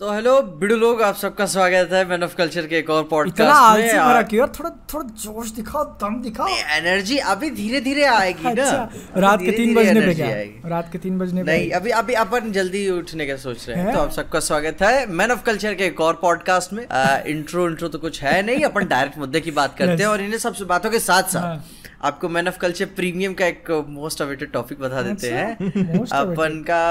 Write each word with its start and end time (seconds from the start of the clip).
तो 0.00 0.12
हेलो 0.12 0.42
बिडू 0.42 0.76
लोग 0.76 1.02
आप 1.02 1.16
सबका 1.16 1.46
स्वागत 1.46 1.88
है 1.92 2.08
मैन 2.08 2.22
ऑफ़ 2.22 2.34
कल्चर 2.36 2.66
के 2.66 2.78
एक 2.78 2.90
और 2.90 3.04
पॉडकास्ट 3.04 3.78
में। 3.78 3.98
आ- 3.98 4.22
क्यों 4.22 4.46
थोड़ा 4.48 4.70
थोड़ा 4.94 5.08
जोश 5.08 5.50
दिखाओ 5.50 5.84
दम 5.84 6.22
दिखाओ। 6.22 6.46
एनर्जी 6.48 7.18
अभी 7.18 7.50
धीरे 7.50 7.80
धीरे 7.80 8.04
आएगी 8.04 8.44
ना। 8.44 8.50
अच्छा 8.50 8.76
अभी 8.76 9.20
रात 9.20 9.40
के 9.42 9.50
तीन 9.50 9.74
बजने 9.74 10.00
पे 10.00 10.14
क्या? 10.14 10.68
रात 10.68 10.88
के 10.92 10.98
तीन 10.98 11.18
बजने 11.18 11.42
नहीं 11.42 11.70
अभी 11.70 11.90
अभी 11.90 12.14
अपन 12.14 12.52
जल्दी 12.52 12.88
उठने 12.90 13.26
का 13.26 13.36
सोच 13.36 13.68
रहे 13.68 13.78
हैं। 13.78 13.86
हैं? 13.86 13.94
तो 13.94 14.00
आप 14.00 14.10
सबका 14.10 14.40
स्वागत 14.40 14.82
है 14.82 15.06
मैन 15.06 15.30
ऑफ़ 15.30 15.42
कल्चर 15.42 15.74
के 15.74 15.84
एक 15.84 16.00
और 16.00 16.18
पॉडकास्ट 16.22 16.72
में। 16.72 16.86
इंट्रो 17.24 17.68
इंट्रो 17.68 17.88
तो 17.88 17.98
कुछ 17.98 18.22
है 18.22 18.42
नहीं 18.42 18.64
अपन 18.64 18.86
डायरेक्ट 18.86 19.18
मुद्दे 19.18 19.40
की 19.40 19.50
बात 19.50 19.78
करते 19.78 20.02
हैं 20.02 20.10
और 20.10 20.20
इन्हें 20.20 20.38
सब 20.38 20.56
बातों 20.66 20.90
के 20.90 20.98
साथ 20.98 21.22
साथ 21.22 21.40
हाँ। 21.40 21.64
आपको 22.04 22.28
मैन 22.28 22.48
ऑफ़ 22.48 22.58
कल्चर 22.58 22.84
प्रीमियम 22.84 23.34
का 23.34 23.46
एक 23.46 23.84
मोस्ट 23.88 24.22
अवेटेड 24.22 24.52
टॉपिक 24.52 24.78
बता 24.78 25.02
देते 25.02 25.30
हैं। 25.30 25.56
अपन 26.12 26.64
का 26.70 26.84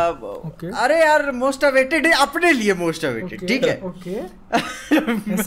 Okay. 0.44 0.72
अरे 0.78 1.00
यार 1.00 1.32
मोस्ट 1.32 1.64
अवेटेड 1.66 2.08
है 2.08 2.14
अपने 2.22 2.52
लिए 2.52 2.74
मोस्ट 2.74 3.06
अवेटेड 3.06 3.48
ठीक 3.48 3.64
है? 3.64 3.82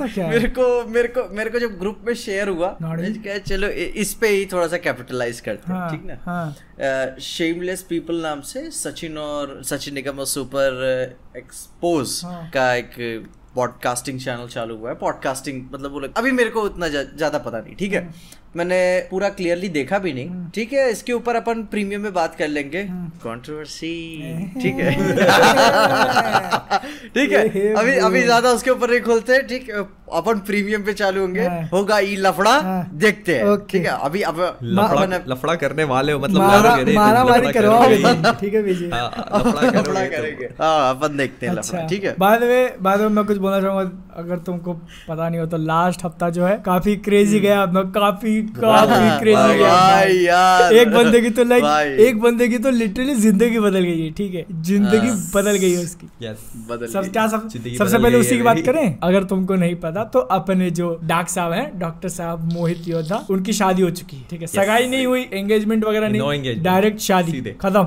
क्या 0.07 0.24
है? 0.24 0.30
मेरे 0.30 0.48
को 0.48 0.84
मेरे 0.88 1.09
को 1.09 1.34
मेरे 1.34 1.51
को 1.51 1.59
जब 1.59 1.79
ग्रुप 1.79 1.98
में 2.07 2.15
शेयर 2.15 2.48
हुआ 2.48 2.77
कहा 2.83 3.38
चलो 3.38 3.69
इस 3.69 4.15
पे 4.15 4.29
ही 4.29 4.47
थोड़ा 4.47 4.66
सा 4.66 4.77
कैपिटलाइज 4.77 5.41
करते 5.41 5.73
हैं 5.73 5.79
हाँ, 5.79 5.91
ठीक 5.91 6.05
ना? 6.07 6.19
हाँ। 6.23 7.16
शेमलेस 7.21 7.83
पीपल 7.83 8.16
नाम 8.23 8.41
से 8.41 8.71
सचिन 8.71 9.19
और 9.19 9.62
सचिन 9.65 9.95
निगम 9.95 10.19
और 10.19 10.27
सुपर 10.27 10.83
एक्सपोज 11.37 12.21
हाँ। 12.24 12.51
का 12.55 12.74
एक 12.74 12.91
पॉडकास्टिंग 13.55 14.21
चैनल 14.21 14.46
चालू 14.46 14.77
हुआ 14.77 14.91
है। 14.91 14.96
पॉडकास्टिंग 14.96 15.62
मतलब 15.73 15.93
वो 15.93 16.01
लोग- 16.01 16.19
अभी 16.19 16.30
मेरे 16.30 16.51
को 16.51 16.62
उतना 16.62 16.88
जा- 16.88 17.16
ज़्यादा 17.16 17.38
पता 17.38 17.59
नहीं 17.60 17.74
ठीक 17.77 17.93
है। 17.93 18.10
मैंने 18.56 18.78
पूरा 19.10 19.28
क्लियरली 19.30 19.69
देखा 19.70 19.98
भी 19.98 20.12
नहीं। 20.12 20.28
ठीक 20.55 20.73
है 20.73 20.91
इसके 20.91 21.12
ऊपर 21.12 21.37
अपन 21.37 21.62
प्रीमियम 21.70 22.01
में 22.02 22.12
बात 22.15 22.34
कर 22.34 22.48
लेंगे। 22.48 22.82
हम्म। 22.82 23.09
कंट्रोवर्सी 23.24 23.95
ठीक 24.62 24.74
है। 24.79 24.95
ठीक 27.15 27.32
है 27.32 27.73
अभी 27.74 27.96
अभी 27.98 28.23
ज़्यादा 28.23 28.51
उसके 28.51 28.70
ऊपर 28.70 28.91
नहीं 28.91 29.01
खोलते 29.01 29.38
ठीक 29.48 29.70
अपन 30.12 30.38
प्रीमियम 30.46 30.82
पे 30.84 30.92
चालू 30.92 31.20
होंगे। 31.20 31.45
हाँ। 31.46 31.62
होगा 31.73 31.99
ई 31.99 32.16
लफड़ा 32.16 32.51
हाँ। 32.60 32.88
देखते 32.95 33.34
हैं। 33.37 33.57
ठीक 33.71 33.87
है 33.87 33.93
अभी 34.01 34.21
अब 34.23 34.40
लफड़ा 34.62 35.02
अपन 35.02 35.24
लफड़ा 35.29 35.54
करने 35.54 35.84
वाले 35.84 36.12
हो 36.12 36.18
मतलब 36.21 36.40
मारा 36.40 37.24
मारा 37.24 37.51
करवाओगे 37.52 37.96
ठीक 38.40 38.54
है 38.54 38.60
विजय 38.62 38.88
हाँ, 38.88 39.09
लफड़ा 39.37 39.71
लफड़ा 39.80 40.04
करोगे। 40.07 40.49
हाँ 40.60 40.90
अपन 40.95 41.16
देखते 41.16 41.46
हैं 41.46 41.54
लफड़ा। 41.54 41.79
अच्छा। 41.79 41.87
ठीक 41.88 42.04
है। 42.04 42.15
बाद 42.18 42.43
में 42.43 42.82
बाद 42.82 43.01
में 43.01 43.09
मैं 43.09 43.24
कुछ 43.24 43.37
बोलना 43.38 43.60
चाहूँगा। 43.60 43.90
अगर 44.16 44.38
तुमको 44.46 44.73
पता 45.09 45.29
नहीं 45.29 45.40
हो 45.40 45.46
तो 45.46 45.57
लास्ट 45.59 46.04
हफ़्ता 46.04 46.29
जो 46.30 46.45
है 46.46 46.57
काफ़ी 46.66 46.96
क्रेजी 46.99 47.40
गया। 47.40 47.62
अपना 47.62 47.82
काफ़ी 47.96 48.40
काफ़ी 48.57 49.19
क्रेजी 49.21 50.27
यार। 50.27 50.73
एक 50.75 50.91
बंदे 50.93 51.21
की 51.21 51.30
तो 51.30 51.45
लाइक 51.45 51.65
एक 52.01 52.21
बंदे 52.21 52.49
की 52.49 52.59
तो 52.59 52.71
लिटरली 52.73 53.15
ज़िंदगी 53.16 53.59
बदल 53.61 53.80
गई 53.80 54.01
है 54.01 54.11
ठीक 54.13 54.35
है? 54.35 54.45
ज़िंदगी 54.63 55.09
हाँ। 55.09 55.30
बदल 55.35 55.57
गई 55.57 55.73
है 55.73 55.83
उसकी। 55.85 56.07
सब 56.87 57.02
गई। 57.02 57.09
क्या 57.09 57.27
सब 57.29 57.49
सबसे 57.79 57.99
पहले 57.99 58.19
उसी 58.19 58.37
की 58.37 58.43
बात। 58.43 58.59
करें 58.67 58.99
अगर 59.02 59.24
तुमको 59.27 59.55
नहीं 59.57 59.74
पता 59.83 60.05
तो 60.15 60.19
अपने 60.37 60.71
जो 60.73 60.89
डाक 61.05 61.29
साहब 61.29 61.52
हैं 61.52 61.79
डॉक्टर 61.79 62.09
साहब 62.11 62.52
मोहित 62.52 62.89
योद्धा 62.89 63.24
उनकी 63.30 63.52
शादी 63.55 63.83
हो 63.83 63.91
चुकी 63.93 64.17
है 64.17 64.25
ठीक 64.31 64.41
है? 64.41 64.47
सगाई 64.49 64.87
नहीं 64.89 65.06
हुई 65.06 65.22
एंगेजमेंट 65.33 65.84
वगैरह 65.84 66.09
नहीं 66.09 66.55
डायरेक्ट 66.62 67.00
शादी 67.00 67.41
खत्म। 67.62 67.84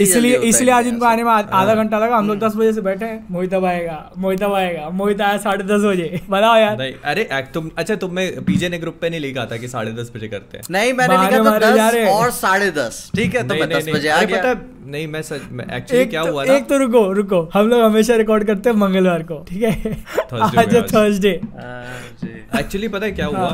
इसलिए 0.00 0.36
है 0.36 0.48
इसलिए 0.48 0.72
आज 0.74 0.86
इनके 0.86 1.06
आने 1.06 1.24
में 1.24 1.30
आधा 1.30 1.74
घंटा 1.74 1.98
लगा 1.98 2.16
हम 2.16 2.26
लोग 2.26 2.36
हम्म। 2.36 2.46
दस 2.46 2.56
बजे 2.56 2.72
से 2.72 2.80
बैठे 2.80 3.04
हैं 3.04 3.24
मोहित 3.30 3.54
अब 3.54 3.64
आएगा 3.64 3.98
मोहित 4.18 4.42
अब 4.42 4.54
आएगा 4.54 4.88
मोहित 4.92 5.20
आया 5.20 5.36
साढ़े 5.40 5.64
दस 5.64 5.82
बजे। 5.84 6.20
बताओ 6.30 6.56
यार। 6.56 6.80
अरे 7.04 7.28
तुम 7.54 7.70
अच्छा 7.78 7.94
तुमने 7.96 8.26
पीजे 8.46 8.68
ने 8.68 8.78
ग्रुप 8.78 8.98
पे 9.00 9.10
नहीं 9.10 9.20
लिखा 9.20 9.44
था 9.46 9.56
कि 9.56 9.68
साढ़े 9.68 9.89
दस 9.94 10.12
बजे 10.16 10.28
करते 10.28 10.58
हैं। 10.58 10.64
नहीं 10.70 10.92
मैंने 10.92 11.16
नहीं 11.16 11.30
लिखा 11.30 11.60
था 11.60 11.70
दस 11.70 12.08
और 12.08 12.30
साढ़े 12.30 12.70
दस। 12.70 13.10
ठीक 13.16 13.34
है 13.34 13.48
तो 13.48 13.54
मैं 13.54 13.68
दस 13.68 13.88
बजे 13.88 14.08
आ 14.08 14.22
गया। 14.22 14.54
नहीं 14.86 15.06
मैं 15.06 15.20
सच 15.22 15.40
एक्चुअली 15.72 16.04
क्या 16.06 16.24
तो, 16.24 16.32
हुआ 16.32 16.44
ना? 16.44 16.54
एक 16.54 16.68
तो 16.68 16.76
रुको 16.78 17.02
रुको। 17.12 17.42
हम 17.54 17.68
लोग 17.68 17.82
हमेशा 17.82 18.16
रिकॉर्ड 18.16 18.44
करते 18.46 18.70
हैं 18.70 18.76
मंगलवार 18.76 19.22
को 19.22 19.38
ठीक 19.48 19.62
है? 19.62 20.04
आज 20.34 20.74
है 20.74 20.82
थर्सडे 20.82 21.40
हाँ, 21.56 22.60
एक्चुअली 22.60 22.88
पता 22.88 23.06
है 23.06 23.12
क्या 23.12 23.26
हाँ। 23.26 23.32
हुआ 23.34 23.50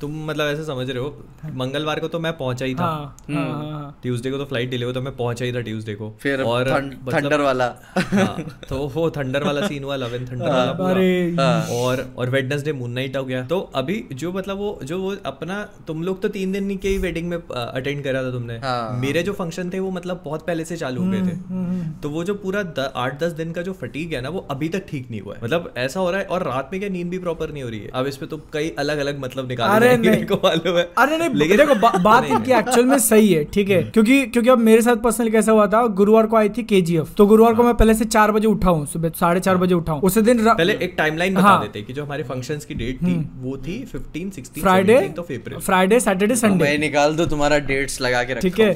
तुम 0.00 0.12
मतलब 0.26 0.46
ऐसे 0.46 0.64
समझ 0.64 0.88
रहे 0.90 0.98
हो 0.98 1.08
मंगलवार 1.54 2.00
को 2.00 2.08
तो 2.08 2.18
मैं 2.20 2.32
पहुँचा 2.36 2.64
ही 2.66 2.74
था। 2.74 2.84
हाँ 2.84 3.16
हाँ 3.30 3.44
हाँ 3.62 3.98
ट्यूसडे 4.02 4.30
को 4.30 4.38
तो 4.38 4.44
फ़्लाइट 4.44 4.70
डिले 4.70 4.84
हुआ 4.84 4.94
तो 4.94 5.00
मैं 5.02 5.16
पहुँचा 5.16 5.44
ही 5.44 5.52
था 5.52 5.60
ट्यूसडे 5.60 5.94
को। 5.94 6.10
फिर 6.20 6.40
और 6.42 6.68
मतलब- 6.72 7.14
थंडर 7.14 7.40
वाला। 7.40 7.66
हाँ, 7.98 8.36
तो 8.68 8.76
वो 8.94 9.10
थंडर 9.10 9.44
वाला 9.44 9.66
सीन 9.66 9.84
हुआ 9.84 9.96
लवन 9.96 10.26
थंडर 10.26 10.48
वाला 10.48 10.72
पूरा। 10.72 11.42
हाँ। 11.42 11.62
और 11.78 12.04
और 12.18 12.30
वेडनेसडे 12.30 12.72
मून 12.72 12.90
नाइट 12.90 13.16
हो 13.16 13.24
गया। 13.24 13.42
तो 13.46 13.60
अभी 13.74 14.04
जो 14.12 14.32
मतलब 14.32 14.58
वो 14.58 14.78
जो 14.84 14.98
वो 14.98 15.14
अपना 15.26 15.62
तुम 15.86 16.02
लोग 16.02 16.22
तो 16.22 16.28
तीन 16.28 16.52
दिन 16.52 16.76
की 16.76 16.96
वेडिंग 16.98 17.28
में 17.28 17.36
अटेंड 17.38 18.02
करा 18.04 18.22
था 18.22 18.30
तुमने। 18.32 18.58
हाँ। 18.58 18.98
मेरे 19.00 19.22
जो 19.22 19.32
फ़ंक्शन 19.32 19.70
थे 19.70 19.80
वो 19.80 19.90
मतलब 19.90 20.22
बहुत 20.24 20.46
पहले 20.46 20.64
से 20.68 20.76
चालू 20.76 21.02
हो 21.04 21.10
गए 21.10 21.20
थे। 21.20 21.34
हम्म, 21.48 21.80
तो 22.02 22.10
वो 22.10 22.24
जो 22.24 22.34
पूरा 22.44 22.60
आठ 22.96 23.18
दस 23.22 23.32
दिन 23.32 23.52
का 23.52 23.62
जो 23.62 23.72
फटीक 23.80 24.12
है 24.12 24.20
ना 24.22 24.28
वो 24.28 24.46
अभी 24.50 24.68
तक 24.68 24.84
ठीक 24.88 25.10
नहीं 25.10 25.20
हुआ 25.20 25.34
है। 25.34 25.40
मतलब 25.44 25.72
ऐसा 25.78 26.00
हो 26.00 26.10
रहा 26.10 26.20
है 26.20 26.26
और 26.26 26.42
रात 26.42 26.70
में 26.72 26.80
क्या 26.80 26.90
नींद 26.90 27.08
भी 27.08 27.18
प्रॉपर 27.18 27.52
नहीं 27.52 27.62
हो 27.62 27.68
रही 27.68 27.80
है? 27.80 27.90
अब 27.94 28.06
इस 28.06 28.16
पे 28.16 28.26
तो 28.26 28.36
कई 28.52 28.68
अलग 28.78 28.98
अलग 28.98 29.20
मतलब 29.20 29.48
निकाले 29.48 29.96
नहीं। 29.96 30.24
को 30.26 30.34
मालूम 30.44 30.76
है। 30.78 30.88
अरे 30.98 31.18
नहीं 31.18 31.28
लेकिन- 31.34 31.58
देखो 31.60 31.74
बा, 31.74 31.90
बात 32.02 32.24
एक्चुअल 32.50 32.86
में 32.86 32.98
सही 32.98 33.32
है 33.32 33.44
ठीक 33.54 33.70
है। 33.70 33.82
क्योंकि 33.84 34.24
क्योंकि 34.26 34.50
अब 34.50 34.58
मेरे 34.60 34.82
साथ 34.82 34.96
पर्सनली 35.04 35.30
कैसा 35.30 35.52
हुआ 35.52 35.66
था 35.66 35.86
गुरुवार 35.98 36.26
को 36.26 36.36
आई 36.36 36.48
थी 36.48 36.62
केजीएफ 36.64 37.14
तो 37.16 37.26
गुरुवार 37.26 37.54
को 37.54 37.62
मैं 37.62 37.74
पहले 37.74 37.94
से 37.94 38.04
चार 38.06 38.32
बजे 38.32 38.48
उठा 38.48 38.70
हूँ 38.70 38.86
सुबह 38.86 39.08
साढ़े 39.20 39.40
चार 39.40 39.56
बजे 39.56 39.74
उठा 39.74 39.92
हूँ। 39.92 40.02
उसी 40.02 40.20
दिन 40.22 40.44
पहले 40.48 40.72
एक 40.82 40.94
टाइमलाइन 40.98 41.34
बता 41.34 41.42
हाँ। 41.42 41.60
देते 41.62 41.82
कि 41.82 41.92
जो 41.92 42.04
हमारे 42.04 42.22
फ़ंक्शंस 42.22 42.64
की 42.64 42.74
डेट 42.74 43.02
थी 43.02 43.14
वो 43.42 43.56
थी 43.56 43.76
15 43.94 44.30
16 44.32 44.60
Friday 44.60 44.98
17 44.98 45.18
of 45.18 45.32
April 45.32 45.58
Friday 45.60 46.00
Saturday 46.00 46.36
Sunday 46.36 46.76
निकाल 46.78 47.14
दो 47.16 47.26
तुम्हारा 47.26 47.58
डेट्स 47.68 48.00
लगा 48.00 48.22
के 48.22 48.34
ठीक 48.40 48.58
है। 48.60 48.72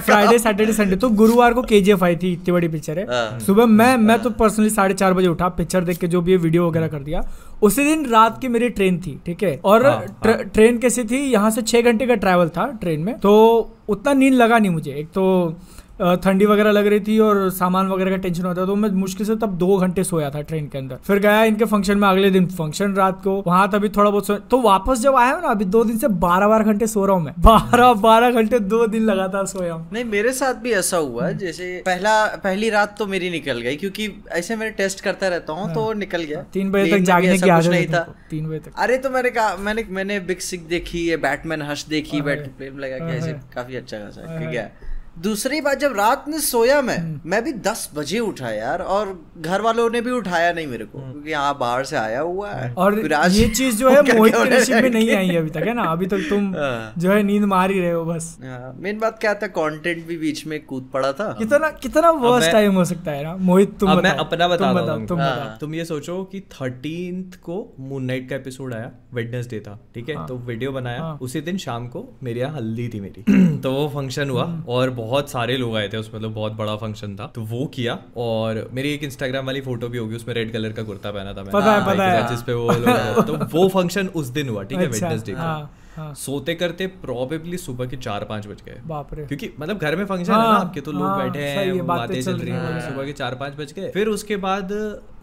फ्राइडे 0.00 0.38
सैटरडे 0.38 0.59
संडे 0.66 0.96
तो 0.96 1.08
गुरुवार 1.08 1.54
को 1.54 1.62
केजीएफ 1.62 2.02
आई 2.02 2.16
थी 2.16 2.32
इतनी 2.32 2.52
बड़ी 2.52 2.68
पिक्चर 2.68 2.98
है। 2.98 3.04
हाँ। 3.04 3.40
सुबह 3.40 3.66
मैं 3.66 3.96
मैं 3.96 4.18
तो 4.18 4.30
पर्सनली 4.30 4.70
साढ़े 4.70 4.94
चार 4.94 5.14
बजे 5.14 5.28
उठा 5.28 5.48
पिक्चर 5.48 5.84
देख 5.84 5.98
के 5.98 6.06
जो 6.06 6.20
भी 6.20 6.36
वीडियो 6.36 6.68
वगैरह 6.68 6.88
कर 6.88 6.98
दिया। 6.98 7.30
उसी 7.62 7.84
दिन 7.84 8.06
रात 8.06 8.40
की 8.40 8.48
मेरी 8.48 8.68
ट्रेन 8.68 8.98
थी 8.98 9.20
ठीक 9.26 9.42
है? 9.42 9.60
और 9.64 9.86
हाँ, 9.86 10.04
ट्र- 10.22 10.54
ट्रेन 10.54 10.78
कैसी 10.78 11.04
थी? 11.04 11.32
यहाँ 11.32 11.50
से 11.50 11.62
छह 11.62 11.82
घंटे 11.82 12.06
का 12.06 12.14
ट्रैवल 12.14 12.48
था 12.48 12.78
ट्रेन 12.80 13.00
में। 13.00 13.18
तो 13.18 13.58
उतना 13.88 14.12
नींद 14.12 14.34
लगा 14.34 14.58
नहीं 14.58 14.70
मुझे। 14.70 14.90
एक 14.90 15.06
तो 15.06 15.54
ठंडी 16.00 16.46
वगैरह 16.46 16.70
लग 16.70 16.86
रही 16.86 17.00
थी 17.00 17.18
और 17.20 17.48
सामान 17.52 17.88
वगैरह 17.88 18.10
का 18.10 18.16
टेंशन 18.18 18.44
होता 18.44 18.64
तो 18.66 18.74
मैं 18.76 18.88
मुश्किल 18.90 19.26
से 19.26 19.34
तब 19.38 19.56
दो 19.58 19.76
घंटे 19.78 20.04
सोया 20.04 20.30
था 20.30 20.40
ट्रेन 20.42 20.68
के 20.68 20.78
अंदर। 20.78 20.96
फिर 21.06 21.18
गया 21.18 21.42
इनके 21.44 21.64
फ़ंक्शन 21.66 21.98
में 21.98 22.08
अगले 22.08 22.30
दिन 22.30 22.46
फ़ंक्शन 22.48 22.94
रात 22.94 23.20
को। 23.24 23.36
वहाँ 23.46 23.68
तभी 23.70 23.88
थोड़ा 23.90 24.10
बहुत 24.10 24.48
तो 24.50 24.60
वापस 24.62 25.00
जब 25.00 25.16
आया 25.16 25.32
हूँ 25.32 25.42
ना 25.42 25.48
अभी 25.50 25.64
दो 25.66 25.82
दिन 25.84 25.98
से 25.98 26.08
बारह 26.20 26.48
बारह 26.48 26.64
घंटे 26.64 26.86
सो 26.86 27.04
रहा 27.06 27.16
हूँ 27.16 27.24
मैं। 27.24 27.34
बारह 27.40 27.92
बारह 28.02 28.30
घंटे 28.32 28.58
दो 28.60 28.86
दिन 28.86 29.02
लगातार 29.04 29.46
सोया 29.46 29.72
हूँ। 29.74 29.88
नहीं 29.92 30.04
मेरे 30.06 30.32
साथ 30.32 30.54
भी 30.62 30.72
ऐसा 30.74 30.96
हुआ 30.98 31.26
है 31.26 31.36
जैसे 31.38 31.70
पहला 31.86 32.14
पहली 32.44 32.70
रात 32.70 32.96
तो 32.98 33.06
मेरी 33.06 33.30
निकल 33.30 33.60
गई 33.60 33.76
क्योंकि 33.76 34.08
ऐसे 34.32 34.56
मैं 34.56 34.72
टेस्ट 34.74 35.00
करता 35.00 35.28
रहता 35.28 35.52
हूँ 35.52 35.72
तो 35.74 35.92
निकल 35.94 36.22
गया। 36.22 36.42
तीन 36.52 36.70
बजे 36.70 36.90
तक 36.90 37.04
जागने 37.04 37.38
की 37.38 37.48
आदत 37.50 37.68
नहीं 37.68 37.86
था। 37.88 38.02
तीन 38.30 38.48
बजे 38.48 38.58
तक? 38.58 38.72
अरे 38.76 38.96
तो 38.98 39.10
मैंने 39.10 39.30
कहा 39.30 39.56
मैंने 39.58 39.84
मैंने 39.90 40.20
बिग 40.22 40.38
सिक 40.42 40.66
देखी 40.68 41.06
है 41.08 41.16
बैटमैन 41.22 41.62
हश 41.62 41.84
देखी 41.88 42.20
बैट 42.22 42.46
प्लेन 42.58 42.78
लगा 42.80 42.98
के 43.00 43.16
ऐसे 43.16 43.32
काफ़ी 43.54 43.76
अच्छा 43.76 43.98
खासा 43.98 44.38
ठीक 44.38 44.54
है। 44.54 44.89
दूसरी 45.20 45.60
बात 45.60 45.78
जब 45.78 45.92
रात 45.96 46.24
में 46.28 46.38
सोया 46.40 46.80
मैं 46.82 46.98
मैं 47.26 47.42
भी 47.44 47.52
दस 47.52 47.90
बजे 47.94 48.18
उठा 48.18 48.50
यार 48.50 48.82
और 48.82 49.26
घर 49.38 49.60
वालों 49.60 49.90
ने 49.90 50.00
भी 50.00 50.10
उठाया 50.10 50.52
नहीं 50.52 50.66
मेरे 50.66 50.84
को 50.84 50.98
क्योंकि 50.98 51.30
यहाँ 51.30 51.56
बाहर 51.58 51.84
से 51.84 51.96
आया 51.96 52.20
हुआ 52.20 52.50
है। 52.50 52.72
और 52.74 52.98
ये 53.30 53.48
चीज़ 53.48 53.76
जो 53.76 53.90
है 53.90 54.02
मोहित 54.16 54.34
के 54.34 54.44
नसीब 54.50 54.76
में 54.76 54.90
नहीं 54.90 55.10
आई 55.16 55.36
अभी 55.36 55.50
तक 55.50 55.56
है 55.56 55.74
ना? 55.74 55.82
अभी 55.82 56.06
तक 56.06 56.26
तुम 56.30 56.54
हाँ। 56.54 56.92
जो 56.98 57.12
है 57.12 57.22
नींद 57.22 57.44
मार 57.44 57.70
ही 57.70 57.80
रहे 57.80 57.90
हो 57.90 58.04
बस। 58.04 58.36
मेन 58.76 58.98
बात 58.98 59.18
क्या 59.20 59.34
था 59.34 59.46
कंटेंट 59.46 60.06
भी 60.06 60.16
बीच 60.16 60.46
में 60.46 60.64
कूद 60.64 60.88
पड़ा 60.92 61.12
था। 61.12 61.32
कितना 61.32 61.70
कितना 61.70 62.10
वर्स्ट 62.10 62.50
टाइम 62.52 62.74
हो 62.74 62.84
सकता 62.84 63.10
है 63.10 63.24
ना? 63.24 63.36
मोहित 63.36 63.78
तुम 63.80 63.90
मैं 63.90 64.10
अपना 64.10 64.48
बता 64.48 64.72
तुम 64.72 64.90
हूँ 64.90 65.06
तुम 65.06 65.20
हाँ। 65.20 65.74
ये 65.74 65.84
सोचो 65.84 66.22
कि 66.24 66.40
थर्टीन 66.40 67.22
को 67.42 67.76
मून 67.80 68.04
नाइट 68.04 68.28
का 68.30 68.36
एपिसोड 68.36 68.74
आया 68.74 68.90
वेडनेसडे 69.14 69.60
था 69.60 69.78
ठीक 69.94 70.08
है? 70.08 70.26
तो 70.26 70.36
वीडियो 70.36 70.72
बनाया 70.72 71.02
हाँ। 71.02 71.18
उसी 71.22 71.40
दिन 71.40 71.58
शाम 71.58 71.88
को 71.88 72.08
मेरे 72.22 72.40
यहाँ 72.40 72.56
हल्दी 72.56 72.88
थी 72.88 73.00
मेरी। 73.00 73.58
तो 73.62 73.72
वो 73.72 73.88
फ़ंक्शन 73.88 74.30
हुआ 74.30 74.44
हम्म। 74.44 74.64
और 74.68 74.90
बहुत 74.90 75.08
सारे 75.28 75.56
लोग 75.56 75.76
आए 75.76 75.88
थे 75.88 75.96
उसमें 75.96 76.20
मतलब 76.20 76.34
बहुत 76.34 76.52
बड़ा 76.52 76.76
फ़ंक्शन 76.76 77.16
था 77.16 77.26
तो 77.34 77.40
वो 77.40 77.66
किया 77.66 77.98
और 78.16 78.70
मेरी 78.72 78.92
एक 78.94 79.04
इंस्टाग्राम 79.04 79.46
वाली 79.46 79.60
फ़ोटो 79.60 79.88
भी 79.88 79.98
होगी 79.98 80.16
उसमें 80.16 80.34
रेड 80.34 80.52
कलर 80.52 80.72
का 80.72 80.82
कुर्ता 80.82 81.10
पहना 81.10 81.32
था 81.32 81.36
मैंने 81.36 81.50
पता 81.50 81.72
है, 81.72 81.86
पता 81.86 82.10
है। 82.12 82.22
साथ, 82.22 82.30
जिस 82.30 82.42
पे 82.42 82.52
वो। 82.52 82.72
तो 83.22 83.58
वो 83.58 83.68
फ़ंक्शन 83.68 84.06
उस 84.06 84.26
दिन 84.26 84.48
हुआ 84.48 84.62
ठीक 84.62 84.78
है 84.78 84.86
अच्छा, 84.86 85.06
वेडनेसडे 85.08 85.32
को 85.32 85.79
हाँ, 86.00 86.06
हाँ। 86.06 86.14
सोते 86.16 86.54
करते 86.54 86.86
प्रोबेबली 87.02 87.56
सुबह 87.58 87.86
के 87.86 87.96
चार 87.98 88.24
पाँच 88.24 88.46
बज 88.46 88.62
गए। 88.66 88.80
बाप 88.86 89.14
रे 89.14 89.24
क्योंकि 89.26 89.50
मतलब 89.60 89.78
घर 89.78 89.96
में 89.96 90.04
फ़ंक्शन 90.06 90.32
है 90.32 90.38
ना 90.38 90.44
हाँ, 90.44 90.60
आपके 90.60 90.80
तो 90.80 90.92
लोग 90.92 91.02
हाँ, 91.02 91.18
बैठे 91.18 91.40
हैं 91.40 91.86
बातें 91.86 92.20
चल 92.22 92.32
रही 92.32 92.50
हैं 92.50 92.60
हैं। 92.62 92.80
सुबह 92.88 93.06
के 93.06 93.12
चार 93.12 93.34
पाँच 93.34 93.56
बज 93.56 93.72
गए। 93.72 93.90
फिर 93.90 94.08
उसके 94.08 94.36
बाद 94.38 94.68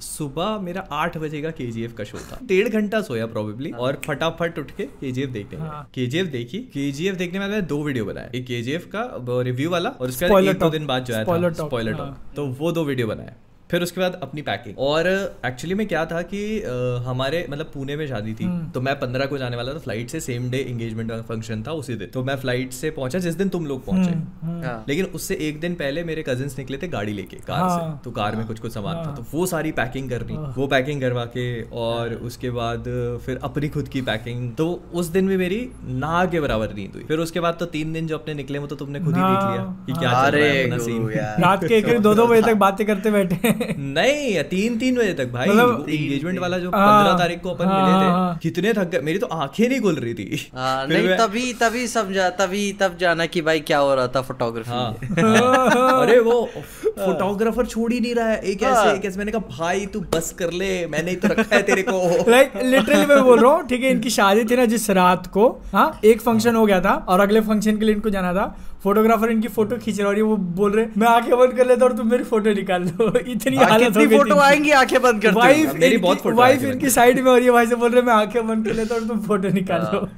सुबह 0.02 0.58
मेरा 0.60 0.88
आठ 0.94 1.18
बजे 1.18 1.42
का 1.42 1.52
केजीएफ 1.52 1.94
का 1.94 2.04
शो 2.04 2.18
था। 2.22 2.40
डेढ़ 2.44 2.70
घंटा 2.70 3.02
सोया 3.02 3.26
प्रोबेबली 3.28 3.72
और 3.72 4.02
फटाफट 4.06 4.60
उठ 4.60 4.72
के 4.72 4.86
केजीएफ 5.00 5.30
देखने 5.30 5.60
हाँ। 5.60 5.70
गया 5.70 5.88
केजीएफ 5.96 6.28
देखी 6.28 6.60
केजीएफ 6.74 7.16
देखने 7.16 7.40
में 7.40 7.48
मैंने 7.48 7.62
दो 7.64 7.84
वीडियो 7.84 8.06
बनाए। 8.06 8.32
एक 8.36 8.46
केजीएफ 8.46 8.86
का 8.96 9.10
रिव्यू 9.44 9.70
वाला 9.70 9.90
और 9.92 10.08
उसके 10.08 10.30
बाद 10.30 10.44
एक 10.44 10.60
दो 10.60 10.70
दिन 10.70 10.88
बाद 10.88 11.06
जो 11.06 11.14
आया 11.14 11.24
था 11.24 11.52
स्पॉइलर 11.58 11.94
हाँ। 11.94 12.10
टॉक 12.10 12.36
तो 12.36 12.48
वो 12.60 12.72
दो 12.72 12.84
वीडियो 12.86 13.08
बनाए। 13.08 13.36
फिर 13.72 13.84
उसके 13.84 14.02
बाद 14.02 14.14
अपनी 14.24 14.42
पैकिंग 14.42 14.78
और 14.80 15.08
एक्चुअली 15.46 15.76
में 15.76 15.86
क्या 15.88 16.06
था 16.06 16.22
कि 16.22 16.42
अ, 16.62 16.72
हमारे 17.06 17.46
मतलब 17.50 17.72
पुणे 17.74 17.96
में 17.96 18.06
शादी 18.08 18.34
थी 18.34 18.44
हम्म। 18.44 18.70
तो 18.72 18.82
मैं 18.82 18.94
पंद्रह 19.00 19.26
को 19.26 19.38
जाने 19.38 19.58
वाला 19.58 19.74
था 19.74 19.80
फ़्लाइट 19.80 20.10
से 20.10 20.20
सेम 20.20 20.50
डे 20.50 20.58
एंगेजमेंट 20.70 21.10
का 21.10 21.22
फ़ंक्शन 21.24 21.64
था 21.64 21.72
उसी 21.72 21.96
दिन. 21.96 22.08
तो 22.08 22.24
मैं 22.24 22.36
फ़्लाइट 22.36 22.72
से 22.74 22.92
पहुँचा 22.92 23.20
जिस 23.20 23.36
दिन 23.36 23.50
तुम 23.50 23.66
लोग 23.66 23.86
पहुँचे. 23.86 24.12
हम्म, 24.12 24.64
हाँ। 24.66 24.86
लेकिन 24.90 25.06
उससे 25.16 25.36
एक 25.42 25.60
दिन 25.60 25.76
पहले 25.76 26.04
मेरे 26.04 26.24
कजिन 26.28 26.50
निकले 26.58 26.78
थे 26.78 26.88
गाड़ी 26.88 27.14
लेके 27.14 27.38
कार 27.48 27.60
हाँ। 27.60 27.80
से 27.80 28.04
तो 28.04 28.12
कार 28.12 28.36
में 28.36 28.46
कुछ 28.48 28.60
कुछ 28.60 28.74
सामान 28.74 28.96
था. 28.96 29.04
हाँ। 29.04 29.16
तो 29.16 29.26
वो 29.34 29.46
सारी 29.46 29.72
पैकिंग 29.72 30.10
करनी 30.10 30.36
हाँ। 30.36 30.54
वो 30.58 30.68
पैकिंग 30.68 31.02
करवा 31.02 31.26
के 31.36 31.48
और 31.80 32.14
उसके 32.30 32.50
बाद 32.52 32.84
फिर 33.26 33.40
अपनी 33.44 33.70
खुद 33.70 33.88
की 33.88 34.02
पैकिंग 34.02 34.52
तो 34.56 34.70
उस 34.94 35.08
दिन 35.08 35.28
भी 35.28 35.38
मेरी 35.38 35.60
ना 35.98 36.24
के 36.26 36.40
बराबर 36.40 36.74
नींद 36.74 36.96
हुई. 36.96 37.04
फिर 37.04 37.20
उसके 37.20 37.40
बाद 37.40 37.58
तो 37.60 37.66
तीन 37.76 37.94
दिन 37.94 38.08
जो 38.08 38.18
अपने 38.18 38.34
निकले 38.34 38.60
वो 38.60 38.68
तो 38.68 38.76
तुमने 38.76 39.00
खुद 39.00 39.16
ही 39.16 39.22
देख 39.22 39.30
हाँ। 39.30 39.52
लिया 39.52 39.64
कि 39.86 40.00
क्या 40.00 40.10
है. 40.10 41.36
रात 41.42 41.64
के 41.66 41.78
एक 41.78 42.00
दो 42.02 42.14
दो 42.16 42.28
बजे 42.28 42.42
तक 42.42 42.54
बातें 42.66 42.86
करते 42.88 43.12
बैठे 43.12 43.56
नहीं 43.60 44.44
तीन 44.44 44.78
तीन 44.78 44.96
बजे 44.96 45.14
तक 45.14 45.32
भाई 45.32 45.50
मतलब- 45.50 45.90
एंगेजमेंट 45.90 46.40
वाला 46.40 46.58
जो 46.58 46.70
हाँ, 46.70 46.88
पंद्रह 46.90 47.18
तारीख 47.18 47.42
को 47.42 47.50
अपन 47.50 47.66
हाँ, 47.66 47.82
मिले 47.82 48.06
थे 48.06 48.10
हाँ। 48.12 48.38
कितने 48.44 48.74
थक 48.74 48.90
गए 48.90 49.00
मेरी 49.02 49.20
तो 49.20 49.28
आँखें 49.28 49.68
नहीं 49.70 49.80
खुल 49.82 49.96
रही 49.96 50.14
थी। 50.14 50.50
नहीं 50.56 51.08
तभी 51.18 51.54
तभी 51.54 51.88
समझा 51.88 52.30
तभी 52.40 52.72
तब 52.74 52.98
जाना 53.00 53.26
कि 53.26 53.42
भाई 53.42 53.60
क्या 53.60 53.78
हो 53.80 53.94
रहा 53.96 54.08
था 54.08 54.22
फोटोग्राफी 54.22 55.12
अरे 55.22 56.20
वो 56.20 56.42
फोटोग्राफर 56.56 57.66
छोड़ 57.66 57.92
ही 57.94 58.00
नहीं 58.00 58.14
रहा 58.16 58.28
है 58.28 58.40
एक 58.44 58.64
ऐसे। 58.64 58.96
एक 58.98 59.06
ऐसे 59.06 59.18
मैंने 59.18 59.32
कहा 59.32 59.58
भाई 59.58 59.86
तू 59.86 60.00
बस 60.16 60.32
कर 60.40 60.52
ले 60.54 60.70
मैंने 60.88 61.10
ही 61.12 61.16
तो 61.16 61.28
रखा 61.28 61.56
है 61.56 61.62
तेरे 61.64 61.84
को। 61.84 62.30
लाइक 62.32 62.52
लिटरली 62.64 63.06
मैं 63.06 63.22
बोल 63.24 63.40
रहा 63.40 63.52
हूँ 63.52 63.68
ठीक 63.68 63.84
है 63.84 63.92
इनकी 63.92 64.10
शादी 64.10 64.44
थी 64.44 64.56
ना 64.56 64.66
जिस 64.66 64.90
रात 64.92 65.28
को 65.28 65.48
हाँ 65.74 65.88
एक 66.06 66.22
फ़ंक्शन 66.22 66.56
हो 66.56 66.66
गया 66.66 66.80
था 66.82 66.94
और 67.10 67.20
अगले 67.20 67.42
फ़ंक्शन 67.42 67.78
के 67.78 67.86
लिए 67.86 67.96
इनको 67.96 68.10
जाना 68.10 68.34
था 68.34 68.46
फोटोग्राफर 68.84 69.30
इनकी 69.32 69.48
फ़ोटो 69.50 69.78
खींच 69.78 70.00
रहा 70.00 70.04
है 70.04 70.10
और 70.10 70.18
ये 70.18 70.22
वो 70.24 70.36
बोल 70.58 70.72
रहे 70.72 70.86
मैं 70.98 71.08
आँखें 71.08 71.38
बंद 71.38 71.54
कर 71.54 71.68
लेता 71.68 71.84
हूँ 71.84 71.92
और 71.92 71.98
तुम 71.98 72.10
मेरी 72.12 72.24
फ़ोटो 72.26 72.54
निकाल 72.54 72.84
दो। 72.86 73.12
इतनी 73.28 73.58
हालत 73.58 73.98
हो 73.98 74.06
गई 74.06 74.18
फ़ोटो 74.18 74.36
आएँगी 74.40 74.72
आँखें 74.80 75.02
बंद 75.02 75.22
कर 75.22 75.34
वाइफ 75.34 75.74
मेरी 75.76 75.98
बहुत 75.98 76.26
वाइफ 76.36 76.64
इनकी 76.66 76.90
साइड 76.92 77.20
में 77.20 77.32
और 77.32 77.42
ये 77.44 77.52
भाई 77.52 77.68
से 77.68 77.76
बोल 77.76 77.92
रहे 77.92 78.02
मैं 78.02 78.14
आँखें 78.14 78.48
बंद 78.48 78.68
कर 78.68 78.74
लेता 78.74 78.96
हूँ 78.96 79.02
और 79.02 79.08
तुम 79.08 79.22
फ़ोटो 79.28 79.50
निकाल 79.54 79.82
हाँ। 79.84 80.10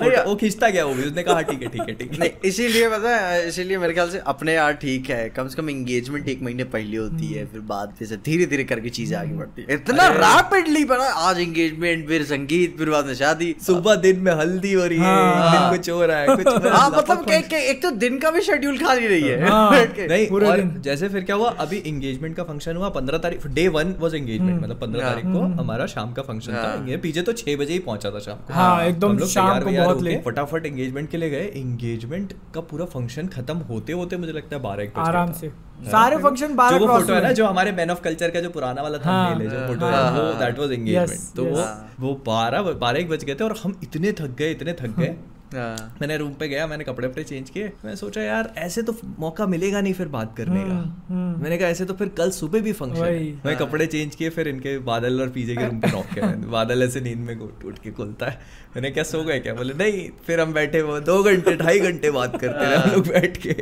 वो 0.00 0.34
खींचता 0.34 0.68
गया 0.68 0.84
वो 0.84 0.94
भी? 0.94 1.02
उसने 1.02 1.22
कहा 1.22 1.34
"हाँ, 1.34 1.42
ठीक 1.44 1.62
है 1.62 1.68
ठीक 1.68 1.82
है 1.88 1.94
ठीक 1.94 2.12
है। 2.12 2.18
नहीं 2.18 2.30
इसीलिए 2.44 2.88
पता 2.88 3.16
है 3.16 3.46
इसीलिए 3.48 3.78
मेरे 3.78 3.92
ख्याल 3.94 4.10
से 4.10 4.18
अपने 4.26 4.54
यार 4.54 4.72
ठीक 4.82 5.10
है 5.10 5.28
कम 5.36 5.48
से 5.48 5.56
कम 5.56 5.70
एंगेजमेंट 5.70 6.28
एक 6.28 6.42
महीने 6.42 6.64
पहले 6.74 6.96
होती 6.96 7.32
है 7.32 7.44
फिर 7.46 7.60
बाद 7.70 7.94
में 8.00 8.06
से 8.08 8.16
धीरे 8.24 8.46
धीरे 8.46 8.64
करके 8.64 8.88
चीज़ें 8.90 9.16
आगे 9.18 9.34
बढ़ती 9.34 9.62
है। 9.62 9.74
इतना 9.74 10.06
रैपिडली 10.16 10.84
पड़ा 10.84 11.04
आज 11.28 11.40
एंगेजमेंट 11.40 12.06
फिर 12.08 12.24
संगीत 12.24 12.76
फिर 12.78 12.90
बाद 12.90 13.06
में 13.06 13.14
शादी। 13.14 13.54
सुबह 13.66 13.94
दिन 14.06 14.20
में 14.20 14.32
हल्दी 14.32 14.72
हो 14.72 14.84
रही 14.84 14.98
है 14.98 15.04
हाँ। 15.04 15.52
दिन 15.52 15.76
कुछ 15.76 15.90
हो 15.90 16.04
रहा 16.06 16.18
है 16.18 16.36
कुछ 16.36 16.66
हाँ 16.66 16.88
मतलब 16.90 17.30
एक 17.30 17.82
तो 17.82 17.90
दिन 18.00 18.18
का 18.18 18.30
भी 18.30 18.40
शेड्यूल 18.40 18.78
खाली 18.78 19.08
नहीं 19.08 19.30
है। 19.30 19.48
हाँ। 19.48 19.70
नहीं 19.98 20.26
और 20.28 20.60
जैसे 20.84 21.08
फिर 21.08 21.22
क्या 21.24 21.36
हुआ 21.36 21.50
अभी 21.60 21.82
एंगेजमेंट 21.86 22.36
का 22.36 22.44
फ़ंक्शन 22.44 22.76
हुआ 22.76 22.88
पंद्रह 22.90 23.18
तारीख 23.18 23.46
डे 23.54 23.66
वन 23.70 23.94
वॉज़ 24.00 24.16
एंगेजमेंट 24.16 24.62
मतलब 24.62 24.80
पंद्रह। 24.80 25.02
तारीख 25.02 25.24
को 25.26 25.40
हमारा 25.60 25.86
शाम 25.86 26.12
का 26.12 26.22
फ़ंक्शन 26.22 26.52
था। 26.52 26.62
हाँ। 26.62 26.98
पीछे 27.02 27.22
तो 27.22 27.32
छह 27.32 27.56
बजे 27.56 27.72
ही 27.72 27.78
पहुँचा 27.80 28.10
था 28.10 28.18
शाम 28.20 28.36
को। 28.48 28.88
एकदम 28.88 29.18
शाम 29.26 29.60
को 29.60 29.70
बहुत 29.92 30.04
लेट। 30.04 30.24
फटाफट 30.24 30.66
एंगेजमेंट 30.66 31.10
के 31.10 31.16
लिए 31.16 31.30
गए 31.30 31.46
एंगेजमेंट 31.56 32.32
का 32.54 32.60
पूरा 32.70 32.84
फ़ंक्शन 32.86 33.26
खत्म 33.28 33.56
होते 33.70 33.92
होते 33.92 34.16
मुझे 34.16 34.32
लगता 34.32 34.56
है 34.56 34.62
बारह 34.62 34.82
एक 34.82 34.98
आराम 34.98 35.32
से 35.32 35.50
सारे 35.90 36.16
फ़ंक्शन 36.18 36.54
बारह 36.54 36.78
जो 36.78 36.86
फ़ोटो 36.86 37.14
है 37.14 37.22
ना 37.22 37.32
जो 37.32 37.46
हमारे 37.46 37.72
मैन 37.72 37.90
ऑफ़ 37.90 38.00
कल्चर 38.00 38.30
का 38.30 38.40
जो 38.40 38.50
पुराना 38.50 38.82
वाला 38.82 38.98
था 38.98 39.10
हाँ। 39.10 39.38
जो 39.38 39.66
फ़ोटो 39.66 39.86
हाँ, 39.86 40.04
है 40.04 40.20
वो 40.20 40.22
हाँ। 40.22 40.38
दैट 40.38 40.58
वाज 40.58 40.72
एंगेजमेंट 40.72 41.20
तो 41.36 41.44
वो 41.46 41.64
वो 42.00 42.14
बारह 42.26 42.62
बारह 42.62 42.98
एक 43.00 43.08
बज 43.08 43.24
गए 43.24 43.34
थे 43.34 43.44
और 43.44 43.56
हम 43.62 43.78
इतने 43.82 44.12
थक 44.12 44.34
गए 44.38 44.50
इतने 44.50 44.72
थक 44.72 44.96
गए 44.98 45.06
हाँ। 45.06 45.29
मैंने 45.54 46.16
रूम 46.16 46.32
पे 46.32 46.48
गया 46.48 46.66
मैंने 46.66 46.84
कपड़े 46.84 47.08
वपड़े 47.08 47.24
चेंज 47.24 47.50
किए। 47.50 47.72
मैं 47.84 47.96
सोचा 47.96 48.22
यार 48.22 48.54
ऐसे 48.58 48.82
तो 48.82 48.96
मौका 49.18 49.46
मिलेगा 49.46 49.80
नहीं 49.80 49.92
फिर 49.94 50.08
बात 50.08 50.36
करने 50.36 50.60
का। 50.60 51.06
हम्म। 51.08 51.42
मैंने 51.42 51.58
कहा 51.58 51.68
ऐसे 51.68 51.84
तो 51.84 51.94
फिर 51.94 52.08
कल 52.08 52.30
सुबह 52.30 52.60
भी 52.60 52.72
फ़ंक्शन 52.72 53.04
है। 53.04 53.32
मैं 53.46 53.56
कपड़े 53.56 53.86
चेंज 53.86 54.14
किए 54.14 54.30
फिर 54.30 54.48
इनके 54.48 54.78
बादल 54.78 55.20
और 55.20 55.28
पीजे 55.28 55.56
के 55.56 55.66
रूम 55.66 55.80
पे 55.80 55.88
नॉक 55.88 56.06
किया। 56.06 56.26
मैंने। 56.26 56.46
बादल 56.56 56.82
ऐसे 56.82 57.00
नींद 57.00 57.18
में 57.18 57.38
टूट 57.38 57.64
उठ 57.64 57.78
के 57.78 57.90
खुलता 57.90 58.26
है। 58.26 58.40
मैंने 58.76 58.90
क्या 58.90 59.04
सो 59.04 59.24
गए 59.24 59.40
क्या? 59.40 59.54
बोले 59.54 59.74
नहीं 59.74 60.10
फिर 60.26 60.40
हम 60.40 60.52
बैठे 60.52 61.00
दो 61.00 61.22
घंटे 61.22 61.56
ढाई 61.56 61.80
घंटे 61.80 62.10
बात 62.10 62.40
करते 62.40 62.64
हैं 62.64 62.76
हम 62.76 62.90
लोग 62.90 63.08
बैठ 63.08 63.36
के। 63.36 63.52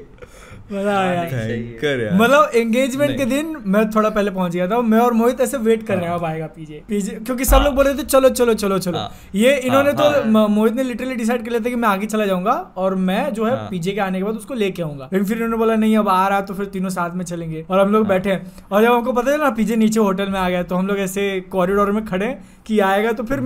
हाँ, 0.73 1.03
है। 1.15 2.19
मतलब 2.19 2.51
एंगेजमेंट 2.55 3.17
के 3.19 3.25
दिन 3.25 3.57
मैं 3.67 3.89
थोड़ा 3.91 4.09
पहले 4.11 4.31
पहुँच 4.31 4.53
गया 4.53 4.67
था 4.69 4.81
मैं 4.83 4.99
और 4.99 5.13
मोहित 5.13 5.41
ऐसे 5.41 5.57
वेट 5.59 5.87
कर 5.87 5.97
रहे 5.97 6.07
हैं 6.07 6.13
अब 6.13 6.25
आएगा 6.25 6.47
पीजे 6.47 6.83
पीजे 6.89 7.13
क्योंकि 7.27 7.45
सब 7.45 7.63
लोग 7.65 7.75
बोल 7.75 7.85
रहे 7.85 7.95
थे 7.95 8.03
चलो 8.03 8.29
चलो 8.29 8.55
चलो 8.55 8.79
चलो। 8.79 8.99
हाँ। 8.99 9.11
ये 9.35 9.55
इन्होंने 9.57 9.91
हाँ, 9.91 10.13
तो 10.23 10.49
मोहित 10.49 10.75
ने 10.75 10.83
लिटरली 10.83 11.15
डिसाइड 11.15 11.45
कर 11.45 11.51
लिया 11.51 11.61
था 11.61 11.71
कि 11.71 11.77
मैं 11.77 11.89
आगे 11.89 12.07
चला 12.07 12.27
जाऊँगा 12.27 12.53
और 12.77 12.95
मैं 12.95 13.33
जो 13.35 13.45
है 13.45 13.57
हाँ। 13.57 13.69
पीजे 13.71 13.93
के 13.93 14.01
आने 14.01 14.19
के 14.19 14.25
बाद 14.25 14.35
उसको 14.35 14.55
लेके 14.55 14.83
आऊँगा। 14.83 15.09
लेकिन 15.13 15.27
फिर 15.29 15.37
इन्होंने 15.37 15.57
बोला 15.57 15.75
नहीं 15.77 15.97
अब 15.97 16.09
आ 16.09 16.29
रहा 16.29 16.39
है 16.39 16.45
तो 16.47 16.55
फिर 16.55 16.67
तीनों 16.67 16.91
साथ 16.91 17.15
में 17.15 17.25
चलेंगे। 17.25 17.65
और 17.71 17.81
हम 17.81 17.93
लोग 17.93 18.03
हाँ। 18.03 18.09
बैठे 18.09 18.31
हैं। 18.31 18.53
और 18.73 18.83
जब 18.83 18.93
हमको 18.93 19.13
पता 19.13 19.31
है 19.31 19.39
ना 19.39 19.51
पीजे 19.51 19.77
नीचे 19.77 20.01
होटल 20.01 20.29
में 20.29 20.39
आ 20.41 20.49
गया 20.49 20.63
तो 20.63 20.77
हम 20.77 20.87
लोग 20.87 20.99
ऐसे 20.99 21.41
कॉरिडोर 21.53 21.93
में 21.93 22.05
खड़े 22.07 22.27
हैं 22.27 22.45
कि 22.67 22.79
आएगा 22.81 23.13
तो 23.13 23.25
फिर 23.25 23.41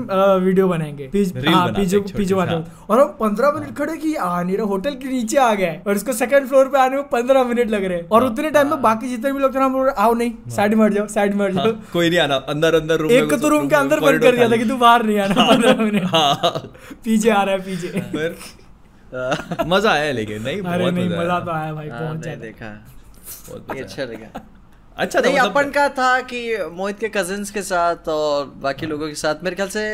वीडियो 0.45 0.69
बनाएँगे। 0.69 1.09
पीज- 1.09 1.49
हाँ 1.49 1.67
बनाते 1.73 2.55
हाँ। 2.55 2.87
और 2.91 3.01
हम 3.01 3.07
पंद्रह 3.21 3.53
मिनट 3.53 3.77
खड़े 3.79 3.97
कि 3.97 4.15
आ 4.15 4.43
नहीं 4.43 4.57
रहा 4.57 4.67
होटल 4.67 4.95
के 4.95 5.09
नीचे 5.09 5.37
आ 5.37 5.53
गया 5.55 5.75
और 5.87 5.97
इसको 5.97 6.13
सेकंड 6.13 6.47
फ्लोर 6.49 6.69
पे 6.69 6.79
आने 6.79 6.97
में 6.97 7.05
पंद्रह 7.13 7.45
मिनट 7.45 7.71
लग 7.71 7.85
रहे 7.85 7.99
हैं। 7.99 8.09
और 8.09 8.25
उतने 8.25 8.51
टाइम 8.51 8.71
में 8.71 8.81
बाकी 8.83 9.09
जितने 9.09 9.33
भी 9.33 9.39
लोग 9.41 9.55
थे 9.55 9.59
ना 9.59 9.69
बोल 9.69 9.85
रहे, 9.87 9.95
आओ 10.05 10.15
नहीं 10.15 10.51
साइड 10.57 10.75
में 10.75 10.85
हट 10.87 10.93
जाओ 10.93 11.07
साइड 11.09 11.35
में 11.35 11.45
हट 11.47 11.55
हाँ, 11.57 11.65
जाओ। 11.67 11.75
कोई 11.93 12.11
नहीं 12.11 12.21
आना 12.21 12.37
अंदर 12.55 12.75
अंदर 12.75 12.97
रूम 13.01 13.11
एक 13.13 13.35
तो 13.43 13.49
रूम 13.49 13.69
के 13.69 13.77
अंदर 13.77 14.01
बंद 14.01 14.21
कर 14.23 14.37
दिया 14.37 14.49
था 14.51 14.57
कि 14.57 14.65
तू 14.65 14.77
बाहर 14.77 15.03
नहीं 15.03 15.19
आना 15.19 15.45
पंद्रह 15.51 15.83
मिनट। 15.83 16.05
हाँ। 16.15 16.73
पीछे 17.05 17.31
आ 17.31 17.43
रहा 17.43 17.55
है 17.55 17.61
पीछे। 17.61 18.35
मज़ा 19.69 19.91
आया 19.93 20.13
लेकिन 20.13 20.43
नहीं 20.43 20.61
अरे 20.61 20.79
बहुत 20.83 20.95
नहीं 20.95 21.09
मज़ा 21.09 21.39
तो 21.41 21.51
आया 21.51 21.73
भाई 21.75 21.89
हाँ, 21.89 22.01
बहुत 22.03 22.17
देखा। 22.39 22.69
बहुत 23.49 23.79
अच्छा। 23.79 24.03
लगा। 24.05 24.41
अच्छा 24.97 25.21
नहीं 25.21 25.33
मतलब- 25.35 25.51
अपन 25.57 25.71
का 25.71 25.89
था 25.89 26.21
कि 26.31 26.41
मोहित 26.73 26.99
के 26.99 27.09
कजिन्स 27.09 27.51
के 27.51 27.63
साथ 27.63 28.09
और 28.09 28.47
बाकी 28.63 28.87
लोगों 28.87 29.09
के 29.09 29.15
साथ। 29.15 29.45
मेरे 29.45 29.57
ख्याल 29.57 29.69
से 29.69 29.85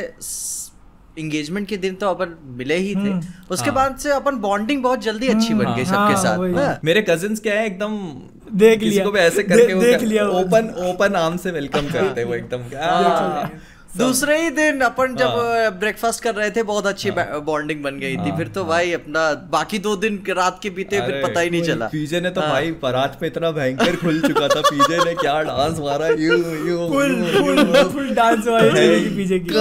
एंगेजमेंट 1.19 1.69
के 1.69 1.76
दिन 1.76 1.94
तो 1.94 2.09
अपन 2.09 2.37
मिले 2.59 2.76
ही 2.76 2.94
थे 2.94 2.99
हम्म। 2.99 3.23
उसके 3.50 3.70
हाँ। 3.70 3.75
बाद 3.75 3.97
से 3.97 4.11
अपन 4.11 4.37
बॉन्डिंग 4.41 4.82
बहुत 4.82 5.03
जल्दी 5.03 5.29
अच्छी 5.29 5.55
बन 5.55 5.75
गई 5.75 5.85
हाँ, 5.85 6.11
सबके 6.11 6.15
हाँ, 6.15 6.23
साथ 6.23 6.67
हाँ। 6.67 6.79
मेरे 6.85 7.03
कजिन्स 7.09 7.41
क्या 7.41 7.55
है 7.55 7.67
एकदम 7.67 7.99
देख 8.59 8.82
लिया। 8.82 9.05
को 9.05 9.11
भी 9.11 9.20
ऐसे 9.20 9.43
करके 9.43 9.73
वो 9.75 9.82
देख 9.82 10.03
लिया 10.03 10.29
ओपन 10.35 10.75
ओपन 10.91 11.17
आर्म 11.17 11.37
से 11.37 11.50
वेलकम 11.50 11.91
करते 11.93 12.20
हैं 12.20 12.29
वो 12.29 12.35
एकदम। 12.35 13.59
दूसरे 13.97 14.37
ही 14.43 14.50
दिन 14.50 14.81
अपन 14.81 15.15
जब 15.17 15.26
हाँ। 15.26 15.70
ब्रेकफास्ट 15.79 16.23
कर 16.23 16.35
रहे 16.35 16.50
थे 16.50 16.62
बहुत 16.62 16.87
अच्छी 16.87 17.11
बॉन्डिंग 17.11 17.82
बन 17.82 17.99
गई 17.99 18.17
थी 18.17 18.37
फिर 18.37 18.49
तो 18.49 18.65
भाई 18.65 18.93
अपना 18.93 19.23
बाकी 19.53 19.79
दो 19.79 19.94
दिन 19.97 20.23
रात 20.29 20.59
के 20.62 20.70
बीते 20.70 21.00
फिर 21.00 21.23
पता 21.26 21.41
ही 21.41 21.50
नहीं 21.50 21.62
चला 21.62 21.87
पीजे 21.87 22.20
ने 22.20 22.31
तो। 22.31 22.41
भाई 22.41 22.70
बारात 22.82 23.19
में 23.23 23.29
इतना 23.29 23.50
भयंकर 23.50 23.97
खुल 23.97 24.20
चुका 24.20 24.49
था 24.49 24.61
पीजे 24.61 25.05
ने 25.05 25.15
क्या 25.15 25.41
डांस 25.43 25.79
मारा 25.79 26.09
you 26.09 26.37
you 26.67 26.76
full 26.93 27.15
full 27.32 27.82
full 27.93 28.15
dance 28.15 28.47
वाली 28.47 29.17
चीज़ें 29.17 29.41
की 29.41 29.55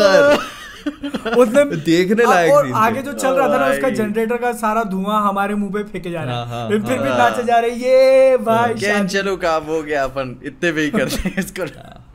उसने 1.38 1.64
देखने 1.76 2.24
लायक 2.24 2.54
और 2.54 2.72
आगे 2.78 3.02
जो 3.02 3.14
चल 3.14 3.34
रहा 3.34 3.48
था 3.50 3.58
ना 3.58 3.72
उसका 3.72 3.90
जनरेटर 3.90 4.38
का 4.38 4.52
सारा 4.58 4.84
धुआँ 4.84 5.22
हमारे 5.30 5.56
मुँह 5.56 5.72
पे 5.72 5.84
फेंके 5.84 6.12
जा 6.12 6.24
रहा 6.24 6.36
हाँ, 6.36 6.46
हाँ, 6.46 6.64
है 6.64 6.80
फिर 6.80 7.00
भी 7.00 7.10
हाँ। 7.10 7.18
नाचे 7.18 7.44
जा 7.44 7.60
रहे 7.60 7.72
ये 7.72 8.38
भाई 8.38 9.06
चलो 9.08 9.38
काम 9.38 9.64
हो 9.64 9.82
गया 9.84 10.04
अपन 10.04 10.36
इतने 10.44 10.72
में 10.72 10.82
ही 10.84 10.90
करते 10.90 11.30
हैं 11.30 11.38
इसको 11.38 11.66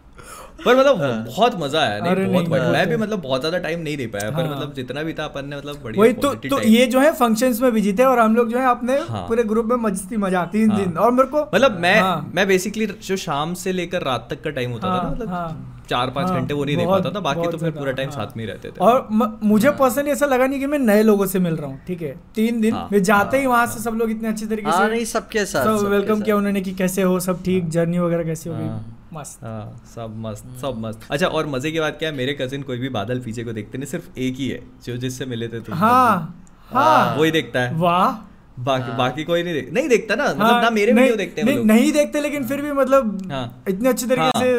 पर 0.64 0.76
मतलब 0.76 0.98
बहुत 1.26 1.54
मज़ा 1.60 1.80
आया 1.80 2.02
हाँ। 2.02 2.10
अरे 2.10 2.22
नहीं 2.22 2.32
बहुत 2.32 2.48
बढ़िया। 2.48 2.70
मैं 2.72 2.88
भी 2.88 2.96
मतलब 2.96 3.20
बहुत 3.20 3.41
ज़्यादा 3.41 3.58
टाइम 3.58 3.81
नहीं 3.81 3.96
दे 3.96 4.06
पाया 4.06 4.24
हाँ। 4.24 4.36
पर 4.36 4.46
हाँ। 4.46 4.56
मतलब 4.56 4.74
जितना 4.74 5.02
भी 5.02 5.12
था 5.12 5.24
अपन 5.24 5.46
ने 5.46 5.56
मतलब 5.56 5.81
बढ़िया 5.84 6.00
वही 6.02 6.12
तो 6.12 6.34
तो 6.34 6.60
ये 6.62 6.86
जो 6.86 7.00
है 7.00 7.12
फ़ंक्शंस 7.12 7.60
में 7.60 7.70
भी 7.72 7.81
जीते 7.81 8.05
और 8.05 8.19
हम 8.19 8.36
लोग 8.36 8.50
जो 8.50 8.58
है 8.58 8.67
अपने 8.67 8.98
हाँ। 8.98 9.26
पूरे 9.29 9.44
ग्रुप 9.44 9.67
में 9.67 9.76
मस्ती 9.76 10.17
मज़ा 10.17 10.44
तीन 10.44 10.70
हाँ। 10.70 10.81
दिन 10.81 10.96
और 10.96 11.12
मेरे 11.12 11.29
को 11.29 11.41
मतलब 11.44 11.79
मैं 11.81 12.00
हाँ। 12.00 12.31
मैं 12.34 12.46
बेसिकली 12.48 12.86
जो 12.86 13.17
शाम 13.17 13.55
से 13.55 13.72
लेकर 13.72 14.02
रात 14.02 14.29
तक 14.31 14.43
का 14.43 14.50
टाइम 14.50 14.70
होता 14.70 14.88
था 14.88 14.93
ना 14.93 15.02
हाँ, 15.02 15.10
मतलब 15.12 15.29
हाँ। 15.29 15.71
चार 15.89 16.10
पाँच 16.10 16.29
हाँ, 16.29 16.41
घंटे 16.41 16.55
वो 16.55 16.65
नहीं 16.65 16.77
दे 16.77 16.84
बहुत- 16.86 17.03
पाता 17.05 17.15
था 17.17 17.20
बाकी 17.20 17.48
तो 17.51 17.58
फिर 17.58 17.70
पूरा 17.70 17.93
टाइम 17.93 18.10
हाँ। 18.10 18.17
साथ 18.17 18.36
में 18.36 18.44
ही 18.44 18.51
रहते 18.51 18.69
थे। 18.69 18.81
और 18.81 19.08
म, 19.12 19.39
मुझे 19.43 19.70
पर्सनली 19.70 20.10
ऐसा 20.10 20.27
लगा 20.27 20.46
नहीं 20.46 20.60
कि 20.60 20.67
मैं 20.67 20.79
नए 20.79 21.03
लोगों 21.03 21.27
से 21.27 21.39
मिल 21.39 21.56
रहा 21.56 21.70
हूँ 21.70 21.81
ठीक 21.86 22.03
है? 22.03 22.15
तीन 22.34 22.60
दिन 22.60 22.74
हाँ। 22.74 22.89
मैं 22.93 23.03
जाते 23.03 23.41
ही 23.41 23.46
वहाँ 23.46 23.67
से 23.67 23.81
सब 23.81 23.94
लोग 23.94 24.10
इतने 24.10 24.29
अच्छे 24.29 24.46
तरीके 24.46 24.70
हाँ 24.70 24.79
से 24.79 24.91
नहीं 24.93 25.05
सबके 25.05 25.44
साथ 25.46 25.79
सब 25.79 25.86
वेलकम 25.89 26.20
किया 26.20 26.36
उन्होंने 26.36 26.60
कि 26.60 26.72
कैसे 26.74 27.03
हो 27.03 27.19
सब 27.20 27.43
ठीक 27.44 27.69
जर्नी 27.69 27.98
वगैरह 27.98 28.24
कैसी 28.24 28.51
हो 28.51 28.56
गई? 28.56 28.67
हाँ। 28.67 28.98
मस्त। 29.15 29.44
हाँ 29.44 29.82
सब 29.94 30.15
मस्त 30.19 30.44
सब 30.60 30.79
मस्त। 30.79 31.01
अच्छा 31.10 31.27
और 31.27 31.46
मज़े 31.46 31.70
की 31.70 31.81
बात 31.81 31.98
क्या 31.98 32.08
है 32.08 32.15
मेरे 32.17 32.34
कजिन 32.41 32.62
कोई 32.62 32.79
भी 32.79 32.89
बादल 32.89 33.20
पीछे 33.20 33.44
को 33.44 33.53
देखते 33.53 33.79
नहीं 33.79 33.86
सिर्फ़ 33.86 34.19
एक 34.19 34.34
ही 34.36 34.48
है 34.48 34.60
जो 34.84 34.96
जिससे 34.96 35.27
मिले 35.27 35.48
थे 35.48 35.60
तुम 35.60 35.74
हाँ। 35.74 36.44
हाँ 36.70 37.17
वही 37.17 37.31
देखता 37.31 37.60
है। 37.60 37.74
वाह। 37.77 38.31
बाकी 38.64 38.96
बाकी 38.96 39.24
कोई 39.24 39.42
नहीं 39.42 39.54
देख 39.54 39.72
नहीं 39.72 39.88
देखता 39.88 40.14
ना 40.14 40.24
मतलब 40.24 40.42
हाँ, 40.42 40.62
ना 40.62 40.70
मेरे 40.70 40.92
नहीं- 40.92 41.10
वीडियो 41.10 41.16
देखते 41.16 41.40
हैं 41.40 41.48
नहीं, 41.48 41.64
नहीं 41.64 41.92
देखते 41.92 42.20
लेकिन 42.20 42.46
फिर 42.48 42.62
भी 42.62 42.72
मतलब 42.72 43.31
हाँ। 43.32 43.44
इतने 43.69 43.88
अच्छे 43.88 44.06
तरीके 44.06 44.20
हाँ। 44.20 44.40
से 44.40 44.50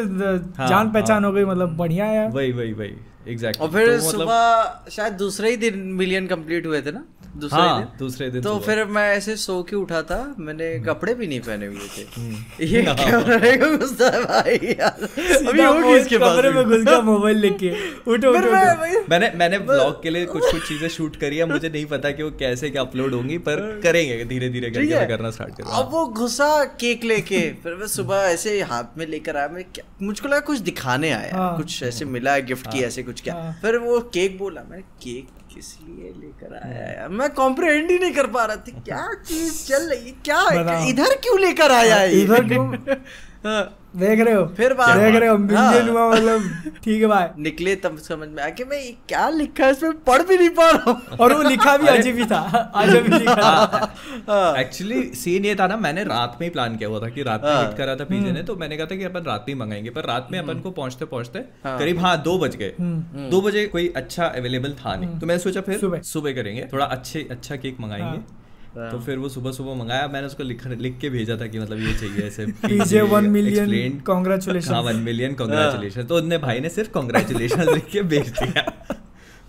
हाँ, 0.58 0.68
जान 0.68 0.90
पहचान 0.92 1.22
हाँ। 1.24 1.30
हो 1.30 1.36
गई 1.36 1.44
मतलब 1.44 1.76
बढ़िया 1.76 2.06
है 2.06 2.28
वही 2.30 2.52
वही 2.52 2.72
वही 2.72 2.94
एग्जैक्ट 3.28 3.60
और 3.60 3.70
फिर 3.70 3.98
सुबह 4.00 4.90
शायद 4.90 5.12
दूसरे 5.18 5.50
ही 5.50 5.56
दिन 5.56 5.78
मिलियन 6.00 6.26
कंप्लीट 6.26 6.66
हुए 6.66 6.80
थे 6.82 6.92
ना 6.92 7.04
दूसरे 7.36 7.58
हाँ, 7.60 7.78
दिन। 7.78 7.86
दूसरे 7.98 8.28
दिन 8.30 8.42
तो 8.42 8.58
फिर 8.64 8.84
मैं 8.86 9.02
ऐसे 9.12 9.36
सो 9.36 9.62
के 9.70 9.76
उठा 9.76 10.00
था 10.02 10.18
मैंने 10.38 10.68
कपड़े 10.80 11.14
भी 11.14 11.26
नहीं 11.26 11.40
पहने 11.40 11.66
हुए 11.66 11.86
थे। 11.96 12.02
हम्म। 12.16 12.64
ये 12.64 12.82
कैमरे 12.82 13.56
को 13.56 13.70
गुस्सा 13.78 14.10
भाई 14.24 14.74
यार। 14.80 15.02
अभी 15.48 15.62
मोहित 15.62 16.00
इसके 16.00 16.18
कमरे 16.18 16.50
में 16.50 16.64
घुस 16.64 16.84
गया 16.84 17.00
मोबाइल 17.00 17.38
लेके। 17.38 17.70
उठो 17.70 18.12
उठो 18.12 18.28
उठो। 18.30 19.04
मैंने 19.10 19.30
मैंने 19.36 19.58
ब्लॉग 19.70 20.02
के 20.02 20.10
लिए 20.10 20.26
कुछ 20.26 20.50
कुछ 20.50 20.68
चीज़ें 20.68 20.88
शूट 20.88 21.16
करी 21.16 21.36
है 21.36 21.44
मुझे 21.52 21.68
नहीं 21.68 21.84
पता 21.86 22.10
कि 22.10 22.22
वो 22.22 22.30
कैसे 22.38 22.70
क्या 22.70 22.82
अपलोड 22.82 23.14
होंगी 23.14 23.38
पर 23.48 23.60
करेंगे 23.82 24.24
धीरे 24.24 24.48
धीरे 24.48 24.70
करके 24.70 25.06
करना 25.06 25.30
स्टार्ट 25.30 25.56
करूँगा 25.56 25.76
अब 25.76 25.90
वो 25.92 26.06
घुसा 26.06 26.52
केक 26.80 27.04
लेके 27.04 27.40
फिर 27.62 27.74
मैं 27.74 27.86
सुबह 27.86 28.16
ऐसे 28.32 28.60
हाथ 28.72 28.98
में 28.98 29.06
लेकर 29.06 29.36
आया 29.36 29.48
मैं 29.48 29.64
मुझको 30.02 30.28
लगा 30.28 30.40
कुछ 30.40 30.58
दिखाने 30.70 31.10
आया 31.10 31.36
हाँ। 31.36 31.56
कुछ 31.56 31.82
ऐसे 31.82 32.04
मिला 32.04 32.38
गिफ्ट 32.50 32.66
की 32.72 32.82
ऐसे 32.84 33.02
कुछ 33.02 33.22
क्या। 33.22 33.34
हाँ। 33.34 33.52
फिर 33.62 33.76
वो 33.78 33.98
केक 34.14 34.38
बोला 34.38 34.62
मैंने 34.70 34.82
केक 35.02 35.28
किस 35.54 35.66
लिए 35.80 36.12
लेकर 36.20 36.54
आया 36.56 36.86
है 37.02 37.08
मैं 37.08 37.28
कॉम्प्रहेंड 37.30 37.90
ही 37.90 37.98
नहीं 37.98 38.12
कर 38.14 38.26
पा 38.26 38.44
रहा 38.44 38.56
था। 38.56 38.80
क्या 38.80 39.06
चीज़ 39.28 39.64
चल 39.66 39.88
रही? 39.90 40.06
है? 40.06 40.14
क्या 40.24 40.40
इधर 40.88 41.14
क्यों 41.22 41.38
लेकर 41.40 41.72
आया 41.72 41.96
है 41.96 42.20
इधर 42.20 42.48
क्यों? 42.48 42.66
हाँ। 42.68 42.96
देख 43.46 44.20
रहे 44.20 44.34
हो? 44.34 44.44
फिर 44.56 44.72
बात- 44.74 45.00
देख 45.00 45.14
रहे 45.14 45.28
हो 45.28 45.36
हाँ। 45.56 45.72
हुआ 45.82 46.08
मतलब। 46.10 46.44
ठीक 46.84 47.02
है 47.02 47.08
भाई 47.08 47.26
निकले 47.42 47.74
तब 47.76 47.98
समझ 47.98 48.28
में 48.28 48.42
आया 48.42 48.50
कि 48.50 48.64
मैं 48.64 48.76
ये 48.80 48.96
क्या 49.08 49.28
लिखा 49.28 49.64
है 49.64 49.70
इसमें 49.70 49.92
पढ़ 50.04 50.22
भी 50.22 50.38
नहीं 50.38 50.48
पा 50.50 50.70
रहा 50.70 50.90
हूँ। 50.90 51.18
और 51.20 51.32
वो 51.32 51.42
लिखा 51.42 51.76
भी 51.76 51.86
अजीब 51.86 52.16
ही 52.16 52.24
था। 52.24 52.38
अजब 52.74 53.12
ही 53.12 53.18
लिखा 53.18 53.34
था। 53.34 53.94
हाँ। 54.28 54.56
एक्चुअली 54.56 55.02
सीन 55.14 55.44
ये 55.44 55.54
था 55.54 55.66
ना 55.66 55.76
मैंने 55.76 56.04
रात 56.04 56.38
में 56.40 56.46
ही 56.46 56.50
प्लान 56.50 56.76
किया 56.76 56.88
हुआ 56.88 57.00
था 57.00 57.08
कि 57.08 57.22
रात 57.22 57.44
में 57.44 57.50
हाँ। 57.52 57.66
हिट 57.66 57.76
करा 57.76 57.96
था 57.96 58.04
पीजे 58.04 58.32
ने 58.32 58.42
तो 58.42 58.56
मैंने 58.56 58.76
कहा 58.76 58.86
था 58.86 58.96
कि 58.96 59.04
अपन 59.04 59.20
रात 59.20 59.44
में 59.48 59.54
मंगाएँगे 59.54 59.90
पर 59.90 60.04
रात 60.04 60.28
में 60.32 60.38
हम्म। 60.38 60.50
अपन 60.50 60.60
को 60.60 60.70
पहुँचते 60.70 61.04
पहुँचते 61.04 61.38
करीब 61.66 61.98
हाँ 61.98 62.22
दो 62.22 62.38
बज 62.38 62.56
गए। 62.56 62.74
दो 63.30 63.40
बजे 63.40 63.66
कोई 63.66 63.92
अच्छा 63.96 64.24
अवेलेबल 64.26 64.72
था 64.72 64.96
नहीं। 64.96 65.18
तो 65.18 65.26
मैंने 65.26 65.38
सोचा 65.40 65.60
फिर 65.60 65.78
सुबह। 65.78 66.00
सुबह 66.00 66.32
करेंगे 66.32 66.68
थोड़ा 66.72 66.84
अच्छे 66.84 67.28
अच्छा 67.30 67.56
केक 67.56 67.76
मंगाएँगे। 67.80 68.43
तो 68.76 68.98
फिर 69.00 69.18
वो 69.18 69.28
सुबह 69.28 69.52
सुबह 69.52 69.74
मंगाया 69.74 70.06
मैंने 70.08 70.26
उसको 70.26 70.42
लिख 70.42 70.66
लिख 70.66 70.98
के 70.98 71.10
भेजा 71.10 71.36
था 71.36 71.46
कि 71.46 71.58
मतलब 71.58 71.78
ये 71.78 71.94
चाहिए 71.94 72.26
ऐसे 72.26 72.46
पीजे 72.46 73.00
वन 73.00 73.24
मिलियन 73.24 74.00
कॉन्ग्रेचुलेन 74.00 74.62
हाँ 74.68 74.82
वन 74.82 74.96
मिलियन 74.96 75.34
कांग्रेचुलेशन 75.34 76.02
तो 76.02 76.16
उनने 76.16 76.38
भाई 76.38 76.60
ने 76.60 76.68
सिर्फ़ 76.68 76.90
कॉन्ग्रेचुलेशन 76.90 77.72
लिख 77.74 77.86
के 77.92 78.02
भेज 78.02 78.30
दिया। 78.30 78.64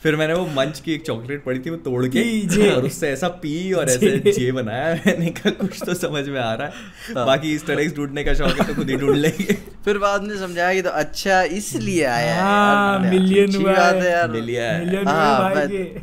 फिर 0.05 0.15
मैंने 0.15 0.33
वो 0.33 0.45
मंच 0.45 0.79
की 0.79 0.93
एक 0.93 1.05
चॉकलेट 1.05 1.43
पड़ी 1.43 1.59
थी 1.59 1.69
वो 1.69 1.75
तोड़ 1.75 2.05
के 2.07 2.71
और 2.71 2.83
उससे 2.83 3.09
ऐसा 3.09 3.27
पी 3.27 3.71
और 3.73 3.89
ऐसे 3.89 4.31
जे। 4.31 4.51
बनाया 4.51 4.93
मैंने 4.95 5.29
कहा 5.29 5.49
कुछ 5.49 5.79
तो 5.85 5.93
समझ 5.93 6.29
में 6.29 6.39
आ 6.39 6.53
रहा 6.53 6.67
है। 6.67 7.25
बाकी 7.25 7.53
ईस्टर 7.55 7.79
एग्स 7.79 7.95
ढूँढने 7.95 8.23
का 8.23 8.33
शौक 8.33 8.59
है 8.61 8.67
तो 8.67 8.73
खुद 8.73 8.89
ही 8.89 8.95
ढूंढ 8.95 9.15
लेंगे। 9.15 9.53
फिर 9.85 9.97
बाद 9.97 10.23
में 10.23 10.37
समझाया 10.37 10.73
कि 10.73 10.81
तो 10.81 10.89
अच्छा 10.89 11.41
इसलिए 11.43 12.03
आया 12.03 12.35
है 12.35 12.41
हाँ। 12.41 12.99
मिलियन 12.99 13.51
है। 13.51 14.01
है 14.01 14.21
है। 14.21 14.31
मिलियन 14.31 15.07
हाँ, 15.07 15.51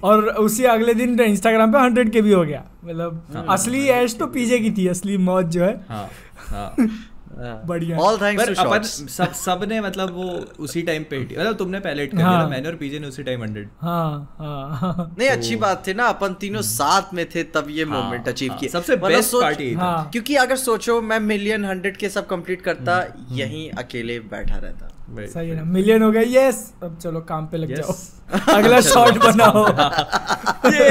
और 0.02 0.25
उसी 0.25 0.64
अगले 0.64 0.94
दिन 0.94 1.21
इंस्टाग्राम 1.21 1.73
पे 1.73 1.78
हंड्रेड 1.78 2.11
के 2.11 2.23
भी 2.23 2.32
हो 2.32 2.44
गया। 2.44 2.64
मतलब 2.85 3.47
असली 3.49 3.87
ऐश 3.87 4.16
तो 4.16 4.26
पीजे 4.26 4.59
की 4.59 4.71
थी 4.71 4.88
असली 4.88 5.16
मौत 5.16 5.47
जो 5.47 5.64
है। 5.64 5.80
हाँ 5.88 6.09
हाँ। 6.37 6.75
बढ़िया। 7.43 7.99
ऑल 7.99 8.17
थैंक्स 8.17 8.49
टू 8.49 8.55
शॉट्स 8.55 9.17
सब 9.17 9.33
सबने 9.33 9.81
मतलब 9.81 10.11
वो 10.11 10.25
उसी 10.59 10.83
टाइम 10.83 11.03
पे 11.03 11.21
hit- 11.21 11.39
मतलब 11.39 11.57
तुमने 11.57 11.81
पहले 11.81 12.03
हिट 12.03 12.11
कर 12.11 12.17
दिया 12.17 12.29
हाँ। 12.29 12.49
मैंने 12.49 12.69
और 12.69 12.75
पीजे 12.75 12.99
ने 12.99 13.07
उसी 13.07 13.23
टाइम 13.23 13.43
हंड्रेड 13.43 13.69
हाँ 13.81 14.37
हाँ। 14.39 14.79
हाँ 14.81 15.15
नहीं 15.19 15.29
अच्छी 15.29 15.57
बात 15.57 15.87
थी 15.87 15.95
ना 15.95 16.05
अपन 16.05 16.35
तीनों 16.35 16.63
साथ 16.63 17.15
में 17.15 17.29
थे 17.35 17.43
तब 17.43 17.67
ये 17.71 17.85
हाँ, 17.85 18.03
मोमेंट 18.03 18.29
अचीव 18.29 18.51
हाँ, 18.51 18.59
किया 18.61 18.71
सबसे 18.73 18.97
बेस्ट 18.97 19.35
हाँ। 19.77 20.11
क्योंकि 20.11 20.35
अगर 20.37 20.57
सोचो 20.57 21.01
मैं 21.03 21.21
मिलियन 21.21 21.65
हंड्रेड 21.65 21.97
के 21.97 22.09
सब 22.09 22.27
कंप्लीट 22.27 22.63
करता 22.63 23.01
यही 23.01 23.41
यहीं 23.41 23.71
अकेले 23.71 24.21
बैठा 24.21 24.57
रहता। 24.57 24.89
सही 25.16 25.49
है 25.49 25.57
ना? 25.57 25.64
मिलियन 25.73 26.02
हो 26.02 26.11
गया। 26.12 26.23
यस 26.47 26.59
अब 26.83 26.97
चलो 27.02 27.21
काम 27.28 27.47
पे 27.47 27.57
लग 27.59 27.71
Yes. 27.71 27.78
जाओ। 27.78 28.54
अगला 28.57 28.81
शॉट 28.88 29.19
बनाओ। 29.25 29.64
ये 30.73 30.85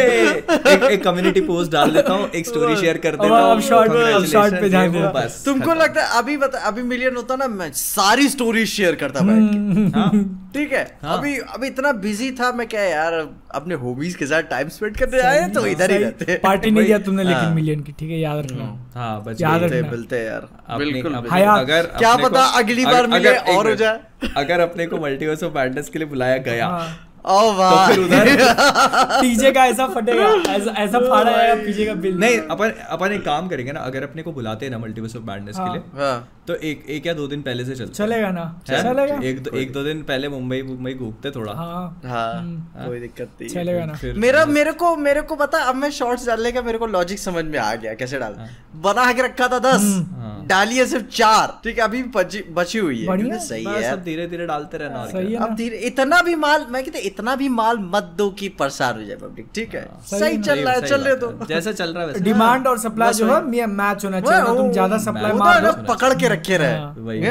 एक 0.74 0.84
एक 0.92 1.04
कम्युनिटी 1.04 1.42
पोस्ट 1.42 1.72
डाल 1.72 1.92
देता 1.92 2.14
हूँ 2.14 2.28
एक 2.36 2.48
स्टोरी 2.48 2.76
शेयर 2.76 2.98
कर 3.06 3.16
देता 3.16 3.36
हूँ। 3.36 3.52
अब 3.52 3.62
शॉट 3.70 3.90
अब 3.92 4.26
शॉट 4.32 4.52
पे 4.62 4.70
ध्यान 4.70 4.92
दो 4.92 5.08
बस 5.16 5.42
तुमको 5.46 5.74
लगता 5.74 6.02
है 6.06 6.18
अभी 6.20 6.38
बता 6.38 6.60
अभी 6.68 6.84
मिलियन 6.94 7.16
होता 7.16 7.36
ना 7.36 7.48
मैं 7.48 7.72
सारी 7.82 8.28
स्टोरी 8.30 8.66
शेयर 8.76 8.96
करता 9.04 9.20
बैठ 9.22 9.54
हम्म। 9.54 9.90
के 9.90 10.00
हाँ? 10.00 10.12
ठीक 10.56 10.74
है? 10.74 10.84
हाँ। 11.04 11.18
अभी 11.18 11.38
अभी 11.56 11.68
इतना 11.68 11.92
बिज़ी 12.06 12.32
था 12.40 12.52
मैं 12.58 12.68
क्या 12.68 12.82
यार 12.84 13.22
अपने 13.54 13.76
हॉबीज 13.76 14.16
के 14.16 14.26
साथ 14.26 14.44
टाइम 14.50 14.70
स्पेंड 14.70 14.98
करने 14.98 15.20
आए 15.22 15.48
तो 15.50 15.66
इधर 15.68 15.92
ही। 15.92 15.98
रहते 15.98 16.36
पार्टी 16.44 16.72
नहीं 16.72 16.86
दिया 16.86 16.98
तुमने 17.00 17.24
लेकिन 17.24 17.40
हाँ। 17.40 17.54
मिलियन 17.56 17.82
की 17.82 17.92
ठीक 18.00 18.12
है 18.12 18.20
याद 18.20 18.40
रखना 18.40 18.66
हाँ 18.96 19.24
बच 19.24 19.42
याद। 19.42 19.62
मिलते 19.62 19.80
रखना। 19.80 19.92
मिलते 19.92 20.24
यार 20.26 20.48
बिल्कुल 20.78 21.14
अगर 21.52 21.86
क्या 21.98 22.16
पता 22.20 22.46
अगली 22.60 22.86
बार 22.86 23.08
मिले 23.10 23.36
और 23.56 23.70
हो 23.70 23.76
जाए। 23.76 24.32
अगर 24.38 24.60
अपने 24.62 24.86
को 24.88 24.98
मल्टीवर्स 25.00 25.44
ऑफ़ 25.44 25.56
मैडनेस 25.56 25.90
के 25.90 26.00
लिए 26.00 26.08
बुलाया 26.08 26.38
गया 26.50 26.68
हाँ। 26.68 27.08
ओ 27.30 27.52
वाह 27.54 27.88
तो 27.88 27.94
फिर 27.94 28.04
उधर 28.04 28.28
पीजे 29.22 29.52
का 29.52 29.66
ऐसा 29.66 29.86
फटेगा 29.88 30.28
ऐसा 30.54 30.72
ऐसा 30.84 31.00
फाड़ा 31.00 31.32
जाएगा 31.32 31.56
पीजे 31.56 31.86
का 31.86 31.94
बिल 32.06 32.18
नहीं 32.20 32.38
अपन 32.52 32.72
अपन 32.90 33.12
एक 33.14 33.24
काम 33.26 33.48
करेंगे 33.48 33.72
ना 33.72 33.80
अगर 33.82 34.04
अपने 34.04 34.24
को 34.24 34.32
बुलाते 34.34 34.66
हैं 34.66 34.72
ना 34.72 34.78
मल्टीवर्स 34.80 35.16
ऑफ़ 35.16 35.24
मैडनेस 35.26 35.56
के 35.56 35.62
हाँ। 35.62 35.74
लिए 35.74 36.02
हाँ 36.02 36.16
तो 36.52 36.56
एक 36.68 36.86
एक 36.90 37.06
या 37.08 37.14
दो 37.14 37.28
दिन 37.28 37.42
पहले 37.42 37.66
से 37.66 37.76
चलते 37.76 37.94
चलेगा 37.94 38.30
ना? 38.32 38.44
चलेगा? 38.68 39.20
एक 39.24 39.44
दो 39.44 39.58
एक 39.58 39.72
दो 39.74 39.84
दिन 39.84 40.02
पहले 40.04 40.30
मुंबई 40.30 40.62
मुंबई 40.64 40.94
घूमते 40.94 41.32
थोड़ा। 41.32 41.54
हाँ। 41.54 42.02
हाँ 42.06 42.34
हम्म। 42.34 42.86
कोई 42.88 43.00
दिक्कत 43.00 43.30
नहीं। 43.42 43.50
चलेगा 43.50 43.86
ना? 43.86 43.94
फिर 43.96 44.14
मेरा 44.20 44.46
मेरे 44.48 44.72
को 44.82 44.96
मेरे 44.98 45.22
को 45.22 45.36
पता 45.36 45.60
अब 45.70 45.76
मैं 45.76 45.90
शॉर्ट्स 45.92 46.28
डालने 46.28 46.52
का 46.52 46.62
मेरे 46.62 46.78
को 46.78 46.88
लॉजिक 46.88 47.20
समझ 47.20 47.46
में 47.46 47.58
आ 47.60 47.74
गया 47.76 47.94
कैसे 47.94 48.20
डालना 48.20 48.48
बना 48.84 49.12
के 49.14 49.22
रखा 49.22 49.48
था 49.48 49.60
दस 49.62 49.84
हाँ। 50.18 50.46
डालिए 50.48 50.86
सिर्फ़ 50.88 51.06
चार 51.12 51.58
ठीक 51.64 51.78
है 51.78 51.84
अभी 51.84 52.04
बची 52.16 52.42
बची 52.54 52.80
हुई 52.80 53.00
है 53.02 53.40
सही 53.40 53.64
है 53.64 53.76
अब 53.76 53.82
यार। 53.84 53.98
धीरे 54.02 54.28
धीरे 54.28 54.46
डालते 54.48 54.78
रहना 54.78 55.06
सही 55.08 55.34
है 55.34 55.40
अब 55.44 55.56
धीरे 55.56 55.78
इतना 55.88 56.22
भी 56.22 56.36
माल 56.36 56.66
मैं 56.70 56.84
कहते 56.84 57.00
इतना 57.12 57.36
भी 57.36 57.50
माल 57.52 57.78
मत 57.96 58.14
दो 58.18 58.30
कि 58.40 58.50
प्रसार 58.60 58.96
हो 58.96 59.04
जाए 59.04 59.18
पब्लिक 59.18 59.48
ठीक 59.56 59.76
है? 59.76 59.86
सही 60.12 60.38
चल 60.40 60.60
रहा 60.60 60.74
है 60.74 60.82
चल 60.88 61.02
रहे 61.02 61.16
तो। 61.16 61.46
जैसे 61.46 61.74
चल 61.74 61.94
रहा 61.94 62.04
है 62.04 62.24
डिमांड 62.24 62.68
और 62.68 62.78
सप्लाई 62.80 63.14
जो 63.14 63.34
है 63.34 63.66
मैच 63.74 64.06
होना 64.06 64.20
चाहिए 64.22 64.56
तुम 64.58 64.72
ज़्यादा 64.72 64.98
सप्लाई 64.98 65.32
तो 65.62 65.72
पकड़ 65.86 66.14
के 66.14 66.28
रखे। 66.28 66.41
रहे। 66.50 66.78
हाँ। 66.78 66.96
वही। 66.98 67.22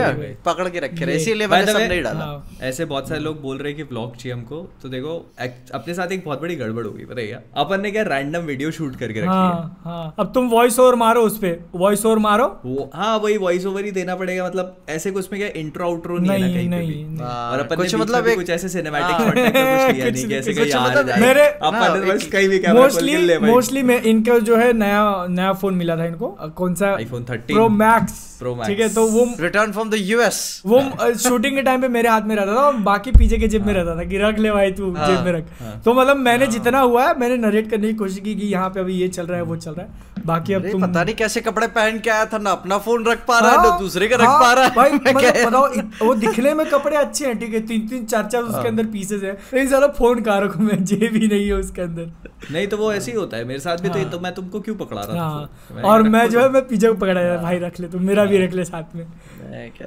पकड़ 0.47 0.69
के 0.69 0.81
रखे 0.81 1.05
रहे। 1.05 1.17
इसीलिए 1.17 1.47
मैंने 1.47 1.73
सब 1.73 1.79
नहीं 1.79 2.03
डाला। 2.03 2.21
हाँ। 2.21 2.51
ऐसे 2.63 2.85
बहुत 2.85 3.09
सारे 3.09 3.21
लोग 3.21 3.43
बोल 3.43 3.59
रहे 3.59 3.69
हैं 3.69 3.77
कि 3.77 3.85
ब्लॉग 3.85 4.17
चाहिए 4.17 4.33
हमको 4.33 4.71
तो 4.83 4.89
देखो 4.89 5.33
अपने 5.75 5.95
साथ 5.95 6.13
एक 6.13 6.25
बहुत 6.25 6.41
बड़ी 6.43 6.57
गड़बड़ 6.57 6.85
होगी 6.85 7.05
पता 7.05 7.21
है 7.21 7.45
अपन 7.57 7.81
ने 7.81 7.91
क्या 7.91 8.03
रैंडम 8.03 8.41
वीडियो 8.41 8.71
शूट 8.71 8.97
करके 8.97 9.21
रखी 9.21 9.29
है। 9.29 9.35
हाँ 9.35 10.15
अब 10.19 10.33
तुम 10.35 10.49
वॉइस 10.49 10.79
ओवर 10.79 10.95
मारो 10.95 11.21
उस 11.21 11.39
पे। 11.39 11.61
वॉइस 11.75 12.07
ओवर 12.07 12.19
मारो। 12.19 12.61
हाँ 12.95 13.19
वही 13.19 13.37
वॉइस 13.37 13.67
ओवर 13.67 13.85
ही 13.85 13.91
देना 13.91 14.15
पड़ेगा। 14.15 14.47
मतलब 14.47 14.77
ऐसे 14.89 15.11
कुछ 15.11 15.33
में 15.33 15.41
क्या 15.41 15.61
इंट्रो 15.61 15.85
आउट्रो 15.85 16.19
नहीं, 16.19 16.31
है 16.31 16.39
नहीं, 16.41 16.55
कहीं 16.55 16.69
नहीं, 16.69 17.05
नहीं। 17.07 17.19
और 17.19 17.61
अपन 17.61 17.77
कुछ 17.77 17.95
मतलब 17.95 18.29
कुछ 18.35 18.51
ऐसे 18.51 18.69
सिनेमैटिक। 18.69 19.11
शॉट 19.11 19.35
कुछ 19.35 19.97
किया 19.97 20.11
नहीं 20.11 20.27
कि 20.27 20.35
ऐसे 20.35 20.55
कुछ 20.55 20.63
कहीं 20.63 20.83
आ 20.83 21.03
जाए 21.03 21.21
मेरे- 21.21 21.53
अपन 21.63 22.09
बस 22.09 22.27
कहीं 22.27 22.49
भी 22.49 22.59
कैमरा 22.59 22.83
मोस्टली 22.83 23.39
मोस्टली 23.39 23.83
में 23.83 24.03
इनका 24.03 24.39
जो 24.39 24.57
है 24.57 24.73
नया 24.73 25.27
नया 25.31 25.53
फ़ोन 25.53 25.75
मिला 25.75 25.97
था 25.97 26.05
इनको। 26.05 26.29
कौन 26.57 26.75
सा? 26.75 26.97
iPhone 26.99 27.25
13 27.25 27.53
pro 27.53 27.69
max 27.69 28.27
Pro 28.43 28.53
Max। 28.57 28.67
ठीक 28.67 28.81
है 28.81 28.89
तो 28.95 29.07
वो 29.11 29.25
रिटर्न 29.41 29.73
फ्रॉम 29.73 29.91
द 29.91 29.95
यूएस 29.99 30.41
वो 30.67 30.81
शूटिंग 31.29 31.57
के 31.57 31.63
टाइम 31.63 31.81
पे 31.81 31.89
मेरे 31.89 32.09
हाथ 32.09 32.23
में 32.23 32.35
रहता 32.37 32.55
था 32.57 32.61
और 32.67 32.77
बाकी 32.89 33.13
पीछे 33.13 33.39
के 33.39 33.49
जेब 33.49 33.67
में 33.67 33.73
रहता 33.75 33.97
था 33.97 34.05
कि 34.05 34.19
रख 34.19 34.39
ले 34.39 34.51
भाई 34.53 34.73
तू 34.73 34.93
हाँ, 34.95 35.07
जेब 35.07 35.25
में 35.25 35.33
रख। 35.33 35.83
तो 35.85 35.95
मतलब 35.95 36.17
मैंने 36.19 36.47
जितना 36.47 36.81
हुआ 36.81 37.07
है 37.09 37.19
मैंने 37.21 37.37
नरेट 37.37 37.71
करने 37.71 37.89
की 37.89 37.95
कोशिश 37.95 38.19
की 38.25 38.35
कि 38.35 38.47
यहाँ 38.47 38.69
पे 38.71 38.81
अभी 38.81 38.95
ये 38.95 39.09
चल 39.09 39.27
रहा 39.27 39.37
है 39.37 39.45
वो 39.45 39.57
चल 39.57 39.71
रहा 39.71 39.87
है। 39.87 40.10
बाकी 40.27 40.53
अब 40.53 40.69
तुम 40.71 40.83
पता 40.83 41.05
नहीं 41.05 41.15
कैसे 41.15 41.41
कपड़े 41.41 41.67
पहन 41.67 41.99
के 41.99 42.11
आया 42.11 42.25
था 42.27 42.39
ना 42.39 42.51
अपना 42.51 42.79
फ़ोन 42.79 43.05
रख 43.07 43.25
पा 43.27 43.39
रहा 43.39 43.51
है 43.51 43.57
हाँ, 43.57 43.71
ना 43.71 43.79
दूसरे 43.79 44.09
का 44.09 44.17
रख 44.17 44.29
हाँ, 44.29 44.41
पा 44.41 44.53
रहा 44.53 44.65
है। 44.65 44.71
भाई 44.71 44.93
मतलब 44.95 45.21
क्या- 45.21 45.47
बताओ 45.47 46.07
वो 46.07 46.15
दिखने 46.15 46.55
में 46.55 46.67
कपड़े 46.71 46.97
अच्छे 46.97 47.27
हैं 47.27 47.39
ठीक 47.39 47.55
है 47.55 47.61
तीन 47.61 47.87
तीन 47.89 48.05
चार 48.05 48.27
चार 48.27 48.43
उसके 48.43 48.69
अंदर 48.69 48.87
पीसेस 48.87 49.23
है। 49.23 49.33
लेकिन 49.33 49.69
साला 49.69 49.87
फ़ोन 49.89 50.21
कहाँ 50.21 50.41
रखूँ 50.41 50.65
मैं? 50.65 50.85
जेब 50.91 51.15
ही 51.15 51.29
नहीं 51.29 51.47
है 51.47 51.53
उसके 51.53 51.83
अंदर। 51.83 52.11
नहीं 52.53 52.67
तो 52.67 52.77
वो 52.77 52.93
ऐसे 52.93 53.11
ही 53.11 53.17
होता 53.19 53.37
है 53.37 53.45
मेरे 53.45 53.61
साथ 53.61 53.77
भी 53.77 53.89
तो 53.89 53.99
हाँ। 53.99 54.11
तो 54.11 54.21
मैं 54.21 54.35
तुमको 54.35 54.61
क्यों 54.61 54.75
पकड़ा 54.77 55.01
रहा 55.03 55.15
था 55.17 55.21
हाँ। 55.21 55.83
और 55.83 56.03
मैं 56.03 56.29
जो 56.31 56.41
है 56.41 56.49
मैं 56.49 56.63
को 56.63 56.95
पकड़ा 56.95 57.23
जाता 57.23 57.43
भाई 57.43 57.59
रख 57.59 57.81
ले 57.81 57.89
तू 57.89 57.99
मेरा 57.99 58.25
भी 58.25 58.39
रख 58.39 58.53
ले 58.53 58.65
साथ 58.65 58.95
में। 58.95 59.07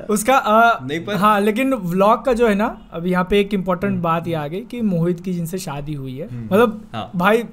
उसका 0.10 0.38
नहीं 0.84 1.00
पर- 1.06 1.18
हाँ 1.18 1.40
लेकिन 1.42 1.74
व्लॉग 1.74 2.26
का 2.26 2.34
जो 2.34 2.48
है 2.48 2.56
ना 2.56 2.78
अब 2.94 3.06
यहाँ 3.08 3.24
पे 3.30 3.40
एक 3.40 3.54
इम्पोर्टेंट 3.54 4.00
बात 4.02 4.28
ये 4.28 4.34
आ 4.34 4.48
गई 4.48 4.62
कि 4.62 4.82
मोहित 4.82 5.20
की 5.20 5.34
जिनसे 5.34 5.58
शादी 5.58 5.94
हुई 5.94 6.18
है 6.18 6.28
मतलब 6.46 6.82
हाँ। 6.96 7.12
भाई 7.16 7.44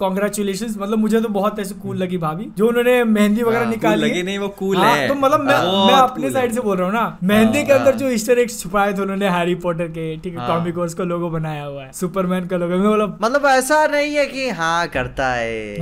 कॉन्ग्रेचुलेशन 0.00 0.74
मतलब 0.78 0.98
मुझे 0.98 1.20
तो 1.20 1.28
बहुत 1.28 1.58
ऐसे 1.58 1.74
कूल 1.74 1.96
लगी 1.96 2.18
भाभी 2.18 2.44
जो 2.58 2.66
उन्होंने 2.68 3.02
मेहंदी 3.04 3.42
वगैरह 3.42 3.62
हाँ, 3.64 3.70
निकाली 3.70 4.02
लगी 4.02 4.22
नहीं, 4.22 4.38
वो 4.38 4.54
cool 4.62 4.76
हाँ, 4.76 4.94
है। 4.96 5.08
तो 5.08 5.14
मतलब 5.14 5.40
मैं 5.40 5.56
मैं 5.86 5.94
अपने 5.94 6.30
साइड 6.30 6.52
से 6.54 6.60
बोल 6.60 6.76
रहा 6.76 6.86
हूँ 6.86 6.94
ना 6.94 7.18
मेहंदी 7.22 7.62
के 7.64 7.72
हाँ, 7.72 7.78
अंदर। 7.80 7.94
जो 7.96 8.08
ईस्टर 8.10 8.38
एग्स 8.38 8.60
छुपाए 8.62 8.92
थे 8.92 9.02
उन्होंने 9.02 9.28
हैरी 9.28 9.54
पॉटर 9.64 9.88
के 9.88 10.16
ठीक 10.16 10.38
है। 10.38 10.46
कॉमिकोस 10.48 10.94
का 10.94 11.04
लोगो 11.04 11.30
बनाया 11.30 11.64
हुआ 11.64 11.84
है 11.84 11.90
सुपरमैन 11.92 12.46
का 12.46 12.56
लोगो 12.56 12.78
मतलब 12.78 13.18
मतलब 13.22 13.46
ऐसा 13.46 13.86
नहीं 13.86 14.14
है 14.14 14.26
कि 14.26 14.48
हाँ 14.50 14.86
करता 14.88 15.32
है। 15.32 15.74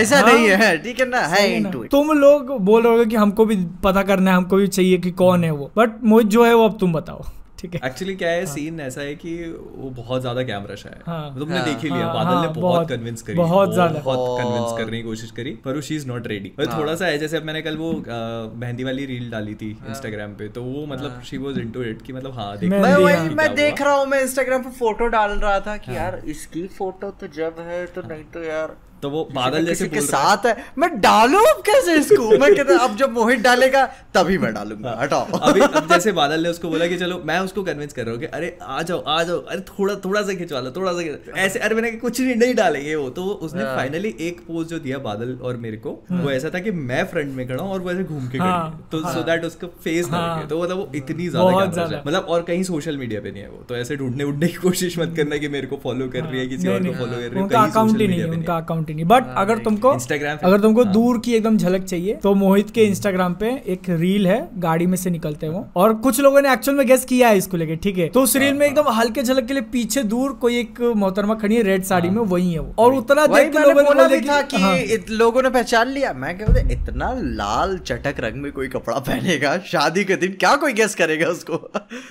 ऐसा। 0.00 0.20
नहीं 0.20 0.48
है 0.48 0.76
ठीक 0.82 1.00
है 1.00 1.08
ना 1.08 1.20
है। 1.20 1.62
तुम 1.86 2.12
लोग 2.18 2.56
बोल 2.64 2.82
रहे 2.82 2.98
हो 2.98 3.04
कि 3.04 3.16
हमको 3.16 3.44
भी 3.44 3.56
पता 3.84 4.02
करना 4.02 4.30
है 4.30 4.36
हमको 4.36 4.56
भी 4.56 4.66
चाहिए 4.68 4.98
कि 4.98 5.10
कौन 5.22 5.44
है 5.44 5.50
वो 5.50 5.70
बट 5.76 6.02
मोहित 6.04 6.26
जो 6.28 6.44
है 6.44 6.54
वो 6.54 6.68
अब 6.68 6.76
तुम 6.80 6.92
बताओ 6.92 7.24
ठीक 7.60 7.74
है। 7.74 7.80
एक्चुअली 7.84 8.14
क्या 8.16 8.28
है 8.30 8.44
सीन 8.46 8.78
हाँ. 8.80 8.86
ऐसा 8.86 9.00
है 9.00 9.14
कि 9.14 9.32
वो 9.76 9.90
बहुत 9.90 10.20
ज़्यादा 10.20 10.42
कैमरा 10.42 10.74
है। 10.86 11.00
हाँ। 11.06 11.38
तुमने 11.38 11.56
हाँ। 11.56 11.64
देख 11.64 11.82
ही 11.82 11.88
लिया 11.88 12.04
हाँ, 12.06 12.14
बादल 12.14 12.30
ने 12.30 12.36
हाँ, 12.36 12.52
बहुत 12.54 12.62
बहुत- 12.62 12.88
कन्विंस 12.88 13.22
करी। 13.22 13.36
बहुत 13.36 13.72
ज़्यादा। 13.74 14.00
बहुत। 14.00 14.40
कन्विंस 14.40 14.78
करने 14.78 14.96
की 14.96 15.02
कोशिश 15.02 15.30
करी 15.30 15.50
पर 15.64 15.74
वो 15.74 15.80
शी 15.80 15.96
इज़ 15.96 16.06
नॉट 16.08 16.26
रेडी 16.26 16.52
थोड़ा 16.60 16.94
सा 16.94 17.06
है 17.06 17.18
जैसे 17.18 17.36
अब 17.36 17.44
मैंने 17.44 17.62
कल 17.62 17.76
वो 17.76 17.92
मेहंदी 18.56 18.84
वाली 18.84 19.06
रील 19.06 19.30
डाली 19.30 19.54
थी 19.54 19.70
इंस्टाग्राम 19.88 20.34
पे 20.34 20.48
तो 20.48 20.62
वो 20.62 20.86
मतलब 20.86 21.22
शी 21.22 21.38
वाज 21.38 21.58
इनटू 21.58 21.82
इट 21.82 22.02
कि 22.02 22.12
मतलब 22.12 22.34
हाँ 22.34 22.56
देख 22.58 22.70
मैं 22.70 22.94
वही 22.96 23.14
हाँ। 23.14 23.24
मैं 23.34 23.54
देख 23.54 23.82
रहा 23.82 23.94
हूँ 23.94 24.06
मैं 24.06 24.20
इंस्टाग्राम 24.22 24.62
पे 24.62 24.70
फ़ोटो 24.78 25.06
डाल 25.06 25.30
रहा 25.38 25.58
था 25.60 25.76
कि 25.76 25.96
यार 25.96 26.20
इसकी 26.26 26.66
फ़ोटो 26.78 27.10
तो 27.20 27.26
जब 27.34 27.60
है 27.68 27.84
तो 27.86 28.02
नहीं 28.08 28.24
तो 28.34 28.42
यार 28.44 28.76
तो 29.02 29.10
वो 29.10 29.28
बादल 29.34 29.66
जैसे 29.66 29.88
के 29.88 29.96
बोल 29.96 30.06
साथ 30.06 30.46
है? 30.46 30.64
मैं 30.78 31.00
डालूं 31.00 31.40
अब 31.40 31.62
कैसे 31.66 31.94
इसको? 31.94 32.38
मैं 32.38 32.54
कहता 32.56 32.78
अब 32.78 32.96
जब 32.96 33.12
मोहित 33.12 33.40
डालेगा 33.40 33.84
तभी 34.14 34.38
मैं 34.38 34.52
डालूँगा। 34.54 34.96
हटाओ। 35.00 35.38
अभी 35.38 35.60
अब 35.60 35.88
जैसे 35.92 36.12
बादल 36.12 36.42
ने 36.42 36.48
उसको 36.48 36.68
बोला 36.68 36.86
कि 36.86 36.96
चलो 36.96 37.20
मैं 37.24 37.38
उसको 37.40 37.62
कन्विंस 37.62 37.92
कर 37.92 38.02
रहा 38.02 38.12
हूँ 38.12 38.20
कि 38.20 38.26
अरे 38.26 38.56
आ 38.62 38.82
जाओ 38.82 39.02
आ 39.02 39.22
जाओ। 39.22 39.38
अरे 39.38 39.60
थोड़ा 39.60 39.94
थोड़ा 39.94 40.22
सा 40.22 40.34
खिंचवा 40.34 40.60
लो 40.60 40.70
थोड़ा 40.70 40.92
सा 40.92 41.40
ऐसे 41.40 41.58
अरे 41.58 41.74
मैंने 41.74 41.90
कुछ 41.92 42.20
नहीं 42.20 42.36
नहीं 42.36 42.54
डालेंगे 42.54 42.94
वो। 42.94 43.08
तो 43.10 43.24
उसने 43.24 43.62
हाँ। 43.62 43.76
फाइनली 43.76 44.14
एक 44.20 44.40
पोज 44.40 44.66
जो 44.66 44.78
दिया 44.78 44.98
बादल 44.98 45.36
और 45.42 45.56
मेरे 45.56 45.76
को 45.76 45.90
वो 46.12 46.30
ऐसा 46.30 46.50
था 46.54 46.58
कि 46.58 46.70
मैं 46.70 47.04
फ्रंट 47.06 47.34
में 47.34 47.46
खड़ा 47.48 47.62
हूँ 47.62 47.72
और 47.72 47.80
वो 47.80 47.90
ऐसे 47.90 48.04
घूम 48.04 48.28
के 48.28 48.38
हाँ, 48.38 48.88
तो 48.92 49.00
सो 49.00 49.22
दैट 49.22 49.44
उसका 49.44 49.66
फेस 49.84 50.10
ना 50.10 50.16
हाँ। 50.16 50.36
लगे 50.36 50.46
तो 50.48 50.62
मतलब 50.62 50.76
वो 50.76 50.90
इतनी 50.94 51.28
ज़्यादा 51.28 51.86
है। 51.86 52.02
मतलब 52.06 52.26
और 52.28 52.42
कहीं 52.42 52.62
सोशल 52.62 52.96
मीडिया 52.96 53.20
पे 53.20 53.30
नहीं 53.30 53.42
है 53.42 53.48
वो। 53.48 53.64
तो 53.68 53.76
ऐसे 53.76 53.96
ढूँढने 53.96 54.24
उड़ने 54.24 54.48
की 54.48 54.56
कोशिश 54.58 54.98
मत 54.98 55.14
करना 55.16 55.36
कि 55.36 55.48
मेरे 55.48 55.66
को 55.66 55.76
फॉलो 55.76 56.08
कर 56.08 56.24
रही 56.24 56.40
है 56.40 56.46
किसी 56.46 56.68
और 56.68 56.86
को 56.86 56.92
फॉलो 56.92 57.12
कर 57.12 57.18
रही 57.18 57.34
है 57.36 57.42
उनका 57.42 57.60
अकाउंट 57.60 58.00
ही 58.00 58.06
नहीं 58.06 58.08
media 58.08 58.24
है 58.24 58.30
पे 58.30 58.36
उनका 58.36 58.56
अकाउंट 58.56 58.89
ही 58.90 58.96
नहीं 58.96 59.04
बट 59.04 59.24
अगर 59.36 59.58
तुमको 59.58 59.92
पे- 59.94 60.38
अगर 60.44 60.60
तुमको 60.60 60.84
हाँ। 60.84 60.92
दूर 60.92 61.18
की 61.18 61.34
एकदम 61.34 61.56
झलक 61.56 61.82
चाहिए 61.82 62.14
तो 62.14 62.34
मोहित 62.34 62.70
के 62.70 62.84
इंस्टाग्राम 62.84 63.34
पे 63.34 63.50
एक 63.66 63.80
रील 63.88 64.26
है 64.26 64.48
गाड़ी 64.58 64.86
में 64.86 64.96
से 64.96 65.10
निकलते 65.10 65.46
हैं 65.46 65.52
वो 65.52 65.68
और 65.76 65.94
कुछ 65.94 66.20
लोगों 66.20 66.40
ने 66.42 66.52
एक्चुअल 66.52 66.76
में 66.76 66.86
गेस 66.86 67.04
किया 67.04 67.28
है 67.28 67.38
इसको 67.38 67.56
लेके 67.56 67.76
ठीक 67.76 67.98
है? 67.98 68.08
तो 68.08 68.22
उस 68.22 68.36
रील 68.36 68.54
में 68.54 68.60
हाँ, 68.60 68.66
एकदम 68.66 68.90
हल्के 68.90 69.22
झलक 69.22 69.46
के 69.46 69.52
लिए 69.52 69.62
पीछे 69.62 70.02
दूर 70.02 70.32
कोई 70.32 70.58
एक 70.58 70.80
मोहतरमा 70.80 71.34
खड़ी 71.34 71.56
है 71.56 71.62
रेड 71.62 71.82
साड़ी 71.82 72.10
में 72.10 72.22
वही 72.22 72.52
है 72.52 72.58
वो। 72.58 72.74
और 72.78 72.94
उतना 72.94 73.26
देख 73.26 73.52
के 73.52 73.58
लोगों 73.58 74.08
ने 74.08 74.20
था 74.20 74.42
कि 74.42 74.56
हाँ, 74.56 74.78
लोगों 75.10 75.42
ने 75.42 75.50
पहचान 75.50 75.88
लिया। 75.88 76.12
मैं 76.12 76.38
कह 76.38 76.44
रहा 76.44 76.70
इतना 76.72 77.12
लाल 77.18 77.78
चटक 77.78 78.14
रंग 78.18 78.42
में 78.42 78.52
कोई 78.52 78.68
कपड़ा 78.68 78.98
पहनेगा 78.98 79.58
शादी 79.58 80.04
के 80.04 80.16
दिन 80.16 80.32
क्या 80.32 80.56
कोई 80.56 80.72
गेस 80.72 80.94
करेगा 80.94 81.26
उसको? 81.26 81.56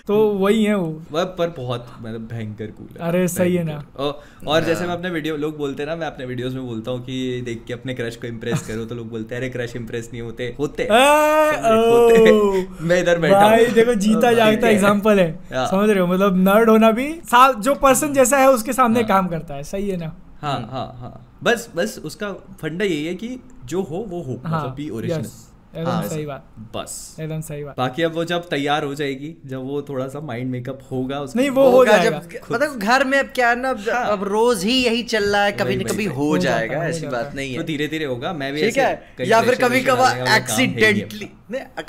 तो 0.07 0.27
वही 0.29 0.63
है 0.63 0.75
वो। 0.75 1.01
पर 1.13 1.53
बहुत 1.57 1.87
मतलब 2.01 2.27
भयंकर 2.31 2.65
कूल 2.65 2.87
है। 3.01 3.09
अरे 3.09 3.27
सही 3.27 3.55
है 3.55 3.63
ना। 3.63 3.83
और, 4.47 4.63
जैसे 4.65 4.85
मैं 4.85 4.93
अपने 4.93 5.09
वीडियो 5.09 5.37
लोग 5.37 5.57
बोलते 5.57 5.83
हैं 5.83 5.89
ना 5.89 5.95
मैं 5.95 6.07
अपने 6.07 6.25
वीडियोस 6.25 6.53
में 6.53 6.61
बोलता 6.69 6.91
हूँ 6.91 7.01
कि 7.05 7.41
देख 7.45 7.63
के 7.67 7.73
अपने 7.73 7.93
क्रश 7.93 8.15
को 8.15 8.27
इम्प्रेस 8.27 8.67
करो 8.67 8.85
तो 8.85 8.95
लोग 8.95 9.09
बोलते 9.09 9.35
हैं 9.35 9.41
अरे 9.41 9.49
क्रश 9.49 9.75
इम्प्रेस 9.75 10.09
नहीं 10.13 10.21
होते 10.21 10.55
होते 10.59 10.83
होते 10.91 12.67
मैं 12.83 12.99
इधर 13.01 13.19
बैठा 13.19 13.39
भाई 13.39 13.65
देखो 13.65 13.93
जीता 13.93 14.33
जागता 14.39 14.69
एग्ज़ाम्पल 14.69 14.69
एग्जांपल 14.69 15.19
है। 15.19 15.39
हाँ। 15.53 15.67
समझ 15.67 15.89
रहे 15.89 15.99
हो? 15.99 16.07
मतलब 16.07 16.37
नर्ड 16.37 16.69
होना 16.69 16.91
भी 16.91 17.13
जो 17.35 17.75
पर्सन 17.75 18.13
जैसा 18.13 18.37
है 18.37 18.49
उसके 18.49 18.73
सामने 18.73 19.03
काम 19.03 19.27
करता 19.27 19.53
है। 19.53 19.63
सही 19.63 19.89
है 19.89 19.97
ना? 19.97 20.11
हाँ 20.41 20.59
हाँ 20.71 20.97
हाँ। 20.99 21.39
बस 21.43 21.69
बस 21.75 22.01
उसका 22.05 22.31
फंडा 22.33 22.85
यही 22.85 23.05
है 23.05 23.13
कि 23.15 23.39
जो 23.65 23.81
हो 23.81 24.05
वो 24.09 24.21
हो। 24.21 24.41
हाँ 24.45 24.59
मतलब 24.59 24.75
बी 24.75 24.89
ओरिजिनल 24.89 25.23
yes, 25.23 25.48
एकदम 25.75 25.89
हाँ, 25.91 26.07
सही 26.07 26.25
बात। 26.25 26.45
बस। 26.75 27.15
एकदम 27.19 27.41
सही 27.41 27.63
बात। 27.63 27.75
बाकी 27.77 28.03
अब 28.03 28.13
वो 28.13 28.23
जब 28.25 28.47
तैयार 28.49 28.83
हो 28.83 28.95
जाएगी 28.95 29.33
जब 29.45 29.65
वो 29.65 29.81
थोड़ा 29.81 30.07
सा 30.07 30.19
माइंड 30.19 30.49
मेकअप 30.51 30.79
होगा 30.91 31.19
उसका 31.21 31.39
नहीं, 31.39 31.49
वो 31.49 31.63
हो 31.63 31.69
होगा 31.69 31.97
जाएगा। 31.97 32.19
जब 32.19 32.51
मतलब 32.51 32.77
घर 32.77 33.03
में 33.03 33.17
अब 33.19 33.25
क्या 33.25 33.49
है 33.49 33.55
ना 33.55 33.69
अब, 33.69 33.83
हाँ। 33.89 34.05
अब 34.11 34.23
रोज 34.23 34.63
ही 34.63 34.73
यही 34.83 35.03
चल 35.03 35.23
रहा 35.23 35.43
है 35.43 35.51
कभी 35.51 35.75
न 35.75 35.83
कभी 35.83 36.05
हो 36.05 36.37
जाएगा 36.37 36.83
ऐसी 36.85 37.07
बात 37.07 37.35
है। 37.37 37.55
तो 37.57 37.63
धीरे 37.63 37.87
धीरे 37.87 38.05
होगा 38.05 38.33
मैं 38.33 38.53
भी 38.53 38.61
ठीक 38.61 38.77
है? 38.77 39.13
या 39.21 39.41
फिर 39.41 39.55
कभी 39.55 39.81
कभार 39.81 40.17
नहीं 40.17 40.35
एक्सीडेंटली 40.37 41.29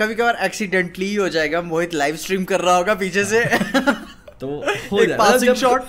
कभी 0.00 0.14
कभार 0.14 0.38
एक्सीडेंटली 0.42 1.14
हो 1.14 1.28
जाएगा 1.28 1.62
मोहित 1.62 1.94
लाइव 1.94 2.16
स्ट्रीम 2.16 2.44
कर 2.44 2.60
रहा 2.60 2.76
होगा 2.76 2.94
पीछे 2.94 3.24
से। 3.24 3.44
तो 4.40 4.46
हो 4.92 4.98
एक 4.98 5.08
जाएगा 5.08 5.24
passing 5.24 5.80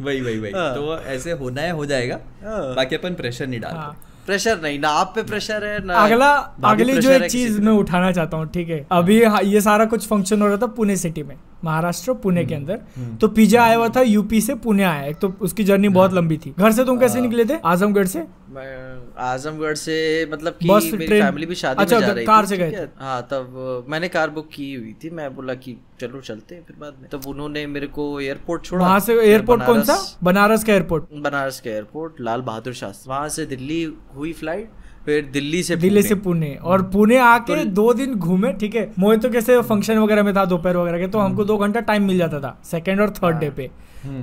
वही 0.00 0.20
वही 0.20 0.38
वही। 0.38 0.52
हाँ। 0.52 0.74
तो 0.74 0.98
ऐसे 0.98 1.32
होना 1.32 1.62
है 1.62 1.70
हो 1.70 1.86
जाएगा। 1.86 2.20
हाँ। 2.42 2.74
बाकी 2.74 2.96
अपन 2.96 3.14
प्रेशर 3.14 3.46
नहीं 3.46 3.60
डालते। 3.60 4.07
प्रेशर 4.28 4.60
नहीं 4.62 4.78
ना 4.78 4.88
आप 5.00 5.12
पे 5.14 5.22
प्रेशर 5.24 5.64
है 5.64 5.84
ना 5.86 5.94
अगला 6.04 6.30
अगली 6.70 6.96
जो 6.98 7.10
एक 7.10 7.30
चीज़। 7.30 7.60
मैं 7.60 7.72
उठाना 7.72 8.10
चाहता 8.12 8.36
हूँ 8.36 8.46
ठीक 8.54 8.68
है? 8.68 8.86
अभी 8.92 9.22
हाँ, 9.24 9.42
ये 9.42 9.60
सारा 9.60 9.84
कुछ 9.92 10.06
फ़ंक्शन 10.08 10.42
हो 10.42 10.48
रहा 10.48 10.56
था 10.56 10.66
पुणे 10.76 10.96
सिटी 10.96 11.22
में 11.22 11.36
महाराष्ट्र 11.64 12.12
पुणे 12.14 12.40
हम्म, 12.40 12.48
के 12.48 12.54
अंदर 12.54 13.16
तो 13.20 13.28
पिज्जा 13.28 13.62
आया 13.62 13.76
हुआ 13.76 13.88
था 13.96 14.00
यूपी 14.00 14.40
से 14.40 14.54
पुणे 14.66 14.84
आया 14.84 15.02
एक 15.06 15.16
तो 15.18 15.32
उसकी 15.40 15.64
जर्नी 15.64 15.88
बहुत 15.88 16.10
हाँ। 16.10 16.18
लंबी 16.20 16.36
थी। 16.38 16.54
घर 16.58 16.72
से 16.72 16.84
तुम 16.84 16.98
कैसे 17.00 17.20
निकले 17.20 17.44
थे? 17.44 17.58
आजमगढ़ 17.64 18.06
से? 18.06 18.24
आजमगढ़ 19.18 19.74
से 19.74 20.28
मतलब 20.32 20.52
कि 20.52 20.96
मेरी 20.96 21.20
फैमिली 21.20 21.46
भी 21.46 21.54
शादी 21.54 21.82
अच्छा, 21.82 22.00
में 22.00 22.06
जा 22.06 22.12
रही 22.12 22.24
कार 22.24 22.44
थी 22.44 22.48
से 22.48 22.56
गए 22.56 22.88
हाँ? 22.98 23.22
तब 23.22 23.86
मैंने 23.88 24.08
कार 24.08 24.30
बुक 24.30 24.48
की 24.54 24.74
हुई 24.74 24.96
थी। 25.04 25.10
मैं 25.10 25.36
बोला 25.36 25.54
कि 25.54 25.76
चलो 26.00 26.20
चलते 26.20 26.54
हैं 26.54 26.64
फिर 26.66 26.76
बाद 26.80 26.94
में। 27.02 27.10
तब 27.10 27.26
उन्होंने 27.26 27.66
मेरे 27.66 27.86
को 27.86 28.20
एयरपोर्ट 28.20 28.64
छोड़ा। 28.64 28.86
वहाँ 28.86 29.00
से 29.00 29.20
एयरपोर्ट 29.20 29.64
कौन 29.64 29.82
सा? 29.82 30.18
बनारस- 30.22 30.64
का 30.64 30.72
एयरपोर्ट 30.72 31.04
बनारस 31.12 31.60
के 31.60 31.70
एयरपोर्ट 31.70 32.20
लाल 32.20 32.40
बहादुर 32.40 32.74
शास्त्री। 32.74 33.10
वहाँ 33.10 33.28
से 33.28 33.46
दिल्ली 33.46 33.92
हुई 34.16 34.32
फ़्लाइट 34.32 34.70
फिर 35.04 35.30
दिल्ली 35.32 35.62
से 35.62 35.76
दिल्ली 35.76 36.02
से 36.02 36.14
पुणे। 36.14 36.24
पुणे 36.24 36.54
और 36.54 36.82
पुणे 36.82 37.18
आके 37.18 37.64
तो 37.64 37.70
दो 37.70 37.92
दिन 37.94 38.14
घूमे 38.14 38.52
ठीक 38.52 38.74
है? 38.74 38.92
मोहित 38.98 39.22
तो 39.22 39.28
कैसे 39.28 39.62
फ़ंक्शन 39.62 39.98
वगैरह 39.98 40.22
में 40.22 40.36
था 40.36 40.44
दोपहर 40.44 40.76
वगैरह 40.76 40.98
के 40.98 41.08
तो 41.08 41.18
हमको 41.18 41.44
दो 41.44 41.56
घंटा 41.56 41.80
टाइम 41.80 42.02
मिल 42.02 42.18
जाता 42.18 42.40
था 42.40 42.60
सेकंड 42.64 43.00
और 43.00 43.10
थर्ड 43.10 43.36
डे 43.36 43.50
पे। 43.50 43.70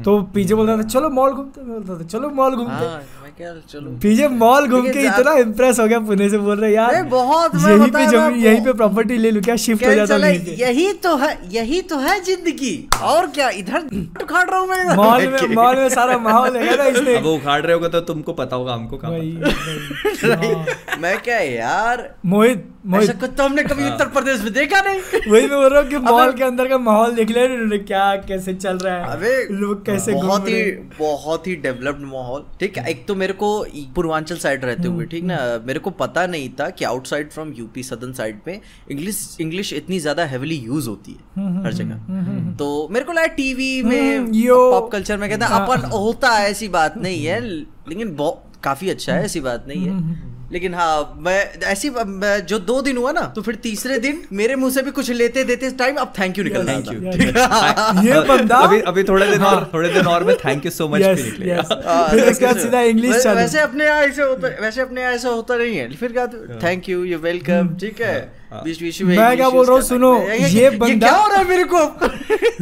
तो 0.05 0.21
पीछे 0.33 0.55
बोलता 0.55 0.75
था 0.77 0.83
चलो 0.87 1.09
मॉल 1.09 1.31
घूमते 1.33 1.61
बोलता 1.61 1.97
था 1.99 2.03
चलो 2.07 2.29
मॉल 2.35 2.55
घूमते 2.55 2.85
हाँ। 2.85 2.99
मैं 3.23 3.31
क्या 3.37 3.53
चलो। 3.69 3.91
पीछे 4.03 4.27
मॉल 4.27 4.67
घूम 4.67 4.89
के 4.91 5.01
इतना 5.05 5.31
इम्प्रेस 5.39 5.79
हो 5.79 5.87
गया 5.87 5.99
पुणे 6.09 6.29
से 6.29 6.37
बोल 6.37 6.59
रहे 6.59 6.73
यार 6.73 6.93
अरे 6.93 7.01
बहुत, 7.09 7.55
मैं 7.55 7.71
यहीं 7.71 7.91
पे 7.91 8.05
ज़मीन 8.07 8.35
यहीं 8.43 8.61
पे 8.65 8.73
प्रॉपर्टी 8.73 9.17
ले 9.17 9.31
लूँ 9.31 9.41
क्या? 9.43 9.55
शिफ्ट 9.65 9.85
हो 9.85 9.93
जाता 9.95 10.15
हूँ 10.15 10.23
यहीं 10.59 10.93
तो 11.03 11.15
है 11.17 11.37
यही 11.53 11.81
तो 11.89 11.97
है 11.99 12.19
ज़िंदगी। 12.23 12.75
और 13.03 13.27
क्या 13.35 13.49
इधर 13.61 13.89
उखाड़ 14.23 14.49
रहा 14.49 14.59
हूँ 14.59 14.67
मैं 14.67 14.95
मॉल 14.95 15.27
में 15.27 15.55
मॉल 15.55 15.75
में 15.75 15.89
सारा 15.89 16.17
माहौल 16.19 16.57
है 16.57 16.77
ना 16.77 16.85
इसलिए 16.85 17.15
अब 17.17 17.23
वो 17.23 17.35
उखाड़ 17.35 17.61
रहे 17.61 17.73
होगा 17.73 17.87
तो 17.89 18.01
तुमको 18.13 18.33
पता 18.33 18.55
होगा 18.55 18.73
हमको। 18.73 18.95
मैं 21.01 21.17
क्या 21.23 21.37
यार? 21.39 22.09
मोहित 22.25 22.67
ऐसा 22.93 23.13
कुछ 23.13 23.29
तो 23.37 23.43
हमने 23.43 23.63
कभी 23.63 23.85
उत्तर 23.85 24.07
प्रदेश 24.15 24.41
में 24.41 24.51
देखा 24.53 24.79
नहीं। 24.81 24.99
वही 25.31 25.41
मैं 25.41 25.49
बोल 25.51 25.69
रहा 25.69 25.81
हूँ 25.81 25.89
कि 25.89 25.97
मॉल 25.97 26.31
के 26.33 26.43
अंदर 26.43 26.67
का 26.69 26.77
माहौल 26.77 27.13
देख 27.15 27.29
ले 27.31 27.45
उन्होंने 27.45 27.77
क्या 27.83 28.03
कैसे 28.27 28.53
चल 28.53 28.77
रहा 28.77 28.95
है 28.95 29.13
अबे 29.13 29.31
लोग 29.51 29.85
कैसे 29.85 30.13
बहुत 30.13 30.47
ही 30.49 30.61
बहुत 30.99 31.47
ही 31.47 31.55
डेवलप्ड 31.63 32.01
माहौल। 32.11 32.45
ठीक 32.59 32.77
है 32.77 32.89
एक 32.89 33.05
तो 33.07 33.15
मेरे 33.15 33.33
को 33.33 33.49
पूर्वांचल 33.95 34.37
साइड 34.37 34.65
रहते 34.65 34.83
हम्म, 34.83 34.95
हुए 34.95 35.05
ठीक 35.05 35.23
ना? 35.23 35.37
मेरे 35.67 35.79
को 35.79 35.89
पता 36.01 36.25
नहीं 36.27 36.49
था 36.59 36.69
कि 36.69 36.85
outside 36.85 37.31
from 37.31 37.53
UP 37.57 37.83
southern 37.83 38.13
side 38.13 38.41
पे 38.45 38.59
इंग्लिश 38.91 39.25
इंग्लिश 39.41 39.73
इतनी 39.73 39.99
ज़्यादा 39.99 40.25
हेविली 40.25 40.55
यूज़ 40.57 40.89
होती 40.89 41.17
हम्म, 41.35 41.57
है 41.57 41.63
हर 41.65 41.73
जगह। 41.73 42.55
तो 42.59 42.87
मेरे 42.91 43.05
को 43.05 43.13
लगा 43.13 43.27
टीवी 43.35 43.81
में 43.83 44.17
हम्म, 44.17 44.45
पॉप 44.71 44.91
कल्चर 44.91 45.17
में 45.17 45.29
कहते 45.29 45.45
हैं 45.45 45.51
हाँ। 45.51 45.65
अपन 45.67 45.89
होता 45.89 46.29
है 46.29 46.49
ऐसी 46.51 46.67
बात 46.69 46.97
नहीं 46.97 47.25
है। 47.25 47.39
लेकिन 47.41 48.15
काफ़ी 48.63 48.89
अच्छा 48.89 49.13
है 49.13 49.25
ऐसी 49.25 49.39
बात 49.41 49.65
नहीं 49.67 49.87
हम्म, 49.87 50.13
है 50.13 50.33
लेकिन 50.51 50.73
हाँ 50.73 51.15
मैं 51.17 51.53
ऐसी 51.63 51.89
मैं 51.89 52.45
जो 52.45 52.59
दो 52.59 52.81
दिन 52.81 52.97
हुआ 52.97 53.11
ना 53.11 53.21
तो 53.21 53.41
फिर 53.41 53.55
तीसरे 53.55 53.99
दिन 53.99 54.23
मेरे 54.33 54.55
मुँह 54.55 54.71
से 54.71 54.81
भी 54.81 54.91
कुछ 54.91 55.11
लेते 55.11 55.43
देते 55.43 55.71
टाइम 55.71 55.95
अब 55.95 56.13
थैंक 56.19 56.37
यू 56.37 56.43
निकल 56.43 56.67
थैंक 56.67 56.87
यू 56.87 57.01
ये 58.13 58.21
बंदा 58.27 58.55
अभी 58.55 58.79
अभी 58.81 59.03
थोड़े 59.03 59.27
दिन 59.27 59.43
और 59.43 59.71
थोड़े 59.73 59.89
दिन 59.89 60.05
और 60.05 60.23
में 60.23 60.35
thank 60.35 60.65
you 60.65 60.71
so 60.71 60.87
much 60.87 61.01
Yes, 61.01 61.15
भी 61.15 61.23
निकलेगा. 61.23 61.55
हाँ, 61.85 62.09
you, 62.09 62.57
सीधा 62.57 62.81
इंग्लिश 62.81 63.27
वैसे 63.27 63.59
अपने 63.59 63.85
यहाँ 63.85 64.01
ऐसे 64.01 64.21
होता 64.21 64.47
वैसे 64.61 64.81
अपने 64.81 65.01
यहाँ 65.01 65.13
ऐसा 65.13 65.29
होता 65.29 65.55
नहीं 65.55 65.77
है। 65.77 65.95
फिर 65.95 66.11
क्या 66.11 66.27
थैंक 66.63 66.89
यू 66.89 67.03
यू 67.03 67.19
वेलकम 67.19 67.75
ठीक 67.81 68.01
है। 68.01 68.19
हाँ। 68.19 68.44
बीच 68.63 68.81
बीच 68.81 69.01
मैं 69.01 69.35
क्या 69.35 69.49
बोल 69.49 69.65
रहा 69.65 69.75
हूँ, 69.75 69.81
सुनो, 69.83 70.13
ये- 70.29 70.73
बंदा- 70.79 70.99
क्या 70.99 71.11
हो 71.11 71.27
रहा 71.27 71.37
है 71.37 71.47
मेरे 71.49 71.63
को? 71.63 71.79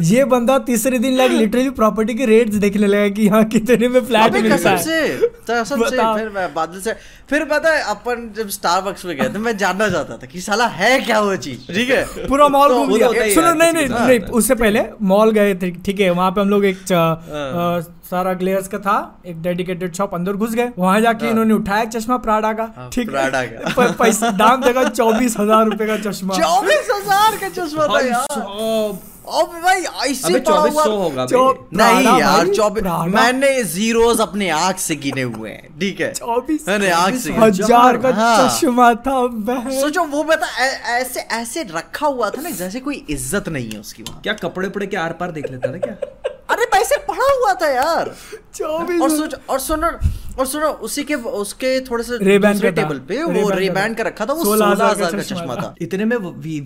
ये 0.04 0.24
बंदा 0.24 0.58
तीसरे 0.58 0.98
दिन 0.98 1.16
लाइक 1.16 1.32
लिटरली 1.32 1.70
प्रॉपर्टी 1.70 2.14
के 2.14 2.26
रेट्स 2.26 2.56
देखने 2.56 2.86
लगा 2.86 3.08
कि 3.08 3.22
यहाँ 3.22 3.44
कितने 3.44 3.88
में 3.88 4.00
फ्लैट 4.00 4.32
मिलता 4.32 4.70
है। 4.70 4.78
से 4.78 5.28
कसम 5.50 5.84
से 5.84 5.96
फिर 5.96 6.28
मैं 6.28 6.54
बादल 6.54 6.80
से 6.80 6.92
फिर 7.30 7.44
पता 7.44 7.70
है 7.70 7.82
अपन 7.82 8.30
जब 8.36 8.48
स्टारबक्स 8.48 9.04
में 9.04 9.16
गए 9.16 9.28
थे 9.28 9.38
मैं 9.38 9.56
जानना 9.56 9.88
चाहता 9.88 10.16
था 10.16 10.26
कि 10.26 10.40
साला 10.40 10.66
है 10.66 10.98
क्या 11.00 11.20
वो 11.20 11.36
चीज़? 11.36 11.72
ठीक 11.74 11.90
है। 11.90 12.26
पूरा 12.28 12.48
मॉल 12.48 12.68
तो 12.68 12.78
घूम 12.78 12.94
लिया। 12.94 13.08
तो 13.08 13.30
सुनो 13.34 13.52
नहीं 13.54 13.72
नहीं 13.72 13.88
नहीं 13.88 14.20
उससे 14.20 14.54
पहले 14.54 14.84
मॉल 15.02 15.30
गए 15.30 15.54
थे 15.54 15.70
ठीक 15.70 16.00
है 16.00 16.10
वहाँ 16.10 16.30
पे 16.30 16.40
हम 16.40 16.48
लोग 16.48 16.64
एक 16.64 16.78
हाँ। 16.92 17.80
सारा 18.04 18.32
ग्लेयर्स 18.34 18.68
का 18.68 18.78
था 18.78 18.96
एक 19.26 19.40
डेडिकेटेड 19.42 19.94
शॉप 19.94 20.14
अंदर 20.14 20.32
घुस 20.34 20.54
गए। 20.54 20.70
वहाँ 20.78 21.00
जाके 21.00 21.28
इन्होंने 21.28 21.54
उठाया 21.54 21.84
चश्मा 21.86 22.16
प्राडा 22.18 22.52
का 22.52 22.70
हाँ, 22.76 22.88
ठीक। 22.92 23.10
है 23.10 23.30
का। 23.48 23.90
पैसा 23.98 24.30
दाम 24.32 24.62
देगा 24.62 24.84
चौबीस 24.90 25.36
हज़ार 25.38 25.64
रूपए 25.66 25.86
का 25.86 25.96
चश्मा। 26.00 26.34
चौबीस 26.34 26.88
हज़ार 26.92 27.36
का 27.38 27.48
चश्मा 27.50 27.86
था 27.86 28.00
यार। 28.00 28.26
साहब, 28.32 28.98
अब 29.28 29.52
भाई 29.62 29.80
ऐसे 30.10 30.28
पड़ा 30.30 30.38
चौबीस 30.38 30.72
हुआ- 30.74 30.84
सौ 30.84 30.96
होगा 30.96 31.24
नहीं 31.80 32.18
यार 32.20 32.48
चौबीस 32.48 32.82
मैंने 33.14 33.62
जीरोस 33.74 34.20
अपने 34.20 34.48
आँख 34.50 34.78
से 34.78 34.96
गिने 35.04 35.22
हुए 35.22 35.50
हैं 35.50 35.78
ठीक 35.80 36.00
है? 36.00 36.12
चौबीस 36.14 36.68
मैंने 36.68 36.90
आँख 36.90 37.14
से 37.20 37.32
हज़ार 37.32 37.96
का 37.98 38.10
हाँ। 38.14 38.48
चश्मा 38.48 38.92
था 39.06 39.16
सोचो 39.80 40.04
वो 40.14 40.22
बता 40.24 40.46
ऐ- 40.64 41.00
ऐसे 41.00 41.20
ऐसे 41.40 41.62
रखा 41.70 42.06
हुआ 42.06 42.30
था 42.30 42.42
ना 42.42 42.50
जैसे 42.60 42.80
कोई 42.80 43.04
इज़्ज़त 43.10 43.48
नहीं 43.48 43.70
है 43.70 43.80
उसकी 43.80 44.02
वहाँ। 44.02 44.20
क्या 44.22 44.32
कपड़े 44.42 44.68
पड़े 44.76 44.86
के 44.86 44.96
आर 44.96 45.12
पार 45.22 45.30
देख 45.38 45.50
लेता 45.50 45.72
था 45.72 45.78
क्या? 45.86 45.94
अरे 46.50 46.64
पैसे 46.72 46.96
पड़ा 47.08 47.32
हुआ 47.32 47.52
था 47.62 47.68
यार। 47.70 48.14
चौबीस 48.54 49.00
और 49.02 49.10
सोच 49.10 49.34
और 49.50 49.58
सुनो 49.60 49.90
और 50.38 50.46
सुनो 50.46 50.68
उसी 50.86 51.02
के 51.04 51.14
उसके 51.14 51.80
थोड़े 51.80 52.04
से 52.04 52.18
दूसरे 52.18 52.70
का। 52.72 52.82
टेबल 52.82 52.98
पे 53.08 53.22
वो 53.22 53.30
Ray-Ban 53.32 53.50
का 53.50 53.56
रेबैन 53.56 53.94
का 53.94 54.02
रखा 54.04 54.26
था 54.26 54.32
वो 54.32 54.44
सोलह 54.44 54.66
हज़ार 54.66 54.94
का 54.94 55.20
चश्मा 55.20 55.54
था। 55.54 55.74
इतने 55.82 56.04
में 56.04 56.16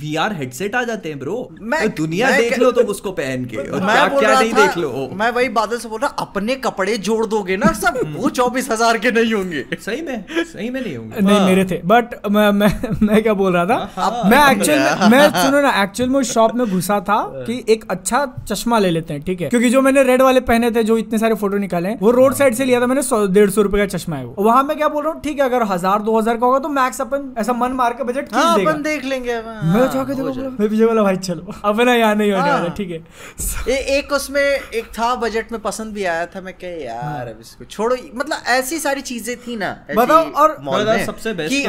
वी 0.01 0.15
आर 0.17 0.35
हेडसेट 0.37 0.75
आ 0.75 0.83
जाते 0.83 1.09
हैं 1.09 1.19
ब्रो 1.19 1.37
मैं- 1.63 1.97
दुनिया 1.97 2.29
मैं 2.31 2.39
देख 2.41 2.55
क- 2.55 2.59
लो 2.59 2.71
तुम 2.73 2.85
उसको 2.85 3.13
पहन 3.13 3.45
के। 3.45 3.57
और 3.57 3.81
मैं 3.81 3.97
क्या 4.09 4.19
क्या 4.21 4.41
नहीं 4.41 4.53
देख 4.53 4.77
लो? 4.79 5.09
मैं 5.15 5.31
वही 5.31 5.49
बादल 5.59 5.79
से 5.79 5.89
बोल 5.89 6.01
रहा 6.01 6.11
अपने 6.19 6.55
कपड़े 6.67 6.97
जोड़ 7.09 7.25
दोगे 7.27 7.57
ना 7.57 7.73
सब 7.73 8.01
वो 8.19 8.31
चौबीस 8.31 8.71
हज़ार 8.71 8.99
के 8.99 9.11
नहीं 9.11 9.33
होंगे। 9.35 9.65
सही 9.81 10.03
में 10.03 10.25
सही 10.33 10.71
में 10.71 10.81
नहीं 10.81 10.97
होंगे। 10.97 11.21
नहीं 11.21 11.39
हाँ। 11.39 11.47
मेरे 11.47 11.65
थे। 11.65 11.81
बट 11.85 12.15
मैं 12.31 12.51
मैं 12.53 12.73
मैं 13.03 13.23
क्या 13.23 13.35
बोल 13.35 13.53
रहा 13.53 13.65
था? 13.67 13.79
हाँ। 13.97 14.31
मैं 14.31 14.41
एक्चुअल 14.51 15.11
मैं 15.11 15.29
सुनो 15.45 15.61
ना 15.61 15.83
एक्चुअल 15.83 16.09
में 16.11 16.21
उस 16.21 16.33
शॉप 16.35 16.55
में 16.55 16.67
घुसा 16.71 17.01
था 17.01 17.21
कि 17.47 17.63
एक 17.69 17.85
अच्छा 17.91 18.25
चश्मा 18.49 18.79
ले 18.79 18.91
लेते 18.91 19.15
हैं 19.15 19.23
ठीक 19.23 19.41
है? 19.41 19.49
क्योंकि 19.49 19.71
जो 19.71 19.81
मैंने 19.83 20.03
रेड 20.03 20.23
वाले 20.23 20.41
पहने 20.49 20.71
थे 20.71 20.83
जो 20.83 20.99
इतने 20.99 21.19
सारे 21.19 21.35
फ़ोटो 21.35 21.57
निकाले 21.59 21.95
वो 22.03 22.11
रोड 22.11 22.35
साइड 22.35 22.55
से 22.55 22.65
लिया 22.65 22.81
था 22.81 22.87
मैंने 22.87 23.03
डेढ़ 23.35 23.51
सौ 23.59 23.63
रुपए 23.63 23.79
का 23.79 23.87
चश्मा 23.97 24.17
है 24.17 24.25
वो। 24.25 24.45
वहाँ 24.45 24.63
मैं 24.65 24.77
क्या 24.77 24.89
बोल 24.89 25.05
रहा 25.05 25.13
हूँ 25.13 25.21
ठीक 25.23 25.39
है 25.39 25.45
अगर 25.45 25.63
हज़ार 25.73 26.03
दो 26.03 26.19
हज़ार 26.19 26.37
का 26.37 26.47
होगा 26.47 26.59
तो 26.59 26.69
मैक्स 26.71 27.01
अपन 27.01 27.33
ऐसा 27.39 27.53
मन 27.55 27.73
मार 27.79 27.93
के 27.95 28.05
बजट 28.05 28.35
हाँ 28.35 28.53
अपन 28.55 28.83
देख 28.83 29.05
लेंगे 29.05 29.35
हाँ, 29.35 29.63
मैं 29.65 29.91
जाके 29.91 30.13
हो 30.13 30.17
देखो 30.19 30.31
जाए। 30.31 30.49
मैं 30.51 30.69
पीछे 30.69 30.87
बोला 30.87 31.03
भाई 31.03 31.17
चलो 31.29 31.55
अपना 31.65 31.95
यहाँ 31.95 32.15
नहीं 32.15 32.33
होने 32.33 32.51
हाँ। 32.51 32.59
वाला 32.59 32.75
ठीक 32.75 32.91
है। 32.91 33.77
एक 33.99 34.13
उसमें 34.13 34.41
एक 34.43 34.87
था 34.99 35.15
बजट 35.25 35.53
में 35.53 35.61
पसंद 35.63 35.95
भी 35.95 36.05
आया 36.05 36.27
था 36.35 36.41
मैं 36.41 36.55
कह 36.55 36.83
यार 36.85 37.29
अब 37.29 37.41
इसको 37.41 37.65
छोड़ो। 37.65 37.97
मतलब 38.15 38.43
ऐसी 38.59 38.79
सारी 38.79 39.01
चीज़ें 39.11 39.37
थी 39.47 39.57
ना 39.57 39.77
बताओ, 39.97 40.25
और- 40.25 41.05
सबसे 41.07 41.33
बेस्ट 41.35 41.67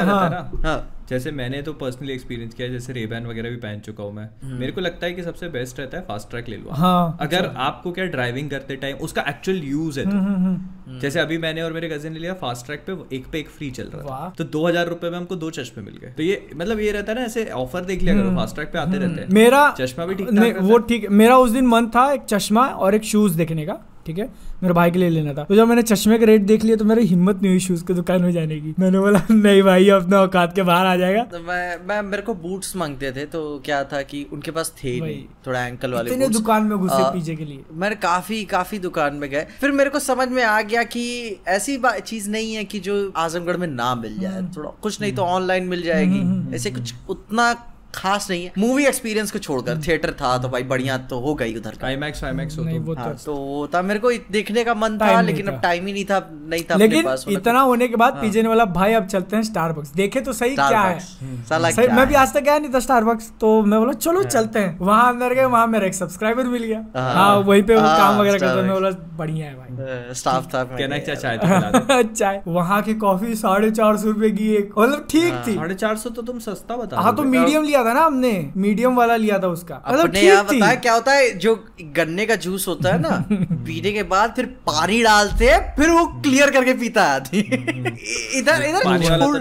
जैसे 1.10 1.32
मैंने 1.32 1.62
तो 1.62 1.74
पर्सनली 1.74 2.14
एक्सपीरियंस 2.14 2.54
किया 2.54 2.68
जैसे 2.68 2.94
रेबैन 2.94 3.26
वगैरह 3.26 3.50
भी 3.50 3.56
पहन 3.58 3.80
चुका 3.80 4.04
हूँ 4.04 4.14
मैं। 4.14 4.28
मेरे 4.60 4.72
को 4.72 4.82
लगता 4.82 5.06
है 5.06 5.14
कि 5.14 5.24
सबसे 5.24 5.48
बेस्ट 5.50 5.80
रहता 5.80 5.98
है 5.98 6.04
फास्ट 6.04 6.30
ट्रैक 6.30 6.50
ले 6.50 6.58
लो। 6.58 6.72
हाँ, 6.72 7.18
अगर 7.22 7.46
आपको 7.60 7.92
क्या 7.92 8.06
ड्राइविंग 8.08 8.50
करते 8.50 8.76
टाइम 8.76 8.98
उसका 9.00 9.22
एक्चुअल 9.30 9.58
यूज़ 9.60 10.00
है 10.00 10.06
हम्म, 10.06 10.18
तो। 10.18 10.26
हम्म, 10.26 10.46
हम्म। 10.46 11.00
जैसे 11.00 11.20
अभी 11.20 11.38
मैंने 11.38 11.62
और 11.62 11.74
मेरे 11.74 11.90
कजिन 11.90 12.14
ने 12.14 12.20
लिया 12.20 12.34
फास्ट 12.34 12.66
ट्रैक 12.66 12.84
पे 12.88 13.16
एक 13.16 13.28
पे 13.28 13.40
एक 13.40 13.50
फ्री 13.50 13.72
चल 13.72 13.90
रहा। 13.94 14.04
था। 14.04 14.34
तो 14.38 14.44
दो 14.44 14.66
हज़ार 14.68 14.88
रुपए 14.88 15.10
में 15.10 15.18
हमको 15.18 15.36
दो 15.36 15.50
चश्मे 15.50 15.84
मिल 15.84 15.98
गए। 15.98 16.14
तो 16.18 16.24
ये 16.24 16.50
मतलब 16.56 16.80
ये 16.80 16.92
रहता 16.92 17.12
है 17.12 17.20
ना 17.20 17.26
ऐसे 17.26 17.50
ऑफ़र 17.58 17.86
देख 17.86 18.02
लिया 18.02 18.16
करो 18.16 18.36
फास्ट 18.36 18.56
ट्रैक 18.56 18.72
पे 18.74 18.80
आते 18.80 18.98
रहते 18.98 19.14
हैं। 19.14 19.24
हम्म। 19.24 19.36
मेरा 19.36 19.70
चश्मा 19.80 20.06
भी 20.06 20.16
ठीक 20.16 20.58
वो 20.62 20.78
ठीक 20.78 21.04
है 21.04 21.10
मेरा 21.16 21.38
उस 21.38 21.52
दिन 21.52 21.68
मन 21.68 21.88
था 21.88 22.12
एक 22.14 22.22
चश्मा 22.30 22.68
और 22.68 22.96
एक 22.96 23.04
शूज़ 23.04 23.38
देखने 23.38 23.66
का। 23.66 23.80
ठीक 24.06 24.18
है? 24.18 24.26
मेरे 24.64 24.74
भाई 24.74 24.92
के 24.92 25.00
लिए 25.00 25.10
लेना 25.10 25.34
था। 25.34 25.44
तो 25.44 25.56
जब 25.56 25.68
मैंने 25.68 25.82
चश्मे 25.82 26.18
का 26.20 26.26
रेट 26.26 26.42
देख 26.42 26.64
लिया 26.64 26.76
तो 26.76 26.86
मेरी 26.86 27.06
हिम्मत 27.06 27.42
नहीं 27.42 27.52
हुई 27.52 27.60
शूज़ 27.60 27.84
की 27.86 27.94
दुकान 27.94 28.22
में 28.22 28.32
जाने 28.32 28.60
की। 28.60 28.74
मैंने 28.80 29.00
बोला 29.00 29.22
नहीं 29.32 29.62
भाई 29.64 29.90
अपने 29.90 30.16
औकात 30.16 30.56
के 30.56 30.64
बाहर 30.64 30.86
आ 30.86 30.96
जाएगा। 30.96 31.24
तो 31.24 31.40
मैं 31.40 31.78
मैं 31.88 32.02
मेरे 32.02 32.24
को 32.24 32.34
बूट्स 32.36 32.76
मांगते 32.76 33.12
थे 33.12 33.26
तो 33.26 33.42
क्या 33.66 33.84
था 33.84 34.02
कि 34.02 34.26
उनके 34.34 34.52
पास 34.52 34.74
थे 34.84 35.00
नहीं 35.02 35.24
थोड़ा 35.48 35.66
एंकल 35.66 35.94
वाले 35.94 36.12
इतने 36.12 36.28
दुकान 36.30 36.64
में 36.64 36.78
घुसे 36.78 37.04
पीछे 37.14 37.36
के 37.36 37.46
लिए। 37.46 37.64
मैंने 37.74 37.96
काफ़ी 37.96 38.44
काफ़ी 38.46 38.80
दुकान 38.80 39.16
में 39.16 39.30
गए। 39.30 39.46
फिर 39.62 39.72
मेरे 39.72 39.90
को 39.90 40.00
समझ 40.00 40.28
में 40.30 40.44
आ 40.44 40.62
गया 40.62 40.84
कि 40.84 41.06
ऐसी 41.48 41.80
चीज़ 41.86 42.30
नहीं 42.30 42.54
है 42.54 42.64
कि 42.64 42.80
जो 42.80 42.96
आजमगढ़ 43.18 43.58
में 43.58 43.68
ना 43.68 43.94
मिल 43.96 44.20
जाए। 44.20 44.38
हम्म। 44.38 44.52
थोड़ा 44.58 44.70
कुछ 44.82 45.02
नहीं 45.02 45.14
तो 45.14 45.22
ऑनलाइन 45.22 45.64
मिल 45.64 45.84
जाएगी। 45.84 46.56
ऐसे 46.56 46.72
कुछ 46.72 46.94
उतना 47.10 47.54
खास 47.96 48.30
नहीं 48.30 48.44
है। 48.46 48.52
मूवी 48.58 48.86
एक्सपीरियंस 48.86 49.32
को 49.32 49.40
छोड़कर 49.40 49.72
हम्म। 49.72 49.82
थिएटर 49.84 50.12
था 50.12 50.38
तो 50.38 50.50
भाई 50.50 50.64
बढ़िया 50.64 50.98
तो 51.10 51.20
हो 51.20 51.34
गई 51.36 51.56
उधर 51.56 51.76
का। 51.76 51.88
आईमैक्स 51.88 52.24
वाईमैक्स 52.24 52.58
हो 52.60 52.64
नहीं 52.64 52.80
तो 52.80 52.86
वो 52.86 52.94
हाँ, 52.96 53.14
तो 53.14 53.24
तो 53.26 53.36
वो 53.36 53.68
था। 53.68 53.82
मेरे 53.82 54.00
को 54.00 54.12
देखने 54.32 54.64
का 54.64 54.74
मन 54.74 54.98
था 54.98 55.20
लेकिन 55.22 55.48
था। 55.48 55.52
अब 55.52 55.62
टाइम 55.62 55.86
ही 55.88 55.94
नहीं 55.94 56.06
था 56.06 56.20
नहीं 56.32 56.64
था 56.72 56.76
लेकिन 56.76 57.04
पास 57.06 57.26
इतना 57.30 57.62
होने 57.62 57.88
के 57.88 57.96
बाद 57.96 58.18
पीछे 58.22 58.42
ने 58.42 58.50
बोला 58.50 58.66
भाई 58.76 58.94
अब 58.94 59.08
चलते 59.08 59.36
हैं 59.36 59.44
स्टारबक्स 59.44 59.92
देखे 59.96 60.22
तो 60.22 60.34
सही 60.34 60.56
क्या 60.56 60.82
है। 60.82 61.00
साला 61.00 61.70
सही 61.72 61.86
क्या 61.86 61.96
मैं 61.96 62.08
भी 62.08 62.16
आज 62.16 62.34
तक 62.34 62.44
गया 62.44 62.58
नहीं 62.60 62.74
था 62.74 62.80
स्टारबक्स 62.80 63.32
तो 63.42 63.62
मैं 63.64 63.80
बोला 63.80 63.94
चलो 63.94 64.24
चलते 64.26 64.60
हैं। 64.60 64.78
वहाँ 64.80 65.12
अंदर 65.14 65.34
गए 65.34 65.46
वहाँ 65.46 65.66
मेरा 65.68 65.88
एक 65.88 65.94
सब्सक्राइबर 65.94 66.44
मिल 66.48 66.64
गया। 66.64 66.84
हाँ। 66.96 67.14
हाँ 67.14 67.36
वहीं 67.40 67.64
पे 67.64 67.76
वो 67.76 67.82
हाँ, 67.82 67.98
काम 67.98 68.20
वगैरह 68.22 68.40
करता 68.40 68.62
मैं 68.62 68.74
बोला 68.74 68.90
बढ़िया 69.18 69.48
है 69.48 69.56
भाई। 69.56 70.14
स्टाफ 70.16 70.54
था 70.54 70.64
कहना। 70.66 70.98
क्या 71.00 71.16
तो 71.38 71.80
दे? 71.80 72.04
चाय। 72.14 72.42
वहाँ 72.50 72.82
की 72.82 72.94
कॉफ़ी 73.02 73.36
साढ़े 73.36 73.72
चार 73.72 73.98
सौ 73.98 74.08
रुपए 74.08 74.30
की 74.32 74.54
एक 74.56 74.72
मतलब 74.78 75.08
ठीक 75.12 75.34
थी। 75.48 75.56
साढ़े 75.56 75.76
चार 75.76 75.96
सौ 75.98 76.10
तो 76.10 76.22
तुम 76.22 76.40
सस्ता 76.40 76.76
बता 76.78 77.02
हाँ 77.02 77.16
तो 77.16 77.24
मीडियम 77.26 77.64
लिया 77.64 77.84
था 77.86 77.89
ना 77.94 78.02
हमने 78.06 78.32
मीडियम 78.58 78.96
वाला 78.96 79.16
लिया 79.16 79.40
था 79.40 79.48
उसका। 79.48 79.82
मतलब 79.90 80.08
अपने 80.08 80.22
यहाँ 80.22 80.44
ठीक 80.44 80.52
थी। 80.52 80.58
बताया 80.58 80.76
क्या 80.76 80.94
होता 80.94 81.14
है 81.14 81.30
जो 81.40 81.56
गन्ने 81.98 82.26
का 82.26 82.36
जूस 82.46 82.68
होता 82.68 82.94
है 82.94 83.00
ना 83.02 83.24
पीने 83.32 83.92
के 83.92 84.04
बाद 84.14 84.34
फिर 84.36 84.46
पानी 84.70 85.02
डालते 85.04 85.50
हैं 85.50 85.60
फिर 85.76 85.90
वो 85.90 86.06
क्लियर 86.24 86.52
करके 86.52 86.74
पीता 86.80 87.04
है 87.04 87.16
आदमी। 87.16 87.40
इधर 88.40 88.64
इधर 88.64 88.84
तो 88.84 89.38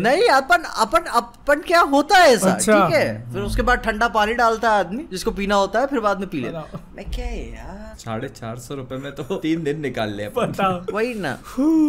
नहीं 0.00 0.28
अपन 0.28 0.62
अपन 0.62 0.64
अपन 0.82 1.04
अपन 1.20 1.60
क्या 1.66 1.80
होता 1.94 2.18
है 2.18 2.32
ऐसा 2.34 2.50
अच्छा। 2.52 2.72
ठीक 2.86 2.94
है? 2.94 3.32
फिर 3.32 3.42
उसके 3.42 3.62
बाद 3.62 3.78
ठंडा 3.84 4.08
पानी 4.16 4.34
डालता 4.34 4.72
है 4.72 4.80
आदमी 4.80 5.04
जिसको 5.10 5.30
पीना 5.40 5.54
होता 5.54 5.80
है 5.80 5.86
फिर 5.86 6.00
बाद 6.00 6.20
में 6.20 6.28
पी 6.28 6.40
लेता 6.40 6.64
मैं 6.96 7.04
क्या 7.10 7.26
है 7.26 7.44
यार? 7.52 7.78
साढ़े 7.98 8.28
चार 8.28 8.58
सौ 8.58 8.74
रुपए 8.74 8.96
में 8.96 9.10
तो 9.14 9.22
तीन 9.42 9.62
दिन 9.64 9.80
निकाल 9.80 10.12
ले 10.16 10.26
वही 10.36 11.14
ना। 11.14 11.32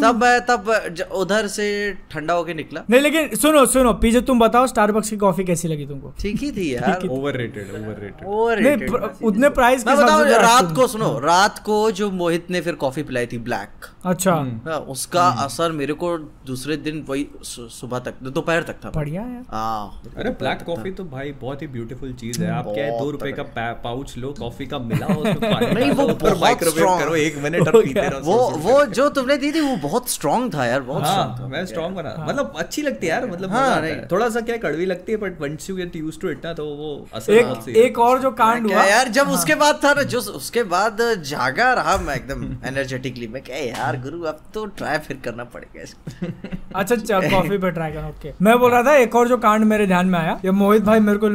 तब 0.03 0.25
तब 0.49 0.69
उधर 1.15 1.47
से 1.47 1.67
ठंडा 2.11 2.33
होके 2.33 2.53
निकला। 2.53 2.83
नहीं 2.89 3.01
लेकिन 3.01 3.35
सुनो 3.35 3.65
सुनो 3.65 3.93
पीछे 4.01 4.21
तुम 4.29 4.39
बताओ 4.39 4.67
स्टारबक्स 4.67 5.09
की 5.09 5.17
कॉफ़ी 5.31 5.43
कैसी 5.43 5.67
लगी 5.67 5.85
तुमको? 5.85 6.13
ठीक 6.19 6.41
ही 6.41 6.51
थी 6.51 6.73
यार। 6.75 7.07
ओवर 7.09 7.35
रेटेड 7.37 7.69
ओवर 7.71 7.99
रेटेड 7.99 8.27
नहीं 8.27 8.35
Overrated 8.35 8.91
प्र- 8.91 9.09
थी। 9.11 9.25
उतने 9.25 9.49
प्राइस 9.49 9.83
के 9.83 9.89
मैं 9.89 9.97
बताऊँ 9.97 10.25
रात 10.41 10.75
को 10.75 10.87
सुनो 10.87 11.17
रात 11.19 11.59
को 11.59 11.79
जो 11.91 12.09
मोहित 12.11 12.49
ने 12.49 12.61
फिर 12.61 12.75
कॉफ़ी 12.75 13.03
पिलाई 13.03 13.25
थी 13.25 13.37
ब्लैक 13.41 13.85
अच्छा। 14.05 14.33
हाँ, 14.65 14.77
उसका 14.89 15.23
असर 15.43 15.71
मेरे 15.71 15.93
को 15.93 16.17
दूसरे 16.45 16.77
दिन 16.77 17.03
वही 17.09 17.27
सुबह 17.43 17.99
तक 17.99 18.13
दोपहर 18.29 18.63
तक 18.63 18.75
था। 18.85 18.89
बढ़िया 18.89 19.21
यार। 19.21 19.43
हाँ। 19.49 20.01
अरे 20.17 20.29
ब्लैक 20.39 20.63
कॉफ़ी 20.63 20.91
तो 20.91 21.03
भाई 21.03 21.31
बहुत 21.41 21.61
ही 21.61 21.67
ब्यूटीफुल 21.67 22.13
चीज़ 22.13 22.41
है। 22.43 22.49
आप 22.51 22.65
क्या 22.67 22.89
दो 22.99 23.09
रुपए 23.11 23.31
का 23.31 23.43
पाउच 23.83 24.17
लो 24.17 24.33
कॉफ़ी 24.39 24.65
का 24.65 24.79
मिला 24.79 25.07
नहीं, 25.73 25.91
वो 25.91 26.03
ऊपर 26.03 26.35
माइक्रोवेव 26.35 26.85
करो 26.99 27.15
एक 27.15 27.37
मिनट 27.37 27.67
और 27.67 27.81
पीते 27.85 28.07
रहो 28.07 28.19
वो 28.31 28.49
वो 28.61 28.83
जो 28.91 29.07
तुमने 29.09 29.37
दी 29.37 29.51
थी 29.51 29.61
वो 29.61 29.75
बहुत 29.83 30.09
स्ट्रांग 30.09 30.53
था 30.53 30.65
यार 30.65 30.81
बहुत 30.81 31.05
स्ट्रांग 31.05 31.29
हाँ 31.29 31.39
था। 31.39 31.47
मैं 31.47 31.65
स्ट्रॉन्ग 31.65 31.95
बना 31.95 32.15
मतलब 32.27 32.53
अच्छी 32.57 32.81
लगती 32.81 33.07
है 33.07 33.13
यार 33.13 33.29
मतलब 33.31 33.51
नहीं। 33.81 33.95
थोड़ा 34.11 34.29
सा 34.29 34.41
क्या 34.41 34.57
कड़वी 34.57 34.85
लगती 34.85 35.11
है 35.11 35.17
but 35.21 35.41
once 35.41 35.69
you 35.69 35.75
get 35.75 35.95
used 35.95 36.21
to 36.21 36.29
it 36.29 36.45
ना 36.45 36.53
तो 36.53 36.65
वो 36.75 36.89
असर 37.13 37.33
एक 37.33 37.69
एक 37.77 37.99
और 37.99 38.19
जो 38.21 38.31
कांड 38.31 38.67
हुआ 38.67 38.83
यार 38.83 39.07
जब 39.09 39.25
हाँ. 39.25 39.33
उसके 39.33 39.55
बाद 39.55 39.79
था 39.83 39.93
ना 39.93 40.03
जो 40.13 40.19
उसके 40.19 40.63
बाद 40.73 40.97
जागा 41.25 41.71
रहा 41.73 41.97
मैं 41.97 42.15
एकदम 42.15 42.43
एनर्जेटिकली 42.65 43.27
मैं 43.27 43.41
क्या 43.41 43.57
यार 43.57 43.99
गुरु 44.01 44.21
अब 44.23 44.39
तो 44.53 44.65
ट्राई 44.65 44.97
फिर 44.97 45.17
करना 45.25 45.43
पड़ेगा 45.43 45.83
इसको। 45.83 46.27
अच्छा 46.75 46.95
चल 46.95 47.29
कॉफ़ी 47.31 47.57
पे 47.57 47.71
ट्राई 47.71 47.91
करना 47.91 48.07
ओके 48.07 48.33
मैं 48.41 48.57
बोल 48.59 48.71
रहा 48.71 48.83
था 48.83 48.95
एक 48.97 49.15
और 49.15 49.27
जो 49.27 49.37
कांड 49.37 49.65
मेरे 49.65 49.87
ध्यान 49.87 50.07
में 50.07 50.19
आया 50.19 50.39
ये 50.45 50.51
मोहित 50.51 50.83
भाई 50.83 50.99
मेरे 50.99 51.19
को 51.23 51.29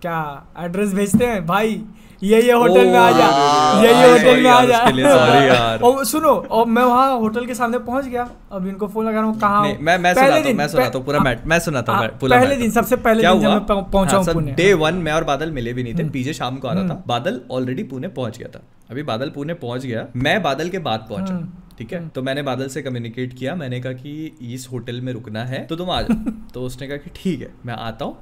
क्या 0.00 0.20
एड्रेस 0.58 0.92
भेजते 0.94 1.26
हैं? 1.26 1.46
भाई 1.46 1.82
ये 2.22 2.40
ये 2.42 2.52
होटल 2.52 2.86
में 2.86 2.98
आ 2.98 3.10
जा। 3.10 3.26
ये 3.82 3.92
ये 3.92 4.10
होटल 4.12 4.42
में 4.42 4.50
आ 4.50 4.64
जा। 4.64 4.78
और 5.86 6.04
सुनो 6.04 6.28
और 6.28 6.66
मैं 6.66 6.82
वहाँ 6.82 7.18
होटल 7.18 7.46
के 7.46 7.54
सामने 7.54 7.78
पहुँच 7.78 8.04
गया। 8.04 8.28
अब 8.52 8.66
इनको 8.66 8.86
फ़ोन 8.88 9.06
लगा 9.06 9.20
रहा 9.20 9.28
हूँ 9.28 9.38
कहाँ 9.40 9.62
मैं 9.80 9.98
मैं 9.98 10.14
पहले 10.14 10.14
सुनाता 10.14 10.36
हूँ 10.36 10.44
दिन- 10.44 10.58
मैं 10.58 10.68
सुनाता 10.68 10.98
हूँ 10.98 11.04
पूरा 11.06 11.18
हाँ, 11.18 11.24
मैट 11.24 11.46
मैं 11.46 11.58
सुनाता 11.58 11.92
हाँ, 11.92 12.02
हूँ 12.02 12.28
पहले 12.28 12.56
दिन 12.56 12.70
सबसे 12.70 12.96
पहले 12.96 13.22
दिन 13.22 13.40
जब 13.40 13.48
मैं 13.48 13.66
पहुं- 13.66 13.90
पहुँचा 13.92 14.16
हूँ 14.16 14.24
हाँ, 14.26 14.54
डे 14.54 14.72
वन 14.74 14.94
मैं 14.94 15.12
और 15.12 15.24
बादल 15.24 15.50
मिले 15.50 15.72
भी 15.72 15.82
नहीं 15.82 15.94
थे 15.94 16.08
पीछे 16.08 16.32
शाम 16.32 16.56
को 16.56 16.68
आ 16.68 16.72
रहा 16.72 16.88
था। 16.88 17.02
बादल 17.06 17.40
ऑलरेडी 17.50 17.82
पुणे 17.82 18.08
पहुँच 18.08 18.38
गया 18.38 18.48
था। 18.48 18.62
अभी 18.90 19.02
बादल 19.02 19.30
पुणे 19.30 19.54
पहुँच 19.54 19.86
गया। 19.86 20.06
मैं 20.16 20.42
बादल 20.42 20.68
के 20.68 20.78
बाद 20.78 21.06
पहुँचा। 21.08 21.61
ठीक 21.82 21.92
है? 21.92 22.08
तो 22.08 22.22
मैंने 22.22 22.42
बादल 22.42 22.68
से 22.68 22.82
कम्युनिकेट 22.82 23.32
किया 23.34 23.54
मैंने 23.56 23.80
कहा 23.80 23.92
कि 23.94 24.52
इस 24.54 24.68
होटल 24.72 25.00
में 25.00 25.12
रुकना 25.12 25.44
है 25.44 25.64
तो 25.66 25.76
तुम 25.76 25.90
आ 25.90 26.00
जाओ। 26.02 26.32
तो 26.54 26.62
उसने 26.62 26.86
कहा 26.88 26.96
कि 26.96 27.10
ठीक 27.14 27.40
है 27.40 27.48
मैं 27.66 27.74
आता 27.74 28.04
हूँ। 28.04 28.16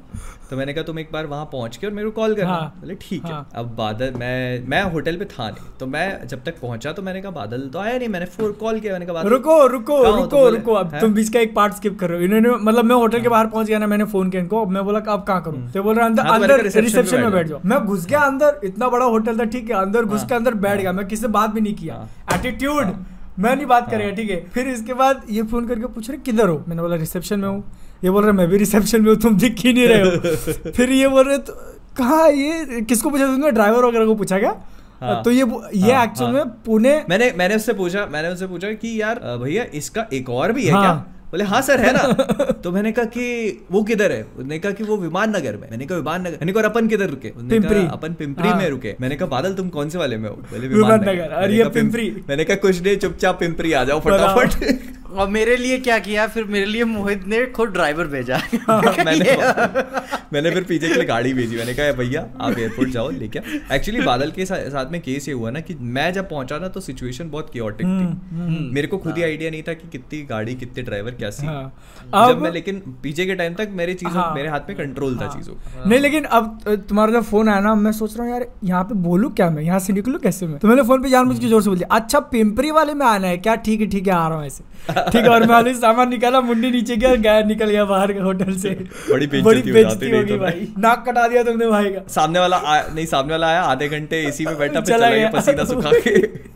तो 0.51 0.57
मैंने 0.57 0.73
कहा 0.73 0.85
तुम 0.85 0.99
एक 0.99 1.09
बार 1.13 1.27
वहाँ 1.27 1.45
पहुँच 1.53 1.77
के 1.77 1.87
और 1.87 1.93
मेरे 1.93 2.11
को 2.11 2.13
कॉल 2.13 2.35
करना। 2.35 2.49
हाँ, 2.49 2.75
बोले 2.81 2.95
ठीक 3.01 3.25
है। 3.25 3.33
हाँ। 3.33 3.49
अब 3.55 3.75
बादल 3.77 4.13
मैं 4.19 4.67
मैं 4.69 4.83
होटल 4.93 5.17
पे 5.17 5.25
था 5.25 5.49
नहीं। 5.51 5.65
तो 5.81 5.87
मैं 5.87 6.27
जब 6.29 6.43
तक 6.45 6.61
पहुँचा 6.61 6.93
तो 6.93 7.03
मैंने 7.03 7.21
कहा 7.23 7.31
बादल 7.33 7.69
तो 7.69 7.79
आया 7.79 7.99
नहीं 7.99 8.09
मैंने 8.09 8.27
फ़ोन 8.29 8.53
कॉल 8.61 8.81
किया 8.81 8.93
मैंने 8.93 9.07
कहा 9.07 9.23
रुको 9.23 9.67
रुको 9.67 9.97
हो? 9.97 10.17
रुको 10.17 10.49
रुको 10.49 10.73
अब 10.75 10.99
तुम 11.01 11.15
बीच 11.15 11.29
का 11.29 11.41
एक 11.41 11.55
पार्ट 11.55 11.75
स्किप 11.75 11.99
कर। 12.01 12.11
रहे 12.11 12.19
हो 12.19 12.25
इन्होंने 12.25 12.57
मतलब 12.65 12.85
मैं 12.85 12.97
होटल 12.97 13.21
के 13.21 13.29
बाहर 13.29 13.47
पहुँच 13.47 13.67
गया 13.67 13.79
ना 13.79 13.87
मैंने 13.87 14.05
फ़ोन 14.07 14.31
किया 14.31 14.43
इनको 14.43 14.63
अब 14.63 14.71
मैं 14.71 14.85
बोला 14.85 14.99
अब 15.13 15.25
कहाँ 15.25 15.43
करूँ? 15.43 15.71
तो 15.73 15.83
बोल 15.83 15.95
रहा 15.97 16.07
अंदर 16.07 16.27
हाँ, 16.27 16.39
तो 16.39 16.43
अंदर 16.43 16.63
रिसेप्शन 16.65 17.21
में 17.21 17.31
बैठ 17.33 17.47
जाओ। 17.47 17.61
मैं 17.65 17.79
घुस 17.81 18.07
गया 18.07 18.21
अंदर 18.23 18.61
इतना 18.65 18.89
बड़ा 18.89 19.07
होटल 19.07 19.39
था 19.39 19.45
ठीक 19.47 19.71
है 19.71 19.77
अंदर 19.77 20.05
घुस 20.05 20.25
के 20.25 20.35
अंदर 20.35 20.55
बैठ 20.67 20.81
गया 20.81 20.93
मैं 20.93 21.07
किसी 21.09 21.23
से 21.23 21.29
बात 21.31 21.51
भी 21.51 21.61
नहीं 21.61 21.75
किया। 21.75 22.07
एटीट्यूड 22.35 22.95
मैं 23.41 23.55
नहीं 23.57 23.67
बात 23.67 23.91
करेगा 23.91 24.15
ठीक 24.17 24.31
है? 24.31 24.37
फिर 24.55 24.69
इसके 24.69 24.95
बाद 24.95 25.23
ये 25.31 25.43
फ़ोन 25.43 25.67
करके 25.69 25.87
पूछ 25.87 26.11
रहे 26.11 26.19
किधर 26.25 26.49
हो? 26.49 26.65
मैंने 26.69 26.83
बोला 26.83 26.97
रिसेप्शन 26.97 27.41
में 27.41 27.49
हूँ। 27.49 27.63
ये 28.05 28.11
बोल 28.11 28.25
रहे 28.25 28.33
मैं 28.33 28.49
भी 28.49 28.57
रिसेप्शन 28.59 29.03
में 29.03 29.09
हूँ 29.09 29.17
तुम 29.21 29.37
दिख 29.39 29.59
ही 29.65 29.73
नहीं 29.73 29.87
रहे 29.89 30.01
हो। 30.01 30.71
फिर 30.77 30.91
ये 30.93 31.09
बोल 31.09 31.29
रहे 31.29 31.39
तो 31.39 31.53
कहाँ 31.97 32.31
ये? 32.31 32.81
किसको 32.81 33.11
पूछा 33.11 33.27
तुमने? 33.27 33.51
ड्राइवर 33.51 33.85
वगैरह 33.85 34.07
को 34.07 34.15
पूछा 34.15 34.39
क्या? 34.39 34.55
हाँ। 35.03 35.23
तो 35.23 35.31
ये 35.31 35.45
ये 35.75 35.93
हाँ, 35.93 36.05
एक्चुअल 36.05 36.37
हाँ। 36.37 36.45
में 36.45 36.53
पुणे 36.67 36.95
मैंने 37.09 37.33
मैंने 37.37 37.57
उससे 37.57 37.73
पूछा 37.73 38.05
मैंने 38.13 38.29
उससे 38.29 38.47
पूछा 38.47 38.73
कि 38.73 39.01
यार 39.01 39.21
भैया 39.43 39.65
इसका 39.75 40.07
एक 40.13 40.31
और 40.31 40.53
भी 40.53 40.65
है 40.67 40.73
हाँ। 40.73 40.83
क्या? 40.83 41.20
बोले 41.31 41.45
हाँ 41.45 41.61
सर 41.63 41.81
है 41.81 41.93
ना? 41.93 42.03
तो 42.65 42.71
मैंने 42.73 42.93
कहा 42.93 43.05
कि 43.05 43.67
वो 43.71 43.83
किधर 43.83 44.13
है? 44.13 44.23
उसने 44.37 44.59
कहा 44.59 44.73
कि 44.73 44.85
वो 44.85 44.97
विमान 44.97 45.37
नगर 45.37 45.57
में। 45.57 45.71
मैंने 45.71 45.87
कहा 45.87 45.99
विमान 45.99 46.21
नगर 46.21 46.31
मैंने 46.31 46.53
कहा 46.53 46.63
अपन 46.65 46.89
किधर 46.89 47.09
रुके? 47.09 47.29
पिंपरी। 47.29 47.87
अपन 47.93 48.13
पिंपरी 48.15 48.49
हाँ। 48.49 48.57
में 48.59 48.69
रुके। 48.69 48.95
मैंने 49.01 49.17
कहा 49.17 49.29
बादल 49.29 49.55
तुम 49.55 49.69
कौन 49.69 49.89
से 49.89 49.99
वाले 49.99 50.17
में 50.17 50.29
हो? 50.31 50.35
बोले 50.37 50.69
विमान 50.69 51.01
नगर, 51.01 51.29
और 51.29 51.41
मैंने 51.41 51.55
ये 51.55 51.61
कहा, 51.61 51.69
पिंपरी। 51.69 52.11
मैंने 52.29 52.45
कहा 52.45 52.57
कुछ 52.57 52.83
नहीं 52.83 52.97
चुपचाप 52.97 53.41
पिंपरी 53.41 53.73
आ 53.73 53.85
जाओ 53.85 54.01
फटाफट। 54.01 54.79
और 55.13 55.29
मेरे 55.29 55.57
लिए 55.57 55.79
क्या 55.79 55.99
किया? 55.99 56.27
फिर 56.27 56.45
मेरे 56.45 56.67
लिए 56.67 56.85
मोहित 56.85 57.27
ने 57.27 57.47
खुद 57.47 57.69
ड्राइवर 57.69 58.07
भेजा। 58.07 58.37
मैंने 59.05 59.37
मैंने 60.33 60.51
फिर 60.51 60.63
पीछे 60.63 60.89
के 60.89 60.95
लिए 60.95 61.05
गाड़ी 61.05 61.33
भेजी। 61.35 61.57
मैंने 61.57 61.75
कहा 61.75 61.93
भैया 61.93 62.27
आप 62.41 62.59
एयरपोर्ट 62.59 62.91
जाओ 62.91 63.11
लेके 63.11 63.39
एक्चुअली 63.75 64.01
बादल 64.01 64.31
के 64.31 64.47
सा- 64.47 64.59
साथ 64.59 64.93
में 64.93 65.01
केस 65.01 65.29
ये 65.29 65.35
हुआ 65.35 65.51
ना 65.51 65.61
कि 65.61 65.75
मैं 65.75 66.13
जब 66.13 66.29
पहुँचा 66.31 66.59
ना 66.59 66.69
तो 66.69 66.81
सिचुएशन 66.81 67.31
बहुत 67.31 67.51
क्योटिक 67.53 67.87
हम्म, 67.87 68.55
थी 68.57 68.71
मेरे 68.75 68.87
को 68.87 68.99
खुद 68.99 69.17
ही 69.17 69.23
आइडिया 69.23 69.51
नहीं 69.51 69.63
था 69.63 69.73
कि 69.73 69.89
कितनी 69.93 70.23
गाड़ी 70.23 70.55
कितने 70.55 70.83
ड्राइवर 70.83 71.11
क्या 71.21 71.31
सी 71.31 71.47
हाँ। 71.47 72.29
जब 72.29 72.41
मैं 72.43 72.51
लेकिन 72.51 72.83
पीछे 73.03 73.27
के 73.27 73.35
टाइम 73.35 73.55
तक 73.55 73.69
मेरे 73.75 73.95
चीज़ों 73.95 74.15
हाँ। 74.15 74.35
मेरे 74.35 74.49
हाथ 74.49 74.61
में 74.69 74.77
कंट्रोल 74.77 75.17
था 75.17 75.29
चीज़ों। 75.29 75.55
का 75.55 75.85
नहीं 75.85 76.01
लेकिन 76.01 76.25
अब 76.25 76.61
तुम्हारा 76.89 77.13
जब 77.13 77.23
फ़ोन 77.25 77.49
आया 77.49 77.61
ना 77.61 77.75
मैं 77.77 77.93
सोच 77.93 78.17
रहा 78.17 78.25
हूँ 78.25 78.33
यार 78.33 78.47
यहाँ 78.65 78.85
पे 78.85 78.95
बोलूँ 79.01 79.33
क्या 79.33 79.51
मैं? 79.51 79.63
यहाँ 79.63 79.79
से 79.79 79.93
निकलूँ 79.93 80.21
कैसे 80.21 80.47
मैं? 80.47 80.59
तो 80.59 80.69
मैंने 80.69 80.83
फ़ोन 80.83 81.03
पे 81.03 81.11
के 81.11 81.49
ज़ोर 81.49 81.63
से 81.63 81.71
बोल 81.71 81.79
दिया। 81.79 81.97
अच्छा 81.97 82.21
पिंपरी 82.31 82.71
वाले 82.71 82.95
में 82.95 83.07
आना 83.07 83.27
है 83.27 83.39
क्या? 83.39 83.57
ठीक 83.57 83.81
है 83.81 83.87
ठीक 83.87 84.07
है 84.07 84.15
आ 84.15 84.29
रहा 84.29 84.39
हूँ 84.39 84.47
ऐसे। 84.47 84.65
ठीक 85.11 85.23
है 85.23 85.29
और 85.29 85.47
मैं 85.47 85.75
सामान 85.75 86.09
निकाला 86.09 86.41
मुंडी 86.41 86.71
नीचे 86.71 86.97
गया 86.97 87.17
गया 87.17 87.43
निकल 87.45 87.71
गया 87.71 87.85
बाहर 87.85 88.21
होटल 88.21 88.57
से। 88.57 88.71
बड़ी 89.11 89.27
बड़ी 89.27 89.61
हो 89.61 89.73
बेइज्जती 89.73 90.11
होगी 90.11 90.29
तो। 90.29 90.39
भाई। 90.39 90.69
नाक 90.79 91.05
कटा 91.09 91.29
दिया 91.29 91.43
तुमने 91.43 91.67
भाई 91.67 91.91
का। 91.91 92.01
सामने 92.11 92.39
वाला 92.39 92.61
नहीं 92.95 93.07
सामने 93.07 93.33
वाला 93.33 93.47
आया 93.47 93.65
आधे 93.65 93.89
घंटे 93.89 94.27
एसी 94.27 94.47
में 94.47 94.59
बैठा 94.59 94.81
चला 94.83 95.11
गया। 95.11 95.31
पसीना 95.31 95.65
सुखा 95.65 95.93
के। 96.07 96.21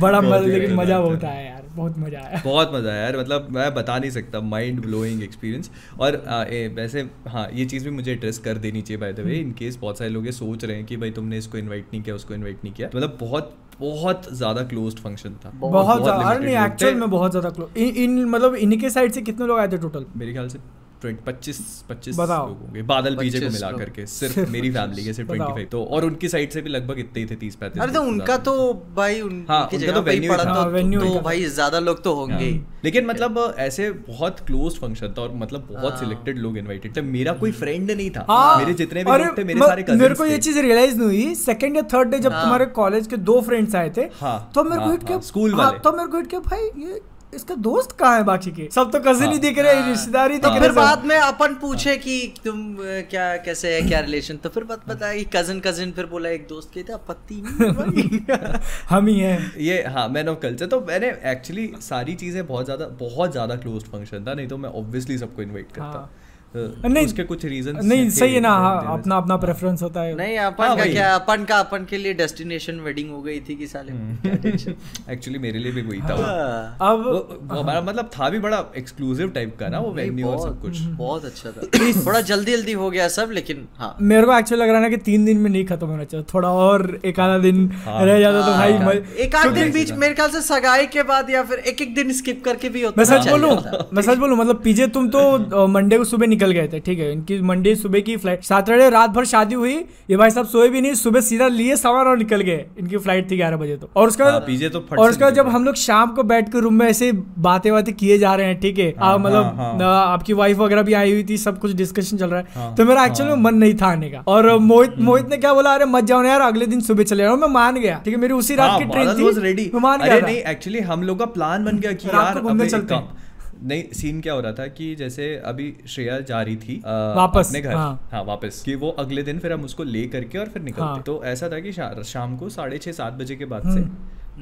बड़ा 0.00 0.20
मज़ा 0.20 0.38
लेकिन 0.38 0.74
मज़ा 0.74 1.00
बहुत 1.00 1.24
आया 1.24 1.57
बहुत 1.78 1.98
मज़ा 1.98 2.20
आया। 2.20 2.40
बहुत 2.44 2.74
मज़ा 2.74 2.90
आया 2.90 3.02
यार 3.02 3.18
मतलब 3.18 3.48
मैं 3.52 3.72
बता 3.74 3.98
नहीं 3.98 4.10
सकता 4.10 4.40
माइंड 4.48 4.80
ब्लोइंग 4.82 5.22
एक्सपीरियंस 5.22 5.70
और 6.00 6.16
आ, 6.18 6.42
ए, 6.42 6.68
वैसे 6.76 7.08
हाँ 7.28 7.48
ये 7.52 7.64
चीज़ 7.66 7.84
भी 7.84 7.90
मुझे 7.92 8.12
एड्रेस 8.12 8.38
कर 8.40 8.58
देनी 8.58 8.82
चाहिए 8.82 9.00
by 9.00 9.12
the 9.12 9.20
way 9.26 9.38
in 9.38 9.52
case 9.58 9.78
बहुत 9.78 9.98
सारे 9.98 10.10
लोग 10.10 10.26
ये 10.26 10.32
सोच 10.34 10.64
रहे 10.64 10.76
हैं 10.76 10.86
कि 10.86 10.96
भाई 10.96 11.10
तुमने 11.12 11.38
इसको 11.38 11.58
इनवाइट 11.58 11.86
नहीं 11.92 12.02
किया 12.02 12.14
उसको 12.14 12.34
इन्वाइट 12.34 12.64
नहीं 12.64 12.74
किया। 12.74 12.88
मतलब 12.88 13.16
बहुत 13.20 13.56
बहुत 13.80 14.26
ज़्यादा 14.34 14.62
क्लोज 14.64 14.96
फ़ंक्शन 14.98 15.34
था। 15.44 15.50
बहुत 15.56 16.02
ज़्यादा 16.02 16.24
अरे 16.24 16.44
नहीं 16.44 16.56
एक्चुअल 16.56 16.94
में 16.94 17.10
बहुत 17.10 17.30
ज़्यादा 17.30 17.50
क्लोज 17.50 17.78
इन, 17.78 17.94
इन 17.96 18.24
मतलब 18.26 18.54
इनके 18.56 18.90
साइड 18.90 19.12
से 19.12 19.22
कितने 19.22 19.46
लोग 19.46 19.58
आए 19.58 19.68
थे 19.68 19.78
टोटल 19.78 20.06
मेरे 20.16 20.32
ख्याल 20.32 20.48
से 20.48 20.58
पच्चीस 21.04 21.84
पच्चीस 21.88 22.16
बादल 22.16 23.16
पीछे 23.16 23.40
को 23.40 23.46
मिला 23.46 23.70
करके 23.70 24.06
सिर्फ़ 24.06 24.34
सिर्फ़ 24.34 24.50
मेरी 24.50 24.70
फैमिली 24.70 25.04
के 25.04 25.12
सिर्फ़ 25.12 25.28
ट्वेंटी 25.28 25.52
फाइव 25.52 25.68
तो 25.72 25.84
और 25.84 26.04
उनकी 26.04 26.28
साइड 26.28 26.50
से 26.50 26.62
भी 26.62 26.70
लगभग 26.70 26.98
इतने 26.98 27.22
ही 27.22 27.26
थे 27.26 27.34
तीस 27.34 27.54
पैंतीस 27.54 27.82
अरे 27.82 27.92
तो 27.92 28.02
उनका 28.02 28.36
तो 28.36 28.74
भाई 28.96 29.20
उन- 29.20 29.50
हाँ, 29.50 29.68
उनका 29.74 29.92
तो 29.92 30.02
पे 30.02 30.10
ही 30.10 30.16
venue 30.16 30.22
ही 30.22 30.28
पड़ा 30.28 30.44
था। 30.44 30.54
तो, 30.54 30.60
हाँ, 30.60 31.14
तो 31.14 31.20
भाई 31.20 31.44
ज़्यादा 31.44 31.78
लोग 31.78 32.02
तो 32.02 32.14
होंगे 32.14 32.60
लेकिन 32.84 33.06
मतलब 33.06 33.54
ऐसे 33.58 33.90
बहुत 33.90 34.40
क्लोज 34.40 34.78
फ़ंक्शन 34.78 35.14
था 35.18 35.22
और 35.22 35.34
मतलब 35.34 35.68
बहुत 35.72 35.92
हाँ। 35.92 36.00
सिलेक्टेड 36.00 36.38
लोग 36.38 36.58
इनवाइटेड 36.58 36.96
थे। 36.96 37.02
मेरा 37.02 37.32
कोई 37.32 37.52
फ्रेंड 37.52 37.90
नहीं 37.90 38.10
था। 38.10 38.26
हाँ। 38.30 38.58
मेरे 38.58 38.74
जितने 38.74 39.04
भी 39.04 39.24
लोग 39.24 39.38
थे 39.38 39.44
मेरे 39.44 39.60
सारे 39.60 39.84
मेरे 39.90 40.14
को 40.14 40.24
ये 40.24 40.38
चीज़ 40.38 40.58
रियलाइज़ 40.58 40.96
नहीं 40.96 41.06
हुई। 41.06 41.34
सेकंड 41.34 41.76
या 41.76 41.82
थर्ड 41.82 42.08
डे 42.08 42.18
जब 42.18 42.32
हाँ। 42.32 42.42
तुम्हारे 42.42 42.66
कॉलेज 42.66 43.06
के 43.06 43.16
दो 43.16 43.40
फ्रेंड्स 43.40 43.74
आए 43.74 43.90
थे 43.96 44.00
हाँ, 44.00 44.50
तो 44.54 44.64
मेरे 44.64 44.82
को 44.82 44.88
हाँ, 44.88 44.98
हाँ, 45.10 45.20
स्कूल 45.20 45.54
हाँ, 45.54 45.78
तो 45.78 45.92
मेरे 45.92 46.22
को 46.26 46.40
भाई 46.40 46.60
ये 46.60 47.00
इसका 47.32 47.54
दोस्त 47.56 47.90
कहाँ 47.92 48.16
है 48.16 48.22
बाकी 48.24 48.50
के? 48.50 48.68
सब 48.74 48.90
तो 48.92 48.98
कजिन 49.00 49.32
ही 49.32 49.38
दिख 49.38 49.58
रहे 49.58 49.74
हैं 49.74 49.88
रिश्तेदार 49.88 50.30
ही 50.32 50.38
तो 50.38 50.48
दिख 50.48 50.60
फिर 50.60 50.68
रहे 50.68 50.76
बाद 50.76 51.04
में 51.04 51.16
अपन 51.16 51.54
पूछे 51.54 51.96
कि 51.96 52.16
तुम 52.44 52.62
क्या 53.10 53.26
कैसे 53.44 53.74
है 53.74 53.80
क्या 53.88 54.00
रिलेशन 54.00 54.36
तो 54.36 54.48
फिर 54.48 54.64
बात 54.64 54.88
बताया 54.88 55.18
कि 55.18 55.24
कजिन 55.34 55.60
कजिन 55.60 55.92
फिर 55.92 56.06
बोला 56.06 56.28
एक 56.28 56.46
दोस्त 56.48 56.70
के 56.74 56.82
थे 56.82 56.96
पति 57.08 57.40
हम 58.88 59.06
ही 59.06 59.18
हैं। 59.20 59.52
ये 59.60 59.82
हाँ 59.88 60.08
मैन 60.08 60.28
ऑफ़ 60.28 60.38
कल्चर 60.42 60.66
तो 60.66 60.80
मैंने 60.88 61.08
एक्चुअली 61.32 61.70
सारी 61.80 62.14
चीज़ें 62.14 62.46
बहुत 62.46 62.64
ज़्यादा 62.64 62.86
बहुत 63.00 63.32
ज़्यादा 63.32 63.56
क्लोज 63.56 63.84
फ़ंक्शन 63.84 64.24
था 64.24 64.34
नहीं 64.34 64.48
तो 64.48 64.56
मैं 64.58 64.70
ऑब्वियसली 64.80 65.18
सबको 65.18 65.42
इन्वाइट 65.42 65.72
करता। 65.72 65.84
हाँ। 65.88 66.10
नहीं, 66.56 67.04
उसके 67.06 67.22
कुछ 67.22 67.44
रीजन 67.44 67.78
नहीं 67.84 68.08
सही 68.10 68.34
है 68.34 68.40
ना 68.40 68.48
हाँ 68.48 68.92
अपना 68.92 69.16
अपना 69.16 69.36
प्रेफरेंस 69.36 69.82
होता 69.82 70.00
है। 70.00 70.14
नहीं 70.16 70.36
हाँ, 70.38 70.46
अपन 70.52 70.76
का 70.76 70.84
क्या 70.84 71.14
अपन 71.14 71.44
का 71.44 71.58
अपन 71.58 71.84
के 71.84 71.98
लिए 71.98 72.14
डेस्टिनेशन 72.14 72.80
वेडिंग 72.80 73.10
हो 73.10 73.20
गई 73.22 73.40
थी 73.40 73.54
कि 73.54 73.66
साले 73.66 73.92
हम्म। 73.92 74.72
एक्चुअली 75.12 75.38
मेरे 75.44 75.58
लिए 75.58 75.72
भी 75.72 75.82
वही 75.82 76.00
था। 76.00 76.14
हाँ। 76.16 76.90
अब 76.90 77.04
वो- 77.04 77.52
वो 77.52 77.60
हमारा 77.60 77.80
मतलब 77.80 78.10
था 78.18 78.28
भी 78.28 78.38
बड़ा 78.38 78.64
एक्सक्लूसिव 78.76 79.28
टाइप 79.28 79.56
का 79.60 79.68
ना 79.68 79.78
वो 79.78 79.92
वेन्यू 79.92 80.28
और 80.28 80.38
सब 80.48 80.60
कुछ। 80.62 80.80
बहुत 80.80 81.24
अच्छा 81.24 81.50
था। 81.50 81.90
थोड़ा 82.06 82.20
जल्दी 82.20 82.52
जल्दी 82.52 82.72
हो 82.72 82.90
गया 82.90 83.08
सब 83.08 83.30
लेकिन 83.32 83.66
हाँ। 83.78 83.96
मेरे 84.02 84.26
को 84.26 84.38
एक्चुअली 84.38 84.62
लग 84.64 84.70
रहा 84.70 84.80
ना 84.80 84.88
कि 84.88 84.96
तीन 84.96 85.24
दिन 85.24 85.38
में 85.38 85.50
नहीं 85.50 85.64
खत्म 85.66 85.86
होना 85.86 86.04
चाहिए। 86.04 86.26
थोड़ा 86.34 86.48
और 86.48 86.98
एक 87.04 87.20
आधा 87.20 87.38
दिन 87.38 87.70
हाँ। 87.84 88.04
रह 88.06 88.20
जाता 88.20 88.46
तो 88.46 88.52
भाई 88.52 88.72
हाँ, 88.72 88.92
एक 88.94 89.34
आध 89.36 89.52
दिन 89.54 89.72
बीच 89.72 89.92
मेरे 89.92 90.14
ख्याल 90.14 90.30
से 90.30 90.40
सगाई 90.40 90.86
के 90.86 91.02
बाद 91.02 91.30
या 91.30 91.42
फिर 91.42 91.58
एक 91.58 91.82
एक 91.82 91.94
दिन 91.94 92.12
स्किप 92.12 92.42
करके 92.44 92.68
भी 92.68 92.82
होता 92.82 92.94
मैं 92.98 93.04
सच 93.04 93.28
बोलूँ 93.28 93.50
मैं 93.92 94.02
सच 94.02 94.16
बोलूँ 94.18 94.36
मतलब 94.38 94.60
पीजे 94.64 94.86
तुम 94.88 95.08
तो 95.08 95.66
मंडे 95.76 95.98
को 95.98 96.04
सुबह 96.04 96.26
निकल 96.38 96.50
गए 96.52 96.68
थे 96.68 96.80
ठीक 96.80 96.98
है? 96.98 97.10
इनकी 97.12 97.40
मंडे 97.44 97.74
सुबह 97.76 98.00
की 98.00 98.16
फ़्लाइट 98.16 98.42
सैटरडे 98.44 98.88
रात 98.90 99.10
भर 99.10 99.24
शादी 99.26 99.54
हुई 99.56 99.74
ये 100.10 100.16
भाई 100.16 100.30
साहब 100.30 100.46
सोए 100.48 100.68
भी 100.68 100.80
नहीं 100.80 100.94
सुबह 100.96 101.20
सीधा 101.22 101.46
लिए 101.50 101.76
सामान 101.78 102.06
और 102.06 102.18
निकल 102.18 102.40
गए। 102.42 102.64
इनकी 102.78 102.96
फ़्लाइट 102.98 103.30
थी 103.30 103.36
ग्यारह 103.36 103.56
बजे 103.56 103.76
तो। 103.76 103.88
और 103.96 104.08
उसका 104.08 104.24
हाँ, 104.24 104.40
पीजे 104.40 104.68
तो 104.68 104.84
और 104.92 105.10
उसका 105.10 105.30
जब 105.30 105.48
हम 105.48 105.64
लोग 105.64 105.74
शाम 105.76 106.10
को 106.10 106.22
बैठ 106.24 106.48
के 106.48 106.60
रूम 106.60 106.74
में 106.74 106.86
ऐसे 106.86 107.10
बातें 107.40 107.70
बातें 107.72 107.92
किए 107.94 108.18
जा 108.18 108.34
रहे 108.34 108.46
हैं 108.46 108.60
ठीक 108.60 108.78
है? 108.78 108.88
हाँ, 108.98 109.18
मतलब 109.18 109.44
हाँ, 109.58 109.74
हाँ। 109.76 110.06
आपकी 110.06 110.32
वाइफ 110.34 110.58
वगैरह 110.58 110.82
भी 110.82 110.92
आई 110.94 111.12
हुई 111.12 111.24
थी 111.28 111.36
सब 111.38 111.58
कुछ 111.58 111.72
डिस्कशन 111.74 112.16
चल 112.16 112.30
रहा 112.30 112.40
है। 112.40 112.74
तो 112.76 112.84
मेरा 112.84 113.04
एक्चुअली 113.04 113.32
में 113.32 113.42
मन 113.42 113.54
नहीं 113.56 113.74
था 113.74 113.86
आने 113.88 114.10
का। 114.10 114.22
और 114.28 114.56
मोहित 114.60 114.90
हम्म। 114.90 115.04
मोहित 115.04 115.28
ने 115.30 115.36
क्या 115.36 115.54
बोला? 115.54 115.74
अरे 115.74 115.84
मत 115.86 116.04
जाओ 116.04 116.22
यार 116.24 116.40
अगले 116.40 116.66
दिन 116.66 116.80
सुबह 116.80 117.04
चले 117.04 117.22
जाओ 117.22 117.36
मैं 117.36 117.48
मान 117.50 117.76
गया 117.76 118.00
ठीक 118.04 118.14
है? 118.14 118.20
मेरी 118.20 118.34
उसी 118.34 118.54
रात 118.54 118.78
की 118.78 118.84
ट्रेन 118.86 119.56
थी। 119.56 119.70
मान 119.76 120.00
गया 120.00 120.18
नहीं 120.18 120.36
एक्चुअली 120.48 120.80
हम 120.82 121.02
लोग 121.02 121.18
का 121.18 121.26
प्लान 121.28 121.64
बन 121.64 121.78
गया 121.78 121.92
कि 121.92 122.08
यार 122.08 122.40
घूमने 122.40 122.68
चलते 122.68 122.94
हैं। 122.94 123.26
नहीं 123.62 123.84
सीन 123.92 124.20
क्या 124.20 124.32
हो 124.32 124.40
रहा 124.40 124.52
था 124.52 124.66
कि 124.66 124.94
जैसे 124.94 125.34
अभी 125.44 125.72
श्रेया 125.88 126.18
जा 126.20 126.42
रही 126.42 126.56
थी 126.56 126.76
वापस, 126.86 127.46
अपने 127.48 127.60
घर 127.60 127.74
हाँ। 127.74 128.08
हाँ 128.12 128.22
वापस 128.24 128.62
कि 128.64 128.74
वो 128.74 128.90
अगले 128.98 129.22
दिन 129.22 129.38
फिर 129.38 129.52
हम 129.52 129.64
उसको 129.64 129.84
ले 129.84 130.06
करके 130.06 130.38
और 130.38 130.48
फिर 130.48 130.62
निकलते 130.62 130.84
हाँ। 130.84 131.02
तो 131.02 131.22
ऐसा 131.24 131.48
था 131.48 131.60
कि 131.60 131.72
शा- 131.72 132.02
शाम 132.02 132.36
को 132.36 132.48
साढ़े 132.48 132.78
छः 132.78 132.92
सात 132.92 133.12
बजे 133.12 133.36
के 133.36 133.44
बाद 133.44 133.62
से 133.74 133.84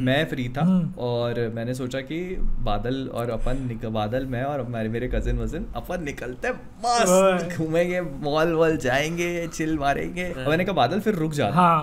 मैं 0.05 0.25
फ्री 0.29 0.49
था 0.49 0.61
हम्म। 0.61 0.93
और 0.99 1.39
मैंने 1.55 1.75
सोचा 1.75 2.01
कि 2.01 2.19
बादल 2.61 3.07
और 3.15 3.31
अपन 3.31 3.63
निक- 3.69 3.85
बादल 3.91 4.27
मैं 4.27 4.43
और 4.45 4.61
हमारे 4.61 4.89
मेरे 4.89 5.09
कजिन 5.15 5.39
वज़न 5.39 5.67
अपन 5.77 6.03
निकलते 6.05 6.51
मस्त 6.85 7.57
घूमेंगे 7.59 8.01
मॉल 8.01 8.53
वॉल 8.53 8.77
जाएँगे 8.77 9.47
चिल 9.49 9.79
मारेंगे 9.79 10.33
मैंने 10.49 10.65
कहा 10.65 10.75
बादल 10.75 11.01
फिर 11.01 11.15
रुक 11.15 11.33
जा 11.33 11.51
हाँ 11.51 11.79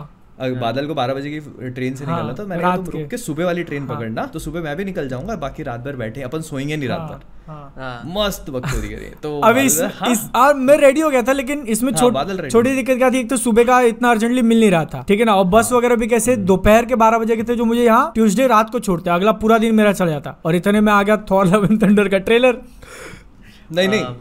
बादल 0.52 0.88
को 0.88 0.94
बारह 0.94 1.14
बजे 1.14 1.30
की 1.30 1.70
ट्रेन 1.72 1.96
से 1.96 2.06
हाँ, 2.06 2.16
निकलना 2.16 2.34
तो 2.34 2.46
मैंने 2.48 2.62
कहा 2.64 2.76
तुम 2.78 2.86
रुक 2.94 3.10
के 3.10 3.18
सुबह 3.18 3.46
वाली 3.46 3.64
ट्रेन 3.64 3.88
हाँ। 3.88 3.96
पकड़ना 3.96 4.26
तो 4.26 4.40
सुबह 4.40 4.62
मैं 4.62 4.76
भी 4.78 4.86
निकल 4.86 5.08
जाऊँगा 5.10 5.36
बाकी 5.44 5.64
रात 5.64 5.80
भर 5.80 5.96
बैठे 5.96 6.22
अपन 6.22 6.42
सोएँगे 6.42 6.76
नहीं 6.78 6.90
रात 6.90 7.00
हाँ, 7.00 7.08
भर। 7.10 7.52
हाँ। 7.52 7.74
हाँ। 7.78 8.02
मस्त 8.16 8.50
बकचोदी 8.50 8.90
करिए 8.90 9.14
तो 9.24 9.40
अभी 9.44 9.62
इस, 9.62 9.80
हाँ, 9.82 10.12
इस 10.12 10.30
आ, 10.36 10.52
मैं 10.54 10.78
रेडी 10.78 11.02
हो 11.02 11.10
गया 11.10 11.22
था 11.22 11.32
लेकिन 11.34 11.66
इसमें 11.68 11.92
हाँ, 11.94 12.12
बादल 12.12 12.48
छोटी 12.50 12.76
दिक्कत 12.76 12.98
क्या 12.98 13.10
थी 13.12 13.20
एक 13.20 13.30
तो 13.30 13.38
सुबह 13.38 13.64
का 13.64 13.80
इतना 13.92 14.10
अर्जेंटली 14.12 14.42
मिल 14.42 14.60
नहीं 14.60 14.72
रहा 14.72 14.86
था 14.86 15.04
ठीक 15.08 15.20
है 15.20 15.26
ना? 15.26 15.36
और 15.36 15.46
बस 15.48 15.72
वगैरह 15.74 15.96
भी 15.96 16.08
कैसे 16.08 16.36
दोपहर 16.52 16.86
के 16.86 16.96
बारह 16.96 17.18
बजे 17.18 17.36
के 17.36 17.44
थे 17.44 17.56
जो 17.56 17.66
मुझे 17.66 17.84
यहाँ 17.84 18.12
ट्यूसडे 18.16 18.48
रात 18.48 18.70
को 18.70 18.80
छोड़ते 18.80 19.10
अगला 19.10 19.32
पूरा 19.44 19.58
दिन 19.58 19.76
मेरा 19.76 19.94
चल 19.94 20.10
जाता। 20.10 20.36
और 20.46 20.56
इतने 20.56 20.82
में 20.82 20.92
आ 20.94 21.02
गया 21.04 21.18
थॉर 21.32 21.48
लव 21.48 21.66
एंड 21.66 21.82
थंडर 21.84 22.08
का 22.10 22.18
ट्रेलर 22.20 22.62
नहीं 23.72 23.88
नहीं। 23.88 24.02
हाँ, 24.02 24.18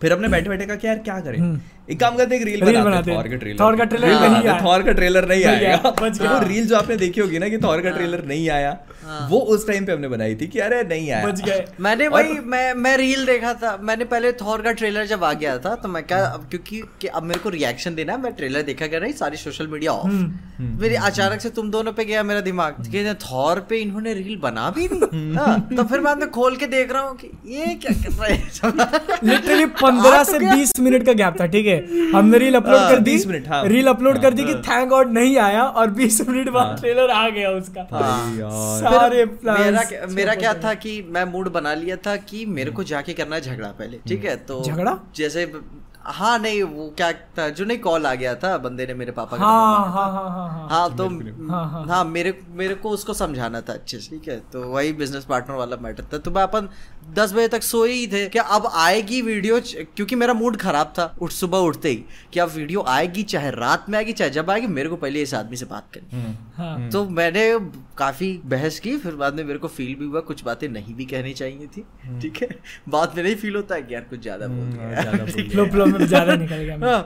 फिर 0.00 0.12
अपने 0.12 0.28
बैठे 0.28 0.48
बैठे 0.48 0.66
का 0.66 0.74
क्या 0.76 0.90
यार 0.92 0.98
क्या 1.02 1.18
करें? 1.20 1.38
हम्म। 1.38 1.60
एक 1.88 1.98
काम 2.00 2.16
करते 2.16 2.34
हैं, 2.34 2.42
एक 2.42 2.46
रील 2.48 2.64
रील 2.64 2.80
बनाते 2.80 3.10
हैं 3.10 3.16
हैं। 3.16 3.16
थॉर 3.18 3.28
का 3.28 3.36
ट्रेलर 3.36 3.60
थॉर 3.60 3.76
का 3.76 3.84
ट्रेलर 3.84 4.06
रील 4.08 4.18
नहीं 4.22 4.46
आया। 4.48 4.60
थॉर 4.64 4.82
का 4.82 4.92
ट्रेलर 4.92 5.28
नहीं 5.28 5.44
नहीं 5.44 5.66
आएगा। 5.66 5.88
वो 6.32 6.38
रील 6.48 6.66
जो 6.66 6.76
आपने 6.76 6.96
देखी 6.96 7.20
होगी 7.20 7.38
ना 7.38 7.48
कि 7.48 7.58
थॉर 7.58 7.80
का 7.80 7.90
ट्रेलर 7.90 8.24
नहीं 8.24 8.48
आया 8.50 8.76
वो 9.30 9.38
उस 9.54 9.66
टाइम 9.66 9.84
पे 9.86 9.92
हमने 9.92 10.08
बनाई 10.08 10.34
थी 10.34 10.46
कि 10.46 10.58
अरे 10.58 10.82
नहीं 10.82 11.10
आया। 11.10 11.26
बच 11.26 11.40
गए। 11.44 11.64
मैंने 11.80 12.06
और- 12.06 12.40
मैं 12.44 12.72
मैं 12.74 12.96
रील 12.96 13.24
देखा 13.26 13.52
था। 13.54 13.76
मैंने 13.82 14.04
पहले 14.04 14.32
थॉर 14.32 14.62
का 14.62 14.72
ट्रेलर 14.72 15.06
जब 15.06 15.24
आ 15.24 15.32
गया 15.32 15.56
था 15.58 15.74
तो 15.74 15.88
मैं 15.88 16.02
क्या 16.02 16.24
अब 16.26 16.46
क्योंकि 16.50 16.82
कि 17.00 17.06
अब 17.08 17.22
मेरे 17.22 17.40
को 17.40 17.48
रिएक्शन 17.48 17.94
देना 17.94 18.12
है 18.12 18.20
मैं 18.22 18.32
ट्रेलर 18.32 18.62
देखा 18.62 18.86
कर 18.86 19.00
रही 19.00 19.12
सारी 19.12 19.36
सोशल 19.36 19.66
मीडिया 19.66 19.92
ऑफ़ 19.92 20.06
हम्म। 20.06 20.78
मेरी 20.82 20.94
अचानक 20.94 21.40
से 21.40 21.50
तुम 21.50 21.70
दोनों 21.70 21.92
पे 21.92 22.04
गया 22.04 22.22
मेरा 22.22 22.40
दिमाग 22.40 22.82
कि 22.86 23.14
थॉर 23.24 23.60
पे 23.70 23.78
इन्होंने 23.78 24.14
रील 24.14 24.36
बना 24.36 24.68
भी 24.70 24.88
दी 24.88 25.34
हाँ, 25.36 25.58
तो 25.76 25.84
फिर 25.84 26.00
बाद 26.00 26.20
में 26.20 26.28
खोल 26.30 26.56
के 26.56 26.66
देख 26.66 26.92
रहा 26.92 27.02
हूँ 27.02 27.16
कि 27.16 27.30
ये 27.54 27.74
क्या 27.76 27.94
कर 28.02 28.12
रहे 28.16 28.34
हैं? 28.36 29.18
लिटरली 29.24 29.66
पंद्रह 29.82 30.22
से 30.24 30.38
तो 30.38 30.54
बीस 30.56 30.78
मिनट 30.80 31.06
का 31.06 31.12
गैप 31.12 31.40
था 31.40 31.46
ठीक 31.46 31.66
है? 31.66 31.75
हमने 32.14 32.38
रील 32.38 32.54
अपलोड 32.54 32.76
हाँ, 32.76 32.90
कर 32.90 33.00
दी। 33.00 33.16
मिनट, 33.26 33.48
हाँ। 33.48 33.62
रील 33.68 33.86
अपलोड 33.88 34.20
कर 34.22 34.34
दी 34.34 34.44
कि 34.44 34.52
हाँ। 34.52 34.62
थैंक 34.62 34.88
गॉड 34.90 35.12
नहीं 35.12 35.36
आया 35.38 35.62
और 35.64 35.90
बीस 36.00 36.20
मिनट 36.28 36.48
बाद 36.48 36.66
हाँ। 36.66 36.76
ट्रेलर 36.76 37.10
आ 37.10 37.28
गया 37.28 37.50
उसका। 37.50 37.86
सारे 38.80 39.24
मेरा 39.44 39.82
मेरा 40.14 40.34
क्या 40.34 40.54
था 40.64 40.74
कि 40.84 41.00
मैं 41.08 41.24
मूड 41.32 41.52
बना 41.52 41.74
लिया 41.74 41.96
था 42.06 42.16
कि 42.30 42.44
मेरे 42.58 42.70
को 42.70 42.84
जाके 42.92 43.12
करना 43.14 43.36
है 43.36 43.42
झगड़ा 43.42 43.68
पहले 43.68 43.98
ठीक 44.08 44.24
है? 44.24 44.36
तो 44.36 44.62
झगड़ा? 44.64 44.98
जैसे 45.16 45.52
हाँ 46.16 46.38
नहीं 46.38 46.62
वो 46.62 46.84
क्या 46.96 47.10
था? 47.38 47.48
जो 47.48 47.64
नहीं 47.64 47.78
कॉल 47.78 48.06
आ 48.06 48.14
गया 48.14 48.34
था 48.42 48.56
बंदे 48.64 48.86
ने 48.86 48.94
मेरे 48.94 49.12
पापा 49.12 49.36
का 49.36 49.44
हाँ 49.44 49.78
हाँ 49.92 50.10
हाँ 50.12 50.28
हाँ 50.30 50.48
हाँ। 50.50 50.68
हाँ 50.70 50.96
तो 50.96 51.06
हाँ, 51.50 51.64
हाँ। 51.70 51.84
हाँ 51.88 52.04
मेरे 52.04 52.34
मेरे 52.60 52.74
को 52.74 52.90
उसको 52.90 53.14
समझाना 53.14 53.60
था 53.60 53.72
अच्छे 53.72 53.98
से 53.98 54.10
ठीक 54.10 54.28
है? 54.28 54.36
तो 54.52 54.62
वही 54.72 54.92
बिज़नेस 55.00 55.24
पार्टनर 55.24 55.56
वाला 55.56 55.76
मैटर 55.82 56.04
था। 56.12 56.18
तो 56.18 56.30
मैं 56.30 56.42
अपन 56.42 56.68
दस 57.06 57.32
बजे 57.32 57.48
तक 57.48 57.62
सोए 57.62 57.92
ही 57.92 58.06
थे। 58.06 58.26
कि 58.28 58.38
अब 58.38 58.66
आएगी 58.74 59.20
वीडियो 59.22 59.60
क्योंकि 59.96 60.16
मेरा 60.16 60.34
मूड 60.34 60.56
खराब 60.56 60.92
था 60.98 61.14
उठ 61.22 61.30
सुबह 61.32 61.58
उठते 61.60 61.88
ही। 61.88 62.04
कि 62.32 62.40
अब 62.40 62.50
वीडियो 62.50 62.82
आएगी 62.88 63.22
चाहे 63.24 63.50
रात 63.50 63.86
में 63.88 63.98
आएगी 63.98 64.12
चाहे 64.12 64.30
जब 64.30 64.50
आएगी 64.50 64.66
मेरे 64.68 64.88
को 64.88 64.96
पहले 64.96 65.22
इस 65.22 65.34
आदमी 65.34 65.56
से 65.56 65.66
बात 65.66 65.88
करनी। 65.94 66.20
हम्म। 66.20 66.34
हाँ। 66.56 66.88
तो 66.90 67.04
मैंने 67.10 67.46
काफ़ी 67.98 68.32
बहस 68.46 68.78
की 68.80 68.96
फिर 68.98 69.14
बाद 69.14 69.34
में 69.34 69.44
मेरे 69.44 69.58
को 69.58 69.68
फील 69.68 69.94
भी 69.94 70.04
हुआ 70.04 70.20
कुछ 70.22 70.44
बातें 70.44 70.68
नहीं 70.70 70.94
भी 70.94 71.04
कहनी 71.06 71.32
चाहिए 71.34 71.66
थी। 71.76 71.84
ठीक 72.20 72.42
है? 72.42 72.48
बाद 72.88 73.16
में 73.16 73.22
नहीं 73.22 73.34
फील 73.36 73.56
होता 73.56 73.74
है 73.74 73.82
कि 73.82 73.94
यार 73.94 74.06
कुछ 74.10 74.20
ज़्यादा 74.22 74.46
बोल 74.48 74.56
हम्म, 74.56 76.04
ज़्यादा 76.04 76.34
निकल 76.34 76.56
गया 76.56 76.76
मैं। 76.76 76.88
हाँ, 76.88 77.00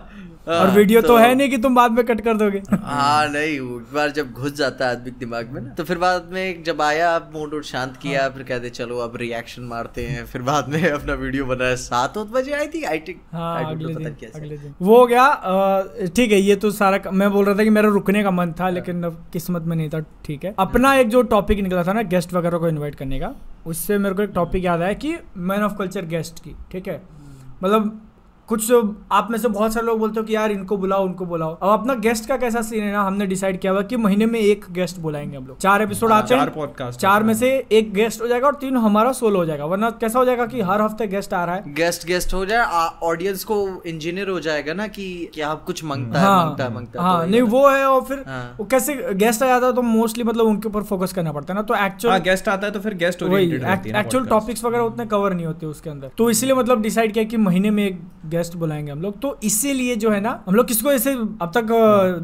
और 0.48 0.66
हाँ, 0.66 0.74
वीडियो 0.76 1.00
तो 1.02 1.16
है 1.16 1.34
नहीं 1.34 1.48
कि 1.50 1.56
तुम 1.58 1.74
बाद 1.74 1.92
में 1.92 2.04
कट 2.06 2.20
कर 2.20 2.36
दोगे। 2.36 2.62
हाँ 2.72 3.28
नहीं 3.28 3.54
एक 3.54 3.92
बार 3.94 4.10
जब 4.10 4.32
घुस 4.32 4.52
जाता 4.52 4.86
है 4.86 4.90
आदमी 4.90 5.10
दिमाग 5.18 5.50
में 5.52 5.60
ना 5.60 5.74
तो 5.74 5.84
फिर 5.84 5.98
बाद 5.98 6.30
में 6.32 6.62
जब 6.64 6.80
आया 6.82 7.14
अब 7.16 7.30
मूड 7.34 7.54
उड 7.54 7.64
शांत 7.64 7.96
किया 7.96 8.28
फिर 8.28 8.42
कहते 8.42 8.70
चलो 8.70 8.98
अब 8.98 9.16
रिएक्शन 9.16 9.62
मारते 9.90 10.06
हैं 10.06 10.24
फिर 10.26 10.42
बाद 10.42 10.68
में 10.68 10.90
अपना 10.90 11.14
वीडियो 11.14 11.44
बनाया 11.44 11.74
सात 11.76 12.18
बजे 12.34 12.52
आई 12.52 12.66
थी? 12.66 12.82
आई 12.84 12.98
टिक 12.98 13.20
हाँ 13.32 13.74
वो 14.82 14.96
हो 14.98 15.06
गया 15.06 16.06
ठीक 16.16 16.32
है 16.32 16.38
ये 16.40 16.56
तो 16.56 16.70
सारा 16.70 16.98
क- 16.98 17.12
मैं 17.12 17.30
बोल 17.32 17.44
रहा 17.44 17.54
था 17.54 17.64
कि 17.64 17.70
मेरा 17.70 17.88
रुकने 17.88 18.22
का 18.22 18.30
मन 18.30 18.52
था 18.60 18.68
लेकिन 18.70 19.02
अब 19.04 19.24
किस्मत 19.32 19.62
में 19.62 19.76
नहीं 19.76 19.88
था 19.90 20.00
ठीक 20.24 20.44
है। 20.44 20.54
अपना 20.58 20.94
एक 20.94 21.08
जो 21.08 21.22
टॉपिक 21.34 21.60
निकला 21.60 21.84
था 21.84 21.92
ना 21.92 22.02
गेस्ट 22.14 22.34
वगैरह 22.34 22.58
को 22.58 22.68
इन्वाइट 22.68 22.94
करने 22.94 23.18
का 23.20 23.34
उससे 23.66 23.98
मेरे 23.98 24.14
को 24.14 24.22
एक 24.22 24.30
टॉपिक 24.34 24.64
याद 24.64 24.82
आया 24.82 24.92
कि 24.92 25.16
मैन 25.36 25.62
ऑफ़ 25.62 25.74
कल्चर 25.78 26.04
गेस्ट 26.06 26.38
की 26.44 26.54
ठीक 26.72 26.88
है। 26.88 27.00
मतलब 27.62 28.00
कुछ 28.50 28.70
आप 29.12 29.28
में 29.30 29.38
से 29.38 29.48
बहुत 29.48 29.72
सारे 29.72 29.86
लोग 29.86 29.98
बोलते 29.98 30.20
हो 30.20 30.26
कि 30.26 30.34
यार 30.34 30.50
इनको 30.50 30.76
बुलाओ 30.76 31.04
उनको 31.04 31.26
बुलाओ। 31.26 31.54
अब 31.54 31.68
अपना 31.70 31.94
गेस्ट 31.96 32.26
का 32.28 32.36
कैसा 32.36 32.62
सीन 32.62 32.82
है 32.84 32.92
ना 32.92 33.02
हमने 33.02 33.26
डिसाइड 33.26 33.58
किया 33.60 33.72
हुआ 33.72 33.82
कि 33.82 33.96
महीने 33.96 34.26
में 34.26 34.38
एक 34.40 34.64
गेस्ट 34.70 34.98
बुलाएँगे 35.00 35.36
हम 35.36 35.46
लोग। 35.46 35.58
चार 35.58 35.82
एपिसोड 35.82 36.12
आते 36.12 36.34
हैं 36.34 36.46
podcast 36.54 37.00
चार 37.00 37.22
में 37.22 37.32
से 37.34 37.50
एक 37.72 37.92
गेस्ट 37.94 38.22
हो 38.22 38.28
जाएगा 38.28 38.46
और 38.46 38.54
तीन 38.54 38.76
हमारा 38.76 39.12
सोलो 39.12 39.38
हो 39.38 39.44
जाएगा। 39.44 39.64
वरना 39.64 39.90
कैसा 40.00 40.18
हो 40.18 40.24
जाएगा 40.24 40.46
कि 40.46 40.60
हर 40.60 40.82
हफ़्ते 40.82 41.06
गेस्ट 41.06 41.34
आ 41.34 41.44
रहा 41.44 41.54
है। 41.54 41.74
गेस्ट 41.74 42.06
गेस्ट 42.06 42.34
हो 42.34 42.44
जाए 42.46 42.88
ऑडियंस 43.02 43.44
को 43.44 43.60
इंजीनियर 43.86 44.28
हो 44.28 44.40
जाएगा 44.40 44.74
ना 44.74 44.86
कि 44.88 45.06
क्या 45.34 45.54
कुछ 45.66 45.84
माँगता 45.84 46.20
है 46.20 46.26
हाँ 46.26 46.44
माँगता 46.44 46.64
है 46.64 46.72
माँगता 46.74 47.00
है 47.00 47.06
हाँ 47.06 47.24
तो 47.24 47.30
नहीं 47.30 47.42
वो 47.42 47.68
है। 47.68 47.84
और 47.86 48.02
फिर 48.02 48.24
हाँ। 48.26 48.42
वो 48.58 48.66
कैसे 48.66 48.94
गेस्ट 49.14 49.42
आ 49.42 49.46
जाता 49.46 49.66
है 49.66 49.72
तो 49.72 49.82
मोस्टली 49.82 50.24
मतलब 50.24 50.46
उनके 50.46 50.68
ऊपर 50.68 50.82
फोकस 50.82 51.12
करना 51.12 51.32
पड़ता 51.32 51.52
है 51.52 51.58
ना 51.58 51.62
तो 51.62 51.74
हाँ 51.74 51.86
एक्चुअल 51.86 52.18
गेस्ट 52.20 52.48
आता 52.48 52.66
है 52.66 52.72
तो 52.72 52.80
फिर 52.80 52.94
गेस्ट 52.96 53.22
है 53.22 54.00
एक्चुअल। 54.00 54.26
टॉपिक्स 54.26 54.64
वगैरह 54.64 54.82
उतने 54.84 55.06
कवर 55.06 55.34
नहीं 55.34 55.46
होते 55.46 55.66
उसके 55.66 55.90
अंदर। 55.90 56.10
तो 56.18 56.30
इसलिए 56.30 56.54
मतलब 56.54 56.82
डिसाइड 56.82 57.12
किया 57.12 57.24
कि 57.24 57.36
महीने 57.38 57.70
में 57.70 57.84
एक 57.84 58.00
गेस्ट 58.40 58.56
बुलाएँगे 58.56 58.92
हम 58.92 59.02
लोग। 59.02 59.20
तो 59.20 59.38
इसीलिए 59.44 59.96
जो 59.96 60.10
है 60.10 60.20
ना 60.20 60.30
हम 60.46 60.54
लोग 60.54 60.66
किसको 60.66 60.92
ऐसे 60.92 61.12
अब 61.14 61.52
तक 61.56 61.72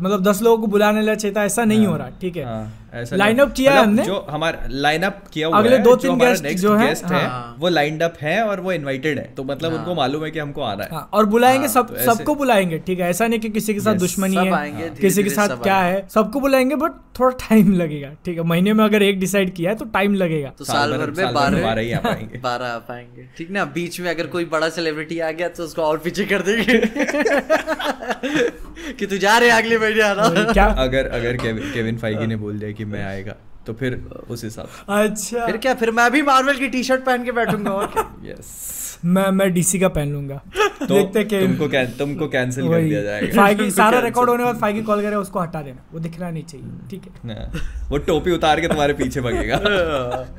मतलब 0.02 0.22
दस 0.22 0.42
लोगों 0.42 0.59
को 0.59 0.66
बुलाने 0.66 1.02
लगा 1.02 1.42
ऐसा 1.42 1.64
नहीं 1.64 1.87
हो 1.87 1.96
रहा 1.96 2.09
ठीक 2.20 2.37
है? 2.37 2.44
हाँ, 2.44 2.86
ऐसा 2.96 3.16
Line 3.16 3.52
किया 3.52 3.72
है 3.72 3.78
मतलब 3.78 3.90
हमने। 3.90 4.02
जो 4.02 4.26
हमारा 4.30 4.66
लाइन 4.70 5.02
अप 5.02 5.22
किया 5.32 5.48
हुआ 5.48 5.59
अगले 5.59 5.78
दो 5.78 5.96
तीन 5.96 6.18
गेस्ट 6.18 6.46
जो 6.59 6.76
हैं, 6.76 6.94
है 7.06 7.26
हाँ। 7.26 7.56
वो 7.59 7.68
लाइंड 7.68 8.02
अप 8.02 8.14
है 8.22 8.42
और 8.42 8.61
वो 8.61 8.72
इनवाइटेड 8.72 9.18
है। 9.18 9.32
तो 9.37 9.44
मतलब 9.44 9.70
हाँ। 9.70 9.78
उनको 9.78 9.94
मालूम 9.94 10.24
है 10.24 10.30
कि 10.30 10.38
हमको 10.38 10.62
आना 10.62 10.85
है। 10.85 10.90
हाँ, 10.92 11.11
और 11.12 11.26
बुलाएँगे 11.26 11.66
हाँ, 11.66 11.74
सब 11.74 11.96
तो 11.96 12.04
सबको 12.04 12.35
बुलाएँगे 12.35 12.78
ठीक 12.78 13.00
है? 13.00 13.11
ऐसा 13.11 13.26
नहीं 13.26 13.40
कि 13.40 13.48
किसी 13.48 13.74
के 13.74 13.80
साथ 13.80 13.94
दुश्मनी 13.94 14.37
है 14.37 14.90
किसी 15.00 15.22
के 15.22 15.30
साथ 15.30 15.62
क्या 15.62 15.78
है 15.78 16.06
सबको 16.14 16.40
बुलाएँगे 16.40 16.76
बट 16.76 16.92
थोड़ा 17.20 17.37
टाइम 17.48 17.72
लगेगा 17.72 18.11
ठीक 18.24 18.38
है? 18.38 18.44
महीने 18.44 18.72
में 18.72 18.85
अगर 18.85 19.02
एक 19.02 19.20
डिसाइड 19.20 19.54
किया 19.54 19.70
है 19.70 19.76
तो 19.76 19.85
टाइम 19.85 20.14
लगेगा। 20.14 20.52
तो 20.59 20.64
साल 20.64 20.92
भर- 20.92 21.16
में 21.16 21.35
बारह 21.35 21.62
बारह 21.62 21.82
ही 21.82 21.92
आ 21.92 21.98
पाएँगे। 22.04 22.38
बारह 22.38 22.66
आ 22.66 22.78
पाएँगे 22.88 23.28
ठीक 23.38 23.50
ना? 23.50 23.64
बीच 23.76 24.00
में 24.00 24.11
अगर 24.11 24.26
कोई 24.26 24.44
बड़ा 24.44 24.68
सेलिब्रिटी 24.68 25.20
आ 25.20 25.30
गया 25.30 25.48
तो 25.48 25.64
उसको 25.64 25.82
और 25.82 25.98
पीछे 25.98 26.24
कर 26.24 26.42
देंगे। 26.42 26.78
कि 28.98 29.06
तू 29.06 29.16
जा 29.18 29.37
रहे 29.38 29.50
अगले 29.50 29.78
महीने 29.78 30.02
आना 30.02 30.22
और 30.22 30.52
क्या? 30.52 30.64
अगर 30.78 31.06
अगर 31.06 31.37
केविन 31.37 31.72
केविन 31.72 31.96
फाइगी 31.98 32.26
ने 32.26 32.37
बोल 32.37 32.59
दिया 32.59 32.70
कि 32.72 32.85
मैं 32.87 33.05
आएगा 33.05 33.37
तो 33.66 33.72
फिर 33.72 34.00
उस 34.31 34.44
हिसाब 34.44 34.66
से। 34.66 35.02
अच्छा। 35.02 35.46
फिर 35.46 35.57
क्या 35.57 35.74
फिर 35.74 35.90
मैं 35.90 36.11
भी 36.11 36.22
मार्वल 36.22 36.57
की 36.57 36.68
टी 36.68 36.83
शर्ट 36.83 37.05
पहन 37.05 37.24
के 37.24 37.33
बैठूँगा 37.33 37.70
और 37.70 37.87
क्या? 37.87 38.14
यस 38.31 38.74
मैं 39.05 39.31
मैं 39.31 39.52
डीसी 39.55 39.79
का 39.79 39.88
पहन 39.88 40.12
लूँगा। 40.12 40.35
तो 40.57 40.94
देखते 40.94 41.18
हैं 41.18 41.29
कि- 41.29 41.40
तुमको 41.42 41.68
कैं- 41.68 41.98
तुमको 41.98 42.26
कैंसिल 42.29 42.68
कर 42.68 42.81
दिया 42.83 43.02
जाएगा। 43.02 43.42
फाइगी 43.42 43.70
सारा 43.70 43.98
रिकॉर्ड 43.98 44.31
होने 44.31 44.44
बाद 44.44 44.59
फाइगी 44.61 44.83
कॉल 44.83 45.02
करे 45.02 45.16
उसको 45.16 45.40
हटा 45.40 45.62
देना। 45.62 45.85
वो 45.92 45.98
दिखना 45.98 46.31
नहीं 46.31 46.42
चाहिए 46.42 46.66
ठीक 46.90 47.02
है? 47.05 47.35
हाँ, 47.35 47.50
वो 47.88 47.98
टोपी 47.98 48.31
उतार 48.31 48.61
के 48.61 48.68
तुम्हारे 48.68 48.92
पीछे 48.92 49.20
भगेगा। 49.20 49.59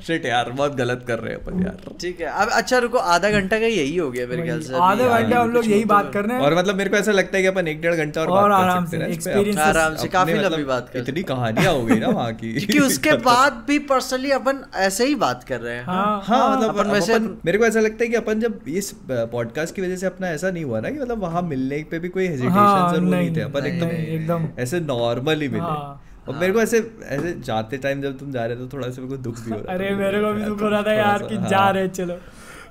शिट 0.07 0.25
यार 0.25 0.49
बहुत 0.51 0.75
गलत 0.75 1.05
कर 1.07 1.19
रहे 1.19 1.33
हैं 1.33 1.41
अपन 1.41 1.61
यार। 1.63 1.95
ठीक 2.01 2.21
है 2.21 2.27
अब 2.27 2.49
अच्छा 2.49 2.77
रुको 2.77 2.97
आधा 2.97 3.29
घंटा 3.29 3.59
का 3.59 3.65
यही 3.65 3.95
हो 3.97 4.09
गया 4.11 4.27
मेरे 4.27 4.43
ख्याल 4.43 4.61
से 4.61 4.73
आधे 4.75 5.09
घंटे 5.09 5.35
हम 5.35 5.51
लोग 5.51 5.67
यही 5.67 5.85
बात। 5.85 6.11
कर 6.13 6.25
रहे 6.25 6.37
हैं। 6.37 6.43
और 6.43 6.57
मतलब 6.57 6.75
मेरे 6.75 6.89
को 6.89 6.97
ऐसा 6.97 7.11
लगता 7.11 7.37
है 7.37 7.43
कि 7.43 7.47
अपन 7.47 7.67
एक 7.67 7.81
डेढ़ 7.81 7.95
घंटा 7.95 8.21
और, 8.21 8.27
और 8.27 8.49
बात 8.49 8.59
कर 8.61 8.69
आराम 8.69 8.85
सकते 8.85 9.21
से, 9.21 9.31
हैं 9.31 9.57
आराम 9.57 9.95
से 9.95 10.07
काफ़ी 10.07 10.33
मतलब 10.33 10.51
लंबी 10.51 10.63
बात 10.63 10.89
कर 10.93 10.99
इतनी 10.99 11.23
कहानियाँ 11.23 11.73
हो 11.73 11.85
गई 11.85 11.95
ना 11.95 12.07
वहाँ 12.07 12.33
की। 12.33 12.53
क्योंकि 12.53 12.79
उसके 12.79 13.16
बाद 13.23 13.63
भी 13.67 13.79
पर्सनली 13.79 14.31
अपन 14.31 14.63
ऐसे 14.75 15.05
ही 15.05 15.15
बात 15.15 15.43
कर 15.43 15.59
रहे 15.61 15.75
हैं। 15.75 15.83
हाँ 15.83 16.21
हाँ 16.25 16.57
मतलब 16.57 16.77
अपन 16.79 16.89
वैसे- 16.91 17.15
अपन 17.15 17.37
मेरे 17.45 17.57
को 17.57 17.65
ऐसा 17.65 17.79
लगता 17.79 18.03
है 18.03 18.09
कि 18.09 18.15
अपन 18.15 18.39
जब 18.39 18.59
इस 18.67 18.91
पॉडकास्ट 19.11 19.75
की 19.75 19.81
वजह 19.81 19.95
से 19.95 20.05
अपना 20.05 20.29
ऐसा 20.29 20.51
नहीं 20.51 20.63
हुआ 20.63 20.79
ना 20.79 20.89
कि 20.89 20.99
मतलब 20.99 21.19
वहाँ 21.19 21.41
मिलने 21.41 21.83
पे 21.91 21.99
भी 21.99 22.09
कोई 22.09 22.27
हेजिटेशन 22.27 22.53
हाँ, 22.53 22.87
और 22.89 22.99
वो 22.99 23.09
नहीं 23.09 23.35
थे। 23.35 23.41
अपन 23.41 23.65
एकदम 23.65 24.47
ऐसे 24.59 24.79
नॉर्मली 24.79 25.47
मिले। 25.47 25.61
हाँ। 25.61 26.03
और 26.29 26.35
मेरे 26.35 26.53
को 26.53 26.61
ऐसे 26.61 26.77
ऐसे 27.05 27.33
जाते 27.39 27.77
टाइम 27.77 28.01
जब 28.01 28.17
तुम 28.17 28.31
जा 28.31 28.45
रहे 28.45 28.55
थे 28.55 28.59
तो 28.59 28.67
थोड़ा 28.67 28.89
सा 28.89 29.01
मेरे 29.01 29.17
को 29.17 29.23
दुख 29.23 29.39
भी 29.39 29.51
हो 29.51 29.57
रहा 29.57 29.73
अरे 29.73 29.95
मेरे 29.95 30.21
को 30.21 30.33
भी 30.33 30.43
दुख 30.49 30.61
हो 30.61 30.69
रहा 30.69 30.81
था 30.81 30.93
यार 30.93 31.23
कि 31.23 31.35
हाँ। 31.35 31.47
जा 31.49 31.69
रहे 31.69 31.87
चलो। 31.87 32.13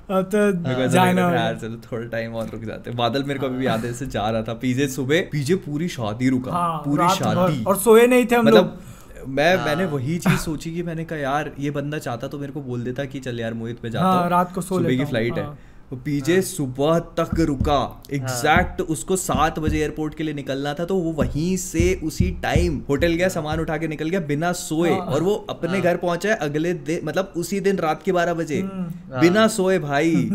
अब 0.09 0.23
तो 0.35 0.87
जाना। 0.87 1.21
यार 1.21 1.55
चलो 1.61 1.75
थोड़ा 1.91 2.07
टाइम 2.07 2.33
और 2.33 2.49
रुक 2.49 2.61
जाते 2.61 2.91
बादल 2.91 3.23
मेरे 3.23 3.39
को 3.39 3.45
अभी 3.45 3.57
भी 3.57 3.65
याद 3.65 3.85
है 3.85 3.89
ऐसे 3.91 4.05
जा 4.07 4.29
रहा 4.29 4.41
था। 4.41 4.53
पीजे 4.53 4.87
सुबह 4.87 5.21
पीजे 5.31 5.55
पूरी 5.55 5.87
शादी 5.87 6.29
रुका। 6.29 6.51
हाँ 6.51 6.77
पूरी 6.77 7.09
शादी। 7.15 7.63
और 7.63 7.77
सोए 7.77 8.07
नहीं 8.07 8.25
थे 8.25 8.35
हम 8.35 8.47
लोग। 8.47 8.57
मतलब 8.57 8.79
मैं 9.27 9.55
मैंने 9.65 9.85
वही 9.85 10.17
चीज़ 10.17 10.39
सोची 10.39 10.73
कि 10.73 10.83
मैंने 10.83 11.05
कहा 11.05 11.19
यार 11.19 11.51
ये 11.59 11.71
बंदा 11.71 11.99
चाहता 11.99 12.27
तो 12.27 12.39
मेरे 12.39 12.53
को 12.53 12.61
बोल 12.61 12.83
देता 12.83 13.05
कि 13.05 13.19
चल 13.19 13.39
यार 13.39 13.53
मोहित 13.53 13.83
में 13.83 13.89
जाता 13.91 14.05
हाँ, 14.05 14.21
हूँ। 14.21 14.29
रात 14.29 14.53
को 14.55 14.61
सो 14.61 14.77
सुबह 14.77 14.89
की 14.89 14.95
हूँ, 14.97 15.05
फ़्लाइट 15.05 15.37
है। 15.37 15.43
हाँ। 15.43 15.57
वो 15.91 15.97
पीजे 16.05 16.41
सुबह 16.41 16.97
तक 17.19 17.39
रुका 17.39 17.75
एग्जैक्ट 18.13 18.79
हाँ। 18.81 18.85
उसको 18.89 19.15
सात 19.15 19.59
बजे 19.59 19.77
एयरपोर्ट 19.79 20.15
के 20.15 20.23
लिए 20.23 20.33
निकलना 20.33 20.73
था 20.73 20.85
तो 20.85 20.95
वो 20.95 21.11
वहीं 21.11 21.55
से 21.57 21.83
उसी 22.03 22.29
टाइम 22.41 22.79
होटल 22.89 23.13
गया 23.13 23.27
सामान 23.29 23.59
उठा 23.59 23.77
के 23.77 23.87
निकल 23.87 24.09
गया 24.09 24.19
बिना 24.27 24.51
सोए 24.61 24.89
हाँ। 24.89 24.99
और 24.99 25.23
वो 25.23 25.35
अपने 25.49 25.69
हाँ। 25.69 25.81
घर 25.81 25.97
पहुँचा 25.97 26.29
है 26.29 26.35
अगले 26.41 26.73
दिन 26.89 26.99
मतलब 27.03 27.33
उसी 27.37 27.59
दिन 27.59 27.77
रात 27.77 28.01
के 28.03 28.11
बारह 28.11 28.33
बजे 28.33 28.59
हम्म। 28.59 29.21
बिना 29.21 29.47
सोए 29.47 29.77
भाई 29.79 30.11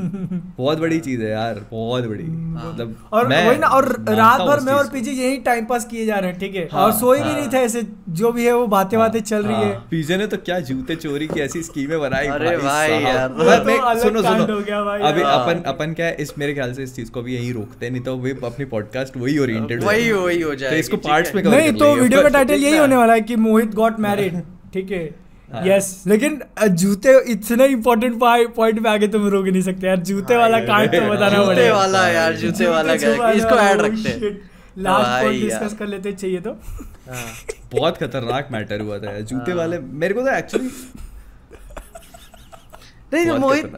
बहुत 0.57 0.79
बड़ी 0.79 0.99
चीज़ 1.01 1.23
है 1.23 1.31
यार 1.31 1.61
बहुत 1.71 2.05
बड़ी 2.05 2.25
मतलब 2.25 2.97
और 3.13 3.29
मैं 3.29 3.47
वही 3.49 3.59
ना 3.59 3.67
और 3.71 3.89
रात 4.11 4.41
भर 4.41 4.61
में 4.61 4.73
और। 4.73 4.89
पीछे 4.89 5.11
यही 5.13 5.37
टाइम 5.43 5.65
पास 5.65 5.85
किए 5.85 6.07
जा 6.07 6.17
रहे 6.17 6.31
हैं 6.31 6.39
ठीक 6.41 6.55
है 6.55 6.69
हाँ, 6.73 6.85
और 6.85 6.93
सोए 6.93 7.19
भी 7.19 7.25
हाँ। 7.25 7.35
नहीं 7.35 7.49
थे 7.53 7.59
ऐसे 7.59 7.83
जो 8.13 8.33
भी 8.33 8.47
है 8.47 8.53
वो 8.55 8.67
बातें 8.69 8.99
बातें 8.99 9.21
चल 9.23 9.43
रही 9.43 9.57
है 9.57 9.73
हाँ, 9.75 9.87
पीजे 9.91 10.17
ने 10.17 10.27
तो 10.27 10.37
क्या 10.41 10.59
जूते 10.63 10.97
चोरी 10.97 11.27
की 11.29 11.41
ऐसी 11.41 11.63
स्कीमें 11.63 11.99
बनाई 12.01 12.27
अरे 12.29 12.57
भाई 12.57 12.89
साहब। 12.89 13.03
यार। 13.03 13.29
मैं- 13.31 13.81
वो 13.81 13.95
तो 13.95 14.01
सुनो 14.03 14.23
सुनो 14.23 14.53
हो 14.55 14.61
गया 14.61 14.83
भाई 14.85 15.01
अभी। 15.03 15.23
अपन 15.43 15.63
अपन 15.67 15.93
क्या 15.95 16.07
है 16.07 16.17
इस 16.21 16.33
मेरे 16.39 16.55
ख्याल 16.55 16.73
से 16.75 16.83
इस 16.83 16.95
चीज़ 16.97 17.11
को 17.11 17.23
भी 17.23 17.35
यहीं 17.35 17.53
रोकते 17.55 17.87
हैं 17.87 17.93
नहीं 17.93 18.03
तो 18.03 18.17
वे 18.19 18.37
अपनी 18.45 18.65
पॉडकास्ट 18.75 19.17
वही 19.17 19.39
ओरिएंटेड 19.39 19.83
वही 19.85 20.11
वही 20.13 20.41
हो 20.41 20.55
तो 20.55 20.75
इसको 20.77 20.97
पार्ट्स 21.09 21.35
में 21.35 21.43
नहीं 21.43 21.73
तो 21.73 21.95
वीडियो 21.95 22.23
का 22.23 22.29
टाइटल 22.29 22.65
यही 22.65 22.77
होने 22.77 22.97
वाला 22.97 23.13
है 23.13 23.21
कि 23.21 23.37
मोहित 23.47 23.75
गॉट 23.75 24.01
मैरिड 24.01 24.41
ठीक 24.75 24.91
है? 24.91 25.05
हाँ। 25.53 25.63
यस 25.67 25.87
लेकिन 26.07 26.39
जूते 26.83 27.13
इतने 27.33 27.67
इंपॉर्टेंट 27.69 28.15
पॉइंट 28.21 28.83
पे 28.83 28.89
आगे 28.89 29.09
तुम 29.09 29.27
रोक 29.29 29.47
नहीं 29.47 29.63
सकते 29.63 29.87
यार। 29.87 29.97
जूते 30.11 30.37
वाला 30.37 30.59
कांड 30.61 30.91
तो 30.93 31.01
बताना 31.09 31.43
पड़ेगा। 31.43 31.55
जूते 31.55 31.71
वाला 31.71 32.07
यार 32.09 32.37
जूते 32.37 32.69
वाला 32.69 32.93
इसको 32.93 33.57
ऐड 33.57 33.81
रखते 33.81 34.09
हैं। 34.09 34.31
लास्ट 34.79 35.25
पॉइंट 35.25 35.43
डिस्कस 35.43 35.77
कर 35.79 35.87
लेते 35.87 36.13
चाहिए 36.13 36.41
तो। 36.41 36.51
हाँ। 37.09 37.25
बहुत 37.73 37.97
खतरनाक 37.97 38.49
मैटर 38.53 38.81
हुआ 38.81 38.99
था 38.99 39.19
जूते 39.21 39.51
हाँ। 39.51 39.59
वाले 39.59 39.79
मेरे 39.79 40.15
को 40.15 40.21
तो 40.21 40.35
एक्चुअली 40.37 40.71
नहीं 43.13 43.39
मोहित 43.39 43.75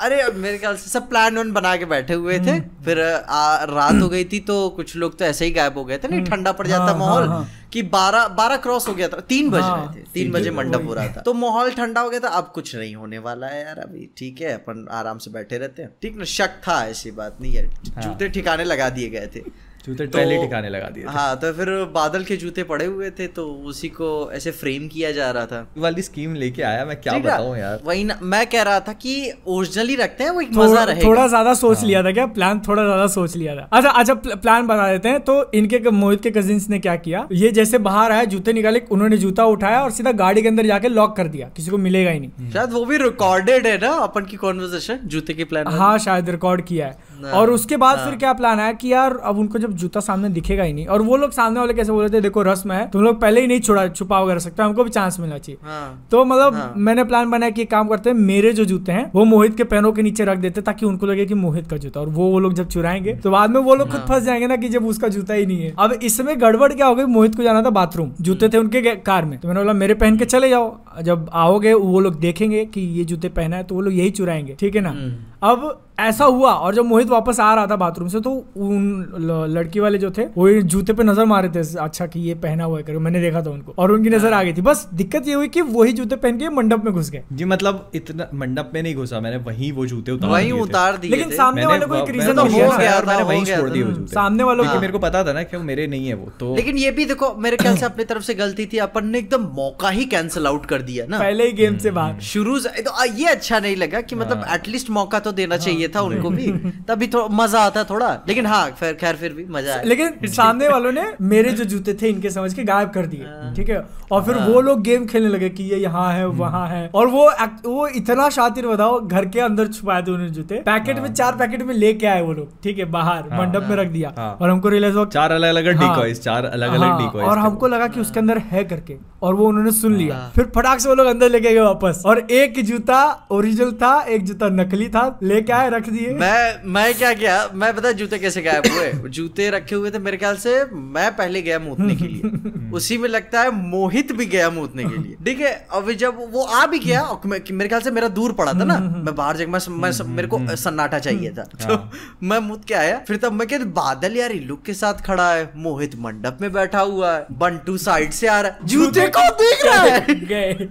अरे 0.00 0.22
मेरे 0.32 0.58
ख्याल 0.58 0.76
से 0.76 0.90
सब 0.90 1.08
प्लान 1.08 1.38
वन 1.38 1.52
बना 1.52 1.76
के 1.76 1.84
बैठे 1.84 2.14
हुए 2.14 2.38
थे। 2.38 2.58
फिर 2.84 3.00
आ, 3.00 3.64
रात 3.64 4.02
हो 4.02 4.08
गई 4.08 4.24
थी 4.24 4.40
तो 4.40 4.68
कुछ 4.76 4.94
लोग 4.96 5.18
तो 5.18 5.24
ऐसे 5.24 5.44
ही 5.44 5.50
गायब 5.50 5.78
हो 5.78 5.84
गए 5.84 5.98
थे 5.98 6.08
नहीं 6.08 6.24
ठंडा 6.24 6.52
पड़ 6.52 6.66
जाता 6.66 6.84
हाँ, 6.84 6.98
माहौल 6.98 7.28
हाँ, 7.28 7.36
हाँ। 7.36 7.70
कि 7.72 7.82
बारह 7.94 8.26
बारह 8.36 8.56
क्रॉस 8.56 8.88
हो 8.88 8.94
गया 8.94 9.08
था 9.08 9.20
तीन 9.28 9.50
बज 9.50 9.62
रहे 9.62 9.94
थे 9.94 10.04
तीन 10.14 10.32
बजे 10.32 10.50
मंडप 10.50 10.84
हो 10.86 10.94
रहा 10.94 11.06
था। 11.16 11.20
तो 11.20 11.34
माहौल 11.34 11.70
ठंडा 11.72 12.00
हो 12.00 12.10
गया 12.10 12.20
था 12.20 12.28
अब 12.38 12.50
कुछ 12.54 12.74
नहीं 12.76 12.94
होने 12.96 13.18
वाला 13.18 13.46
है 13.46 13.64
यार 13.64 13.78
अभी 13.78 14.08
ठीक 14.18 14.40
है 14.40 14.52
अपन 14.52 14.86
आराम 14.92 15.18
से 15.18 15.30
बैठे 15.30 15.58
रहते 15.58 15.82
हैं। 15.82 15.94
ठीक 16.02 16.16
ना 16.18 16.24
शक 16.32 16.60
था 16.68 16.82
ऐसी 16.88 17.10
बात 17.12 17.38
नहीं 17.40 17.56
हाँ। 17.56 18.02
जूते 18.02 18.28
ठिकाने 18.28 18.64
लगा 18.64 18.88
दिए 18.90 19.08
गए 19.10 19.30
थे। 19.36 19.42
जूते 19.86 20.06
तो- 20.06 20.14
पहले 20.14 20.36
ठिकाने 20.38 20.68
लगा 20.68 20.88
दिए 20.90 21.04
हाँ 21.08 21.36
तो 21.36 21.52
फिर 21.52 21.68
बादल 21.94 22.24
के 22.24 22.36
जूते 22.36 22.62
पड़े 22.70 22.84
हुए 22.86 23.10
थे 23.18 23.26
तो 23.36 23.46
उसी 23.70 23.88
को 23.88 24.08
ऐसे 24.32 24.50
फ्रेम 24.52 24.86
किया 24.88 25.10
जा 25.12 25.30
रहा 25.30 25.46
था। 25.46 25.66
वाली 25.78 26.02
स्कीम 26.02 26.34
लेके 26.34 26.62
आया 26.62 26.84
मैं 26.84 26.96
क्या 27.00 27.18
बताऊँ 27.18 27.56
यार। 27.58 27.80
वही 27.84 28.04
ना 28.04 28.18
मैं 28.22 28.46
कह 28.46 28.62
रहा 28.62 28.80
था 28.80 28.92
कि 28.94 29.14
ओरिजिनली 29.48 29.96
रखते 29.96 30.24
हैं 30.24 30.30
वो 30.30 30.40
एक 30.40 30.50
मज़ा 30.54 30.82
रहेगा। 30.84 31.08
थोड़ा 31.08 31.26
ज़्यादा 31.28 31.54
सोच 31.54 31.78
हाँ। 31.78 31.86
लिया 31.86 32.02
था 32.02 32.12
क्या? 32.12 32.26
प्लान 32.36 32.60
थोड़ा 32.68 32.82
ज़्यादा 32.84 33.06
सोच 33.14 33.36
लिया 33.36 33.54
था। 33.56 33.68
अच्छा 33.72 33.90
अच्छा 33.90 34.14
प्लान 34.36 34.66
बता 34.66 34.90
देते 34.92 35.08
हैं। 35.08 35.20
तो 35.20 35.34
इनके 35.54 35.78
मोहित 35.90 36.22
के 36.22 36.30
कजिन्स 36.30 36.68
ने 36.70 36.78
क्या 36.78 36.96
किया? 36.98 37.26
ये 37.32 37.50
जैसे 37.52 37.78
बाहर 37.80 38.12
आया 38.12 38.24
जूते 38.26 38.52
निकाले 38.52 38.82
उन्होंने 38.90 39.16
जूता 39.18 39.44
उठाया 39.46 39.82
और 39.82 39.90
सीधा 39.90 40.12
गाड़ी 40.16 40.42
के 40.42 40.48
अंदर 40.48 40.66
जाके 40.66 40.88
लॉक 40.88 41.16
कर 41.16 41.28
दिया। 41.28 41.48
किसी 41.56 41.70
को 41.70 41.78
मिलेगा 41.78 42.10
ही 42.10 42.20
नहीं। 42.20 42.50
शायद 42.52 42.72
वो 42.72 42.84
भी 42.84 42.96
रिकॉर्डेड 42.98 43.66
है 43.66 43.76
ना 43.78 43.92
अपन 44.02 44.24
की 44.24 44.36
कॉन्वर्जेशन 44.36 44.98
जूते 45.06 45.34
के 45.34 45.44
प्लान 45.44 45.66
हाँ 45.78 45.96
शायद 45.98 46.30
रिकॉर्ड 46.30 46.64
किया 46.66 46.86
हाँ, 46.86 47.15
और 47.24 47.50
उसके 47.50 47.76
बाद 47.76 47.98
हाँ। 47.98 48.06
फिर 48.06 48.18
क्या 48.18 48.32
प्लान 48.32 48.60
आया 48.60 48.72
कि 48.72 48.92
यार 48.92 49.16
अब 49.24 49.38
उनको 49.38 49.58
जब 49.58 49.72
जूता 49.72 50.00
सामने 50.00 50.28
दिखेगा 50.28 50.62
ही 50.62 50.72
नहीं। 50.72 50.86
और 50.86 51.02
वो 51.02 51.16
लोग 51.16 51.30
सामने 51.32 51.60
वाले 51.60 51.74
कैसे 51.74 51.92
बोल 51.92 52.04
रहे 52.04 52.10
थे 52.10 52.20
देखो 52.20 52.42
रस्म 52.42 52.72
है 52.72 52.88
तुम 52.90 53.02
लोग 53.02 53.20
पहले 53.20 53.40
ही 53.40 53.46
नहीं 53.46 53.60
छुड़ा 53.60 53.86
छुपा 53.88 54.20
वगैरह 54.20 54.38
सकते 54.38 54.62
हमको 54.62 54.84
भी 54.84 54.90
चांस 54.90 55.18
मिलना 55.20 55.38
चाहिए। 55.38 55.58
हाँ 55.64 56.06
तो 56.10 56.24
मतलब 56.24 56.54
हाँ। 56.54 56.72
मैंने 56.76 57.04
प्लान 57.04 57.30
बनाया 57.30 57.50
कि 57.50 57.64
काम 57.66 57.88
करते 57.88 58.10
हैं 58.10 58.16
मेरे 58.16 58.52
जो 58.52 58.64
जूते 58.64 58.92
हैं 58.92 59.10
वो 59.14 59.24
मोहित 59.24 59.56
के 59.56 59.64
पैरों 59.64 59.92
के 59.92 60.02
नीचे 60.02 60.24
रख 60.24 60.38
देते 60.38 60.60
ताकि 60.62 60.86
उनको 60.86 61.06
लगे 61.06 61.26
कि 61.26 61.34
मोहित 61.36 61.66
का 61.66 61.76
जूता 61.76 62.00
और 62.00 62.08
वो 62.08 62.30
वो 62.30 62.38
लोग 62.38 62.54
जब 62.54 62.68
चुराएँगे 62.68 63.14
तो 63.14 63.30
बाद 63.30 63.50
में 63.50 63.60
वो 63.60 63.74
लोग 63.74 63.88
खुद 63.88 64.00
हाँ। 64.00 64.06
फंस 64.08 64.22
जाएँगे 64.22 64.46
ना 64.46 64.56
कि 64.56 64.68
जब 64.68 64.86
उसका 64.86 65.08
जूता 65.08 65.34
ही 65.34 65.46
नहीं 65.46 65.62
है। 65.62 65.74
अब 65.78 65.92
इसमें 66.02 66.40
गड़बड़ 66.40 66.72
क्या 66.72 66.86
हो 66.86 66.94
गई? 66.94 67.04
मोहित 67.06 67.34
को 67.34 67.42
जाना 67.42 67.62
था 67.62 67.70
बाथरूम 67.70 68.10
जूते 68.20 68.48
थे 68.48 68.58
उनके 68.58 68.94
कार 68.96 69.24
में। 69.24 69.38
तो 69.40 69.48
मैंने 69.48 69.60
बोला 69.60 69.72
मेरे 69.72 69.94
पहन 69.94 70.16
के 70.16 70.24
चले 70.24 70.48
जाओ। 70.48 71.02
जब 71.02 71.28
आओगे 71.34 71.72
वो 71.74 72.00
लोग 72.00 72.18
देखेंगे 72.20 72.64
कि 72.66 72.80
ये 72.98 73.04
जूते 73.04 73.28
पहना 73.30 73.56
है 73.56 73.64
तो 73.64 73.74
वो 73.74 73.80
लोग 73.80 73.94
यही 73.94 74.10
चुराएँगे। 74.10 74.56
ठीक 74.60 74.74
है 74.76 74.80
ना? 74.80 74.90
हम्म। 74.90 75.14
अब 75.42 75.82
ऐसा 75.98 76.24
हुआ 76.24 76.52
और 76.52 76.74
जब 76.74 76.84
मोहित 76.84 77.08
वापस 77.08 77.38
आ 77.40 77.52
रहा 77.54 77.66
था 77.66 77.76
बाथरूम 77.76 78.08
से 78.08 78.20
तो 78.20 78.30
उन 78.30 79.06
लड़की 79.50 79.80
वाले 79.80 79.98
जो 79.98 80.10
थे 80.10 80.24
वो 80.36 80.48
जूते 80.64 80.92
पे 80.92 81.04
नज़र 81.04 81.24
मारे 81.24 81.48
थे 81.48 81.60
अच्छा 81.78 82.06
कि 82.06 82.20
ये 82.20 82.34
पहना 82.36 82.64
हुआ 82.64 82.80
है 82.80 82.98
मैंने 82.98 83.20
देखा 83.20 83.42
था 83.42 83.50
उनको। 83.50 83.74
और 83.78 83.92
उनकी 83.92 84.10
नज़र 84.10 84.32
आ 84.32 84.42
गई 84.42 84.52
थी। 84.52 84.62
बस 84.62 84.86
दिक्कत 84.94 85.28
ये 85.28 85.34
हुई 85.34 85.48
कि 85.48 85.60
वही 85.60 85.92
जूते 85.92 86.16
पहन 86.16 86.38
के 86.38 86.48
मंडप 86.50 86.84
में 86.84 86.92
घुस 86.94 87.10
गए। 87.10 87.22
जी 87.32 87.44
मतलब 87.44 87.90
इतना 87.94 88.28
मंडप 88.34 88.70
में 88.74 88.82
नहीं 88.82 88.94
घुसा 88.94 89.20
मैंने 89.20 89.36
वही 89.46 89.70
वो 89.72 89.86
जूते 89.86 90.12
उतार 90.12 90.30
वहीं। 90.30 90.52
उतार 90.54 90.96
दिए 90.96 91.10
लेकिन 91.10 91.30
सामने 91.36 91.66
वाले 91.66 91.86
को 91.86 91.94
एक 91.96 92.10
रीजन 92.10 92.34
तो 92.34 92.42
हो 92.42 92.76
गया 92.78 93.00
मैंने 93.06 93.22
वहीं 93.22 93.40
हो 93.40 93.56
छोड़ 93.56 93.70
दिए 93.70 93.82
हम्म, 93.82 93.94
जूते। 93.94 94.14
सामने 94.14 94.44
वालों 94.44 94.64
को 94.64 94.80
मेरे 94.80 94.92
को 94.92 94.98
पता 94.98 95.24
था 95.24 95.32
ना 95.32 95.42
कि 95.44 95.56
मेरे 95.64 95.86
नहीं 95.86 96.08
है 96.08 96.14
वो 96.14 96.30
तो 96.40 96.54
लेकिन 96.56 96.78
ये 96.78 96.90
भी 96.90 97.04
देखो 97.06 97.34
मेरे 97.38 97.56
ख्याल 97.56 97.76
से 97.76 97.86
अपनी 97.86 98.04
तरफ़ 98.04 98.22
से 98.22 98.34
गलती 98.34 98.66
थी। 98.66 98.78
अपन 98.80 99.06
ने 99.06 99.18
एकदम 99.18 99.48
मौका 99.54 99.90
ही 99.90 100.04
कैंसिल 100.06 100.46
आउट 100.46 100.66
कर 100.66 100.82
दिया 100.82 101.06
ना। 101.06 101.18
पहले 101.18 101.46
ही 101.46 101.52
गेम 101.54 101.78
से 101.78 101.90
बाहर। 101.92 102.20
शुरू 102.26 102.58
से 102.60 102.82
तो 102.82 103.04
ये 103.14 103.26
अच्छा 103.28 103.60
नहीं 103.60 103.76
लगा 103.76 104.00
कि 104.02 104.16
मतलब 104.16 104.44
हाँ। 104.44 104.54
एटलीस्ट 104.54 104.90
मौका 104.90 105.18
तो 105.20 105.32
देना 105.34 105.56
चाहिए 105.58 105.85
चाहिए 105.86 105.94
था 105.94 106.00
उनको 106.02 106.30
भी 106.30 106.46
तभी 106.88 107.06
थोड़ा 107.06 107.26
मज़ा 107.36 107.60
आता 107.62 107.84
थोड़ा। 107.84 108.08
लेकिन 108.28 108.46
हाँ 108.46 108.70
खैर 108.70 108.94
खैर 108.94 109.16
फिर 109.16 109.32
भी 109.32 109.44
मज़ा 109.50 109.72
आया। 109.72 109.82
लेकिन 109.82 110.26
सामने 110.36 110.68
वालों 110.68 110.92
ने 110.92 111.04
मेरे 111.22 111.52
जो 111.52 111.64
जूते 111.64 111.94
थे 111.94 112.08
इनके 112.08 112.30
समझ 112.30 112.52
के 112.54 112.64
गायब 112.64 112.90
कर 112.90 113.06
दिए 113.06 113.52
ठीक 113.56 113.68
है? 113.70 113.82
और 114.12 114.24
फिर 114.24 114.36
वो 114.38 114.60
लोग 114.60 114.82
गेम 114.82 115.06
खेलने 115.06 115.28
लगे 115.28 115.48
कि 115.50 115.64
ये 115.64 115.76
यहाँ 115.78 116.12
है 116.12 116.26
वहाँ 116.28 116.66
है। 116.68 116.88
और 116.94 117.06
वो 117.08 117.28
वो 117.66 117.86
इतना 117.96 118.28
शातिर 118.30 118.66
बताओ 118.66 119.00
घर 119.00 119.26
के 119.26 119.40
अंदर 119.40 119.66
छुपाए 119.68 120.02
थे 120.02 120.10
उन्होंने 120.10 120.32
जूते। 120.32 120.62
पैकेट 120.66 120.98
में 120.98 121.12
चार 121.12 121.36
पैकेट 121.36 121.62
में 121.62 121.74
लेके 121.74 122.06
आए 122.06 122.22
वो 122.22 122.32
लोग 122.32 122.48
ठीक 122.62 122.78
है? 122.78 122.84
बाहर 122.90 123.22
मंडप 123.32 123.66
में 123.68 123.76
रख 123.76 123.88
दिया। 123.88 124.12
हाँ। 124.16 124.32
और 124.40 124.50
हमको 124.50 124.68
रियलाइज़ 124.68 124.96
हुआ 124.96 125.04
चार 125.06 125.32
अलग 125.32 125.48
अलग 125.48 125.76
हाँ। 125.76 125.88
डिकॉइस 125.88 126.22
चार 126.22 126.44
अलग 126.44 126.72
अलग 126.72 126.88
हाँ, 126.88 126.98
डिकॉइस 126.98 127.28
और 127.28 127.38
हमको 127.38 127.68
लगा 127.68 127.88
कि 127.88 128.00
उसके 128.00 128.20
अंदर 128.20 128.38
है 128.50 128.64
करके। 128.64 128.96
और 129.22 129.34
वो 129.34 129.46
उन्होंने 129.46 129.72
सुन 129.72 129.94
लिया। 129.96 130.14
हाँ। 130.16 130.32
फिर 130.34 130.44
फटाक 130.56 130.80
से 130.80 130.88
वो 130.88 130.94
लोग 130.94 131.06
अंदर 131.06 131.30
लेके 131.30 131.52
गए 131.52 131.60
वापस। 131.60 132.02
और 132.06 132.18
एक 132.18 132.64
जूता 132.64 133.26
ओरिजिनल 133.30 133.72
था 133.72 134.02
एक 134.02 134.24
जूता 134.24 134.48
नकली 134.48 134.88
था 134.88 135.18
लेके 135.22 135.52
आए 135.52 135.70
रख 135.70 135.88
दिए। 135.88 136.10
मैं 136.10 136.62
मैं 136.64 136.94
क्या 136.94 137.14
किया? 137.14 137.48
मैं 137.54 137.76
पता 137.76 137.92
जूते 137.92 138.18
कैसे 138.18 138.42
गायब 138.42 138.62
हुए? 138.70 138.92
जूते 139.08 139.50
रखे 139.50 139.74
हुए 139.74 139.90
थे 139.90 139.98
मेरे 139.98 140.16
ख्याल 140.16 140.36
से 140.36 140.64
मैं 140.74 141.16
पहले 141.16 141.42
गया 141.42 141.58
मूतने 141.58 141.96
के 141.96 142.04
लिए। 142.04 142.70
उसी 142.72 142.98
में 142.98 143.08
लगता 143.08 143.40
है 143.40 143.50
मोहित 143.50 144.12
भी 144.12 144.26
गया 144.26 144.50
मूतने 144.50 144.84
के 144.84 144.96
लिए। 144.96 145.16
ठीक 145.24 145.40
है 145.40 145.66
अभी 145.72 145.94
जब 145.94 146.28
वो 146.30 146.42
आ 146.42 146.66
भी 146.66 146.78
गया 146.78 147.20
मेरे 147.26 147.68
ख्याल 147.68 147.80
से 147.80 147.90
मेरा 147.90 148.08
दूर 148.08 148.32
पड़ा 148.32 148.52
था 148.52 148.64
ना। 148.64 148.78
मैं 149.04 149.14
बाहर 149.14 149.36
जगह 149.36 149.60
मैं, 149.68 149.90
मेरे 150.04 150.28
को 150.28 150.56
सन्नाटा 150.56 150.98
चाहिए 150.98 151.30
था। 151.30 151.42
तो 151.42 151.90
मैं 152.22 152.38
मूत 152.38 152.64
के 152.64 152.74
आया। 152.74 153.04
फिर 153.08 153.16
तब 153.16 153.32
मैं 153.32 153.48
कहते 153.48 153.64
बादल 153.64 154.16
यार 154.16 154.32
इलुक 154.32 154.62
के 154.62 154.74
साथ 154.74 154.94
खड़ा 154.94 155.32
है। 155.32 155.50
मोहित 155.56 155.96
मंडप 155.98 156.38
में 156.40 156.52
बैठा 156.52 156.80
हुआ 156.80 157.12
है। 157.12 157.26
बंटू 157.32 157.76
साइड 157.76 158.10
से 158.10 158.26
आ 158.26 158.40
रहा 158.40 158.52
है। 158.52 158.58
जूते 158.64 159.05
को 159.16 159.30
देख 159.42 159.64
रहा 159.66 159.82
है? 159.82 160.14
गए 160.26 160.68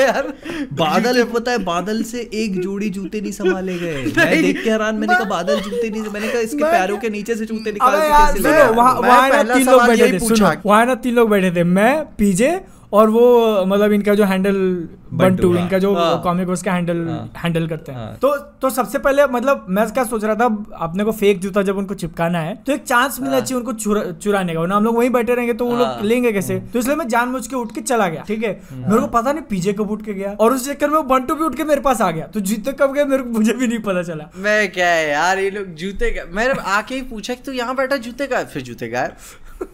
यार 0.00 0.32
बादल 0.72 1.22
पता 1.34 1.50
है 1.52 1.58
बादल 1.64 2.02
से 2.02 2.20
एक 2.34 2.60
जोड़ी 2.60 2.88
जूते 2.90 3.20
नहीं 3.20 3.32
संभाले 3.32 3.74
गए। 3.78 4.02
मैं 4.16 4.42
देख 4.42 4.62
के 4.64 4.70
हैरान 4.70 4.94
मैंने 4.94 5.14
कहा 5.14 5.24
बादल 5.30 5.60
जूते 5.60 5.90
नहीं 5.90 6.02
मैंने 6.12 6.28
कहा 6.28 6.40
इसके 6.40 6.64
पैरों 6.64 6.96
के 6.98 7.10
नीचे 7.10 7.34
से 7.34 7.46
जूते 7.46 7.72
निकाल 7.72 7.98
के? 8.34 8.68
वहाँ 8.74 9.28
ना 9.30 9.42
तीन 9.54 9.66
लोग 9.70 9.86
बैठे 9.86 10.10
थे 10.12 10.18
वहाँ 10.18 10.60
वहाँ 10.66 10.86
ना 10.86 10.94
तीन 11.04 11.14
लोग 11.14 11.30
बैठे 11.30 11.50
थे 11.56 11.64
मैं 11.64 12.04
पीजे 12.18 12.60
और 12.94 13.10
वो 13.10 13.64
मतलब 13.66 13.92
इनका 13.92 14.14
जो 14.14 14.24
हैंडल 14.24 14.56
बंटू 15.12 15.52
हाँ। 15.52 15.62
इनका 15.62 15.78
जो 15.78 15.94
हाँ। 15.94 16.20
कॉमिक 16.22 16.48
उसका 16.48 16.72
हैंडल 16.72 17.06
हाँ। 17.08 17.32
हैंडल 17.36 17.66
करते 17.68 17.92
हैं। 17.92 17.98
हाँ। 17.98 18.16
तो 18.22 18.34
तो 18.62 18.70
सबसे 18.70 18.98
पहले 18.98 19.26
मतलब 19.26 19.66
मैं 19.68 19.86
क्या 19.90 20.04
सोच 20.04 20.24
रहा 20.24 20.34
था 20.34 20.44
अपने 20.78 21.04
को 21.04 21.12
फेक 21.12 21.40
जूता 21.40 21.62
जब 21.62 21.78
उनको 21.78 21.94
चिपकाना 21.94 22.38
है 22.38 22.54
तो 22.66 22.72
एक 22.72 22.82
चांस 22.82 23.18
मिलना 23.20 23.40
चाहिए 23.40 23.58
उनको 23.58 23.72
चुरा- 23.72 24.12
चुराने 24.14 24.54
का। 24.54 24.60
वरना 24.60 24.76
हम 24.76 24.84
लोग 24.84 24.96
वहीं 24.96 25.10
बैठे 25.10 25.34
रहेंगे 25.34 25.54
तो 25.54 25.64
वो 25.64 25.76
लोग 25.76 25.86
हाँ। 25.86 26.02
लेंगे 26.02 26.32
कैसे? 26.32 26.58
तो 26.72 26.78
इसलिए 26.78 26.96
मैं 26.96 27.08
जानबूझ 27.08 27.46
के 27.46 27.56
उठ 27.56 27.74
के 27.74 27.80
चला 27.80 28.08
गया 28.08 28.22
ठीक 28.22 28.44
है? 28.44 28.60
मेरे 28.72 29.00
को 29.00 29.06
पता 29.06 29.32
नहीं 29.32 29.44
पीजे 29.50 29.72
कब 29.72 29.90
उठ 29.90 30.04
के 30.04 30.14
गया 30.14 30.32
और 30.40 30.52
उस 30.52 30.68
चक्कर 30.70 30.90
में 30.90 31.06
बंटू 31.08 31.34
भी 31.34 31.44
उठ 31.44 31.54
के 31.54 31.64
मेरे 31.64 31.80
पास 31.80 32.00
आ 32.02 32.10
गया। 32.10 32.26
तो 32.26 32.40
जूते 32.40 32.72
कब 32.72 32.92
गए 32.92 33.04
मेरे 33.04 33.22
को 33.22 33.30
मुझे 33.30 33.52
भी 33.52 33.66
नहीं 33.66 33.78
पता 33.78 34.02
चला। 34.02 34.30
मैं 34.36 34.72
क्या 34.72 34.88
है 34.88 35.08
यार 35.10 35.38
ये 35.38 35.50
लोग 35.50 35.74
जूते 35.74 36.10
का 36.10 36.24
मैंने 36.32 36.54
आके 36.70 36.94
ही 36.94 37.02
पूछा 37.02 37.34
कि 37.34 37.42
तू 37.42 37.52
यहाँ 37.52 37.74
बैठा 37.76 37.96
जूते 37.96 38.26
का? 38.26 38.42
फिर 38.44 38.62
जूते 38.62 38.88
का 38.88 39.00
है 39.00 39.16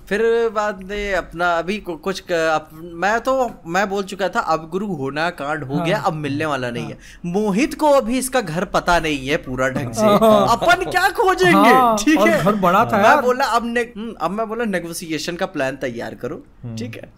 फिर 0.09 0.49
बाद 0.49 0.82
में 0.82 1.14
अपना 1.14 1.59
अभी 1.59 1.78
कुछ 1.78 2.20
कर, 2.20 2.49
अप, 2.49 2.70
मैं 2.74 3.20
तो 3.20 3.51
मैं 3.66 3.88
बोल 3.88 4.03
चुका 4.03 4.28
था 4.28 4.41
अब 4.41 4.68
गुरु 4.70 4.86
होना 4.86 5.30
कांड 5.30 5.64
हो 5.64 5.76
हाँ। 5.76 5.86
गया 5.86 5.99
अब 6.01 6.12
मिलने 6.12 6.47
वाला 6.47 6.70
नहीं 6.70 6.84
है। 6.84 6.99
मोहित 7.26 7.74
को 7.74 7.91
अभी 7.91 8.18
इसका 8.18 8.41
घर 8.41 8.64
पता 8.64 8.99
नहीं 9.01 9.28
है 9.28 9.36
पूरा 9.36 9.68
ढंग 9.68 9.93
से। 9.93 10.03
हाँ। 10.03 10.57
अपन 10.57 10.91
क्या 10.91 11.09
खोजेंगे? 11.09 11.70
हाँ, 11.70 11.97
ठीक 11.99 12.20
है। 12.20 12.45
घर 12.45 12.55
बड़ा 12.55 12.84
था 12.84 13.03
मैं 13.03 13.22
बोला 13.22 13.45
अब 13.45 13.64
ने, 13.64 13.80
हम्म, 13.80 14.14
अब 14.20 14.30
मैं 14.30 14.49
बोला 14.49 14.64
नेगोशिएशन 14.64 15.36
का 15.36 15.47
प्लान 15.47 15.76
तैयार 15.76 16.14
करो। 16.14 16.45
ठीक 16.78 16.97
है। 16.97 17.12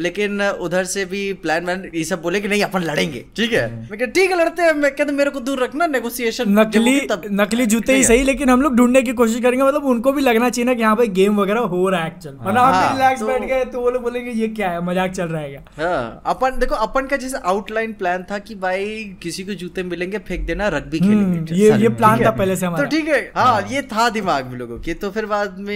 लेकिन 0.00 0.42
उधर 0.42 0.84
से 0.84 1.04
भी 1.04 1.32
प्लान 1.42 1.66
वैन 1.66 1.90
ये 1.94 2.04
सब 2.04 2.22
बोले 2.22 2.40
कि 2.40 2.48
नहीं 2.48 2.62
अपन 2.62 2.82
लड़ेंगे। 2.82 3.24
ठीक 3.36 3.52
है। 3.52 3.66
मैं 3.80 3.98
कहा, 3.98 4.06
ठीक 4.06 4.30
है 4.30 4.38
लड़ते 4.38 4.62
हैं। 4.62 4.72
मैं 4.74 4.90
कहते 4.94 5.12
मेरे 5.12 5.30
को 5.30 5.40
दूर 5.40 5.62
रखना 5.62 5.86
नेगोशिएशन 5.86 6.58
नकली 6.58 7.00
नकली 7.32 7.66
जूते 7.66 7.96
ही 7.96 8.04
सही 8.04 8.22
लेकिन 8.22 8.50
हम 8.50 8.62
लोग 8.62 8.76
ढूँढने 8.76 9.02
की 9.02 9.12
कोशिश 9.14 9.40
करेंगे। 9.42 9.64
मतलब 9.64 9.84
उनको 9.86 10.12
भी 10.12 10.22
लगना 10.22 10.48
चाहिए 10.50 10.66
ना 10.66 10.74
कि 10.74 10.82
हाँ 10.82 10.94
भाई 10.96 11.08
गेम 11.18 11.40
वगैरह 11.40 11.60
हो 11.74 11.88
रहा 11.88 12.00
है 12.00 12.06
एक्चुअल 12.06 12.36
वरना 12.36 12.60
हम 12.60 12.74
हाँ, 12.74 12.92
रिलैक्स 12.92 13.20
तो- 13.20 13.28
बैठ 13.28 13.44
गए 13.44 13.64
तो 13.64 13.80
वो 13.80 13.90
लोग 13.90 14.02
बोलेंगे 14.02 14.30
ये 14.32 14.48
क्या 14.50 14.70
है? 14.70 14.84
मज़ाक 14.84 15.10
चल 15.10 15.26
रहा 15.26 15.40
है 15.40 15.50
क्या? 15.50 15.62
हाँ, 15.78 16.22
अपन 16.26 16.58
देखो 16.58 16.74
अपन 16.86 17.06
का 17.06 17.16
जैसे 17.16 17.38
आउटलाइन 17.46 17.92
प्लान 17.94 18.24
था 18.30 18.38
कि 18.40 18.54
भाई 18.56 18.86
किसी 19.22 19.42
को 19.42 19.54
जूते 19.54 19.82
मिलेंगे 19.84 20.18
फेंक 20.18 20.46
देना 20.46 20.68
रग्बी 20.68 20.98
खेलेंगे। 20.98 21.22
हम्म, 21.24 21.54
ये 21.54 21.76
ये 21.82 21.88
प्लान 21.90 22.24
था 22.24 22.30
पहले 22.32 22.56
से 22.56 22.66
तो 22.66 22.84
ठीक 22.86 23.08
है। 23.08 23.20
हाँ 23.36 23.66
ये 23.70 23.82
था 23.84 24.08
दिमाग 24.10 24.46
में 24.46 24.58
लोगों 24.58 24.78
के। 24.78 24.94
तो 24.94 25.10
फिर 25.10 25.26
बाद 25.26 25.58
में 25.58 25.74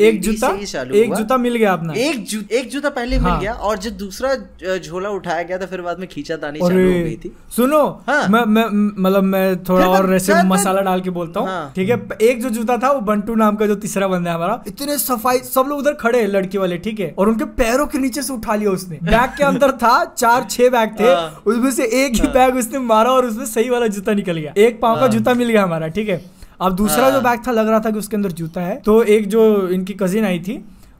एक 0.00 0.20
जूता 0.22 0.48
ही 0.50 1.00
एक 1.00 1.14
जूता 1.14 1.36
मिल 1.38 1.56
गया 1.56 1.72
अपना। 1.72 1.92
एक 1.98 2.50
एक 2.52 2.68
जूता 2.70 2.85
पहले 2.90 3.18
मिल 3.18 3.28
हाँ। 3.28 3.40
गया 3.40 3.52
और 3.52 3.78
जो 3.78 3.90
दूसरा 3.98 4.34
झोला 4.76 5.08
उठाया 5.10 5.42
गया 5.42 5.58
था 5.58 5.66
फिर 5.66 5.80
बाद 5.82 5.98
में 5.98 6.08
खींचा 6.08 6.36
तानी 6.36 6.60
चालू 6.60 6.82
हो 6.82 6.92
गई 6.94 7.16
थी 7.24 7.32
सुनो 7.56 7.82
हाँ। 8.08 8.28
मैं 8.28 8.44
मैं 8.46 8.64
मतलब 9.02 9.24
मैं 9.24 9.64
थोड़ा 9.64 9.86
और 9.88 10.12
ऐसे 10.14 10.42
मसाला 10.44 10.80
डाल 10.80 11.00
के 11.00 11.10
बोलता 11.10 11.40
हूँ 11.40 11.48
हाँ। 11.48 11.72
ठीक 11.76 11.90
है 11.90 12.00
एक 12.22 12.42
जो 12.42 12.50
जूता 12.50 12.76
था 12.78 12.90
वो 12.92 13.00
बंटू 13.06 13.34
नाम 13.34 13.56
का 13.56 13.66
जो 13.66 13.74
तीसरा 13.84 14.08
बंदा 14.08 14.30
है 14.30 14.36
हमारा 14.36 14.62
इतने 14.66 14.98
सफ़ाई 14.98 15.38
सब 15.46 15.66
लोग 15.68 15.78
उधर 15.78 15.94
खड़े 16.00 16.20
हैं 16.20 16.28
लड़की 16.28 16.58
वाले 16.58 16.78
ठीक 16.78 17.00
है 17.00 17.14
और 17.18 17.28
उनके 17.28 17.44
पैरों 17.56 17.86
के 17.86 17.98
नीचे 17.98 18.22
से 18.22 18.32
उठा 18.32 18.54
लिया 18.54 18.70
उसने 18.70 18.98
बैग 19.02 19.36
के 19.38 19.44
अंदर 19.44 19.72
था 19.82 19.94
चार 20.16 20.46
छह 20.50 20.70
बैग 20.70 20.98
थे 21.00 21.12
हाँ। 21.12 21.42
उसमें 21.46 21.70
से 21.70 21.84
एक 22.04 22.22
ही 22.22 22.28
बैग 22.28 22.56
उसने 22.56 22.78
मारा 22.86 23.10
और 23.10 23.26
उसमें 23.26 23.44
सही 23.46 23.70
वाला 23.70 23.86
जूता 23.88 24.12
निकल 24.14 24.36
गया 24.36 24.52
एक 24.56 24.80
पाँव 24.80 25.00
का। 25.00 25.06
जूता 25.08 25.34
मिल 25.34 25.48
गया 25.48 25.62
हमारा 25.62 25.88
ठीक 25.88 26.08
है 26.08 26.24
अब 26.60 26.76
दूसरा 26.76 27.10
जो। 27.10 27.20
बैग 27.20 27.40
था 27.46 27.52
लग 27.52 27.68
रहा 27.68 27.80
था 27.80 27.90
कि 27.90 27.98
उसके 27.98 28.16
अंदर 28.16 28.32
जूता 28.32 28.60
है 28.60 28.76
तो 28.76 29.02
एक 29.14 29.28
जो 29.28 29.42
इनकी 29.68 29.94
कजिन 30.00 30.24
आई 30.24 30.38
थी 30.38 30.54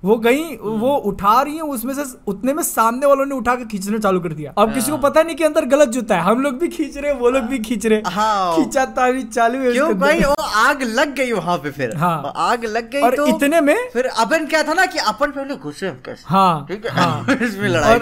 वो 0.07 0.17
गई 0.17 0.57
वो 0.57 0.95
उठा 1.07 1.41
रही 1.43 1.57
है 1.57 1.63
उसमें 1.63 1.93
से 1.95 2.03
उतने 2.29 2.53
में 2.55 2.63
सामने 2.63 3.07
वालों 3.07 3.25
ने 3.27 3.35
उठा 3.35 3.55
के 3.55 3.65
खींचना 3.65 3.99
चालू 3.99 4.21
कर 4.21 4.33
दिया। 4.33 4.53
अब 4.59 4.75
किसी 4.75 4.91
को 4.91 4.97
पता 4.99 5.23
नहीं 5.23 5.37
कि 5.37 5.45
अंदर 5.45 5.65
गलत 5.65 5.89
जूता 5.89 6.17
है। 6.17 6.23
हम 6.23 6.43
लोग 6.43 6.59
भी 6.59 6.69
खींच 6.69 6.97
रहे 6.97 7.13
हैं 7.13 7.19
वो 7.21 7.31
लोग 7.31 7.45
भी 7.45 7.59
खींच 7.59 7.87
रहे 7.87 8.03
हाँ। 8.07 8.57
खींचा 8.57 8.85
तारी 8.99 9.23
चालू 9.23 9.59
है 9.59 9.73
क्यों 9.73 9.93
भाई? 9.95 10.21
वो 10.21 10.35
आग 10.57 10.83
लग 10.83 11.15
गई 11.15 11.33
वहाँ 11.33 11.57
पे 11.57 11.71
फिर। 11.71 11.97
हाँ। 11.97 12.33
आग 12.37 12.65
लग 12.65 12.91
गई 12.91 13.01
और 13.01 13.17
तो 13.17 13.27
इतने 13.27 13.61
में 13.61 13.77
फिर 13.93 14.07
अपन 14.07 14.47
क्या 14.47 14.63
था 14.63 14.75
ना 14.75 14.87
कि 14.87 14.99
अपन 14.99 15.31
पहले 15.31 15.57
घुसे 15.57 15.93
हाँ। 16.27 16.67
ठीक 16.69 16.87
है? 16.87 16.93
हाँ। 16.93 17.37
इसमें 17.43 17.69
लड़ाई 17.69 17.99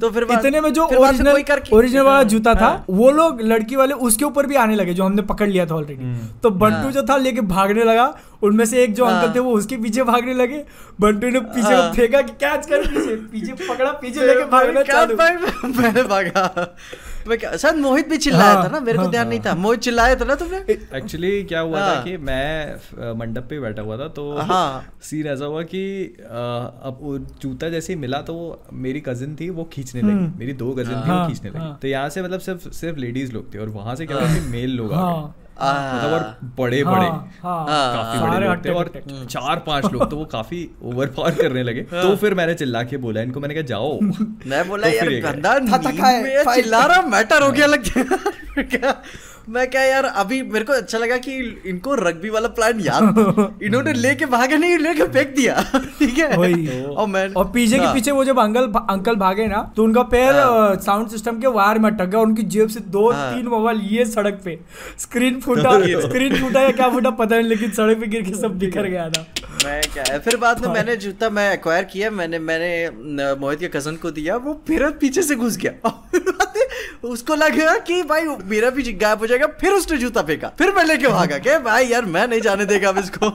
तो 0.00 0.10
फिर 0.10 0.26
इतने 0.30 0.60
में 0.60 0.72
जो 0.72 0.84
ओरिजिनल 0.84 1.44
ओरिजिनल 1.72 2.02
वाला 2.02 2.22
जूता 2.22 2.54
था 2.54 2.66
हाँ। 2.66 2.84
वो 2.90 3.10
लोग 3.10 3.40
लड़की 3.42 3.76
वाले 3.76 3.94
उसके 3.94 4.24
ऊपर 4.24 4.46
भी 4.46 4.54
आने 4.56 4.74
लगे 4.74 4.94
जो 4.94 5.04
हमने 5.04 5.22
पकड़ 5.22 5.48
लिया 5.48 5.66
था 5.66 5.74
ऑलरेडी 5.74 6.14
तो 6.42 6.50
बंटू 6.50 6.76
हाँ। 6.76 6.92
जो 6.92 7.02
था 7.02 7.16
लेके 7.16 7.40
भागने 7.40 7.84
लगा 7.84 8.14
उनमें 8.46 8.64
से 8.66 8.82
एक 8.82 8.94
जो 8.94 9.04
हाँ। 9.04 9.20
अंकल 9.20 9.34
थे 9.34 9.40
वो 9.40 9.52
उसके 9.52 9.76
पीछे 9.76 10.02
भागने 10.04 10.34
लगे। 10.34 10.64
बंटू 11.00 11.30
ने 11.30 11.40
पीछे 11.40 11.74
हाँ। 11.74 11.92
फेंका 11.92 12.20
कि 12.22 12.32
कैच 12.40 12.66
कर 12.66 12.86
पीछे 12.86 13.16
पीछे 13.32 13.52
पकड़ा 13.68 13.90
पीछे 14.02 14.26
लेके 14.26 14.44
भागना 14.50 14.82
चालू। 14.82 15.16
मैंने 15.80 16.02
भागा। 16.02 16.74
मैं 17.28 17.36
शायद 17.56 17.76
मोहित 17.76 18.08
भी 18.08 18.16
चिल्लाया 18.16 18.52
हाँ, 18.52 18.64
था 18.64 18.68
ना? 18.68 18.80
मेरे 18.80 18.98
को 18.98 19.02
हाँ, 19.02 19.10
ध्यान 19.10 19.28
नहीं 19.28 19.40
था। 19.40 19.54
मोहित 19.54 19.80
चिल्लाया 19.80 20.14
था 20.14 20.24
ना 20.24 20.34
तुमने? 20.34 20.56
एक्चुअली 20.98 21.42
क्या 21.44 21.60
हुआ 21.60 21.80
हाँ। 21.80 21.94
था 21.96 22.02
कि 22.04 22.16
मैं 22.16 23.14
मंडप 23.18 23.46
पे 23.50 23.60
बैठा 23.60 23.82
हुआ 23.82 23.96
था 23.98 24.08
तो 24.08 24.30
हाँ। 24.38 24.84
सीन 25.02 25.26
ऐसा 25.26 25.44
हुआ 25.44 25.62
कि 25.62 25.84
अब 26.20 26.98
वो 27.00 27.18
जूता 27.42 27.68
जैसे 27.68 27.92
ही 27.92 27.98
मिला 28.00 28.20
तो 28.22 28.34
वो 28.34 28.62
मेरी 28.72 29.02
कजिन 29.08 29.36
थी 29.40 29.48
वो 29.50 29.64
खींचने 29.72 30.02
लगी। 30.02 30.38
मेरी 30.38 30.52
दो 30.52 30.72
कजिन 30.72 30.86
थी 30.86 31.10
वो 31.10 31.14
हाँ, 31.14 31.28
खींचने 31.28 31.50
लगी। 31.50 31.58
हाँ। 31.58 31.78
तो 31.82 31.88
यहाँ 31.88 32.08
से 32.08 32.22
मतलब 32.22 32.40
सिर्फ़ 32.40 32.68
सिर्फ़ 32.74 32.98
लेडीज़ 32.98 33.32
लोग 33.32 33.54
थे 33.54 33.58
और 33.58 33.68
वहाँ 33.68 33.94
से 33.96 34.06
क्या 34.06 34.16
हुआ 34.16 34.34
कि 34.34 34.40
मेल 34.50 34.76
लोग 34.76 34.92
आ 34.92 34.96
गए। 34.96 35.02
हाँ 35.02 35.34
मतलब 35.62 36.12
और 36.12 36.36
बड़े 36.58 36.84
बड़े 36.84 37.06
हाँ, 37.06 37.30
हाँ, 37.42 37.94
काफ़ी 37.96 38.18
सारे 38.18 38.30
बड़े 38.30 38.46
लोग 38.48 38.64
थे 38.64 38.70
और 38.70 38.90
चार 39.30 39.56
पाँच 39.66 39.84
लोग 39.92 40.10
तो 40.10 40.16
वो 40.16 40.24
काफ़ी 40.24 40.68
ओवर 40.82 41.06
पावर 41.06 41.30
करने 41.34 41.62
लगे। 41.62 41.82
तो 41.82 42.16
फिर 42.16 42.34
मैंने 42.34 42.54
चिल्ला 42.54 42.82
के 42.82 42.96
बोला 42.96 43.20
इनको 43.20 43.40
मैंने 43.40 43.54
कहा 43.54 43.62
जाओ। 43.62 43.98
मैं 44.46 44.68
बोला 44.68 44.90
तो 44.90 44.94
यार। 44.96 45.32
गंदा। 45.32 45.58
चिल्ला 46.54 46.84
रहा 46.86 47.02
मैटर 47.02 47.42
हो 47.42 47.50
गया 47.52 47.66
लगता 47.66 48.00
है 48.00 48.62
क्या? 48.64 49.02
मैं 49.48 49.66
क्या 49.70 49.82
यार 49.82 50.04
अभी 50.04 50.40
मेरे 50.42 50.64
को 50.64 50.72
अच्छा 50.72 50.98
लगा 50.98 51.16
कि 51.16 51.32
इनको 51.66 51.94
रग्बी 51.94 52.28
वाला 52.30 52.48
प्लान 52.48 52.80
याद 52.80 53.58
इन्होंने 53.62 53.92
लेके 53.92 54.26
भागे 54.26 54.56
नहीं 54.56 54.78
लेके 54.78 55.06
फेंक 55.06 55.34
दिया। 55.36 55.54
ठीक 55.98 56.18
है? 56.18 56.36
वही। 56.36 56.80
और 56.94 57.06
मैं 57.08 57.26
और 57.32 57.50
पीछे 57.54 57.78
के 57.78 57.84
हाँ। 57.84 57.92
पीछे 57.94 58.10
वो 58.10 58.24
जब 58.24 58.38
अंकल 58.40 58.66
अंकल 58.90 59.16
भागे 59.16 59.46
ना 59.46 59.62
तो 59.76 59.84
उनका 59.84 60.02
पैर 60.14 60.34
साउंड 60.82 61.08
सिस्टम 61.08 61.40
के 61.40 61.46
वायर 61.56 61.78
में 61.78 61.90
अटक 61.90 62.04
गया 62.04 62.20
उनकी 62.20 62.42
जेब 62.56 62.68
से 62.68 62.80
दो 62.96 63.10
हाँ। 63.10 63.34
तीन 63.34 63.46
मोबाइल 63.46 63.80
ये 63.90 64.04
सड़क 64.04 64.40
पे। 64.44 64.58
स्क्रीन 64.98 65.40
फूटा 65.40 65.78
स्क्रीन 66.08 66.36
फूटा 66.40 66.62
या 66.62 66.70
क्या 66.70 66.88
फूटा 66.88 67.10
पता 67.20 67.36
नहीं 67.36 67.48
लेकिन 67.48 67.70
सड़क 67.70 68.00
पे 68.00 68.06
गिर 68.06 68.22
के 68.22 68.34
सब 68.34 68.58
बिखर 68.58 68.86
गया 68.86 69.08
था। 69.10 69.26
मैं 69.64 69.80
क्या 69.92 70.04
है 70.08 70.18
फिर 70.20 70.36
बाद 70.36 70.66
में 70.66 70.72
मैंने 70.74 70.96
जूता 70.96 71.30
मैं 71.30 71.52
एक्वायर 71.52 71.84
किया 71.92 72.10
मैंने 72.10 72.38
मैंने 72.38 73.34
मोहित 73.40 73.60
के 73.60 73.68
कज़न 73.68 73.96
को 73.96 74.10
दिया 74.10 74.36
वो 74.36 74.60
फिर 74.66 74.88
पीछे 75.00 75.22
से 75.22 75.36
घुस 75.36 75.56
गया। 75.56 75.90
उसको 77.04 77.34
लगा 77.34 77.78
कि 77.78 78.02
भाई, 78.02 78.22
मेरा 78.22 78.70
भी 78.70 78.92
गायब 78.92 79.18
हो 79.18 79.26
जाएगा, 79.26 79.46
फिर 79.46 79.72
उसने 79.72 79.98
जूता 79.98 80.22
फेंका, 80.22 80.48
फिर 80.48 80.72
मैं 80.72 80.84
लेके 80.84 81.08
भागा 81.08 81.38
के 81.38 81.58
भाई 81.58 81.86
यार, 81.86 82.04
मैं 82.04 82.28
नहीं 82.28 82.40
जाने 82.40 82.64
देगा 82.64 82.88
अब 82.88 82.98
इसको. 82.98 83.30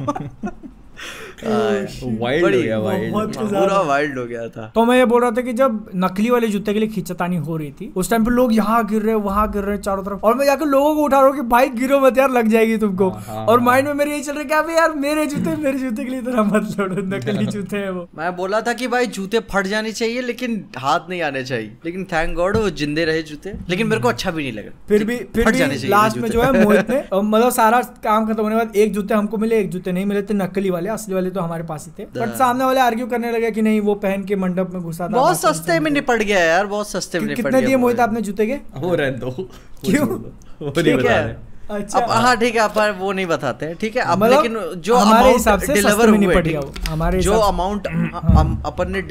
वाइल्ड 2.20 2.56
हो 2.56 2.62
गया 2.62 2.78
वाइल्ड 2.80 3.36
पूरा 3.38 3.80
वाइल्ड 3.82 4.18
हो 4.20 4.26
गया 4.26 4.48
था। 4.48 4.72
तो 4.76 4.84
मैं 4.86 4.98
ये 4.98 5.06
बोल 5.06 5.22
रहा 5.22 5.32
था 5.32 5.42
कि 5.42 5.54
जब 5.54 5.90
नकली 5.96 6.30
वाले 6.30 6.48
जूते 6.48 6.74
के 6.74 6.80
लिए 6.80 6.88
खींचतानी 6.90 7.36
हो 7.40 7.58
रही 7.58 7.72
थी 7.72 7.92
उस 7.96 8.10
टाइम 8.10 8.26
पे 8.26 8.32
लोग 8.32 8.54
यहाँ 8.56 8.84
गिर 8.88 9.02
रहे 9.02 9.14
वहाँ 9.28 9.50
गिर 9.52 9.64
रहे 9.64 9.78
चारों 9.78 10.04
तरफ़। 10.04 10.26
और 10.26 10.36
मैं 10.36 10.46
जाकर 10.46 10.66
लोगों 10.66 10.94
को 10.96 11.04
उठा 11.04 11.20
रहा 11.20 11.28
हूँ 11.28 11.36
कि 11.36 11.42
भाई 11.50 11.70
गिरो 11.70 12.00
मत 12.00 12.18
यार 12.18 12.32
लग 12.32 12.48
जाएगी 12.48 12.78
तुमको। 12.78 13.10
हाँ, 13.10 13.22
हाँ, 13.28 13.46
और 13.46 13.60
हाँ। 13.60 13.66
माइंड 13.66 13.88
में 13.88 13.94
मेरे 13.94 14.12
यही 14.12 14.22
चल 14.22 14.34
रहा 14.34 14.60
है 14.62 14.76
यार 14.76 14.94
मेरे 14.96 15.26
जूते 15.26 15.56
मेरे 15.56 15.78
जूते 15.80 16.04
के 16.04 16.10
लिए 16.10 16.20
इतना 16.20 16.44
मत 16.44 16.76
लड़ो 16.80 17.02
नकली 17.16 17.46
जूते 17.56 17.78
हैं 17.78 17.90
वो। 17.90 18.08
मैं 18.18 18.36
बोला 18.36 18.62
था 18.62 18.74
कि 18.74 18.88
भाई 18.88 19.08
जूते 19.18 19.40
फट 19.52 19.68
जाने 19.68 19.92
चाहिए 19.92 20.22
लेकिन 20.22 20.64
हाथ 20.78 21.10
नहीं 21.10 21.22
आने 21.22 21.44
चाहिए। 21.44 21.72
लेकिन 21.86 22.04
थैंक 22.14 22.36
गॉड 22.36 22.58
वो 22.58 22.70
जिंदे 22.82 23.06
रहे 23.06 23.22
जूते। 23.24 23.54
लेकिन 23.70 23.88
मेरे 23.88 24.02
को 24.02 24.08
अच्छा 24.08 24.32
भी 24.32 24.44
नहीं 24.44 24.54
लगा 24.54 24.72
फिर 24.90 25.04
भी 25.04 25.16
फिर 25.36 25.52
भी 25.52 25.88
लास्ट 25.88 26.18
में 26.18 26.30
जो 26.30 26.42
है 26.42 26.52
मोहित 26.64 26.90
ने 26.90 27.02
मतलब 27.14 27.50
सारा 27.52 27.82
काम 28.04 28.28
खत्म 28.28 28.44
होने 28.44 28.56
के 28.56 28.66
बाद 28.66 28.76
एक 28.76 28.94
जूते 28.94 29.14
हमको 29.14 29.38
मिले 29.38 29.60
एक 29.60 29.70
जूते 29.70 29.92
नहीं 29.92 30.06
मिले 30.06 30.22
थे 30.22 30.34
नकली 30.34 30.70
वाले। 30.70 30.89
असली 30.90 31.16
वाले 31.16 31.30
तो 31.30 31.42
हमारे 31.42 31.64
पास 31.64 31.86
ही 31.86 31.92
थे। 32.00 32.08
बट 32.20 32.36
सामने 32.36 32.66
वाले 32.66 32.80
आर्ग्यू 32.80 33.08
करने 33.08 33.32
लगे 33.32 33.52
कि 33.52 33.62
नहीं 33.62 33.82
वो 33.82 33.96
पहन 33.96 34.24
के 34.24 34.36
मंडप 34.36 34.70
में 34.74 34.82
घुसा 34.82 35.04
था 35.04 35.08
बहुत 35.08 35.40
सस्ते 35.40 35.80
में 35.80 35.92
निपट 35.92 36.22
गया 36.22 36.40
यार 36.40 36.68
बहुत 36.68 36.90
सस्ते 36.90 37.20
में 37.20 37.36
कितने 37.36 37.62
दिए 37.62 37.76
मोहित 37.76 38.00
आपने 38.00 38.22
जूते 38.22 38.46
के? 38.46 38.58
वो 38.78 38.96
रहने 38.96 39.18
दो। 39.18 39.32
क्यों? 39.86 40.08
ठीक 40.74 41.06
है। 41.06 41.50
अच्छा। 41.72 42.00
अब 42.00 42.12
हाँ 42.12 42.36
ठीक 42.38 42.56
है 42.56 42.62
अपन 42.62 42.92
वो 43.00 43.12
नहीं 43.12 43.26
बताते। 43.26 43.66
हैं 43.66 43.76
ठीक 43.76 43.96
है 43.96 44.04
अब 44.04 44.24
मतलब 44.24 44.44
लेकिन 44.44 44.82
जो 44.82 44.96
हमारे 44.96 45.18
अमाउंट 45.20 45.38
हिसाब 45.38 45.60
से 45.60 45.74
डिलीवर 45.74 46.10
हुए 46.10 46.90
हमारे 46.90 47.20
जो 47.22 47.34
अमाउंट 47.40 47.88
हम 47.88 48.62
अपन 48.66 48.92
ने 48.92 49.02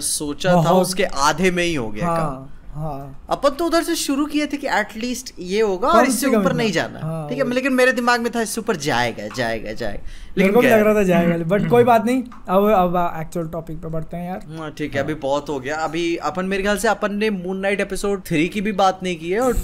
सोचा 0.00 0.52
था 0.64 0.72
उसके 0.72 1.04
आधे 1.04 1.50
में 1.50 1.64
ही 1.64 1.74
हो 1.74 1.88
गया 1.90 2.06
हाँ। 2.06 2.57
हाँ। 2.78 3.26
अपन 3.30 3.50
तो 3.50 3.66
उधर 3.66 3.82
से 3.82 3.94
शुरू 3.96 4.26
किए 4.26 4.46
थे 4.46 4.56
कि 4.56 4.66
एटलीस्ट 4.70 5.32
ये 5.38 5.60
होगा 5.60 5.88
और 5.88 6.06
इससे 6.06 6.26
ऊपर 6.26 6.52
नहीं 6.52 6.72
जाना। 6.72 7.00
हाँ, 7.00 7.28
ठीक 7.28 7.38
है 7.38 7.50
लेकिन 7.50 7.72
मेरे 7.72 7.92
दिमाग 7.92 8.20
में 8.20 8.30
था 8.34 8.42
इससे 8.42 8.60
ऊपर 8.60 8.76
जाएगा 8.76 9.28
जाएगा 9.36 9.72
जाएगा। 9.72 10.02
लेकिन 10.38 10.54
को 10.54 10.60
भी 10.60 10.68
लग 10.68 10.80
रहा 10.80 10.94
था 10.94 11.02
जाएगा 11.02 11.36
बट 11.46 11.68
कोई 11.70 11.84
बात 11.84 12.04
नहीं। 12.06 12.22
अब 12.48 12.68
अब 12.70 12.96
एक्चुअल 13.20 13.48
टॉपिक 13.48 13.82
पे 13.82 13.88
बढ़ते 13.88 14.16
हैं 14.16 14.26
यार। 14.26 14.46
हाँ, 14.58 14.70
ठीक 14.70 14.94
है 14.94 15.02
अभी 15.02 15.14
बहुत 15.26 15.48
हो 15.48 15.58
गया। 15.60 15.76
अभी 15.76 16.16
अपन 16.16 16.44
मेरे 16.44 16.62
ख्याल 16.62 16.78
से 16.78 16.88
अपन 16.88 17.14
ने 17.14 17.30
मून 17.30 17.58
नाइट 17.58 17.80
एपिसोड 17.80 18.22
थ्री 18.26 18.48
की 18.48 18.60
भी 18.60 18.72
बात 18.72 19.02
नहीं 19.02 19.16
की 19.16 19.30
है 19.30 19.40
और 19.40 19.56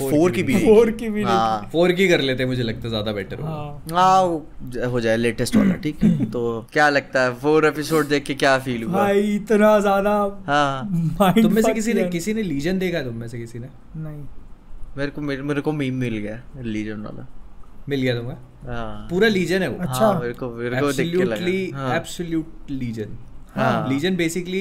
फोर 0.00 0.30
की 0.30 0.42
भी 0.42 0.54
फोर 0.64 0.90
की 0.90 1.08
भी 1.10 1.22
हाँ। 1.22 1.68
फोर 1.72 1.92
की 1.92 2.08
कर 2.08 2.20
लेते 2.20 2.42
हैं 2.42 2.48
मुझे 2.50 2.62
लगता 2.62 2.82
है 2.82 2.88
ज़्यादा 2.88 3.12
बेटर 3.12 3.40
हाँ। 3.42 3.84
हाँ 3.92 4.90
हो 4.90 5.00
जाए 5.00 5.16
लेटेस्ट 5.16 5.56
वाला 5.56 5.74
ठीक 5.82 6.02
है। 6.04 6.24
तो 6.30 6.42
क्या 6.72 6.88
लगता 6.88 7.22
है 7.22 7.34
फोर 7.38 7.66
एपिसोड 7.66 8.08
देख 8.08 8.24
के 8.24 8.34
क्या 8.34 8.58
फील 8.58 8.82
हुआ? 8.82 8.92
भाई 8.94 9.34
इतना 9.34 9.78
ज़्यादा 9.80 10.12
हाँ। 10.46 11.32
तुम 11.42 11.52
में 11.52 11.62
से 11.62 11.72
किसी 11.74 11.94
ने 11.94 12.04
किसी 12.10 12.34
ने 12.34 12.42
लीजन 12.42 12.78
देखा 12.78 13.02
तुम 13.02 13.14
में 13.14 13.28
से 13.28 13.38
किसी 13.38 13.58
ने? 13.58 13.68
नहीं। 13.96 14.24
मेरे 14.96 15.10
को 15.10 15.20
मेरे, 15.20 15.42
मेरे 15.42 15.60
को 15.60 15.72
मीम 15.72 15.94
मिल 15.94 16.16
गया 16.18 16.42
लीजन 16.62 17.00
वाला। 17.00 17.26
मिल 17.88 18.00
गया 18.02 18.14
तुम्हें? 18.16 18.36
हाँ। 18.66 19.06
पूरा 19.10 19.28
लीजन 19.28 19.62
है 19.62 19.68
वो? 19.68 19.76
अच्छा। 19.78 20.06
हाँ, 20.06 20.20
मेरे 20.20 20.32
को 20.32 20.50
मेरे 20.50 20.80
को 20.80 20.92
देख 20.92 21.16
के 21.16 21.24
लगा। 21.24 21.94
Absolute 21.96 22.70
legion. 22.70 23.16
Legion 23.56 24.16
basically 24.16 24.60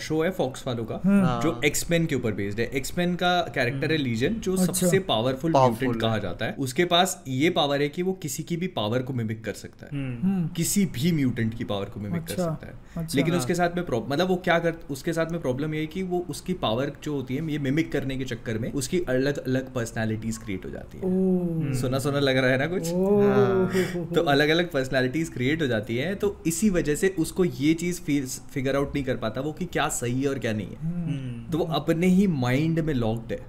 show 0.00 0.22
है 0.22 0.30
फॉक्स 0.30 0.66
वालों 0.66 0.84
का 0.84 1.00
हाँ। 1.04 1.40
जो 1.42 1.60
एक्समैन 1.64 2.06
के 2.06 2.14
ऊपर 2.14 2.32
बेस्ड 2.32 2.60
है। 2.60 2.66
एक्समैन 2.74 3.14
का 3.14 3.30
कैरेक्टर 3.54 3.92
है 3.92 3.96
लीजन 3.98 4.34
जो 4.34 4.52
अच्छा। 4.52 4.72
सबसे 4.72 4.98
पावरफुल 4.98 5.52
म्यूटेंट 5.52 6.00
कहा 6.00 6.18
जाता 6.18 6.46
है। 6.46 6.54
उसके 6.58 6.84
पास 6.84 7.22
ये 7.28 7.50
पावर 7.50 7.82
है 7.82 7.88
कि 7.88 8.02
वो 8.02 8.12
किसी 8.12 8.42
की 8.42 8.56
भी 8.56 8.66
पावर 8.66 9.02
को 9.02 9.12
मिमिक 9.12 9.44
कर 9.44 9.52
सकता 9.52 9.86
है। 9.86 9.92
हम्म, 9.92 10.18
हम्म, 10.22 10.48
किसी 10.48 10.84
भी 10.86 11.12
म्यूटेंट 11.12 11.54
की 11.54 11.64
पावर 11.64 11.84
को 11.84 12.00
मिमिक 12.00 12.22
कर 12.22 12.32
अच्छा, 12.32 12.44
सकता 12.44 12.66
है। 12.66 12.74
अच्छा। 12.96 13.16
लेकिन 13.16 13.32
हाँ। 13.32 13.40
उसके 13.40 13.54
साथ 13.54 13.76
में 13.76 13.82
मतलब 14.08 14.28
वो 14.28 14.36
क्या 14.36 14.58
कर 14.58 14.74
उसके 14.90 15.12
साथ 15.12 15.32
में 15.32 15.40
प्रॉब्लम 15.40 15.74
ये 15.74 15.80
है 15.80 15.86
कि 15.86 16.02
वो 16.02 16.24
उसकी 16.30 16.52
पावर 16.54 16.92
जो 17.04 17.14
होती 17.14 17.36
है 17.36 17.52
ये 17.52 17.58
मिमिक 17.58 17.92
करने 17.92 18.16
के 18.16 18.24
चक्कर 18.24 18.58
में 18.58 18.70
उसकी 18.72 19.00
अलग 19.08 19.38
अलग 19.38 19.72
पर्सनैलिटीज 19.74 20.38
क्रिएट 20.38 20.64
हो 20.64 20.70
जाती 20.70 20.98
है। 20.98 21.74
सुना 21.74 21.98
सुना 21.98 22.20
लग 22.20 22.36
रहा 22.36 22.50
है 22.50 22.58
ना 22.58 22.66
कुछ? 22.66 22.88
हाँ। 22.88 24.12
तो 24.14 24.22
अलग 24.22 24.48
अलग 24.48 24.70
पर्सनैलिटीज 24.70 25.28
क्रिएट 25.28 25.62
हो 25.62 25.66
जाती 25.66 25.96
है 25.96 26.14
तो 26.14 26.36
इसी 26.46 26.70
वजह 26.70 26.94
से 26.94 27.14
उसको 27.18 27.44
ये 27.44 27.74
चीज़ 27.74 28.00
फिगर 28.26 28.76
आउट 28.76 28.94
नहीं 28.94 29.04
कर 29.04 29.16
पाता 29.16 29.40
वो 29.40 29.52
कि 29.52 29.64
क्या 29.64 29.88
सही 29.88 30.22
है 30.22 30.28
और 30.28 30.38
क्या 30.38 30.52
नहीं 30.52 30.66
है। 30.66 30.76
hmm. 30.76 31.52
तो 31.52 31.58
वो 31.58 31.64
अपने 31.64 32.06
ही 32.06 32.26
माइंड 32.26 32.80
में 32.80 32.94
लॉक्ड 32.94 33.32
है। 33.32 33.46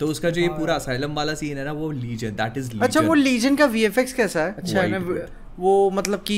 तो 0.00 0.06
उसका 0.06 0.30
जो 0.30 0.40
ये 0.40 0.48
पूरा 0.48 0.74
असाइलम 0.74 1.14
वाला 1.14 1.34
सीन 1.34 1.58
है 1.58 1.64
ना 1.64 1.72
वो 1.72 1.90
लीजन 1.90 2.30
दैट 2.30 2.58
इज़ 2.58 2.80
अच्छा 2.80 3.00
वो 3.00 3.14
लीजन 3.14 3.56
का 3.56 3.64
वीएफएक्स 3.64 4.12
कैसा 4.12 4.44
है? 4.44 4.54
अच्छा 4.54 4.80
है 4.80 5.47
वो 5.58 5.90
मतलब 5.90 6.18
कि 6.20 6.36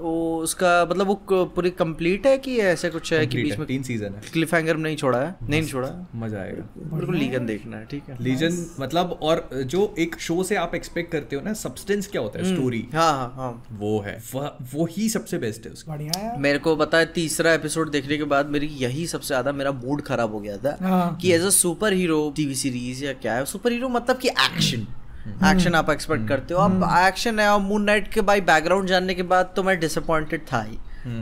वो 0.00 0.14
उसका 0.42 0.70
मतलब 0.90 1.06
वो 1.06 1.44
पूरी 1.54 1.70
कंप्लीट 1.72 2.26
है 2.26 2.36
कि 2.38 2.56
ऐसे 2.62 2.90
कुछ 2.90 3.12
है 3.12 3.26
कि 3.26 3.42
बीच 3.42 3.58
में 3.58 3.66
तीन 3.68 3.82
सीज़न 3.82 4.14
है। 4.14 4.20
क्लिफ 4.32 4.54
हैंगर 4.54 4.76
नहीं 4.76 4.96
छोड़ा 4.96 5.18
है? 5.18 5.34
नहीं 5.42 5.66
छोड़ा? 5.66 5.90
मज़ा 6.16 6.38
आएगा। 6.40 6.64
मेरे 6.92 7.06
को 7.06 7.12
लीगन 7.12 7.46
देखना 7.46 7.76
है 7.76 7.86
ठीक 7.86 8.08
है। 8.08 8.16
लीजन 8.20 8.64
मतलब 8.80 9.18
और 9.22 9.48
जो 9.66 9.94
एक 9.98 10.18
शो 10.20 10.42
से 10.44 10.56
आप 10.56 10.74
एक्सपेक्ट 10.74 11.12
करते 11.12 11.36
हो 11.36 11.42
ना 11.42 11.52
सब्सटेंस 11.54 12.06
क्या 12.06 12.22
होता 12.22 12.38
है? 12.38 12.54
स्टोरी 12.54 12.84
हाँ 12.94 13.12
हाँ 13.12 13.32
हाँ। 13.36 13.78
वो 13.78 13.98
है। 14.00 14.18
वो 14.34 14.86
ही 14.90 15.08
सबसे 15.08 15.38
बेस्ट 15.38 15.66
है 15.66 15.72
उसका। 15.72 16.36
मेरे 16.38 16.58
को 16.58 16.76
पता 16.76 16.98
है 16.98 17.06
तीसरा 17.12 17.52
एपिसोड 17.52 17.90
देखने 17.90 18.16
के 18.16 18.24
बाद 18.24 18.50
मेरी 18.50 18.66
यही 18.78 19.06
सबसे 19.06 19.26
ज़्यादा 19.26 19.52
मेरा 19.52 19.72
मूड 19.74 20.02
खराब 20.02 20.32
हो 20.32 20.40
गया 20.40 20.56
था 20.56 20.76
हाँ। 20.82 21.16
कि 21.22 21.32
as 21.32 21.42
a 21.42 21.50
superhero 21.92 22.32
TV 22.36 22.54
series 22.54 23.04
या 23.04 23.12
क्या 23.14 23.34
है 23.34 23.44
सुपर 23.46 23.72
हीरो 23.72 23.88
मतलब 23.88 24.18
कि 24.18 24.28
एक्शन 24.28 24.86
एक्शन 25.28 25.74
आप 25.74 25.90
एक्सपेक्ट 25.90 26.28
करते 26.28 26.54
हो। 26.54 26.60
अब 26.60 26.82
एक्शन 27.06 27.38
है 27.38 27.48
और 27.48 27.60
मून 27.60 27.82
नाइट 27.82 28.12
के 28.12 28.20
भाई 28.20 28.40
बैकग्राउंड 28.40 28.88
जानने 28.88 29.14
के 29.14 29.22
बाद 29.22 29.52
तो 29.56 29.62
मैं 29.62 29.80
डिसअपॉइंटेड 29.80 30.40
था 30.52 30.62
ही। 30.62 30.78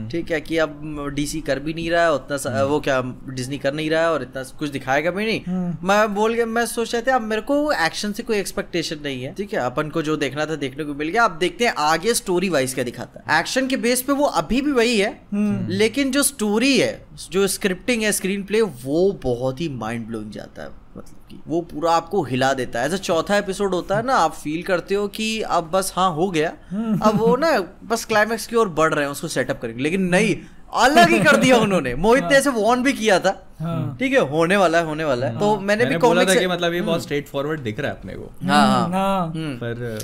ठीक 0.09 0.31
है 0.31 0.41
कि 0.41 0.57
अब 0.57 1.11
डीसी 1.13 1.41
कर 1.41 1.59
भी 1.59 1.73
नहीं 1.73 1.91
रहा 1.91 2.03
है 2.03 2.13
उतना 2.13 2.37
सा- 2.37 2.69
वो 2.69 2.79
क्या 2.79 3.01
डिज्नी 3.29 3.57
कर 3.57 3.73
नहीं 3.73 3.89
रहा 3.89 4.01
है 4.01 4.11
और 4.11 4.21
इतना 4.21 4.43
कुछ 4.43 4.69
दिखाएगा 4.69 5.11
भी 5.11 5.25
नहीं। 5.25 5.41
मैं 5.83 6.15
बोल 6.15 6.35
के 6.35 6.45
मैं 6.45 6.65
सोच 6.65 6.93
रहे 6.93 7.01
थे 7.01 7.11
अब 7.11 7.21
मेरे 7.21 7.41
को 7.41 7.71
एक्शन 7.71 8.11
से 8.11 8.23
कोई 8.23 8.37
एक्सपेक्टेशन 8.37 8.95
नहीं 9.03 9.23
है। 9.23 9.33
ठीक 9.33 9.53
है 9.53 9.59
अपन 9.59 9.89
को 9.89 10.01
जो 10.01 10.15
देखना 10.17 10.45
था 10.45 10.55
देखने 10.55 10.83
को 10.83 10.93
मिल 10.93 11.09
गया। 11.09 11.23
अब 11.23 11.31
देखते 11.31 11.65
हैं 11.65 11.73
आगे 11.77 12.13
स्टोरी 12.13 12.49
वाइज 12.49 12.73
क्या 12.73 12.83
दिखाता 12.83 13.23
है। 13.27 13.39
एक्शन 13.39 13.67
के 13.67 13.77
बेस 13.77 14.01
पे 14.01 14.13
वो 14.13 14.25
अभी 14.25 14.61
भी 14.61 14.71
वही 14.71 14.99
है 14.99 15.21
लेकिन 15.69 16.11
जो 16.11 16.23
स्टोरी 16.23 16.79
है 16.79 17.05
जो 17.31 17.47
स्क्रिप्टिंग 17.47 18.03
है 18.03 18.11
स्क्रीन 18.11 18.43
प्ले 18.43 18.61
वो 18.61 19.19
बहुत 19.23 19.61
ही 19.61 19.69
माइंड 19.69 20.07
ब्लोइंग 20.07 20.31
जाता 20.31 20.63
है। 20.63 20.82
मतलब 20.97 21.27
कि 21.29 21.39
वो 21.47 21.61
पूरा 21.61 21.91
आपको 21.91 22.23
हिला 22.23 22.53
देता 22.53 22.79
है। 22.79 22.87
ऐसा 22.87 22.97
चौथा 22.97 23.37
एपिसोड 23.37 23.73
होता 23.73 23.97
है 23.97 24.03
ना 24.03 24.15
आप 24.15 24.33
फील 24.33 24.63
करते 24.63 24.95
हो 24.95 25.07
कि 25.07 25.41
अब 25.41 25.69
बस 25.71 25.93
हाँ 25.95 26.09
हो 26.11 26.29
गया। 26.29 26.49
अब 27.03 27.11
वो 27.15 27.35
ना 27.35 27.51
बस 27.83 28.05
क्लाइमैक्स 28.05 28.47
की 28.47 28.55
ओर 28.55 28.69
बढ़ 28.69 28.93
रहे 28.93 29.05
हैं 29.05 29.11
उसको 29.11 29.27
सेटअप 29.27 29.61
करेंगे। 29.61 29.83
लेकिन 29.83 30.01
नहीं 30.07 30.35
अलग 30.75 31.09
ही 31.09 31.19
कर 31.19 31.37
दिया 31.37 31.57
उन्होंने। 31.65 31.95
मोहित 31.95 32.23
ने 32.23 32.37
ऐसे 32.37 32.49
वॉर्न 32.49 32.83
भी 32.83 32.93
किया 32.93 33.19
था। 33.19 33.47
हाँ। 33.59 33.95
ठीक 33.99 34.13
है 34.13 34.19
होने 34.19 34.57
वाला 34.57 34.77
है 34.77 34.85
होने 34.85 35.03
वाला 35.03 35.27
है। 35.27 35.39
तो 35.39 35.59
मैंने 35.59 35.85
भी 35.85 35.89
मैंने 35.89 35.97
बोला 35.97 36.23
था 36.23 36.35
कि 36.35 36.47
मतलब 36.47 36.73
ये 36.73 36.81
बहुत 36.81 37.03
स्ट्रेट 37.03 37.27
फॉरवर्ड 37.27 37.59
दिख 37.59 37.79
रहा 37.79 37.91
है 37.91 37.97
अपने 37.97 38.13
को। 38.13 38.31
हाँ 38.47 38.67
हाँ। 38.67 38.89
हाँ। 38.89 39.27
हम्म। 39.27 39.55
पर 39.63 39.99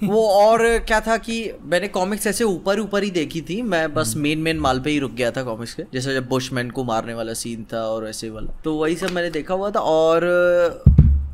वो 0.06 0.28
और 0.28 0.78
क्या 0.78 1.00
था 1.00 1.16
कि 1.16 1.52
मैंने 1.64 1.88
कॉमिक्स 1.88 2.26
ऐसे 2.26 2.44
ऊपर 2.44 2.80
ऊपर 2.80 3.02
ही 3.02 3.10
देखी 3.10 3.40
थी। 3.40 3.62
मैं 3.62 3.94
बस 3.94 4.14
मेन 4.16 4.38
मेन 4.38 4.58
माल 4.58 4.80
पे 4.80 4.90
ही 4.90 4.98
रुक 4.98 5.12
गया 5.12 5.30
था 5.30 5.42
कॉमिक्स 5.42 5.74
के। 5.74 5.82
जैसे 5.92 6.14
जब 6.14 6.28
बुशमैन 6.28 6.70
को 6.70 6.84
मारने 6.84 7.14
वाला 7.14 7.32
सीन 7.32 7.66
था 7.72 7.82
और 7.82 8.08
ऐसे 8.08 8.30
वाला। 8.30 8.60
तो 8.64 8.74
वही 8.74 8.96
सब 8.96 9.10
मैंने 9.10 9.30
देखा 9.30 9.54
हुआ 9.54 9.70
था 9.70 9.80
और 9.80 10.20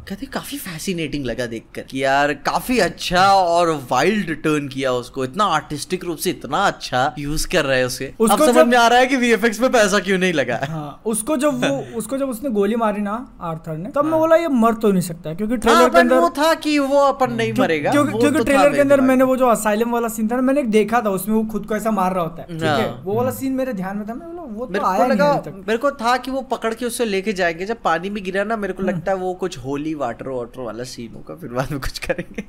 कहते 0.08 0.26
काफ़ी 0.26 0.56
फैसिनेटिंग 0.58 1.24
लगा 1.24 1.46
देखकर 1.46 1.82
कि 1.82 2.02
यार 2.04 2.32
काफ़ी 2.34 2.78
अच्छा 2.78 3.26
और 3.34 3.70
वाइल्ड 3.90 4.30
टर्न 4.42 4.68
किया 4.68 4.92
उसको। 4.92 5.24
इतना 5.24 5.44
आर्टिस्टिक 5.44 6.04
रूप 6.04 6.16
से 6.18 6.30
इतना 6.30 6.58
अच्छा 6.58 7.14
यूज़ 7.18 7.46
कर 7.48 7.64
रहे 7.64 7.78
हैं 7.78 7.84
उसके 7.84 8.04
अब 8.04 8.42
समझ 8.44 8.66
में 8.66 8.76
आ 8.78 8.86
रहा 8.88 8.98
है 8.98 9.06
कि 9.06 9.16
वीएफएक्स 9.16 9.58
पे 9.58 9.68
पैसा 9.68 9.98
क्यों 9.98 10.18
नहीं 10.18 10.32
लगा? 10.32 10.58
हाँ 10.68 11.02
उसको 11.06 11.36
जब 11.36 11.64
वो 11.64 11.78
उसको 11.98 12.18
जब 12.18 12.28
उसने 12.28 12.50
गोली 12.50 12.76
मारी 12.76 13.02
ना 13.02 13.14
आर्थर 13.40 13.76
ने 13.76 13.90
तब 13.90 13.96
हाँ। 13.96 14.10
मैं 14.10 14.20
बोला 14.20 14.36
ये 14.36 14.48
मर 14.48 14.74
तो 14.74 14.90
नहीं 14.90 15.02
सकता 15.02 15.34
क्योंकि 15.34 15.54
हाँ, 15.54 15.60
ट्रेलर 15.60 15.88
के 15.88 15.98
अंदर 15.98 16.18
वो 16.18 16.30
था 16.30 16.54
कि 16.54 16.78
वो 16.78 16.98
अपन 16.98 17.32
नहीं 17.32 17.52
मरेगा। 17.58 17.90
क्योंकि 17.90 18.18
क्योंकि 18.18 18.38
तो 18.38 18.44
ट्रेलर 18.44 18.74
के 18.74 18.80
अंदर 18.80 19.00
मैंने 19.00 19.24
वो 19.24 19.36
जो 19.36 19.46
असाइलम 19.46 19.90
वाला 19.90 20.08
सीन 20.08 20.28
था 20.28 20.36
ना 20.36 20.42
मैंने 20.42 20.62
देखा 20.62 21.00
था 21.00 21.10
उसमें 21.10 21.34
वो 21.36 21.44
खुद 21.44 21.66
को 21.66 21.76
ऐसा 21.76 21.90
मार 21.90 22.12
रहा 22.14 22.24
होता 22.24 22.42
है 22.42 22.48
ठीक 22.48 22.62
है? 22.62 22.88
हाँ। 22.88 23.02
वो 23.04 23.14
वाला 23.14 23.30
सीन 23.30 23.52
मेरे 23.52 23.72
ध्यान 23.72 23.96
में 23.96 24.08
था 24.08 24.14
मैं 24.14 24.28
बोला 24.28 24.42
वो 24.42 24.66
तो 24.66 24.72
मेरे 24.72 24.84
आया 24.86 25.42
मेरे 25.46 25.78
को 25.78 25.90
था 25.90 26.16
कि 26.16 26.30
वो 26.30 26.40
पकड़ 26.40 26.74
के 26.74 26.86
उससे 26.86 27.04
लेके 27.04 27.32
जाएँगे 27.32 27.66
जब 27.66 27.82
पानी 27.84 28.10
में 28.10 28.22
गिरा 28.24 28.44
ना 28.44 28.56
मेरे 28.56 28.72
को 28.72 28.82
लगता 28.82 29.12
है 29.12 29.18
वो 29.18 29.34
कुछ 29.34 29.58
होली 29.58 29.91
वाटर 29.94 30.28
वाटर 30.28 30.60
वाला 30.60 30.84
सीन 30.84 31.14
होगा 31.14 31.34
फिर 31.34 31.50
बाद 31.50 31.70
में 31.72 31.80
कुछ 31.80 31.98
करेंगे। 31.98 32.42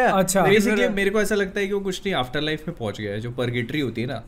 अच्छा। 0.00 0.42
बेसिकली 0.42 0.88
मेरे 0.90 1.10
को 1.10 1.20
ऐसा 1.20 1.34
लगता 1.34 1.60
है 1.60 1.66
कि 1.66 1.72
वो 1.72 1.80
कुछ 1.80 2.00
नहीं 2.04 2.14
आफ्टर 2.14 2.40
लाइफ 2.40 2.64
में 2.68 2.76
पहुँच 2.76 3.00
गया 3.00 3.12
है 3.12 3.20
जो 3.20 3.30
परगेटरी 3.32 3.80
होती 3.80 4.00
है 4.00 4.06
ना। 4.06 4.22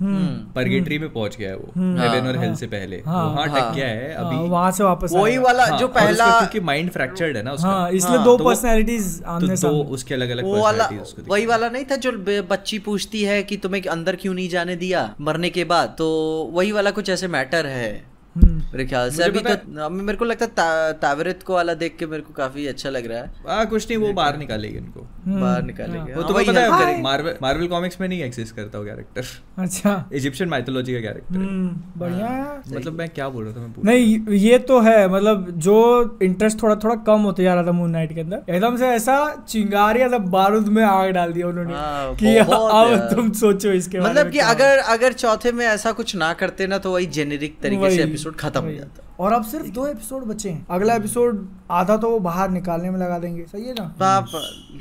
परगेटरी 0.55 0.99
में 0.99 1.09
पहुँच 1.13 1.37
गया 1.37 1.51
है 1.51 1.57
वो 1.57 1.73
हेवन 1.77 2.29
और 2.29 2.39
हेल 2.39 2.55
से 2.55 2.67
पहले। 2.67 3.03
हाँ, 3.07 3.25
वहाँ 3.25 3.47
हाँ। 3.47 3.61
अटक 3.61 3.75
गया 3.77 3.89
है 3.89 4.15
हाँ, 4.15 4.25
अभी 4.25 4.49
वहाँ 4.49 4.71
से 4.71 4.85
वापस 4.85 5.13
वही 5.15 5.39
वाला 5.39 5.67
हाँ, 5.67 5.79
जो 5.79 5.89
पहला 5.91 6.29
क्योंकि 6.39 6.61
माइंड 6.63 6.91
फ्रैक्चर्ड 6.91 7.37
है 7.37 7.43
ना 7.43 7.53
उसका। 7.53 7.69
हाँ 7.69 7.91
इसलिए 7.91 8.17
हाँ, 8.17 8.25
दो 8.25 8.37
तो 8.37 8.45
पर्सनैलिटीज 8.45 9.19
तो 9.19 9.31
आमने 9.31 9.57
सामने 9.57 9.83
उसके 9.91 10.15
अलग 10.15 10.31
अलग 10.31 10.45
वो 10.45 10.63
वाला 10.63 10.85
personalities 10.85 11.19
उसको 11.19 11.33
वही 11.33 11.47
वाला 11.47 11.69
नहीं 11.69 11.85
था 11.85 11.97
जो 11.97 12.13
बच्ची 12.51 12.79
पूछती 12.79 13.23
है 13.25 13.43
कि 13.43 13.57
तुम्हें 13.57 13.83
अंदर 13.89 14.17
क्यों 14.17 14.35
नहीं 14.35 14.49
जाने 14.49 14.77
दिया 14.77 15.15
मरने 15.21 15.51
के 15.51 15.65
बाद। 15.65 15.95
तो 15.99 16.09
वही 16.53 16.73
वाला 16.73 16.91
कुछ 16.91 17.09
ऐसे 17.11 17.29
मैटर 17.29 17.67
है। 17.67 17.91
हम्म। 17.91 18.12
मेरे 18.37 18.85
ख्याल 18.87 19.11
से। 19.11 19.23
अभी 19.25 19.39
तो 19.39 19.89
मेरे 19.91 20.17
को 20.19 20.25
लगता 20.25 20.45
है 20.45 20.51
ता- 20.57 21.01
तावरेत 21.03 21.43
को 21.43 21.55
वाला 21.55 21.75
देख 21.75 21.97
के 21.99 22.07
मेरे 22.07 22.23
को 22.23 22.33
काफ़ी 22.35 22.67
अच्छा 22.67 22.91
लग 22.91 23.07
रहा 23.07 23.19
है। 23.19 23.33
आ, 23.49 23.65
कुछ 23.65 23.89
नहीं 23.89 23.99
वो 23.99 24.13
बाहर 24.13 24.37
निकालेगी 24.39 24.79
इनको 24.79 25.01
बाहर 25.29 25.63
निकालेंगे। 25.63 26.13
वो 26.13 26.21
हाँ, 26.21 26.29
तो 26.29 26.35
वही 26.35 26.47
पता 26.47 26.61
है। 26.61 26.85
है 26.87 27.01
मार्वल 27.03 27.35
मार्वल 27.43 27.67
कॉमिक्स 27.67 28.01
में 28.01 28.09
नहीं 28.09 28.23
एक्सिस्ट 28.23 28.57
करता 28.57 28.79
वो 28.79 28.85
कैरेक्टर 28.85 29.25
अच्छा। 29.63 30.05
इजिप्शियन 30.13 30.51
माइथोलॉजी 30.51 30.95
का 30.95 31.01
कैरेक्टर 31.01 31.37
हम्म, 31.37 32.01
बढ़िया 32.01 32.63
मतलब 32.69 32.93
मैं 32.93 33.09
क्या 33.09 33.29
बोल 33.29 33.45
रहा 33.45 33.55
था 33.55 33.61
मैं 33.67 33.83
नहीं 33.85 34.37
ये 34.39 34.59
तो 34.59 34.81
है 34.81 35.09
मतलब 35.09 35.51
जो 35.59 36.19
इंटरेस्ट 36.23 36.63
थोड़ा 36.63 36.75
थोड़ा 36.75 36.95
कम 37.07 37.21
होते 37.21 37.43
जा 37.43 37.55
रहा 37.55 37.67
था 37.67 37.73
मून 37.73 37.91
नाइट 37.91 38.15
के 38.15 38.21
अंदर 38.21 38.53
एकदम 38.55 38.77
से 38.77 38.89
ऐसा 38.89 39.19
चिंगारिया 39.49 40.09
था 40.09 40.19
बारूद 40.37 40.69
में 40.69 40.83
आग 40.85 41.11
डाल 41.11 41.33
दिया 41.33 41.49
उन्होंने 41.49 41.75
हाँ, 41.75 42.15
कि 42.17 42.37
अब 42.37 43.09
तुम 43.15 43.31
सोचो 43.33 43.73
इसके 43.73 44.01
मतलब 44.01 44.31
कि 44.31 44.39
अगर 44.39 44.79
अगर 44.97 45.13
चौथे 45.13 45.53
में 45.53 45.65
ऐसा 45.67 45.93
कुछ 45.93 46.17
ना 46.17 46.33
करते 46.33 46.67
ना 46.67 46.79
तो 46.79 46.93
वही 46.93 47.07
जेनेरिक 47.19 47.59
तरीके 47.63 47.91
से 47.97 48.03
एपिसोड 48.27 48.51
खत्म 48.51 48.65
हो। 48.65 48.73
जाता। 48.73 49.17
और 49.21 49.33
अब 49.33 49.45
सिर्फ़ 49.45 49.67
दो 49.67 49.87
एपिसोड 49.87 50.23
बचे 50.25 50.51
हैं। 50.51 50.67
अगला 50.71 50.95
एपिसोड 50.95 51.49
आधा 51.71 51.97
तो 51.97 52.11
वो 52.11 52.19
बाहर 52.19 52.51
निकालने 52.51 52.91
में 52.91 52.99
लगा 52.99 53.19
देंगे। 53.19 53.43
सही 53.43 53.65
है 53.65 53.73
ना? 53.73 53.95
तो 53.99 54.05
आप 54.05 54.27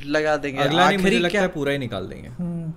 लगा 0.05 0.37
देंगे। 0.37 0.61
अगला 0.61 0.87
नहीं 0.87 0.97
मुझे 0.97 1.19
लगता 1.19 1.41
है 1.41 1.47
पूरा 1.47 1.71
ही 1.71 1.77
निकाल 1.77 2.05
देंगे। 2.05 2.29
हम्म। 2.29 2.73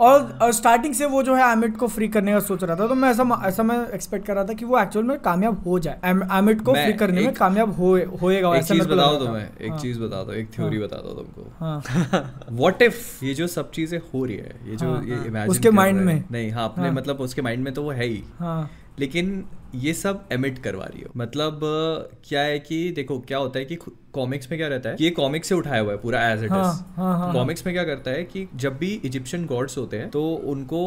और, 0.00 0.38
और 0.42 0.52
स्टार्टिंग 0.52 0.94
से 0.94 1.06
वो 1.06 1.22
जो 1.22 1.34
है 1.34 1.52
एमिट 1.52 1.76
को 1.76 1.88
फ्री 1.88 2.08
करने 2.08 2.32
का 2.32 2.40
सोच 2.40 2.64
रहा 2.64 2.76
था 2.76 2.86
तो 2.86 2.94
मैं 2.94 3.10
ऐसा 3.10 3.42
ऐसा 3.44 3.62
मैं 3.62 3.88
एक्सपेक्ट 3.88 4.26
कर 4.26 4.34
रहा 4.34 4.44
था 4.44 4.52
कि 4.52 4.64
वो 4.64 4.78
एक्चुअल 4.78 5.04
में 5.04 5.20
कामयाब 5.20 5.64
हो 5.64 5.78
जाए। 5.78 6.00
एमिट 6.04 6.62
को 6.62 6.72
फ्री 6.72 6.92
करने 6.92 7.20
में 7.20 7.28
एक- 7.28 7.38
कामयाब 7.38 7.76
हो 7.76 8.00
होएगा 8.22 8.56
एक 8.56 8.64
चीज़ 8.64 8.88
बताओ 8.88 9.20
लग 9.20 9.26
रहा 9.26 9.38
एक 9.38 9.70
हाँ, 9.70 9.78
चीज़ 9.78 10.00
बता 10.00 10.24
दो 10.24 10.32
एक 10.32 10.50
थ्योरी 10.56 10.78
बता 10.78 10.96
दो 10.96 11.08
तुमको। 11.08 11.52
हाँ। 11.60 11.82
व्हाट 12.52 12.82
इफ़ 12.82 13.24
ये 13.24 13.34
जो 13.34 13.46
सब 13.46 13.70
चीज़ें 13.70 13.98
हो 14.14 14.24
रही 14.24 14.36
है 14.36 14.60
ये 14.66 14.76
जो 14.76 14.94
हाँ, 14.94 15.04
ये 15.04 15.14
हाँ। 15.14 15.24
imagine 15.24 15.48
उसके 15.48 15.68
हैं- 15.68 15.92
में। 15.92 16.24
नहीं 16.32 16.50
हाँ 16.50 16.64
अपने 16.64 16.84
हाँ। 16.84 16.94
मतलब 16.94 17.16
उसके 17.16 17.42
माइंड 17.42 17.64
में 17.64 17.74
तो 17.74 17.82
वो 17.82 17.90
है 17.90 18.06
ही। 18.06 18.24
हाँ। 18.38 18.70
लेकिन 18.98 19.44
ये 19.76 19.92
सब 19.94 20.28
एमिट 20.32 20.58
करवा 20.58 20.84
रही 20.84 21.02
हो। 21.02 21.12
मतलब 21.16 21.60
क्या 22.24 22.42
है 22.42 22.58
कि 22.58 22.90
देखो, 22.90 23.18
क्या 23.20 23.38
होता 23.38 23.58
है 23.58 23.64
कि 23.64 23.76
कॉमिक्स 24.16 24.50
में 24.50 24.58
क्या 24.58 24.68
रहता 24.68 24.88
है? 24.88 24.96
कि 24.96 25.04
ये 25.04 25.10
कॉमिक्स 25.12 25.48
से 25.48 25.54
उठाया 25.54 25.80
हुआ 25.80 25.92
है 25.92 25.98
पूरा 25.98 26.20
एज 26.28 26.44
इट 26.44 26.50
हाँ, 26.50 26.60
इज़ 26.62 26.80
हाँ, 26.96 27.18
हाँ, 27.18 27.32
कॉमिक्स 27.32 27.66
में 27.66 27.74
क्या 27.74 27.84
करता 27.84 28.10
है 28.10 28.24
कि 28.26 28.46
जब 28.56 28.76
भी 28.78 28.92
इजिप्शियन 29.04 29.46
गॉड्स 29.46 29.76
होते 29.78 29.96
हैं 29.96 30.08
तो 30.10 30.22
उनको 30.46 30.80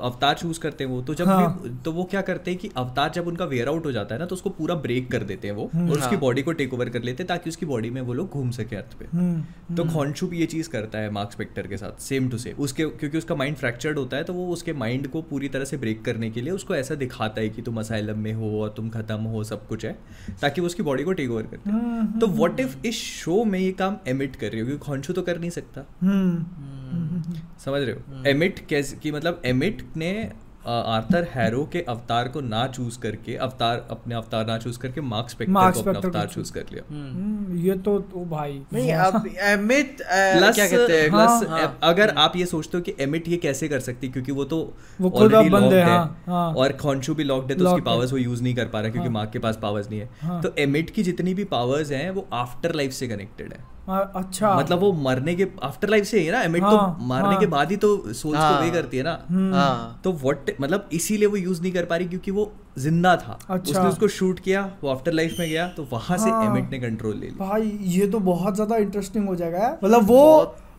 अवतार 0.00 0.34
चूज़ 0.36 0.60
करते 0.60 0.84
हैं 0.84 0.90
वो। 0.90 1.00
तो 1.02 1.14
जब 1.14 1.28
हाँ। 1.28 1.60
भी 1.62 1.70
तो 1.84 1.92
वो 1.92 2.04
क्या 2.10 2.20
करते 2.22 2.50
हैं 2.50 2.60
कि 2.60 2.70
अवतार 2.76 3.10
जब 3.14 3.26
उनका 3.26 3.44
वेयर 3.46 3.68
आउट 3.68 3.86
हो 3.86 3.92
जाता 3.92 4.14
है 4.14 4.18
ना 4.20 4.26
तो 4.26 4.34
उसको 4.34 4.50
पूरा 4.52 4.74
ब्रेक 4.86 5.10
कर 5.12 5.22
देते 5.24 5.48
हैं 5.48 5.54
वो 5.54 5.70
हम्म। 5.74 5.90
और 5.90 5.98
उसकी 5.98 6.10
हाँ। 6.10 6.20
बॉडी 6.20 6.42
को 6.42 6.52
टेक 6.54 6.74
ओवर 6.74 6.88
कर 6.88 7.02
लेते 7.02 7.22
हैं 7.22 7.28
ताकि 7.28 7.50
उसकी 7.50 7.66
बॉडी 7.66 7.90
में 7.90 8.00
वो 8.02 8.12
लोग 8.12 8.30
घूम 8.30 8.50
सके 8.50 8.76
अर्थ 8.76 8.98
पे। 8.98 9.06
हम्म 9.12 9.74
तो 9.76 9.84
खॉन्शू 9.86 10.26
भी 10.26 10.38
ये 10.38 10.46
चीज़ 10.46 10.68
करता 10.70 10.98
है 10.98 11.10
मार्क 11.10 11.32
स्पेक्टर 11.32 11.66
के 11.66 11.76
साथ 11.76 12.00
सेम 12.02 12.28
टू 12.28 12.38
सेम 12.38 12.62
उसके 12.64 12.84
क्योंकि 12.94 13.18
उसका 13.18 13.34
माइंड 13.34 13.56
फ्रैक्चर्ड 13.56 13.98
होता 13.98 14.16
है 14.16 14.24
तो 14.24 14.32
वो 14.32 14.46
उसके 14.52 14.72
माइंड 14.76 15.06
को 15.08 15.22
पूरी 15.30 15.48
तरह 15.48 15.64
से 15.64 15.76
ब्रेक 15.76 16.04
करने 16.04 16.30
के 16.30 16.40
लिए 16.40 16.52
उसको 16.52 16.74
ऐसा 16.76 16.94
दिखाता 16.96 17.40
है 17.40 17.48
कि 17.48 17.62
तुम 17.62 17.80
असाइलम 17.80 18.18
में 18.18 18.32
हो 18.34 18.50
और 18.60 18.74
तुम 18.76 18.88
खत्म 18.90 19.20
हो 19.26 19.42
सब 19.44 19.66
कुछ 19.68 19.84
है 19.84 19.96
ताकि 20.40 20.60
वो 20.60 20.66
उसकी 20.66 20.82
बॉडी 20.82 21.04
को 21.04 21.12
टेक 21.12 21.30
ओवर 21.30 21.42
करते 21.44 21.70
हम्म, 21.70 22.18
तो 22.20 22.26
व्हाट 22.28 22.60
इफ़ 22.60 22.75
इस 22.86 22.94
शो 22.94 23.44
में 23.44 23.58
ये 23.58 23.72
काम 23.72 23.96
एमिट 24.08 24.36
कर 24.36 24.50
रही 24.50 24.60
हो 24.60 24.66
क्योंकि 24.66 24.84
खॉन्शो 24.84 25.12
तो 25.12 25.22
कर 25.22 25.38
नहीं 25.38 25.50
सकता। 25.50 25.86
हम्म। 26.00 27.34
समझ 27.64 27.82
रहे 27.82 27.92
हो? 27.92 28.24
एमिट 28.26 28.66
कैसे 28.66 28.96
कि 28.96 29.12
मतलब 29.12 29.42
एमिट 29.44 29.82
ने 29.96 30.32
आर्थर 30.66 31.26
हैरो 31.34 31.64
के 31.72 31.80
अवतार 31.88 32.28
को 32.28 32.40
ना 32.40 32.66
चूज़ 32.66 32.98
करके 33.00 33.34
अवतार 33.36 33.86
अपने 33.90 34.14
अवतार 34.14 34.46
ना 34.46 34.56
चूज़ 34.58 34.78
करके 34.78 35.00
मार्क 35.00 35.30
स्पेक्टर 35.30 35.52
मार्क 35.52 35.74
को 35.74 35.80
अपना 35.80 35.92
अवतार 35.98 36.26
चूज़ 36.26 36.52
कर 36.52 36.64
लिया। 36.72 36.82
हम्म, 36.90 37.56
ये 37.58 37.74
तो 37.78 37.98
तो 38.00 38.24
भाई। 38.30 38.60
नहीं 38.72 38.92
अब 38.92 39.14
अमित 39.52 39.96
प्लस 40.02 40.54
क्या 40.54 40.66
कहते 40.68 41.00
हैं? 41.00 41.10
प्लस 41.10 41.48
हाँ, 41.48 41.78
अगर 41.82 42.10
आप 42.18 42.36
ये 42.36 42.46
सोचते 42.46 42.78
हो 42.78 42.82
कि 42.82 42.94
एमिट 43.00 43.28
ये 43.28 43.36
कैसे 43.36 43.68
कर 43.68 43.80
सकती 43.80 44.08
क्योंकि 44.08 44.32
वो 44.32 44.44
तो 44.44 44.58
वो 45.00 45.10
खुद 45.10 45.34
अब 45.34 45.48
बंद 45.50 45.72
है, 45.72 45.84
locked 45.84 45.88
हाँ, 45.88 46.22
हाँ। 46.26 46.52
और 46.54 46.72
खॉन्शू 46.72 47.14
भी 47.14 47.24
लॉक्ड 47.24 47.50
है 47.52 47.58
तो 47.58 47.68
उसकी 47.68 47.80
पावर्स 47.82 48.12
वो 48.12 48.18
यूज़ 48.18 48.42
नहीं 48.42 48.54
कर 48.54 48.66
पा 48.66 48.80
रहा 48.80 48.90
क्योंकि 48.90 49.08
हाँ। 49.08 49.14
मार्क 49.14 49.30
के 49.30 49.38
पास 49.38 49.58
पावर्स 49.62 49.90
नहीं 49.90 50.00
है। 50.00 50.08
हाँ। 50.20 50.40
तो 50.42 50.54
एमिट 50.58 50.90
की 50.90 51.02
जितनी 51.02 51.34
भी 51.34 51.44
पावर्स 51.44 51.90
हैं 51.92 52.10
वो 52.10 52.26
आफ्टर 52.32 52.74
लाइफ 52.74 52.92
से 52.92 53.08
कनेक्टेड 53.08 53.52
है 53.52 53.58
हाँ, 53.60 53.75
अच्छा। 53.88 54.54
मतलब 54.56 54.78
वो 54.80 54.92
मरने 54.92 55.34
के 55.34 55.46
आफ्टर 55.62 55.88
लाइफ 55.88 56.04
से 56.04 56.18
ही 56.20 56.26
है 56.26 56.32
ना 56.32 56.40
एमिट 56.42 56.62
हाँ, 56.62 56.70
तो 56.70 57.04
मारने 57.06 57.28
हाँ। 57.28 57.38
के 57.40 57.46
बाद 57.46 57.70
ही 57.70 57.76
तो 57.76 57.96
सोल्स 57.98 58.38
को 58.38 58.60
वे 58.60 58.66
हाँ। 58.66 58.70
करती 58.70 58.96
है 58.96 59.02
ना। 59.02 59.18
हम्म, 59.28 59.54
हाँ। 59.54 60.00
तो 60.04 60.12
व्हाट 60.12 60.50
मतलब 60.60 60.88
इसीलिए 60.92 61.28
वो 61.28 61.36
यूज़ 61.36 61.62
नहीं 61.62 61.72
कर 61.72 61.84
पा 61.84 61.96
रही 61.96 62.08
क्योंकि 62.08 62.30
वो 62.30 62.50
ज़िंदा 62.78 63.14
था। 63.16 63.38
अच्छा। 63.50 63.70
उसने 63.70 63.88
उसको 63.88 64.08
शूट 64.08 64.40
किया 64.40 64.62
वो 64.82 64.90
आफ्टर 64.90 65.12
लाइफ 65.12 65.36
में 65.38 65.48
गया 65.48 65.66
तो 65.68 65.86
वहाँ 65.92 66.18
से 66.18 66.30
हाँ। 66.30 66.44
एमिट 66.46 66.70
ने 66.70 66.78
कंट्रोल 66.80 67.14
ले 67.14 67.26
लिया 67.26 67.46
भाई 67.46 67.78
ये 67.94 68.06
तो 68.06 68.18
बहुत 68.20 68.54
ज़्यादा 68.54 68.76
इंटरेस्टिंग 68.76 69.28
हो 69.28 69.36
जाएगा 69.36 69.76
मतलब 69.84 70.06
वो 70.08 70.22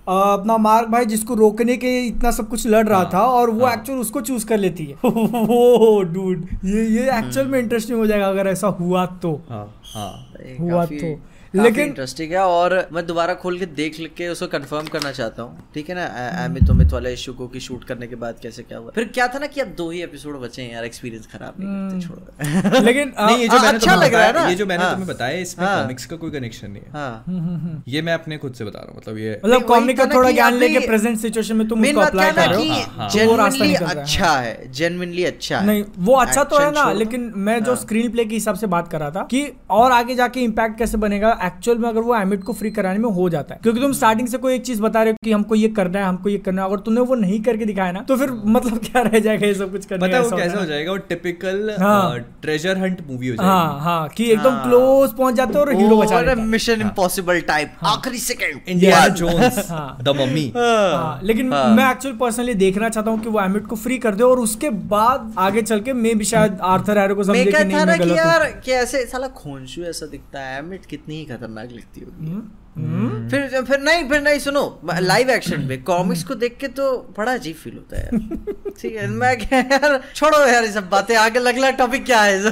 अपना 0.08 0.58
मार्क 0.58 0.88
भाई 0.90 1.06
जिसको 1.06 1.34
रोकने 1.36 1.76
के 1.78 1.90
इतना 2.02 2.32
सब 2.32 2.48
कुछ 2.50 2.66
लड़ 2.68 2.86
रहा 2.88 3.00
हाँ, 3.00 3.10
था 3.14 3.22
और 3.22 3.50
वो 3.50 3.66
हाँ। 3.66 3.74
एक्चुअल 3.74 4.00
उसको 4.00 4.22
चूज़ 4.22 4.46
कर 4.48 4.58
लेती 4.58 4.86
है। 4.86 4.96
वो 5.06 6.02
डूड 6.04 6.46
ये 6.66 6.86
ये 6.90 7.10
एक्चुअल 7.18 7.48
में 7.48 7.60
इंटरेस्टिंग 7.60 8.00
हो 8.00 8.06
जाएगा 8.08 8.28
अगर 8.28 8.48
ऐसा 8.48 8.68
हुआ 8.80 9.06
तो। 9.24 9.34
हाँ 9.50 9.66
हाँ। 9.94 10.12
हुआ 10.60 10.86
तो। 10.86 11.14
लेकिन- 11.56 11.88
इंटरेस्टिंग 11.88 12.32
है 12.32 12.40
और 12.46 12.74
मैं 12.94 13.06
दोबारा 13.08 13.34
खोल 13.42 13.58
के 13.60 13.66
देख 13.76 14.00
लिख 14.00 14.14
के 14.18 14.28
उसको 14.28 14.48
कंफर्म 14.48 14.88
करना 14.88 15.12
चाहता 15.12 15.44
हूँ 15.44 15.68
ठीक 15.74 15.90
है 15.90 15.96
ना 15.96 16.06
अमित 16.46 16.70
अमित 16.70 16.94
वाला 16.94 17.10
इशू 17.10 17.34
को 17.34 17.48
कि 17.48 17.60
शूट 17.60 17.84
करने 17.84 18.08
के 18.08 18.16
बाद 18.24 18.40
कैसे 18.44 18.64
क्या 18.64 18.78
हुआ 18.78 18.92
फिर 18.96 19.08
क्या 19.14 19.28
था 19.28 19.40
ना 19.40 19.48
कि 19.48 19.62
अब 19.62 19.74
दो 19.78 19.90
ही 19.92 20.02
एपिसोड 20.04 20.40
बचे 20.42 20.62
हैं 20.62 20.74
यार 20.74 20.86
एक्सपीरियंस 20.86 21.28
खराब 21.34 21.54
नहीं 21.60 21.90
करते 21.90 22.08
छोड़ो 22.08 22.82
लेकिन 22.86 23.14
नहीं 23.20 23.38
ये 23.38 23.48
जो 23.48 23.54
हाँ, 23.54 23.64
मैंने 23.64 23.78
अच्छा 23.78 23.96
लग 23.96 24.14
रहा 24.14 24.26
है 24.26 24.34
ना? 24.34 24.48
ये 24.50 24.56
जो 24.56 24.66
मैंने 24.66 24.84
हाँ। 24.84 24.92
तुम्हें 24.92 25.08
बताया 25.08 25.38
इसमें 25.40 25.66
हाँ। 25.66 25.82
कॉमिक्स 25.82 26.06
का 26.06 26.16
कोई 26.16 26.32
कनेक्शन 26.32 26.72
नहीं 26.72 26.84
है 26.84 26.92
हाँ 26.94 27.24
हम्म, 27.28 27.40
हम्म, 27.40 27.56
हम्म। 27.58 27.82
ये 27.88 28.02
मैं 28.02 28.14
अपने 28.14 28.38
खुद 28.38 28.54
से 28.54 28.66
बता 28.66 28.80
रहा 28.80 28.92
हूँ 28.92 28.98
मतलब 28.98 29.18
ये 29.18 29.40
मतलब 29.46 29.64
कॉमिक 29.68 29.98
का 29.98 30.06
थोड़ा 30.14 30.32
ज्ञान 30.32 30.54
लेके 30.56 30.86
प्रेजेंट 30.88 31.18
सिचुएशन 31.20 31.56
में 31.56 31.68
तुम 31.68 31.84
उसको 31.84 32.00
अप्लाई 32.02 32.32
कर 32.32 32.50
रहे 32.50 32.68
हो 32.68 32.74
हाँ, 32.74 32.84
हाँ। 32.98 33.10
जेन्युइनली 33.10 33.70
है, 33.70 33.86
अच्छा 33.86 34.32
है 34.32 34.72
जेन्युइनली 34.74 35.24
अच्छा 35.26 35.58
है 35.60 35.66
नहीं 35.68 35.84
वो 36.00 36.16
अच्छा 36.18 36.44
तो 36.46 36.60
है 36.60 36.72
ना 36.72 36.92
लेकिन 36.94 37.32
मैं 37.48 37.64
जो 37.64 37.72
हाँ। 37.72 37.82
स्क्रीन 37.82 38.12
प्ले 38.12 38.26
के 38.26 38.36
हिसाब 38.36 38.56
से 38.56 38.68
बात 38.68 38.88
कर 38.88 39.00
रहा 39.00 39.12
था 39.12 39.28
कि 39.32 39.46
और 39.72 39.92
आगे 39.92 40.16
जाके 40.16 40.42
इम्पैक्ट 40.42 40.78
कैसे 40.80 40.98
बनेगा 40.98 41.32
एक्चुअल 41.48 41.78
में 41.78 41.88
अगर 41.90 42.02
वो 42.02 42.16
एमिट 42.16 42.44
को 42.44 42.54
फ्री 42.54 42.72
कराने 42.72 43.00
में 43.00 43.10
हो 43.12 43.30
जाता 43.30 43.54
है 43.54 43.60
क्योंकि 43.64 43.82
तुम 43.82 43.94
स्टार्टिंग 43.94 44.28
से 44.28 44.38
कोई 44.38 44.54
एक 44.56 44.66
चीज़ 44.66 44.82
बता 44.82 45.04
रहे 45.04 45.12
हो 45.12 45.18
कि 45.24 45.32
हमको 45.32 45.56
ये 45.56 45.68
करना 45.78 46.00
है 46.00 46.06
हमको 46.06 46.30
ये 46.30 46.38
करना 46.48 46.62
है 46.62 46.68
अगर 46.68 46.80
तुमने 46.82 47.02
वो 47.04 47.16
नहीं 47.16 47.42
करके 47.44 47.66
दिखाया 47.66 47.92
ना 47.92 48.02
तो 48.08 48.16
फिर 48.18 48.32
मतलब 48.48 48.78
क्या 48.86 49.02
रह 49.02 49.20
जाएगा 49.20 49.48
ये 49.48 49.54
सब 49.54 49.72
कुछ 49.72 49.86
करने 49.86 50.08
पता 50.08 50.18
है 50.18 50.24
वो 50.24 50.38
कैसे 50.38 50.58
हो 50.58 50.66
जाएगा 50.66 50.92
वो 50.92 50.98
टिपिकल 51.10 51.76
हाँ। 51.80 52.20
ट्रेजर 52.42 52.78
हंट 52.78 53.02
मूवी 53.10 53.28
हो 53.28 53.36
हाँ 53.42 53.58
जाएगी 53.60 53.84
हाँ 53.84 54.08
कि 54.18 54.30
एकदम 54.32 54.50
हाँ। 54.50 54.64
क्लोज 54.64 55.14
पहुँच 55.18 55.36
जाते 55.36 55.54
हो 55.54 55.60
और 55.60 55.74
हीरो 55.74 55.98
बचा 55.98 56.20
लेता 56.22 56.32
है। 56.32 56.48
मिशन 56.48 56.82
इम्पॉसिबल 56.82 57.40
टाइप 57.48 57.86
आखिरी 57.86 58.18
सेकंड 58.20 58.70
इंडियाना 58.70 59.08
जोन्स 59.16 59.60
हाँ। 59.72 59.98
द 60.04 60.16
मम्मी 60.20 60.46
हाँ, 60.58 61.20
लेकिन 61.24 61.54
हाँ। 61.54 61.68
मैं 61.76 61.90
एक्चुअल 61.92 62.16
पर्सनली 62.18 62.54
देखना 62.58 62.90
चाहता 62.90 63.12
हूँ 63.12 63.20
कि 63.22 63.30
वो 63.30 63.42
एमिट 63.42 63.66
को 63.68 63.76
फ्री 63.78 63.98
कर 64.00 64.16
दे 64.16 64.24
और 64.24 64.40
उसके 64.40 64.70
बाद 64.94 65.34
आगे 65.40 65.62
चल 65.62 65.82
के 65.82 65.94
मैं 65.96 66.18
भी 66.18 66.26
शायद 66.26 66.60
आर्थर 66.66 66.98
एरो 66.98 67.16
को 67.16 67.24
समझे 67.24 67.44
कि 67.46 67.64
नहीं 67.64 67.86
मैं 67.86 67.98
कि 68.00 68.06
गलत 68.06 68.18
यार 68.18 68.46
हूँ 68.46 68.62
कि 68.62 68.72
ऐसे 68.74 69.06
साला 69.06 69.28
खोंशू 69.38 69.84
ऐसा 69.90 70.06
दिखता 70.08 70.40
है 70.40 70.58
एमिट 70.60 70.86
कितनी 70.86 71.16
ही 71.16 71.26
खतरनाक 71.28 71.72
लिखती 71.72 72.02
होगी। 72.02 72.32
हम्म, 72.78 73.08
हम्म। 73.08 73.28
फिर 73.30 73.62
फिर 73.64 73.80
नहीं 73.82 74.04
फिर 74.10 74.22
नहीं 74.22 74.40
सुनो 74.40 74.64
लाइव 75.02 75.30
एक्शन 75.30 75.62
में 75.64 75.82
कॉमिक्स 75.84 76.24
को 76.24 76.36
देख 76.36 76.58
के 76.58 76.68
तो 76.80 76.90
बड़ा 77.18 77.34
अजीब 77.34 77.56
फील 77.56 77.74
होता 77.74 77.98
है 77.98 78.04
यार। 78.06 78.72
ठीक 78.80 78.96
है 78.96 79.08
मैं 79.14 79.36
क्या 79.40 79.60
यार 79.62 80.00
छोड़ो 80.16 80.46
यार 80.48 80.64
ये 80.64 80.72
सब 80.72 80.90
बातें 80.90 81.16
आगे 81.18 81.40
अगला 81.48 81.70
टॉपिक 81.80 82.06
क्या 82.06 82.22
है 82.22 82.52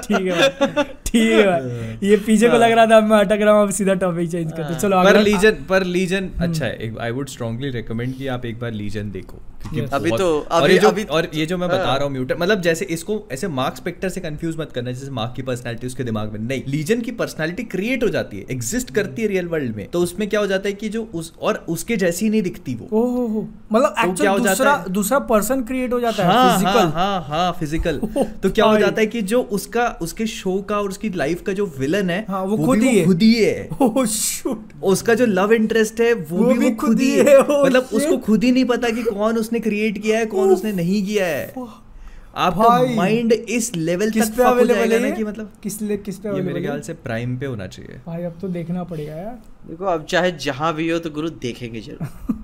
ठीक 0.00 0.26
है 0.26 0.48
ठीक 1.06 1.30
है 1.30 1.98
ये 2.02 2.16
पीछे 2.26 2.48
को 2.48 2.56
लग 2.56 2.72
रहा 2.72 2.86
था 2.86 3.00
मैं 3.02 3.18
अटक 3.18 3.38
रहा 3.42 3.54
हूँ 3.54 3.62
अब 3.62 3.70
सीधा 3.72 3.94
टॉपिक 4.02 4.30
चेंज 4.30 4.52
करते 4.52 4.80
चलो 4.80 5.02
पर 5.04 5.20
लीजन 5.20 5.64
पर 5.68 5.84
लीजन 5.90 6.30
अच्छा 6.40 6.64
है 6.64 6.94
आई 7.00 7.10
वुड 7.10 7.28
स्ट्रांगली 7.28 7.70
रिकमेंड 7.70 8.16
कि 8.16 8.26
आप 8.30 8.44
एक 8.46 8.58
बार 8.60 8.72
लीजन 8.72 9.10
देखो 9.10 9.38
क्योंकि 9.62 9.94
अभी 9.94 10.10
तो- 10.10 10.20
और 10.20 10.62
अभी- 10.62 10.70
ये 10.70 10.78
जो 10.78 10.88
अभी- 10.88 11.08
और 11.08 11.28
ये 11.34 11.44
जो 11.46 11.56
मैं 11.58 11.68
बता 11.68 11.84
हाँ। 11.84 11.94
रहा 11.94 12.04
हूँ 12.04 12.12
म्यूटर 12.12 12.36
मतलब 12.36 12.60
जैसे 12.62 12.84
इसको 12.90 13.16
ऐसे 13.32 13.48
मार्क 13.50 13.76
स्पेक्टर 13.76 14.08
से 14.08 14.20
कंफ्यूज 14.20 14.56
मत 14.58 14.70
करना 14.72 14.92
जैसे 14.92 15.10
मार्क 15.12 15.32
की 15.36 15.42
पर्सनालिटी 15.42 15.86
उसके 15.86 16.04
दिमाग 16.04 16.32
में 16.32 16.38
नहीं 16.40 16.62
लीजन 16.66 17.00
की 17.00 17.10
पर्सनालिटी 17.12 17.62
क्रिएट 17.74 18.04
हो 18.04 18.08
जाती 18.08 18.38
है 18.38 18.44
एग्जिस्ट 18.50 18.90
करती 18.90 19.09
है 19.18 19.26
रियल 19.28 19.46
वर्ल्ड 19.46 19.76
में 19.76 19.86
तो 19.90 20.00
उसमें 20.00 20.28
क्या 20.28 20.40
हो 20.40 20.46
जाता 20.46 20.68
है 20.68 20.74
कि 20.74 20.88
जो 20.88 21.02
उस 21.14 21.32
और 21.42 21.64
उसके 21.68 21.96
जैसी 21.96 22.28
नहीं 22.30 22.42
दिखती 22.42 22.74
वो। 22.74 22.88
हो, 22.92 23.26
हो। 23.26 23.46
मतलब 23.72 23.94
तो 24.06 24.12
क्या 24.12 24.30
हो 24.30 24.38
जाता 24.38 24.50
दूसरा 24.50 24.72
है? 24.74 24.92
दूसरा 24.92 25.18
पर्सन 25.30 25.62
क्रिएट 25.62 25.92
हो 25.92 26.00
जाता 26.00 26.22
है 26.22 26.32
हाँ 26.32 26.52
फ़िज़िकल 26.52 26.78
हाँ 26.78 26.90
हाँ 26.92 27.20
हाँ 27.28 27.52
फ़िज़िकल 27.60 28.00
ओह, 28.04 28.24
तो 28.42 28.50
क्या 28.50 28.64
हो 28.64 28.78
जाता 28.78 29.00
है 29.00 29.06
कि 29.06 29.22
जो 29.22 29.42
उसका 29.52 29.86
उसके 30.02 30.26
शो 30.26 30.56
का 30.68 30.78
और 30.80 30.88
उसकी 30.88 31.10
लाइफ 31.16 31.42
का 31.42 31.52
जो 31.52 31.66
विलन 31.78 32.10
है 32.10 32.24
हाँ, 32.28 32.42
वो 32.44 32.56
खुद 32.66 32.82
ही 32.82 33.04
खुद 33.04 33.22
ही 33.22 33.34
है। 33.34 33.68
उसका 34.82 35.14
जो 35.14 35.26
लव 35.26 35.52
इंटरेस्ट 35.52 36.00
है 36.00 36.12
वो, 36.14 36.44
भी, 36.44 36.58
वो 36.58 36.70
खुद 36.76 37.00
ही 37.00 37.10
है 37.10 37.36
oh 37.38 37.64
मतलब 37.66 37.88
उसको 37.92 38.16
खुद 38.18 38.44
ही 38.44 38.52
नहीं 38.52 38.64
पता 38.64 38.88
कि 38.90 39.02
कौन 39.02 39.36
उसने 39.38 39.60
क्रिएट 39.60 40.02
किया 40.02 40.18
है 40.18 40.26
कौन 40.26 40.50
उसने 40.50 40.72
नहीं 40.72 41.02
किया 41.06 41.26
है। 41.26 41.52
आपका 42.36 42.94
माइंड 42.94 43.32
इस 43.32 43.74
लेवल 43.76 44.10
किस 44.10 44.30
तक 44.30 44.36
पे 44.36 44.42
अवेलेबल 44.42 44.92
है 44.92 44.98
ना 45.00 45.10
कि 45.10 45.24
मतलब 45.24 45.52
किस 45.62 45.80
ले 45.82 45.96
किस 45.96 46.18
पे 46.18 46.28
ये 46.36 46.42
मेरे 46.42 46.60
ख्याल 46.62 46.80
से 46.80 46.94
प्राइम 46.94 47.36
पे 47.38 47.46
होना 47.46 47.66
चाहिए। 47.66 48.00
भाई 48.06 48.22
अब 48.22 48.38
तो 48.40 48.48
देखना 48.48 48.84
पड़ेगा 48.84 49.14
यार। 49.14 49.38
देखो 49.68 49.84
अब 49.84 50.04
चाहे 50.04 50.32
जहाँ 50.32 50.74
भी 50.74 50.90
हो 50.90 50.98
तो 50.98 51.10
गुरु 51.10 51.30
देखेंगे 51.30 51.80
ज़रूर। 51.80 52.36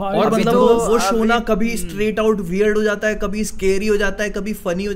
और 0.00 0.32
मतलब 0.32 0.52
तो- 0.52 0.62
वो, 0.62 0.86
वो 0.88 0.98
शो 0.98 1.24
ना 1.24 1.38
कभी 1.38 1.76
स्ट्रेट 1.76 2.18
आउट 2.20 2.40
वियर्ड 2.40 2.76
हो 2.76 2.82
जाता 2.82 3.08
है 3.08 3.14
कभी 3.14 3.44
स्केरी 3.44 3.86
हो 3.86 3.96
जाता 3.96 4.24
है 4.24 4.30
कभी 4.30 4.52
फनी 4.52 4.84
हो 4.84 4.94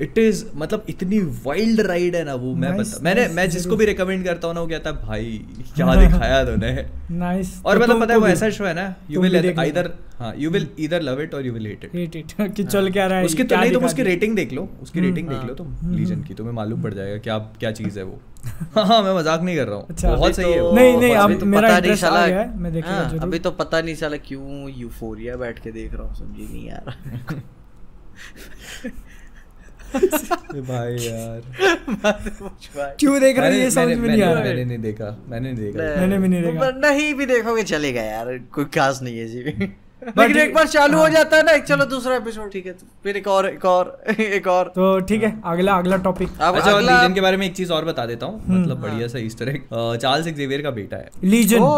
इट 0.00 0.18
इज़ 0.18 0.44
मतलब 0.56 0.84
इतनी 0.88 1.18
वाइल्ड 1.44 1.80
राइड 1.86 2.14
है 2.16 2.22
ना 2.24 2.34
वो 2.34 2.54
मैं 2.54 2.68
Nice, 2.70 2.80
बता 2.88 3.02
मैंने 3.04 3.24
nice, 3.24 3.34
मैं 3.36 3.48
जिसको 3.50 3.76
भी 3.76 3.84
रिकमेंड 3.86 4.24
करता 4.24 4.48
हूँ 4.48 4.54
ना 4.54 4.60
वो 4.60 4.66
कहता 4.66 4.90
है 4.90 4.96
भाई 5.06 5.40
क्या 5.76 5.94
दिखाया 5.96 6.44
तूने? 6.44 6.70
नाइस 7.12 7.48
nice, 7.48 7.64
और 7.66 7.74
तो 7.74 7.82
मतलब 7.82 7.94
तो 7.94 8.00
पता 8.00 8.14
है 8.14 8.20
वो 8.20 8.26
ऐसा 8.28 8.50
शो 8.50 8.64
है 8.64 8.74
ना 8.74 8.94
यू 9.10 9.20
विल 9.20 9.36
आइदर 9.58 9.90
हाँ 10.18 10.32
you 10.38 10.50
will 10.50 10.66
either 10.80 11.02
love 11.02 11.20
it 11.22 11.34
और 11.34 11.46
you 11.46 11.52
will 11.52 11.66
hate 11.66 11.84
it 11.84 11.94
hate 11.94 12.16
it 12.16 12.54
कि 12.56 12.64
चल 12.64 12.90
क्या 12.90 13.06
रहा 13.06 13.18
है 13.18 13.24
उसकी 13.24 13.44
तो 13.44 13.56
नहीं 13.56 13.72
तुम 13.72 13.84
उसकी 13.84 14.02
रेटिंग 14.02 14.36
देख 14.36 14.52
लो 14.52 14.68
उसकी 14.82 15.00
रेटिंग 15.00 15.28
देख 15.28 15.44
लो 15.44 15.54
तुम 15.54 15.76
लीजन 15.94 16.22
की 16.22 16.34
तुम्हें 16.34 16.54
मालूम 16.54 16.82
पड़ 16.82 16.94
जाएगा 16.94 17.18
क्या 17.18 17.38
क्या 17.60 17.70
चीज़ 17.72 17.98
है 17.98 18.04
वो। 18.04 18.20
हाँ 18.74 18.84
हाँ 18.86 19.02
मैं 19.02 19.14
मज़ाक 19.14 19.42
नहीं 19.42 19.56
कर 19.56 19.66
रहा 19.68 19.76
हूँ। 19.76 19.86
अच्छा, 19.90 20.14
बहुत 20.14 20.34
सही 20.36 20.50
है 20.52 20.58
तो- 20.58 20.66
वो 20.66 20.74
नहीं, 20.76 20.96
नहीं, 20.98 21.14
अब 21.14 21.22
अभी 21.24 21.34
तो 21.36 21.46
मेरा 21.46 21.68
पता 21.68 21.80
नहीं 21.80 21.92
आ 21.92 21.94
साला 21.96 22.20
है, 22.26 22.58
मैं 22.58 22.72
देखूँगा 22.72 22.96
हाँ, 22.96 23.08
ज़रूर। 23.10 23.22
अभी 23.22 23.38
तो 23.38 23.50
पता 23.60 23.80
नहीं 23.80 23.94
साला 23.94 24.16
क्यों 24.28 24.70
यूफोरिया 24.78 25.36
बैठ 25.36 25.58
के 25.58 25.70
देख 25.72 25.94
रहा 25.94 26.02
हूँ 26.02 26.14
समझी 26.16 26.48
नहीं 26.52 26.66
यार। 26.68 27.42
भाई 30.60 30.96
यार। 30.96 31.42
क्यों 33.00 33.20
देख 33.20 33.38
रहे 33.38 33.52
है 33.52 33.58
ये 33.58 33.70
समझ 33.70 33.96
में 33.96 34.08
नहीं 34.08 34.22
आ 34.22 34.32
रहा? 34.32 34.44
मैंने 34.44 34.64
नहीं 34.64 34.78
देखा। 34.78 35.24
मैंने 35.28 35.52
नहीं 35.52 35.72
देखा। 35.72 36.00
मैंने 36.00 36.18
भी 36.18 36.28
नहीं 36.28 36.42
देखा। 36.42 36.70
नहीं 36.70 37.14
भी 37.14 37.26
देखोगे 37.26 37.62
चलेगा 37.62 38.02
यार। 38.02 38.38
कोई 38.52 38.64
खास 38.64 39.00
नहीं 39.02 39.18
है 39.18 39.26
जी। 39.26 39.72
लेकिन 40.02 40.36
एक 40.38 40.54
बार 40.54 40.66
चालू 40.68 40.96
हो 40.96 41.02
हाँ। 41.02 41.10
जाता 41.10 41.36
है 41.36 41.42
ना 41.42 41.52
एक 41.52 41.64
चलो 41.64 41.84
दूसरा 41.86 42.14
एपिसोड 42.16 42.50
ठीक 42.52 42.66
है 42.66 42.72
तो 42.72 42.86
फिर 43.04 43.16
एक 43.16 43.26
और 43.28 43.46
एक 43.48 43.64
और 43.64 43.90
एक 44.20 44.46
और। 44.48 44.68
तो 44.76 44.98
ठीक 45.08 45.22
है 45.22 45.32
अगला 45.46 45.74
अगला 45.78 45.96
टॉपिक 46.06 46.28
अच्छा 46.40 46.70
अगला 46.70 47.00
लीजन 47.00 47.14
के 47.14 47.20
बारे 47.20 47.36
में 47.36 47.46
एक 47.46 47.54
चीज़ 47.56 47.72
और 47.72 47.84
बता 47.84 48.06
देता 48.06 48.26
हूँ 48.26 48.40
हम्म। 48.42 48.60
मतलब 48.62 48.80
बढ़िया 48.82 49.08
सा 49.08 49.18
ईस्टर 49.18 49.48
एग 49.48 49.62
चार्ल्स 49.72 50.26
एक्जेवियर 50.26 50.62
का 50.62 50.70
बेटा 50.70 50.96
है। 50.96 51.10
लीजन 51.24 51.58
ओ 51.60 51.68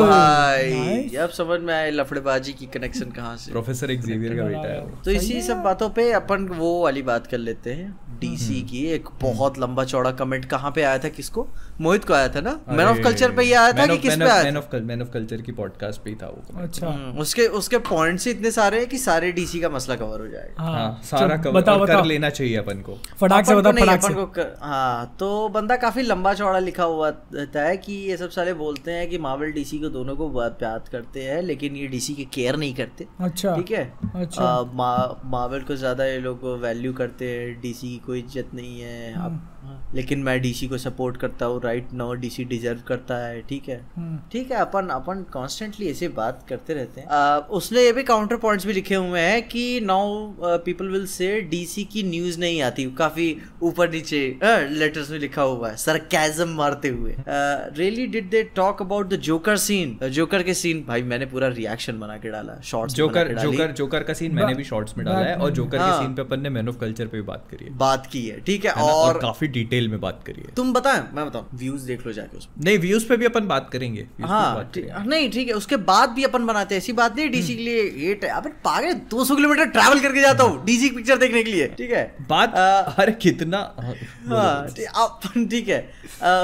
हाँ। 0.00 0.08
भाई 0.08 1.16
अब 1.22 1.30
समझ 1.32 1.60
में 1.60 1.74
आए 1.74 1.90
लफड़ेबाजी 1.90 2.52
की 2.52 2.66
कनेक्शन 2.74 3.10
कहाँ 3.10 3.36
से। 3.36 3.52
प्रोफेसर 3.52 3.90
एक्जेवियर 3.90 4.36
का 4.36 4.44
बेटा 4.44 4.68
है। 4.68 5.02
तो 5.04 5.10
इसी 5.10 5.40
सब 5.42 5.62
बातों 5.62 5.88
पे 5.90 6.10
अपन 6.12 6.48
वो 6.54 6.72
वाली 6.82 7.02
बात 7.02 7.26
कर 7.26 7.38
लेते 7.38 7.72
हैं। 7.72 7.92
DC 8.20 8.54
hmm. 8.54 8.68
की 8.68 8.84
एक 8.92 9.08
बहुत 9.22 9.58
लंबा 9.58 9.84
चौड़ा 9.84 10.10
कमेंट 10.14 10.44
कहाँ 10.50 10.70
पे 10.74 10.82
आया 10.82 10.98
था? 10.98 11.08
किसको? 11.10 11.46
मोहित 11.80 12.04
को 12.04 12.14
आया 12.14 12.28
था 12.28 12.40
ना? 12.40 12.58
मैन 12.68 12.86
ऑफ़ 12.86 12.98
कल्चर 13.04 13.30
पे 13.36 13.42
ही 13.42 13.52
आया 13.52 13.72
था 13.72 13.86
कि 13.86 13.96
किस 13.98 14.16
पे 14.16 14.24
आया 14.24 14.42
man 14.44 14.56
of 14.56 14.74
man 14.76 15.02
of 15.02 15.08
culture 15.12 15.40
की 15.42 15.52
पॉडकास्ट 15.52 16.02
पे 16.02 16.10
ही 16.10 16.16
था 16.16 16.26
वो 16.26 16.60
अच्छा। 16.62 16.86
हम्म, 16.86 17.18
उसके 17.20 17.46
उसके 17.60 17.78
पॉइंट्स 17.88 18.26
ही 18.26 18.32
इतने 18.32 18.50
सारे 18.50 18.78
हैं 18.78 18.88
कि 18.88 18.98
सारे 18.98 19.30
डीसी 19.32 19.60
का 19.60 19.68
मसला 19.68 19.96
कवर 19.96 20.20
हो 20.20 20.26
जाएगा। 20.28 20.62
हाँ 20.62 21.00
सारा 21.04 21.36
कवर 21.36 21.52
बताओ 21.52 21.80
और 21.80 21.86
कर 21.86 22.04
लेना 22.04 22.30
चाहिए 22.30 22.56
अपन 22.56 22.80
को। 22.80 22.98
फटाक 23.20 23.46
से 23.46 23.54
बता 23.54 23.72
फटाक 23.72 24.04
अपन 24.04 24.14
से 24.14 24.24
को 24.24 24.42
हाँ 24.66 25.16
तो 25.20 25.48
बंदा 25.48 25.76
काफ़ी 25.76 26.02
लंबा 26.02 26.34
चौड़ा 26.34 26.58
लिखा 26.58 26.84
हुआ 26.84 27.08
रहता 27.34 27.62
है 27.62 27.76
कि 27.76 27.92
ये 28.10 28.16
सब 28.16 28.30
सारे 28.30 28.54
बोलते 28.54 28.92
हैं 28.92 29.08
कि 29.10 29.18
मार्वल 29.18 29.52
डीसी 29.52 29.78
को 29.78 29.88
दोनों 29.88 30.16
को 30.16 30.28
बहुत 30.28 30.58
प्यार 30.58 30.82
करते 30.92 31.22
हैं 31.24 31.40
लेकिन 31.42 31.76
ये 31.76 31.86
डीसी 31.86 32.14
के 32.14 32.24
केयर 32.34 32.56
नहीं 32.56 32.74
करते। 32.74 33.06
अच्छा 33.20 33.56
ठीक 33.56 33.70
है? 33.70 33.84
अच्छा। 34.14 34.62
मार्वल 34.74 35.60
को 35.62 35.76
ज़्यादा 35.76 36.04
ये 36.04 36.18
लोग 36.20 36.44
वैल्यू 36.62 36.92
करते 36.92 37.28
हैं 37.30 37.60
डीसी 37.60 37.96
कोई 38.06 38.18
इज़्ज़त 38.20 38.50
नहीं 38.54 38.80
है 38.80 39.12
हम्म। 39.14 39.40
अब 39.64 39.94
लेकिन 39.94 40.18
मैं 40.18 40.40
डीसी 40.40 40.66
को 40.68 40.78
सपोर्ट 40.78 41.16
करता 41.16 41.46
हूँ 41.46 41.60
राइट 41.62 41.92
नाउ 41.94 42.14
डीसी 42.22 42.44
डिजर्व 42.44 42.80
करता 42.88 43.16
है 43.16 43.40
ठीक 43.48 43.68
है? 43.68 43.80
हम्म। 43.96 44.18
ठीक 44.32 44.50
है 44.50 44.58
अपन 44.58 44.88
अपन 44.90 45.22
कॉन्स्टेंटली 45.32 45.90
ऐसे 45.90 46.08
बात 46.16 46.44
करते 46.48 46.74
रहते 46.74 47.00
हैं। 47.00 47.08
आ, 47.08 47.36
उसने 47.58 47.82
ये 47.82 47.92
भी 47.92 48.02
काउंटर 48.02 48.36
पॉइंट्स 48.36 48.66
भी 48.66 48.72
लिखे 48.72 48.94
हुए 48.94 49.20
हैं 49.20 49.42
कि 49.48 49.80
now 49.84 50.58
people 50.64 50.88
will 50.88 51.06
say 51.06 51.40
DC 51.50 51.84
की 51.92 52.02
न्यूज़ 52.02 52.38
नहीं 52.40 52.60
आती। 52.62 52.84
काफ़ी 52.98 53.36
ऊपर 53.62 53.90
नीचे 53.90 54.22
लेटर्स 54.44 55.10
में 55.10 55.18
लिखा 55.18 55.42
हुआ 55.42 55.70
है 55.70 55.76
सरकैजम 55.76 56.54
मारते 56.56 56.88
हुए। 56.88 57.14
Really 57.28 58.06
did 58.06 58.28
they 58.30 58.42
talk 58.56 58.82
about 58.82 59.08
the 59.08 59.16
Joker 59.24 59.56
scene 59.58 59.98
Joker 60.10 60.42
के 60.42 60.54
सीन 60.54 60.84
भाई 60.88 61.02
मैंने 61.04 61.26
पूरा 61.26 61.48
रिएक्शन 61.50 61.98
बना 62.00 62.16
के 62.16 62.30
डाला 62.30 62.60
शॉर्ट्स 62.64 62.94
जोकर 62.94 63.32
जोकर 63.38 63.72
जोकर 63.72 64.02
का 64.02 64.14
सीन 64.14 64.34
मैंने 64.34 64.54
भी 64.54 64.64
शॉर्ट्स 64.64 64.96
में 64.98 65.04
डाला 65.06 65.18
है 65.18 65.36
और 65.36 65.50
जोकर 65.50 65.78
के 65.78 65.82
हाँ। 65.82 66.00
सीन 66.00 66.14
पे 66.14 66.22
अपन 66.22 66.40
ने 66.40 66.50
मैन 66.50 66.68
ऑफ़ 66.68 66.78
कल्चर 66.78 67.06
पे 67.06 67.16
भी 67.16 67.22
बात 67.24 67.46
करी 67.50 67.64
है। 67.64 67.76
बात 67.78 68.06
की 68.12 68.26
है 68.26 68.40
ठीक 68.40 68.64
है 68.64 68.72
है 68.74 68.82
और 68.84 69.18
काफ़ी 69.20 69.48
डिटेल 69.54 69.88
में 69.88 70.00
बात 70.00 70.22
करिए। 70.26 70.44
है 70.48 70.54
तुम 70.54 70.72
बताएँ 70.72 71.02
मैं 71.12 71.26
बताऊँ। 71.26 71.48
व्यूज़ 71.54 71.86
देख 71.86 72.06
लो 72.06 72.12
जाके 72.12 72.36
उसमें 72.36 72.64
नहीं 72.64 72.78
व्यूज़ 72.78 73.06
पे 73.08 73.16
भी 73.16 73.24
अपन 73.24 73.46
बात 73.46 73.68
करेंगे। 73.72 74.06
हाँ। 74.24 75.04
नहीं 75.06 75.30
ठीक 75.30 75.48
है 75.48 75.54
उसके 75.54 75.76
बाद 75.90 76.10
भी 76.10 76.24
अपन 76.24 76.46
बनाते 76.46 76.74
हैं 76.74 76.82
ऐसी 76.82 76.92
बात 76.92 77.16
नहीं 77.16 77.28
डीसी 77.30 77.54
के 77.56 77.62
लिए 77.62 78.10
एट 78.10 78.24
है 78.24 78.30
अबे 78.30 78.50
पागल 78.64 78.92
200 79.14 79.36
किलोमीटर 79.36 79.64
ट्रैवल 79.68 80.00
करके 80.00 80.20
जाता 80.20 80.44
हूँ 80.44 80.64
डीसी 80.64 80.90
पिक्चर 80.90 81.16
देखने 81.18 81.42
के 81.42 81.50
लिए 81.50 81.66
ठीक 81.78 81.90
है? 81.90 82.04
बात 82.28 82.54
अरे 82.98 83.12
कितना? 83.22 83.58
हाँ, 83.80 83.94
हाँ। 84.28 84.66
ठीक- 84.68 84.88
अपन 85.02 85.46
ठीक 85.46 85.68
है। 85.68 85.80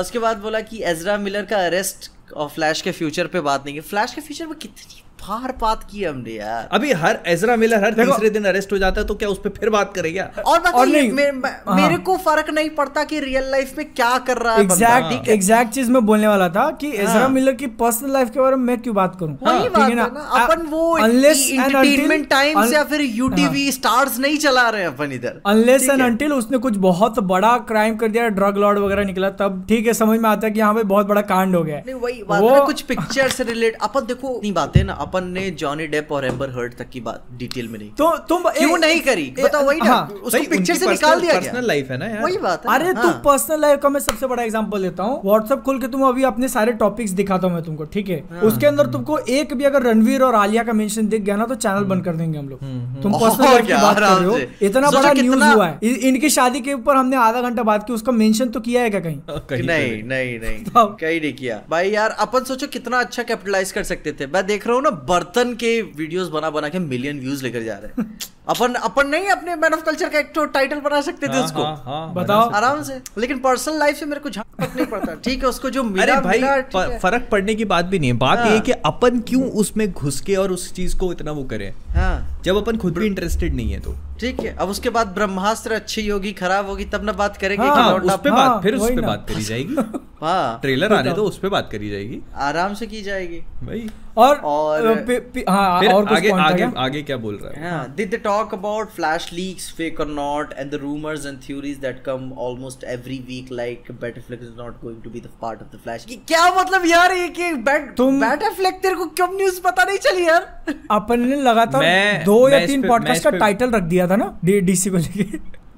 उसके 0.01 0.19
बाद 0.19 0.39
बोला 0.39 0.61
कि 0.71 0.83
एजरा 0.85 1.17
मिलर 1.19 1.45
का 1.53 1.65
अरेस्ट 1.67 2.11
और 2.33 2.49
फ्लैश 2.49 2.81
के 2.83 2.93
फ्यूचर 2.93 3.27
पे 3.27 3.41
बात 3.41 3.65
नहीं 3.65 3.75
की। 3.75 3.81
फ्लैश 3.81 4.15
के 4.15 4.21
फ्यूचर 4.21 4.47
में 4.47 4.55
कितनी 4.59 5.03
बार 5.21 5.53
बात 5.61 5.83
की 5.91 6.03
हमने 6.05 6.33
यार। 6.33 6.69
अभी 6.73 6.93
हर 7.01 7.19
एजरा 7.27 7.57
मिलर 7.57 7.85
हर 7.85 7.93
तीसरे 7.95 8.31
दिन 8.31 8.45
अरेस्ट 8.45 8.73
हो 8.73 8.79
जाता 8.79 9.01
है 9.01 9.07
तो 9.07 9.15
क्या 9.15 9.29
उस 9.29 9.39
पर 9.39 9.51
फिर 9.59 9.71
बात 9.71 9.93
करेगा? 9.95 10.23
और 10.37 10.43
और 10.45 10.61
बताइए 10.61 10.93
नहीं, 10.93 11.11
मे, 11.13 11.31
मे, 11.33 11.49
हाँ। 11.67 11.77
मेरे 11.77 11.97
को 11.99 12.17
फ़र्क 12.17 12.51
नहीं 12.51 12.71
पड़ता 12.71 13.05
कि 13.05 13.21
रियल 13.21 13.51
लाइफ 13.51 13.75
में 13.79 13.85
क्या 13.95 14.17
कर 14.27 14.39
रहा 14.39 14.55
है 14.55 14.63
एग्जैक्ट 14.63 15.29
एग्जैक्ट 15.29 15.73
चीज़ 15.73 15.91
मैं 15.91 16.05
बोलने 16.07 16.29
वाला 16.29 16.49
था 16.49 16.71
कि 16.81 16.91
एजरा 16.93 17.13
हाँ। 17.13 17.29
मिलर 17.29 17.53
की 17.53 17.67
पर्सनल 17.83 18.13
लाइफ 18.13 18.31
के 18.31 18.41
बारे 18.41 18.57
में 18.57 18.65
मैं 18.65 18.79
क्यों 18.83 18.95
बात 18.95 19.17
करूँ? 19.21 19.37
ठीक 19.37 19.77
है 19.77 19.85
है 19.85 19.95
ना 19.95 20.05
अपन 20.41 20.67
वो 20.67 20.99
unless 20.99 21.43
and 21.43 21.51
entertainment 21.51 22.13
until- 22.13 22.31
Times 22.31 22.73
या 22.73 22.85
फिर 22.85 23.01
यूटीवी 23.01 23.71
स्टार्स 23.73 24.19
नहीं 24.19 24.39
चला 24.39 24.69
रहे 24.71 24.85
अपन 24.85 25.13
इधर। 25.13 25.41
अनलेस 25.47 25.89
एंड 25.89 26.01
है? 26.01 26.07
अनटिल 26.07 26.33
उसने 26.33 26.59
कुछ 26.59 26.77
बहुत 26.81 27.19
बड़ा 27.31 27.57
क्राइम 27.69 27.97
कर 27.97 28.09
दिया 28.09 28.29
ड्रग 28.31 28.57
लॉर्ड 28.59 28.79
वगैरह 28.79 29.05
निकला 29.05 29.31
तब 29.41 29.65
ठीक 29.69 29.87
है 29.87 29.93
समझ 29.95 30.19
में 30.21 30.29
आता 30.31 30.47
है 30.47 30.53
कि 30.53 30.59
यहाँ 30.61 30.75
पे 30.75 30.83
बहुत 30.91 31.07
बड़ा 31.07 31.21
कांड 31.31 31.57
हो 31.57 31.63
गया 31.65 31.83
नहीं 31.87 31.95
वही 31.97 32.23
बात 32.29 32.41
वो- 32.43 32.65
कुछ 32.67 32.81
पिक्चर 32.83 33.29
से 33.31 33.45
रिलेट 33.45 33.77
अपन 33.83 34.07
देखो 34.07 34.39
नहीं 34.43 34.53
बातें 34.55 34.83
ना 34.85 34.93
अपन 35.11 35.29
ने 35.29 35.49
जॉनी 35.61 35.87
डेप 35.87 36.13
और 36.13 36.25
एम्बर 36.25 36.51
हर्ट 36.51 36.75
तक 36.75 36.89
की 36.89 37.01
बात 37.01 37.25
डिटेल 37.37 37.69
में 37.69 37.79
नहीं 37.79 37.91
तो 37.91 38.17
तुम 38.29 38.43
क्यों 38.49 38.77
नहीं 38.79 39.01
करी? 39.01 39.23
ए- 39.39 39.43
बताओ 39.43 39.65
वही 39.65 39.81
ना 39.81 39.93
हाँ, 39.93 40.07
उसको 40.25 40.51
पिक्चर 40.51 40.75
से 40.75 40.89
निकाल 40.89 41.21
दिया 41.21 41.33
गया। 41.33 41.53
personal 41.53 41.71
life 41.71 41.91
है 41.91 41.97
ना 41.99 42.07
यार। 42.07 42.23
वही 42.23 42.37
बात 42.39 42.67
है। 42.67 42.75
अरे 42.75 42.93
तू 42.93 43.01
हाँ। 43.01 43.13
पर्सनल 43.25 43.61
लाइफ 43.61 43.81
का 43.83 43.89
मैं 43.89 44.01
सबसे 44.01 44.27
बड़ा 44.27 44.43
एग्जांपल 44.43 44.83
देता 44.83 45.03
हूँ। 45.03 45.21
व्हाट्सएप 45.25 45.63
खोल 45.63 45.81
के 45.81 45.89
तुम 45.89 46.03
अभी 46.09 46.23
अपने 46.25 46.49
सारे 46.49 46.73
टॉपिक्स 46.83 47.11
दिखाता 47.13 47.47
हूँ 47.47 47.55
मैं 47.55 47.63
तुमको 47.65 47.85
ठीक 47.95 48.09
है? 48.09 48.19
हाँ। 48.31 48.41
उसके 48.41 48.67
अंदर 48.67 48.87
तुमको 48.87 49.19
एक 49.19 49.55
भी 49.55 49.65
अगर 49.65 49.83
रणवीर 49.83 50.23
और 50.23 50.35
आलिया 50.35 50.63
का 50.63 50.73
मेंशन 50.73 51.09
दिख 51.09 51.23
गया 51.23 51.37
ना 51.37 51.47
तो 51.47 51.55
चैनल 51.55 51.85
बंद 51.85 52.05
कर 52.05 52.17
देंगे 52.17 52.39
हम 52.39 52.49
लोग। 52.49 52.61
तुम 53.03 53.13
पर्सनल 53.13 53.45
लाइफ 53.45 53.67
की 53.67 53.73
बात 53.73 53.97
कर 53.97 54.03
रहे 54.03 54.25
हो। 54.25 54.39
इतना 54.63 54.91
बड़ा 54.91 55.13
न्यूज़ 55.13 55.45
हुआ 55.45 55.67
है। 55.67 55.79
इनकी 56.09 56.31
शादी 56.31 56.61
के 56.61 56.75
ऊपर 56.75 56.97
हमने 56.97 57.17
आधा 57.17 57.43
घंटा 57.43 57.63
बात 57.63 57.87
की 57.87 57.93
उसका 57.93 58.13
मेंशन 58.13 58.49
तो 58.49 58.61
किया 58.61 58.83
है 58.83 58.91
क्या 58.91 59.01
कहीं? 59.01 59.19
कहीं 59.31 59.63
नहीं 59.63 60.03
नहीं। 60.05 60.39
नहीं 60.41 60.65
कहीं 60.97 61.21
नहीं 61.21 61.33
किया। 61.33 61.61
भाई 61.71 61.91
यार 61.91 62.11
अपन 62.21 62.45
सोचो 62.45 62.67
कितना 62.67 62.99
अच्छा 63.01 63.23
कैपिटलाइज 63.23 63.73
कर 63.73 63.83
सकते 63.83 64.13
थे। 64.13 64.27
मैं 64.27 64.47
देख 64.47 64.67
रहा 64.67 64.77
हूँ 64.77 64.83
ना 64.83 64.91
बर्तन 65.09 65.55
के 65.55 65.81
वीडियोस 65.83 66.29
बना 66.29 66.51
बना 66.51 66.69
के 66.69 66.79
मिलियन 66.79 67.21
व्यूज़ 67.21 67.43
लेकर 67.45 67.63
जा 67.63 67.79
रहे 67.79 68.03
हैं। 68.03 68.19
अपन 68.51 68.75
अपन 68.75 69.07
नहीं 69.07 69.29
अपने 69.29 69.57
मैन 69.57 69.75
ऑफ़ 69.75 69.85
कल्चर 69.85 70.09
का 70.09 70.19
एक 70.19 70.35
तो 70.35 70.45
टाइटल 70.45 70.81
बना 70.81 71.01
सकते 71.01 71.29
थे 71.29 71.33
हाँ, 71.33 71.45
उसको। 71.45 71.63
हाँ, 71.63 71.83
हाँ, 71.87 72.15
बताओ। 72.15 72.51
आराम 72.51 72.83
से। 72.83 73.01
लेकिन 73.19 73.39
पर्सनल 73.39 73.79
लाइफ 73.79 73.97
से 73.97 74.07
मेरे 74.07 74.21
को 74.21 74.31
झाँक 74.31 74.47
फ़र्क 74.61 74.77
नहीं 74.77 74.87
पड़ता। 74.87 75.15
ठीक 75.25 75.43
है 75.43 75.49
उसको 75.49 75.71
जो 75.71 75.83
मिला 75.83 76.03
अरे 76.03 76.21
भाई 76.21 76.41
है। 76.41 76.99
फ़र्क 76.99 77.29
पड़ने 77.33 77.55
की 77.55 77.65
बात 77.65 77.85
भी 77.85 77.99
नहीं 77.99 78.11
है। 78.13 78.17
बात 78.17 78.39
ये 78.39 78.45
है 78.45 78.51
हाँ। 78.51 78.61
कि 78.61 78.73
अपन 78.73 79.21
क्यों 79.21 79.43
उसमें 79.45 79.93
घुस 79.93 80.21
के 80.21 80.37
और 80.37 80.53
उस 80.53 80.75
चीज़ 80.75 80.97
को 80.99 81.13
इतना 81.13 81.33
वो 81.33 81.45
करें। 81.45 81.73
हाँ। 81.89 82.43
जब 82.45 82.57
अपन 82.57 82.77
खुद 82.77 82.99
भी 82.99 83.07
इंटरेस्टेड 83.07 83.55
नहीं 83.55 83.73
है 83.73 83.81
तो। 83.81 83.95
ठीक 84.21 84.41
है 84.41 84.57
अब 84.57 84.69
उसके 84.69 84.91
बाद 84.91 85.07
ब्रह्मास्त्र 85.07 85.73
अच्छी 85.73 86.09
होगी 86.09 86.33
खराब 86.33 86.67
होगी 86.67 86.85
तब 86.85 87.05
ना 87.05 87.13
बात 87.13 87.37
करेंगे 87.37 87.67
हाँ, 87.67 87.77
कि 87.77 87.83
हाँ 87.83 88.15
उस 88.15 88.21
पे 88.25 88.31
हाँ, 88.31 88.49
बात 88.49 88.63
फिर 88.63 88.75
उस 88.75 88.89
पे 88.89 89.01
बात 89.01 89.27
करी 89.29 89.43
जाएगी। 89.43 89.75
हाँ। 90.23 90.59
ट्रेलर 90.63 90.93
आने 90.93 91.13
दो 91.13 91.23
उस 91.23 91.39
पे 91.39 91.49
बात 91.49 91.69
करी 91.73 91.91
जाएगी। 91.91 92.21
आराम 92.37 92.75
से 92.75 92.87
की 92.87 93.03
जाएगी। 93.03 93.37
भाई। 93.37 93.91
और 94.17 94.37
और- 94.37 94.97
पे- 94.97 95.35
पे- 95.35 95.49
हाँ 95.49 95.81
फिर 95.81 95.93
और 95.93 96.09
आगे 96.09 96.31
आगे 96.31 96.69
आगे? 96.77 97.03
क्या 97.03 97.17
बोल 97.17 97.39
रहा 97.43 97.69
है? 97.69 97.97
they 97.97 98.11
talk 98.41 98.53
about 98.53 98.93
flash 98.93 99.33
leaks, 99.33 99.69
fake 99.71 100.01
or 100.01 100.07
not, 100.07 100.55
and 100.57 100.71
the 100.71 100.79
rumors 100.79 101.25
and 101.25 101.43
theories 101.45 101.79
that 101.79 102.03
come 102.05 102.33
almost 102.33 102.85
every 102.85 103.19
week, 103.21 103.51
like 103.51 103.91
Battlefleck 104.01 104.43
is 104.43 104.57
not 104.57 104.81
going 104.81 105.01
to 105.03 105.11
be 105.11 105.21
the 105.21 105.33
part 105.45 105.63
of 105.63 105.71
the 105.71 105.79
Flash? 105.79 106.07
क्या 106.29 106.61
मतलब 106.61 106.87
यार 106.87 107.13
ये 107.13 107.29
कि 107.29 107.53
बैट 107.53 107.95
तुम- 107.97 108.23
Battlefleck 108.23 108.83
तेरे 108.83 108.95
को 108.95 109.07
क्यों 109.07 109.29
news 109.37 109.61
पता 109.61 109.85
नहीं 109.85 109.99
चली 109.99 110.27
यार 110.27 110.75
अपन 110.91 111.21
ने 111.21 111.37
लगातार 111.43 111.85
दो 112.25 112.49
या 112.49 112.67
तीन 112.67 112.89
पॉडकास्ट 112.89 113.25
का 113.25 113.31
टाइटल 113.31 113.71
रख 113.71 113.83
दिया 113.83 114.09
था 114.09 114.17
ना 114.17 114.39
डीसी 114.45 114.91
को 114.91 114.97
लेके 114.97 115.25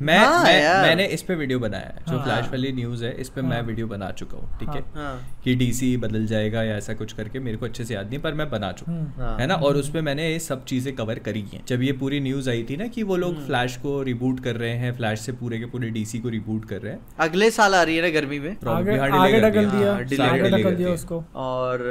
मैं, 0.02 0.18
हाँ 0.18 0.42
मैं 0.44 0.82
मैंने 0.82 1.04
इस 1.06 1.22
पे 1.22 1.34
वीडियो 1.34 1.58
बनाया 1.58 1.86
है। 1.86 2.02
जो 2.08 2.16
हाँ। 2.16 2.24
फ्लैश 2.24 2.48
वाली 2.50 2.72
न्यूज़ 2.72 3.04
है 3.04 3.12
इस 3.20 3.28
पे 3.28 3.40
हाँ, 3.40 3.48
मैं 3.50 3.60
वीडियो 3.62 3.86
बना 3.86 4.10
चुका 4.10 4.36
हूँ 4.36 4.58
ठीक 4.58 4.68
है? 4.68 4.80
हाँ। 4.94 5.40
कि 5.44 5.54
डीसी 5.54 5.96
बदल 5.96 6.26
जाएगा 6.26 6.62
या 6.62 6.76
ऐसा 6.76 6.94
कुछ 6.94 7.12
करके 7.12 7.40
मेरे 7.40 7.56
को 7.56 7.66
अच्छे 7.66 7.84
से 7.84 7.94
याद 7.94 8.08
नहीं 8.08 8.18
पर 8.18 8.34
मैं 8.34 8.50
बना 8.50 8.72
चुका 8.72 8.92
हूँ 8.92 9.14
हाँ। 9.16 9.36
है 9.38 9.46
ना? 9.46 9.54
और 9.54 9.76
उसमें 9.76 10.00
मैंने 10.02 10.30
ये 10.32 10.38
सब 10.38 10.64
चीज़ें 10.64 10.94
कवर 10.96 11.18
करी 11.18 11.44
हैं। 11.52 11.64
जब 11.68 11.82
ये 11.82 11.92
पूरी 11.92 12.20
न्यूज़ 12.20 12.50
आई 12.50 12.62
थी 12.70 12.76
ना 12.76 12.86
कि 12.86 13.02
वो 13.02 13.16
लोग 13.16 13.46
फ्लैश 13.46 13.76
को 13.76 14.02
रिबूट 14.02 14.40
कर 14.40 14.56
रहे 14.56 14.74
हैं 14.76 14.92
फ्लैश 14.96 15.20
से 15.20 15.32
पूरे 15.32 15.58
के 15.58 15.66
पूरे 15.66 15.90
डीसी 15.90 16.18
को 16.18 16.28
रिबूट 16.28 16.64
कर 16.64 16.80
रहे 16.82 16.92
हैं। 16.92 17.00
अगले 17.18 17.50
साल 17.50 17.74
आ 17.74 17.82
रही 17.82 17.96
है 17.96 18.02
ना 18.02 18.08
गर्मी 18.10 18.38
में? 18.38 18.56
हाँ, 18.64 18.82
हाँ, 18.84 19.20
और 21.34 21.82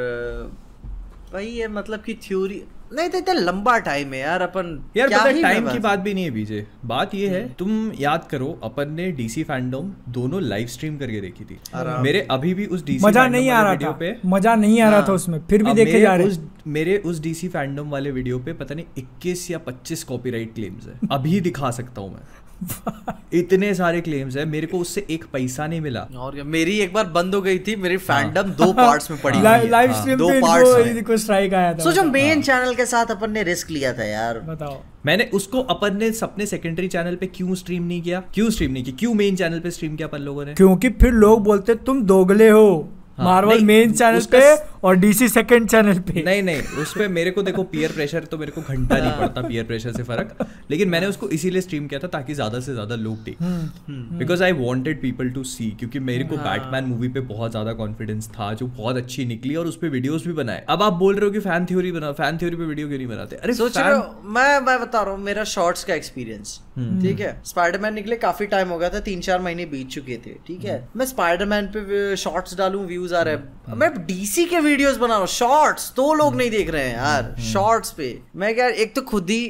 वही 1.33 1.57
है 1.57 1.67
मतलब 1.67 1.99
की 1.99 2.13
थ्योरी 2.13 2.63
नहीं 2.91 3.09
तो 3.09 3.17
इतना 3.17 3.33
लंबा 3.33 3.77
टाइम 3.79 4.13
है 4.13 4.19
यार 4.19 4.41
अपन 4.41 4.67
यार 4.97 5.07
क्या 5.07 5.19
पता 5.19 5.29
है 5.29 5.41
टाइम 5.41 5.67
की 5.67 5.79
बात 5.79 5.99
भी 5.99 6.13
नहीं 6.13 6.23
है 6.23 6.31
बीजे। 6.31 6.65
बात 6.85 7.13
ये 7.15 7.27
है 7.29 7.41
तुम 7.59 7.91
याद 7.99 8.27
करो 8.31 8.47
अपन 8.63 8.91
ने 8.93 9.11
डीसी 9.11 9.43
फैंडम 9.43 9.91
दोनों 10.09 10.41
लाइव 10.43 10.67
स्ट्रीम 10.67 10.97
करके 10.97 11.21
देखी 11.21 11.45
थी। 11.45 11.59
मेरे 12.03 12.27
अभी 12.31 12.53
भी 12.53 12.65
उस 12.67 12.85
डीसी 12.85 13.05
मज़ा 13.05 13.27
नहीं 13.27 13.49
आ 13.49 13.61
रहा 13.63 13.75
था। 13.77 13.91
पे 13.99 14.15
मज़ा 14.25 14.55
नहीं 14.55 14.81
आ 14.81 14.89
रहा 14.89 14.99
हाँ। 14.99 15.07
था 15.07 15.13
उसमें 15.13 15.39
फिर 15.49 15.63
भी 15.63 15.73
देखे 15.73 15.91
मेरे 15.91 16.01
जा 16.01 16.15
रहे 16.15 16.27
उस 16.27 16.39
मेरे 16.67 16.97
उस 17.05 17.19
डीसी 17.21 17.47
फैंडम 17.49 17.89
वाले 17.89 18.11
वीडियो 18.11 18.39
पे 18.39 18.53
पता 18.53 18.75
नहीं 18.75 18.85
21 18.97 19.49
या 19.51 19.59
25 19.67 20.03
कॉपीराइट 20.03 20.53
क्लेम्स 20.55 20.87
है। 20.87 20.99
अभी 21.11 21.39
दिखा 21.41 21.71
सकता 21.71 22.01
हूँ 22.01 22.13
मैं। 22.13 22.21
इतने 23.33 23.73
सारे 23.73 24.01
क्लेम्स 24.01 24.37
है 24.37 24.45
मेरे 24.45 24.67
को 24.67 24.77
उससे 24.77 25.05
एक 25.09 25.25
पैसा 25.33 25.67
नहीं 25.67 25.81
मिला। 25.81 26.07
और 26.17 26.33
क्या 26.33 26.43
मेरी 26.43 26.79
एक 26.79 26.93
बार 26.93 27.05
बंद 27.05 27.35
हो 27.35 27.41
गई 27.41 27.59
थी 27.59 27.75
मेरी 27.75 27.97
फैंडम 27.97 28.41
दो 28.41 28.73
पार्ट्स 28.73 29.11
में 29.11 29.21
पड़ी 29.21 29.37
हुई 29.39 29.43
लाइव 29.43 29.89
है। 29.89 29.93
हाँ, 29.93 30.01
स्ट्रीम 30.01 30.17
दो 30.17 30.29
पे 30.29 30.41
parts 30.41 30.67
इनको 30.67 30.85
में। 30.85 30.91
इनको 30.91 31.17
स्ट्राइक 31.17 31.53
आया 31.53 31.73
था 31.73 31.77
सोचो 31.77 32.03
मेन 32.03 32.41
चैनल 32.41 32.75
के 32.75 32.85
साथ 32.85 33.05
अपन 33.05 33.31
ने 33.31 33.43
रिस्क 33.43 33.69
लिया 33.69 33.93
था 33.93 34.03
यार। 34.03 34.39
बताओ। 34.39 34.81
मैंने 35.05 35.29
उसको 35.33 35.59
अपन 35.59 35.97
ने 35.97 36.11
अपने 36.23 36.45
सेकेंडरी 36.45 36.87
चैनल 36.87 37.15
पे 37.15 37.25
क्यों 37.25 37.55
स्ट्रीम 37.55 37.83
नहीं 37.83 38.01
किया? 38.01 38.23
क्यों 38.33 38.49
स्ट्रीम 38.49 38.71
नहीं 38.71 38.83
किया? 38.83 38.95
क्यों 38.99 39.13
मेन 39.13 39.35
चैनल 39.35 39.59
पे 39.59 39.71
स्ट्रीम 39.71 39.95
किया 39.95 40.07
अपन 40.07 40.17
लोगों 40.17 40.45
ने? 40.45 40.53
क्योंकि 40.53 40.89
फिर 40.89 41.11
लोग 41.13 41.43
बोलते 41.43 41.75
तुम 41.75 42.03
दोगले 42.03 42.49
हो 42.49 42.67
हाँ, 42.71 43.00
मार्वल 43.17 43.63
मेन 43.63 43.91
चैनल 43.93 44.25
पे 44.31 44.41
स- 44.55 44.69
और 44.83 44.95
डीसी 44.95 45.27
सेकंड 45.29 45.69
चैनल 45.69 45.99
पे। 46.01 46.21
नहीं 46.23 46.41
नहीं 46.43 46.61
उस 46.81 46.93
पे 46.97 47.07
मेरे 47.07 47.31
को 47.31 47.41
देखो 47.43 47.63
पीयर 47.71 47.91
प्रेशर 47.91 48.23
तो 48.23 48.37
मेरे 48.37 48.51
को 48.51 48.61
घंटा 48.61 48.97
नहीं 48.97 49.11
पड़ता 49.19 49.41
पीयर 49.41 49.63
प्रेशर 49.63 49.91
से 49.93 50.03
फ़र्क। 50.03 50.35
लेकिन 50.71 50.89
मैंने 50.89 51.07
उसको 51.07 51.29
इसीलिए 51.29 51.61
स्ट्रीम 51.61 51.87
किया 51.87 51.99
था 51.99 52.07
ताकि 52.07 52.33
ज़्यादा 52.33 52.59
से 52.59 52.73
ज़्यादा 52.73 52.95
लोग 52.95 53.17
देख। 53.23 53.41
हम्म, 53.41 54.17
because 54.19 54.43
I 54.43 54.51
wanted 54.53 55.01
people 55.01 55.29
to 55.29 55.43
see 55.43 55.69
क्योंकि 55.79 55.99
मेरे 56.01 56.23
को 56.23 56.37
बैटमैन 56.37 56.85
मूवी 56.85 57.07
पे 57.09 57.19
बहुत 57.33 57.51
ज़्यादा 57.51 57.73
कॉन्फिडेंस 57.73 58.29
था 58.29 58.53
जो 58.53 58.67
बहुत 58.67 58.97
अच्छी 58.97 59.25
निकली 59.25 59.55
और 59.55 59.67
उस 59.67 59.77
पे 59.77 59.89
वीडियोस 59.89 60.25
भी 60.27 60.33
बनाए। 60.33 60.65
अब 60.69 60.83
आप 60.83 60.93
बोल 61.03 61.15
रहे 61.15 61.25
हो 61.25 61.31
कि 61.31 61.39
फ़ैन 61.39 61.65
थ्योरी 61.65 61.91
बना 61.91 62.11
फ़ैन 62.13 62.37
थ्योरी 62.37 62.55
पे 62.55 62.65
वीडियो 62.65 62.87
क्यों 62.87 62.97
नहीं 62.97 63.07
बनाते? 63.07 63.35
अरे 63.35 63.53
सोच 63.53 63.77
रहे 63.77 63.93
हो 63.93 64.31
मैं 64.31 64.59
मैं 64.61 64.79
बता 64.81 65.01
रहा 65.01 65.13
हूँ 65.13 65.23
मेरा 65.23 65.43
शॉर्ट्स 65.53 65.83
का 65.83 65.93
एक्सपीरियंस 65.93 66.59
हम्म। 66.77 67.01
ठीक 67.01 67.19
है? 67.19 67.31
स्पाइडरमैन 67.45 67.93
निकले 67.93 68.15
काफ़ी 68.17 68.45
टाइम 68.47 68.69
हो 68.69 68.77
गया 68.79 68.89
था 68.89 68.99
तीन 69.01 69.21
चार 69.21 69.41
महीने 69.41 69.65
बीत 69.65 69.87
चुके 69.89 70.17
थे 70.25 70.33
ठीक 70.47 70.65
है? 70.65 70.77
हम्म। 70.77 70.99
मैं 70.99 71.05
स्पाइडरमैन 71.05 71.65
पे 71.75 72.15
शॉर्ट्स 72.17 72.57
डालूं 72.57 72.85
व्यूज़ 73.01 73.15
आ 73.15 73.21
रहे 73.21 73.35
हैं 73.35 73.75
मैं 73.75 73.89
डीसी 74.05 74.45
के 74.45 74.59
वीडियोस 74.59 74.97
बना 74.97 75.07
रहा 75.07 75.17
हूँ 75.17 75.27
शॉर्ट्स 75.29 75.91
तो 75.95 76.13
लोग 76.13 76.35
नहीं 76.35 76.49
देख 76.51 76.69
रहे 76.69 76.83
हैं 76.83 76.95
यार 76.95 77.23
हम्म। 77.23 77.43
शॉर्ट्स 77.43 77.91
पे 77.91 78.07
मैं 78.35 78.53
क्या 78.55 78.67
एक 78.83 78.93
तो 78.95 79.01
खुद 79.03 79.29
ही 79.29 79.41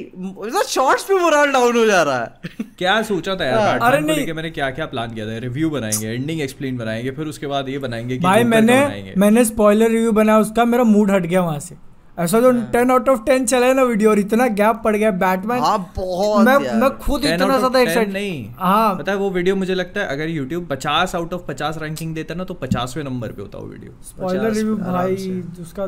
शॉर्ट्स 0.68 1.04
पे 1.04 1.14
मोरल 1.14 1.52
डाउन 1.52 1.76
हो 1.76 1.84
जा 1.86 2.02
रहा 2.02 2.18
है 2.18 2.64
क्या 2.78 3.00
सोचा 3.04 3.34
था 3.36 3.44
यार 3.44 3.58
हाँ। 3.60 3.90
अरे 3.90 4.00
नहीं। 4.02 4.32
मैंने 4.32 4.50
क्या 4.50 4.70
क्या 4.72 4.86
प्लान 4.86 5.14
किया 5.14 5.26
था 5.26 5.38
रिव्यू 5.40 5.70
बनाएँगे 5.70 6.08
एंडिंग 6.08 6.40
एक्सप्लेन 6.40 6.76
बनाएँगे 6.76 7.10
फिर 7.12 7.26
उसके 7.26 7.46
बाद 7.46 7.68
ये 7.68 7.78
बनाएँगे 7.78 8.18
भाई 8.20 8.44
मैंने 8.46 9.14
मैंने 9.18 9.44
स्पॉइलर 9.44 9.90
रिव्यू 9.90 10.12
बनाया 10.14 10.38
उसका 10.40 10.64
मेरा 10.66 10.84
मूड 10.86 11.10
हट 11.10 11.26
गया 11.26 11.42
वहाँ 11.42 11.60
से 11.60 11.76
ऐसा 12.22 12.40
जो। 12.40 12.50
टेन 12.72 12.90
आउट 12.90 13.08
ऑफ़ 13.08 13.20
टेन 13.26 13.46
चला 13.46 13.66
है 13.66 13.74
ना 13.74 13.82
वीडियो 13.82 14.10
और 14.10 14.18
इतना 14.18 14.46
गैप 14.58 14.80
पड़ 14.84 14.96
गया 14.96 15.10
बैटमैन 15.22 15.62
हाँ 15.62 15.78
बहुत 15.96 16.46
मैं 16.46 16.58
मैं 16.80 16.90
खुद 16.98 17.24
इतना 17.24 17.46
ज़्यादा 17.48 17.68
10 17.70 17.76
एक्साइटेड 17.78 18.12
नहीं। 18.12 18.54
हाँ। 18.58 18.94
पता 18.98 19.12
है 19.12 19.18
वो 19.18 19.30
वीडियो 19.30 19.56
मुझे 19.56 19.74
लगता 19.74 20.00
है 20.00 20.06
अगर 20.08 20.28
YouTube 20.30 20.68
50 20.68 21.14
आउट 21.14 21.34
ऑफ़ 21.34 21.42
50 21.50 21.78
रैंकिंग 21.78 22.14
देता 22.14 22.34
ना 22.34 22.44
तो 22.44 22.54
50वें 22.62 23.04
नंबर 23.04 23.32
पे 23.32 23.42
होता 23.42 23.58
वो 23.58 23.66
वीडियो 23.66 23.92
स्पॉइलर 24.04 24.52
रिव्यू 24.52 24.76
भाई 24.76 25.42
उसका 25.62 25.86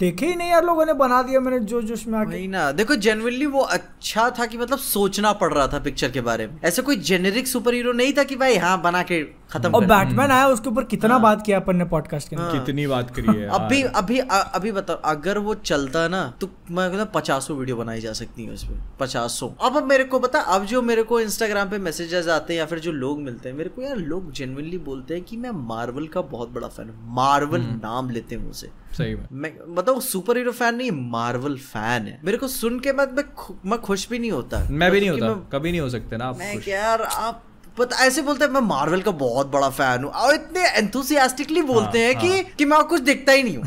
देखे 0.00 0.26
ही 0.26 0.34
नहीं 0.34 0.50
यार 0.50 0.64
लोगों 0.64 0.84
ने 0.86 0.92
बना 0.92 1.20
दिया 1.22 1.40
मैंने 1.40 1.58
जो 1.60 1.80
जोश 1.82 2.06
में 2.06 2.18
आके। 2.18 2.46
ना। 2.46 2.70
देखो 2.72 2.96
जेनुअनली 2.96 3.46
वो 3.46 3.60
अच्छा 3.60 4.28
था 4.30 4.46
कि 4.46 4.58
मतलब 4.58 4.78
सोचना 4.78 5.32
पड़ 5.32 5.52
रहा 5.52 5.66
था 5.66 5.78
पिक्चर 5.78 6.10
के 6.10 6.20
बारे 6.20 6.46
में। 6.46 6.58
ऐसे 6.64 6.82
कोई 6.82 6.96
जेनेरिक 7.02 7.46
सुपर 7.46 7.74
हीरो 7.74 7.92
नहीं 7.92 8.12
था 8.12 8.24
कि 8.24 8.36
भाई 8.36 8.56
हाँ 8.56 8.80
बना 8.82 9.02
के 9.02 9.22
खत्म 9.52 9.70
और 9.70 9.84
बैटमैन 9.84 10.30
आया 10.30 10.46
उसके 10.48 10.68
ऊपर 10.68 10.84
कितना 10.84 11.14
हाँ। 11.14 11.22
बात 11.22 11.42
किया 11.46 11.56
अपन 11.56 11.76
ने 11.76 11.84
पॉडकास्ट 11.84 12.28
के 12.28 12.36
अंदर? 12.36 12.58
कितनी 12.58 12.86
बात 12.86 13.10
करी 13.10 13.38
है 13.38 13.48
अभी 13.48 13.82
अभी 13.82 14.18
अ- 14.18 14.50
अभी 14.54 14.72
बताओ 14.72 14.96
अगर 14.96 15.38
वो 15.38 15.54
चलता 15.54 16.08
ना 16.08 16.34
तो 16.40 16.48
मैं 16.70 16.90
कहता 16.90 17.04
पचासों 17.04 17.56
वीडियो 17.56 17.76
बनाई 17.76 18.00
जा 18.00 18.12
सकती 18.12 18.44
है 18.44 18.52
उसमें 18.52 18.80
पचासों। 19.00 19.50
अब 19.66 19.76
अब 19.76 19.84
मेरे 19.84 20.04
को 20.04 20.20
बता 20.20 20.40
अब 20.40 20.64
जो 20.64 20.82
मेरे 20.82 21.02
को 21.02 21.20
इंस्टाग्राम 21.20 21.70
पे 21.70 21.78
मैसेजेस 21.78 22.28
आते 22.28 22.52
हैं 22.52 22.58
या 22.58 22.66
फिर 22.66 22.78
जो 22.78 22.92
लोग 22.92 23.20
मिलते 23.20 23.48
हैं 23.48 23.56
मेरे 23.56 23.70
को 23.70 23.82
यार 23.82 23.96
लोग 23.96 24.32
जेनुअनली 24.32 24.78
बोलते 24.78 25.14
हैं 25.14 25.22
कि 25.24 25.36
मैं 25.36 25.50
मार्वल 25.50 26.06
का 26.06 26.20
बहुत 26.20 26.50
बड़ा 26.50 26.68
फ़ैन 26.68 26.88
हूँ। 26.88 27.14
Marvel 27.14 27.60
hmm. 27.60 27.80
नाम 27.84 28.10
लेते 28.10 28.34
हैं 28.34 28.44
मुझसे 28.44 28.70
सही 28.92 29.16
मैं 29.32 29.52
मतलब 29.68 30.00
सुपर 30.00 30.36
हीरो 30.36 30.52
फ़ैन 30.52 30.74
नहीं 30.74 30.90
मार्वल 30.90 31.56
फ़ैन 31.56 32.06
है। 32.06 32.20
मेरे 32.24 32.38
को 32.38 32.48
सुन 32.48 32.80
के 32.80 32.92
बाद 32.92 33.12
मैं 33.12 33.24
मैं 33.66 33.80
खुश 33.80 34.08
भी 34.08 34.18
नहीं 34.18 34.30
होता। 34.30 34.68
मैं 34.70 34.90
भी 34.90 35.00
नहीं 35.00 35.10
होता 35.10 35.58
कभी 35.58 35.70
नहीं 35.70 35.80
हो 35.80 35.88
सकते 35.90 36.16
ना 36.16 36.24
आप 36.24 36.38
मैं 36.38 36.54
यार 36.68 37.02
आप 37.02 37.42
पता 37.78 38.04
ऐसे 38.04 38.22
बोलते 38.22 38.44
हैं 38.44 38.52
मैं 38.52 38.60
मार्वल 38.60 39.02
का 39.02 39.10
बहुत 39.10 39.46
बड़ा 39.46 39.68
फ़ैन 39.70 40.04
हूँ। 40.04 40.10
और 40.12 40.34
इतने 40.34 40.68
एंथुसियास्टिकली 40.68 41.62
बोलते 41.62 41.98
हाँ, 41.98 42.12
हैं 42.12 42.18
कि 42.20 42.54
कि 42.58 42.64
मैं 42.64 42.82
कुछ 42.84 43.00
देखता 43.00 43.32
ही 43.32 43.42
नहीं 43.42 43.56
हूँ। 43.56 43.64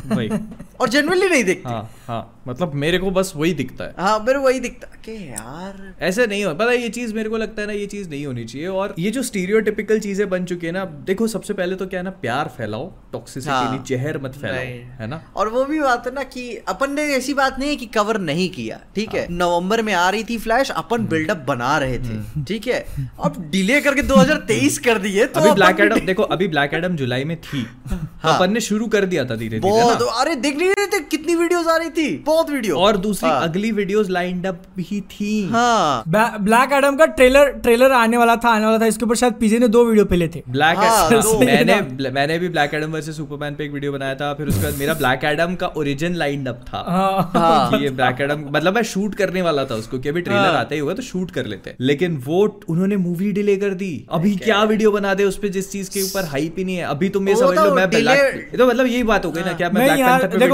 और 0.80 0.90
जेनुअनली 0.90 1.30
नहीं 1.30 1.44
दिखती। 1.44 1.70
हाँ 1.70 1.90
हाँ 2.08 2.42
मतलब 2.48 2.74
मेरे 2.74 2.98
को 2.98 3.10
बस 3.12 3.32
वही 3.36 3.54
दिखता 3.54 3.84
है। 3.84 3.94
हाँ 4.00 4.20
मेरे 4.20 4.40
वही 4.40 4.60
दिखता 4.60 4.88
कि 5.06 5.12
यार। 5.32 5.94
ऐसे 6.02 6.26
नहीं 6.28 6.44
हो 6.46 6.54
पता 6.56 6.72
ये 6.72 6.90
चीज़ 6.90 7.14
मेरे 7.16 7.30
को 7.30 7.38
लगता 7.38 7.62
है 7.62 7.68
ना 7.68 7.74
ये 7.74 7.86
चीज़ 7.86 8.10
नहीं 8.10 8.26
होनी 8.26 8.46
चाहिए। 8.46 8.68
और 8.68 8.94
ये 9.00 9.12
जो 9.12 9.24
स्टीरियोटिपिकल 9.24 10.00
चीज़ें 10.00 10.30
बन 10.30 10.46
चुकी 10.46 10.68
है 10.68 10.72
ना 10.72 10.86
देखो 11.08 11.28
सबसे 11.28 11.54
पहले 11.54 11.76
तो 11.76 11.86
क्या 11.88 12.00
है 12.00 12.04
ना 12.04 12.10
प्यार 12.22 12.48
फैलाओ 12.58 12.88
टॉक्सिसिटी 13.14 13.52
हाँ। 13.52 13.84
जहर 13.88 14.18
मत 14.24 14.36
फैलाओ 14.42 14.64
है 15.02 15.08
ना? 15.08 15.22
और 15.36 15.50
वो 15.50 15.66
भी 15.66 15.80
बात 15.80 16.08
है 16.08 16.14
ना 16.14 16.24
कि 16.24 16.48
अपन 16.68 16.94
ने 16.94 17.04
ऐसी 17.16 17.34
बात 17.34 17.60
नहीं 17.60 17.70
है 17.70 17.76
कि 17.76 17.86
कवर 17.98 18.18
नहीं 18.22 18.50
किया 18.50 18.80
ठीक 18.96 19.14
है? 19.16 19.28
नवंबर 19.32 19.82
में 19.82 19.94
आ 19.94 20.10
रही 20.10 20.24
थी 20.24 20.38
फ्लैश 20.38 20.72
अपन 20.74 21.06
बिल्डअप 21.08 21.44
बना 21.48 21.78
रहे 21.78 21.98
थे 22.00 22.44
ठीक 22.44 22.68
है? 22.68 22.80
अब 23.24 23.44
डिले 23.52 23.82
करके 23.82 24.08
2023 24.08 24.78
कर 24.86 24.98
दिए 25.00 25.26
तो 25.28 25.40
अभी 25.40 25.52
ब्लैक 25.52 25.80
एडम 25.80 26.06
देखो 26.06 26.24
अभी 26.38 26.48
ब्लैक 26.48 26.74
एडम 26.74 26.96
जुलाई 26.96 27.24
में 27.24 27.36
थी 27.42 27.64
तो 27.64 27.96
हाँ। 27.96 28.36
अपन 28.36 28.54
ने 28.54 28.60
शुरू 28.62 28.88
कर 28.88 29.06
दिया 29.06 29.26
था 29.26 29.36
धीरे 29.36 29.60
धीरे 29.60 30.08
अरे 30.20 30.36
देख 30.38 30.58
नहीं 30.58 30.69
रहे 30.72 30.86
थे 30.88 31.00
कितनी 31.12 31.36
वीडियोस 31.36 31.68
आ 31.68 31.76
रही 31.78 31.90
थी। 31.90 32.08
बहुत 32.26 32.50
वीडियो 32.50 32.78
और 32.78 32.98
दूसरी 32.98 33.30
हाँ। 33.30 33.42
अगली 33.44 33.72
वीडियोस 33.72 34.10
लाइंड 34.10 34.46
अप 34.48 34.62
भी 34.78 35.02
थी। 35.12 35.32
हाँ। 35.52 36.04
ब्लैक 36.08 36.74
एडम 36.74 36.96
का 36.96 37.06
ट्रेलर 37.06 37.52
ट्रेलर 37.64 37.92
आने 37.92 38.18
वाला 38.18 38.36
था 38.36 38.50
आने 38.50 38.66
वाला 38.66 38.80
था। 38.80 38.86
इसके 38.86 39.06
ऊपर 39.06 39.16
शायद 39.16 39.34
पीजे 39.34 39.60
ने 39.60 39.68
दो 39.68 39.84
वीडियो 39.86 40.06
पहले 40.06 40.28
थे। 40.28 40.44
ब्लैक 40.50 40.78
हाँ, 40.78 41.10
मैंने 41.40 42.10
मैंने 42.12 42.38
भी 42.40 42.50
ब्लैक 42.50 42.74
एडम 42.74 42.92
वर्सेस 42.92 43.18
सुपरमैन 43.18 43.56
पे 43.56 43.64
एक 43.66 43.72
वीडियो 43.72 43.92
बनाया 43.92 44.16
था 44.16 44.34
फिर 44.34 44.48
उसके 44.48 44.64
बाद 44.64 44.76
मेरा 44.80 44.94
ब्लैक 44.94 45.24
एडम 45.24 45.56
का 45.56 45.68
ओरिजिन 45.78 46.16
लाइंड 46.16 46.48
अप 46.48 46.64
था। 46.68 46.84
हाँ। 46.88 47.32
हाँ। 47.36 47.80
ये 47.82 47.90
ब्लैक 47.90 48.22
एडम 48.22 48.46
मतलब 48.50 48.76
मैं 48.76 48.84
शूट 48.84 49.16
करने 49.16 49.42
वाला 49.42 49.66
था 49.66 49.76
उसको 49.76 50.00
कि 50.00 50.10
अभी 50.10 50.22
ट्रेलर 50.22 50.40
हाँ। 50.40 50.54
आता 50.54 50.76
ही 50.76 50.80
होगा 50.80 50.94
तो 50.94 51.02
शूट 51.02 51.32
कर 51.32 51.46
लेते 51.46 51.70
हैं। 51.70 51.78
लेकिन 51.82 52.18
वो 52.26 52.44
उन्होंने 52.70 52.98
मूवी 52.98 53.32
डिले 53.32 53.56
कर 53.58 53.74
दी। 53.74 53.92
अभी 54.12 54.36
क्या 54.38 54.62
वीडियो 54.64 54.92
बना 54.92 55.14
दे 55.14 55.24
उस 55.24 55.38
पर 55.38 55.48
जिस 55.48 55.72
चीज़ 55.72 55.90
के 55.90 56.02
ऊपर 56.02 56.26
हाइप 56.26 56.56
ही 56.58 56.64
नहीं 56.64 56.76
है। 56.76 56.84
अभी 56.86 57.10
तुम 57.10 57.30
ये 57.30 57.36
समझ 57.36 57.58
लो 57.58 57.66
तो 57.66 57.76
मैं 57.76 57.90
ब्लैक 57.90 58.58
तो 58.58 58.68
मतलब 58.68 58.86
यही 58.86 59.04
बात 59.04 59.26
हो 59.26 59.32
गई 59.32 59.42
ना 59.42 59.54
क्या 59.54 59.70
मैं 59.70 59.88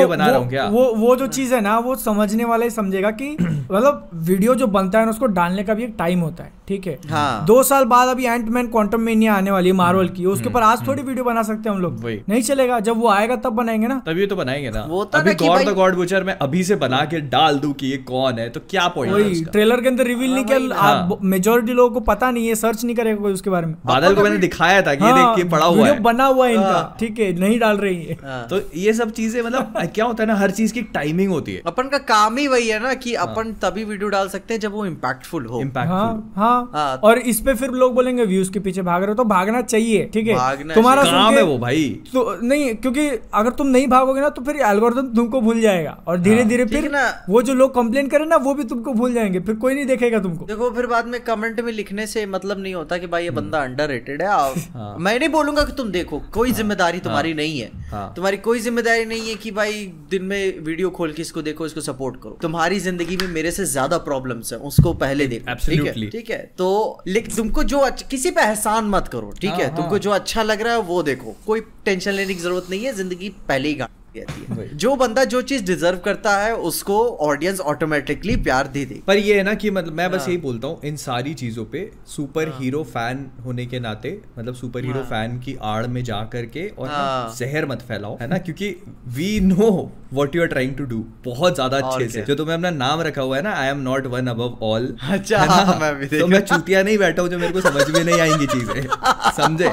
वीडियो 0.06 0.18
बना 0.18 0.28
रहा 0.30 0.39
हूँ 0.39 0.49
क्या? 0.49 0.66
वो 0.68 0.84
वो 0.97 1.16
जो 1.16 1.28
चीज़ 1.30 1.53
है 1.56 1.62
ना 1.62 1.78
वो 1.80 1.95
समझने 1.97 2.45
वाला 2.45 2.64
ही 2.64 2.70
समझेगा 2.72 3.12
कि 3.12 3.36
मतलब 3.41 4.10
वीडियो 4.24 4.56
जो 4.56 4.68
बनता 4.68 4.99
है 4.99 5.06
ना 5.06 5.12
उसको 5.12 5.26
डालने 5.36 5.64
का 5.64 5.74
भी 5.74 5.84
एक 5.84 5.95
टाइम 5.99 6.20
होता 6.20 6.43
है 6.43 6.51
ठीक 6.68 6.88
है? 6.88 6.97
हाँ। 7.10 7.45
दो 7.45 7.62
साल 7.64 7.86
बाद 7.86 8.08
अभी 8.10 8.26
एंट 8.26 8.47
मैन 8.49 8.68
क्वांटम 8.68 9.01
मेनिया 9.01 9.34
आने 9.34 9.51
वाली 9.51 9.70
है 9.70 9.76
मार्वल 9.76 10.08
की 10.10 10.26
उसके 10.26 10.49
ऊपर 10.49 10.62
आज 10.64 10.86
थोड़ी 10.88 11.01
वीडियो 11.03 11.24
बना 11.26 11.43
सकते 11.43 11.70
हैं 11.70 11.76
हम 11.76 11.82
लोग। 11.82 11.99
हम्म, 11.99 12.18
नहीं 12.30 12.41
चलेगा 12.41 12.80
जब 12.80 12.99
वो 12.99 13.08
आएगा 13.10 13.36
तब 13.36 13.53
बनाएँगे 13.53 13.88
ना। 13.88 14.01
तभी 14.06 14.26
तो 14.28 14.36
बनाएँगे 14.36 14.70
ना। 14.70 14.84
वो 14.89 15.03
तो 15.06 15.18
अभी 15.18 15.34
गॉड 15.36 15.66
द 15.66 15.74
गॉड 15.76 15.95
बुचर 15.95 16.24
मैं 16.24 16.38
अभी 16.41 16.64
से 16.64 16.76
बना 16.76 17.03
के 17.06 17.20
डाल 17.30 17.60
दूँ 17.60 17.74
कि 17.74 17.88
ये 17.88 17.97
कौन 18.08 18.39
है 18.39 18.49
तो 18.49 18.60
क्या 18.70 18.88
पॉइंट 18.88 19.14
वही 19.14 19.43
ट्रेलर 19.45 19.82
के 19.82 19.88
अंदर 19.88 20.06
रिवील 20.06 20.34
नहीं 20.34 20.45
हाँ, 20.74 21.08
किया 21.08 21.18
मेजोरिटी 21.30 21.74
लोगों 21.74 21.93
को 21.93 21.99
पता 22.06 22.32
नहीं 22.32 22.47
है 22.47 22.56
सर्च 22.56 22.84
नहीं 22.86 22.95
करेगा 22.95 23.22
कोई 23.22 23.34
उसके 23.34 23.49
बारे 23.49 23.68
में। 23.68 23.76
बादल 23.86 24.16
को 24.16 24.24
मैंने 24.24 24.38
दिखाया 24.38 24.82
था 24.82 24.95
कि 24.95 25.03
ये 25.06 25.12
हाँ, 25.12 25.36
देख 25.36 25.43
के 25.43 25.49
पड़ा 25.49 25.66
हुआ 25.66 25.88
है। 25.88 25.99
बना 26.01 26.26
हुआ 26.26 26.47
है 26.47 26.53
इनका 26.53 26.72
हाँ। 26.72 26.95
ठीक 26.99 27.20
है 27.20 27.32
नहीं 27.39 27.60
डाल 27.60 27.78
रही 27.78 28.03
है 28.03 28.18
हाँ। 28.24 28.45
तो 28.49 28.60
ये 28.76 28.93
सब 28.93 29.12
चीज़ें 29.12 29.41
मतलब 29.41 29.74
क्या 29.96 30.06
होता 30.06 30.24
है 30.24 30.28
ना 30.28 30.36
हर 30.36 30.52
चीज़ 30.52 30.74
की 30.74 30.82
टाइमिंग 30.93 31.32
होती 31.32 31.54
है। 31.54 31.62
अपन 31.68 31.88
का 31.89 31.98
काम 32.06 32.38
ही 32.38 32.48
वही 32.48 32.68
है 32.70 32.80
ना 32.84 32.93
कि 32.96 33.14
अपन 33.18 33.54
तभी 33.62 33.84
वीडियो 33.84 34.10
डाल 34.10 34.30
सकते 34.30 34.54
हैं 34.54 34.62
जब 34.62 34.72
वो 34.72 34.86
इम्पैक्टफुल 34.86 35.46
हो। 35.46 35.62
इम्पैक्टफुल 35.62 35.98
हाँ 35.98 36.32
हाँ। 36.38 36.72
हाँ। 36.74 36.96
और 37.04 37.20
इस 37.26 37.39
पे 37.41 37.54
फिर 37.56 37.70
लोग 37.74 37.93
बोलेंगे 37.96 38.26
व्यूज़ 38.26 38.52
के 38.52 38.60
पीछे 38.60 38.82
भाग 38.84 39.02
रहे 39.02 39.10
हो 39.10 39.16
तो 39.16 39.24
भागना 39.26 39.62
चाहिए 39.64 40.10
ठीक 40.14 40.28
है? 40.28 40.74
तुम्हारा 40.74 41.04
काम 41.04 41.34
है 41.34 41.43
वो 41.43 41.58
भाई। 41.60 41.84
तो 42.14 42.24
नहीं 42.43 42.74
क्योंकि 42.76 43.08
अगर 43.34 43.50
तुम 43.54 43.68
नहीं 43.68 43.88
भागोगे 43.88 44.22
ना 44.22 44.30
तो 44.30 44.41
फिर 44.43 44.62
एल्गोरिथम 44.66 45.14
तुमको 45.16 45.41
भूल 45.41 45.62
जाएगा। 45.62 45.98
और 46.08 46.20
धीरे 46.20 46.43
धीरे 46.43 46.64
हाँ, 46.64 46.72
फिर 46.72 46.91
ना। 46.91 47.04
वो 47.30 47.41
जो 47.41 47.54
लोग 47.54 47.74
कंप्लेन 47.76 48.08
करें 48.08 48.26
ना 48.26 48.36
वो 48.39 48.54
भी 48.54 48.64
तुमको 48.66 48.93
भूल 48.93 49.14
जाएँगे। 49.14 49.39
फिर 49.41 49.56
कोई 49.56 49.76
नहीं 49.76 49.86
देखेगा 49.86 50.20
तुमको। 50.20 50.46
देखो 50.46 50.70
फिर 50.72 50.88
बाद 50.88 51.08
में 51.08 51.20
कमेंट 51.24 51.60
में 51.60 51.72
लिखने 51.74 52.08
से 52.08 52.26
मतलब 52.28 52.60
नहीं 52.60 52.74
होता 52.74 52.98
कि 52.98 53.08
भाई 53.08 53.24
ये 53.24 53.30
बंदा 53.32 53.62
अंडर 53.64 53.89
रेटेड 53.89 54.22
है। 54.22 54.28
हाँ। 54.28 54.96
मैं 55.00 55.18
नहीं 55.20 55.30
बोलूँगा 55.30 55.64
कि 55.64 55.74
तुम 55.74 55.91
देखो 55.91 56.22
कोई 56.34 56.52
ज़िम्मेदारी 56.54 57.00
तुम्हारी 57.00 57.34
नहीं 57.34 57.66
हाँ। 57.91 58.12
तुम्हारी 58.16 58.38
कोई 58.46 58.60
ज़िम्मेदारी 58.60 59.06
नहीं 59.06 59.30
है 59.30 59.36
कि 59.36 59.52
भाई 59.52 59.74
दिन 59.84 60.23
में 60.23 60.59
वीडियो 60.59 60.89
खोल 60.89 61.13
के 61.13 61.21
इसको 61.21 61.41
देखो 61.41 61.65
इसको 61.65 61.82
सपोर्ट 61.82 62.15
करो। 62.21 62.38
तुम्हारी 62.41 62.80
ज़िंदगी 62.80 63.17
में 63.17 63.28
मेरे 63.28 63.51
से 63.51 63.65
ज़्यादा 63.65 63.97
प्रॉब्लम्स 63.97 64.53
है 64.53 64.59
उसको 64.59 64.93
पहले 64.93 65.28
देखो 65.28 65.55
ठीक 65.55 65.86
है? 65.86 66.09
ठीक 66.09 66.30
है? 66.30 66.51
तो 66.57 67.03
लेकिन 67.07 67.36
तुमको 67.36 67.63
जो 67.63 67.78
अच्छ- 67.80 68.09
किसी 68.09 68.32
पे 68.32 68.41
एहसान 68.41 68.86
मत 68.86 69.07
करो 69.07 69.34
ठीक 69.41 69.51
है? 69.51 69.67
हाँ, 69.67 69.76
तुमको 69.76 69.91
हाँ। 69.91 69.99
जो 69.99 70.11
अच्छा 70.11 70.43
लग 70.43 70.61
रहा 70.61 70.73
है 70.73 70.82
वो 70.82 71.03
देखो। 71.03 71.36
कोई 71.45 71.61
टेंशन 71.86 72.11
लेने 72.11 72.34
की 72.34 72.39
ज़रूरत 72.39 72.67
नहीं 72.69 72.86
है 72.86 72.93
ज़िंदगी 72.93 73.30
पहले 73.30 73.67
ही 73.69 73.76
रहती 74.18 74.55
है। 74.55 74.68
जो 74.78 74.95
बंदा 74.95 75.24
जो 75.26 75.41
चीज़ 75.43 75.63
डिजर्व 75.66 75.97
करता 76.05 76.38
है 76.38 76.53
उसको 76.70 76.97
ऑडियंस 77.26 77.59
ऑटोमेटिकली 77.72 78.36
प्यार 78.43 78.68
दे 78.68 78.86
दे 78.86 79.01
पर 79.07 79.18
ये 79.18 79.38
है 79.38 79.43
ना 79.43 79.53
कि 79.55 79.72
मतलब 79.72 79.93
मैं 79.93 80.09
बस 80.11 80.20
हाँ। 80.20 80.28
यही 80.28 80.38
बोलता 80.39 80.68
हूँ 80.68 80.80
इन 80.86 80.95
सारी 80.97 81.34
चीज़ों 81.36 81.66
पे 81.66 81.89
सुपर 82.07 82.53
हीरो 82.59 82.84
फ़ैन 82.86 83.26
होने 83.45 83.66
के 83.66 83.80
नाते 83.80 84.18
मतलब 84.39 84.55
सुपर 84.55 84.86
हीरो। 84.86 85.01
फ़ैन 85.05 85.39
की 85.39 85.57
आड़ 85.63 85.86
में 85.88 86.03
जा 86.03 86.24
करके 86.34 86.68
और 86.70 86.88
हाँ। 86.89 87.36
जहर 87.38 87.66
मत 87.66 87.82
फैलाओ 87.88 88.18
है 88.22 88.28
ना? 88.28 88.38
क्योंकि 88.39 88.76
we 89.16 89.39
know 89.43 89.70
what 90.13 90.36
you 90.36 90.41
are 90.41 90.47
trying 90.47 90.76
to 90.76 90.84
do 90.86 91.03
बहुत 91.26 91.55
ज़्यादा 91.55 91.78
अच्छे 91.80 92.07
से। 92.09 92.22
जो 92.22 92.36
तुम्हें 92.36 92.55
अपना 92.55 92.70
नाम 92.72 93.01
रखा 93.01 93.22
हुआ 93.22 93.38
है 93.38 93.41
ना 93.43 93.53
I 93.55 93.68
am 93.70 93.80
not 93.82 94.05
one 94.07 94.28
above 94.28 94.57
all 94.63 94.88
अच्छा, 95.09 95.39
हाँ, 95.39 95.78
मैं 95.80 95.93
भी 95.99 96.07
तो 96.09 96.28
मैं 96.28 96.39
चूतिया 96.41 96.84
नहीं 96.84 96.97
बैठा 96.97 97.22
हूँ 97.22 97.30
जो 97.30 97.39
मेरे 97.39 97.53
को 97.53 97.61
समझ 97.61 97.89
में 97.89 98.03
नहीं 98.03 98.20
आएँगी 98.22 98.47
चीज़ें 98.47 98.82
समझे? 99.38 99.70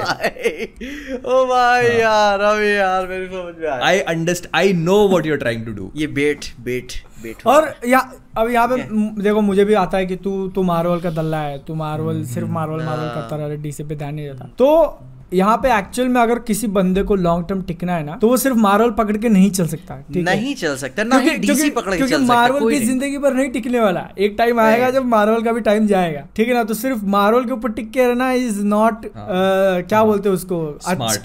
ओ 1.25 1.45
भाई। 1.45 1.87
यार 1.97 2.41
अभी 2.41 2.75
यार 2.75 3.07
मेरी 3.07 3.25
समझ 3.27 3.55
में 3.57 3.69
आई 3.69 3.99
understand 4.33 4.55
I 4.55 4.73
know 4.73 4.95
what 5.07 5.25
you're 5.25 5.37
trying 5.37 5.65
to 5.65 5.71
do 5.71 5.91
ये 5.95 6.07
बेट 6.07 6.45
बेट 6.59 6.91
बेट 7.23 7.45
और 7.47 7.73
या 7.87 7.99
अब 8.37 8.49
यहाँ 8.49 8.67
पे 8.67 8.75
yeah. 8.75 9.23
देखो 9.23 9.41
मुझे 9.41 9.65
भी 9.65 9.73
आता 9.73 9.97
है 9.97 10.05
कि 10.05 10.15
तू 10.15 10.47
तू 10.47 10.63
मार्वल 10.63 11.01
का 11.01 11.09
दल्ला 11.11 11.39
है 11.39 11.57
तू 11.59 11.75
मार्वल 11.75 12.23
सिर्फ़ 12.25 12.47
मार्वल 12.47 12.83
मार्वल। 12.83 13.07
करता 13.07 13.35
रहा 13.35 13.55
डीसी 13.55 13.83
पे 13.83 13.95
ध्यान 13.95 14.15
नहीं 14.15 14.25
देता 14.25 14.45
तो 14.45 14.99
यहाँ 15.33 15.57
पे 15.57 15.73
एक्चुअल 15.77 16.07
में 16.07 16.19
अगर 16.21 16.39
किसी 16.47 16.67
बंदे 16.69 17.03
को 17.03 17.15
लॉन्ग 17.17 17.47
टर्म 17.49 17.61
टिकना 17.63 17.95
है 17.95 18.03
ना 18.05 18.15
तो 18.21 18.27
वो 18.29 18.37
सिर्फ़ 18.37 18.57
मार्वल 18.59 18.91
पकड़ 18.97 19.17
के 19.17 19.29
नहीं 19.29 19.49
चल 19.51 19.67
सकता 19.67 19.95
ठीक 19.97 20.17
है? 20.17 20.23
नहीं 20.25 20.53
चल 20.55 20.75
सकता 20.77 21.03
ना 21.03 21.19
क्योंकि 21.19 21.37
डीसी 21.39 21.69
पकड़ 21.71 21.95
क्योंकि 21.95 22.13
चल 22.13 22.23
मार्वल 22.25 22.69
की 22.71 22.79
ज़िंदगी 22.79 23.17
पर 23.17 23.33
नहीं 23.33 23.49
टिकने 23.51 23.79
वाला। 23.79 24.07
एक 24.19 24.35
टाइम 24.37 24.59
आएगा 24.59 24.89
जब 24.91 25.05
मार्वल 25.07 25.41
का 25.43 25.51
भी 25.51 25.61
टाइम 25.61 25.87
जाएगा 25.87 26.23
ठीक 26.35 26.47
है 26.47 26.53
ना? 26.53 26.63
तो 26.63 26.73
सिर्फ़ 26.75 27.05
मार्वल 27.15 27.45
के 27.45 27.51
ऊपर 27.51 27.71
टिक 27.71 27.91
के 27.91 28.07
रहना 28.07 28.31
इज़ 28.33 28.61
नॉट 28.65 29.05
हाँ। 29.15 29.81
क्या 29.83 30.03
बोलते 30.03 30.29
हैं 30.29 30.35
उसको? 30.35 30.59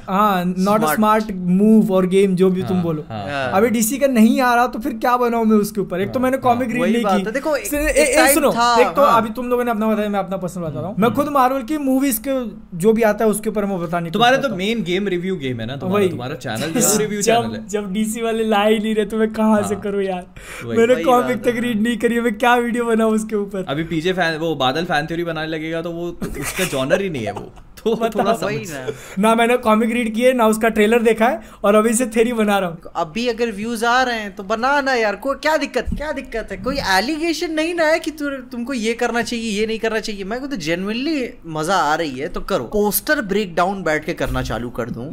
हाँ 0.09 0.45
नॉट. 0.47 0.85
स्मार्ट 0.89 1.31
मूव 1.33 1.93
और 1.95 2.07
गेम 2.09 2.35
जो 2.37 2.51
भी 2.51 2.63
तुम 2.63 2.77
हाँ, 2.77 2.83
बोलो। 2.85 3.05
हाँ। 3.09 3.23
हाँ। 3.29 3.51
अभी 3.53 3.69
डीसी 3.71 3.99
का 3.99 4.07
नहीं 4.09 4.41
आ 4.41 4.55
रहा 4.55 4.67
तो 4.67 4.79
फिर 4.79 4.93
क्या 4.99 5.17
बनाऊँ 5.19 5.45
मैं 5.47 5.57
उसके 5.59 5.81
ऊपर? 5.81 6.01
एक 6.01 6.13
तो 6.13 6.21
मैंने 6.21 6.39
कॉमिक 6.39 6.71
रीड 6.71 6.83
नहीं 6.83 7.25
की। 7.25 7.31
देखो, 7.31 7.57
सुनो 7.67 8.51
एक 8.81 8.95
तो 8.97 9.03
हाँ। 9.03 9.17
अभी 9.17 9.31
तुम 9.33 9.49
लोगों 9.49 9.65
ने 9.65 9.71
अपना 9.71 9.87
बताया 9.87 10.09
मैं 10.09 10.19
अपना 10.19 10.37
पर्सनल 10.37 10.65
बता 10.65 10.81
रहा 10.81 10.89
हूँ। 10.89 10.97
मैं 10.99 11.13
खुद 11.15 11.29
मार्वल 11.33 11.63
की 11.63 11.79
मूवीज़ 11.81 12.21
के 12.27 12.39
जो 12.79 12.93
भी 12.93 13.03
आता 13.05 13.25
है 13.25 13.31
उसके 13.31 13.51
ऊपर 13.51 13.65
मैं 13.65 13.79
बता 13.81 13.98
नहीं 14.01 14.13
तुम्हारा 14.13 14.37
तो 14.39 14.55
मेन 14.57 14.83
गेम 14.85 15.09
रिव्यू 15.09 15.37
गेम 15.37 15.61
है 15.61 15.67
ना 15.67 15.77
तुम्हारा 15.77 16.09
तुम्हारा 16.09 16.35
चैनल 16.39 16.73
रिव्यू 16.99 17.23
चैनल 17.23 17.55
है। 17.55 17.67
जब 17.69 17.93
डीसी 17.93 18.23
वाले 18.23 18.45
ला 18.47 18.63
ही 18.65 18.79
नहीं 18.79 18.95
रहे 18.95 19.07
तो 19.07 19.19
मैं 19.19 19.33
कहाँ 19.33 19.63
से 19.63 19.75
करूँ 19.77 19.87
करूँ 19.89 20.03
यार? 20.05 20.27
मैंने 20.67 21.03
कॉमिक 21.05 21.43
तक 21.45 21.55
रीड 21.57 21.81
नहीं 21.83 21.97
करी 21.99 22.15
है, 22.15 22.21
मैं 22.21 22.33
क्या 22.39 22.55
वीडियो 22.57 22.85
बनाऊँ 22.85 23.15
उसके 23.15 23.37
ऊपर? 23.37 23.65
अभी 23.69 23.85
पीजे 23.85 24.13
फ़ैन 24.13 24.37
वो 24.39 24.55
बादल 24.57 24.85
फ़ैन 24.85 25.07
थ्योरी 25.07 25.25
बनाने 25.25 25.47
लगेगा 25.47 25.81
तो 25.83 25.91
वो 25.93 26.09
उसका 26.41 26.65
जॉनर 26.67 27.03
ही 27.03 27.09
नहीं 27.11 27.25
है 27.25 27.33
वो। 27.33 27.53
तो 27.79 28.09
थोड़ा 28.11 28.33
वही 28.35 28.65
ना। 28.65 28.87
ना 29.19 29.35
मैंने 29.35 29.57
कॉमिक 29.59 29.91
रीड 29.93 30.15
किए 30.15 30.33
ना 30.33 30.47
उसका 30.49 30.69
ट्रेलर 30.71 31.03
देखा 31.03 31.27
है 31.27 31.41
और 31.65 31.75
अभी 31.75 31.93
से 31.95 32.07
थेरी 32.09 32.33
बना 32.35 32.59
रहा 32.59 32.71
हूँ। 32.71 32.93
अभी 32.97 33.27
अगर 33.29 33.53
व्यूज़ 33.53 33.85
आ 33.87 34.03
रहे 34.03 34.21
हैं 34.21 34.35
तो 34.37 34.43
बना 34.45 34.81
ना 34.81 34.95
यार 34.95 35.17
को 35.19 35.35
क्या 35.37 35.57
दिक्कत 35.57 35.87
क्या 35.97 36.13
दिक्कत 36.13 36.49
है? 36.53 36.57
कोई 36.59 36.79
एलिगेशन 36.89 37.53
नहीं 37.53 37.75
ना 37.75 37.87
है 37.87 37.99
कि 37.99 38.11
तु, 38.13 38.31
तुमको 38.31 38.73
ये 38.75 38.95
करना 38.95 39.23
चाहिए 39.23 39.51
ये 39.51 39.67
नहीं 39.67 39.79
करना 39.79 40.01
चाहिए। 40.01 40.25
मैं 40.25 40.41
को 40.41 40.47
तो 40.47 40.57
जेनुअनली 40.59 41.29
मज़ा 41.49 41.77
आ 41.77 41.95
रही 41.95 42.19
है 42.19 42.29
तो 42.29 42.41
करो। 42.43 42.65
पोस्टर 42.73 43.23
ब्रेक 43.25 43.55
डाउन 43.55 43.83
बैठ 43.83 44.05
के 44.05 44.15
करना 44.15 44.43
चालू 44.43 44.71
कर 44.71 44.91
दूँ। 44.91 45.11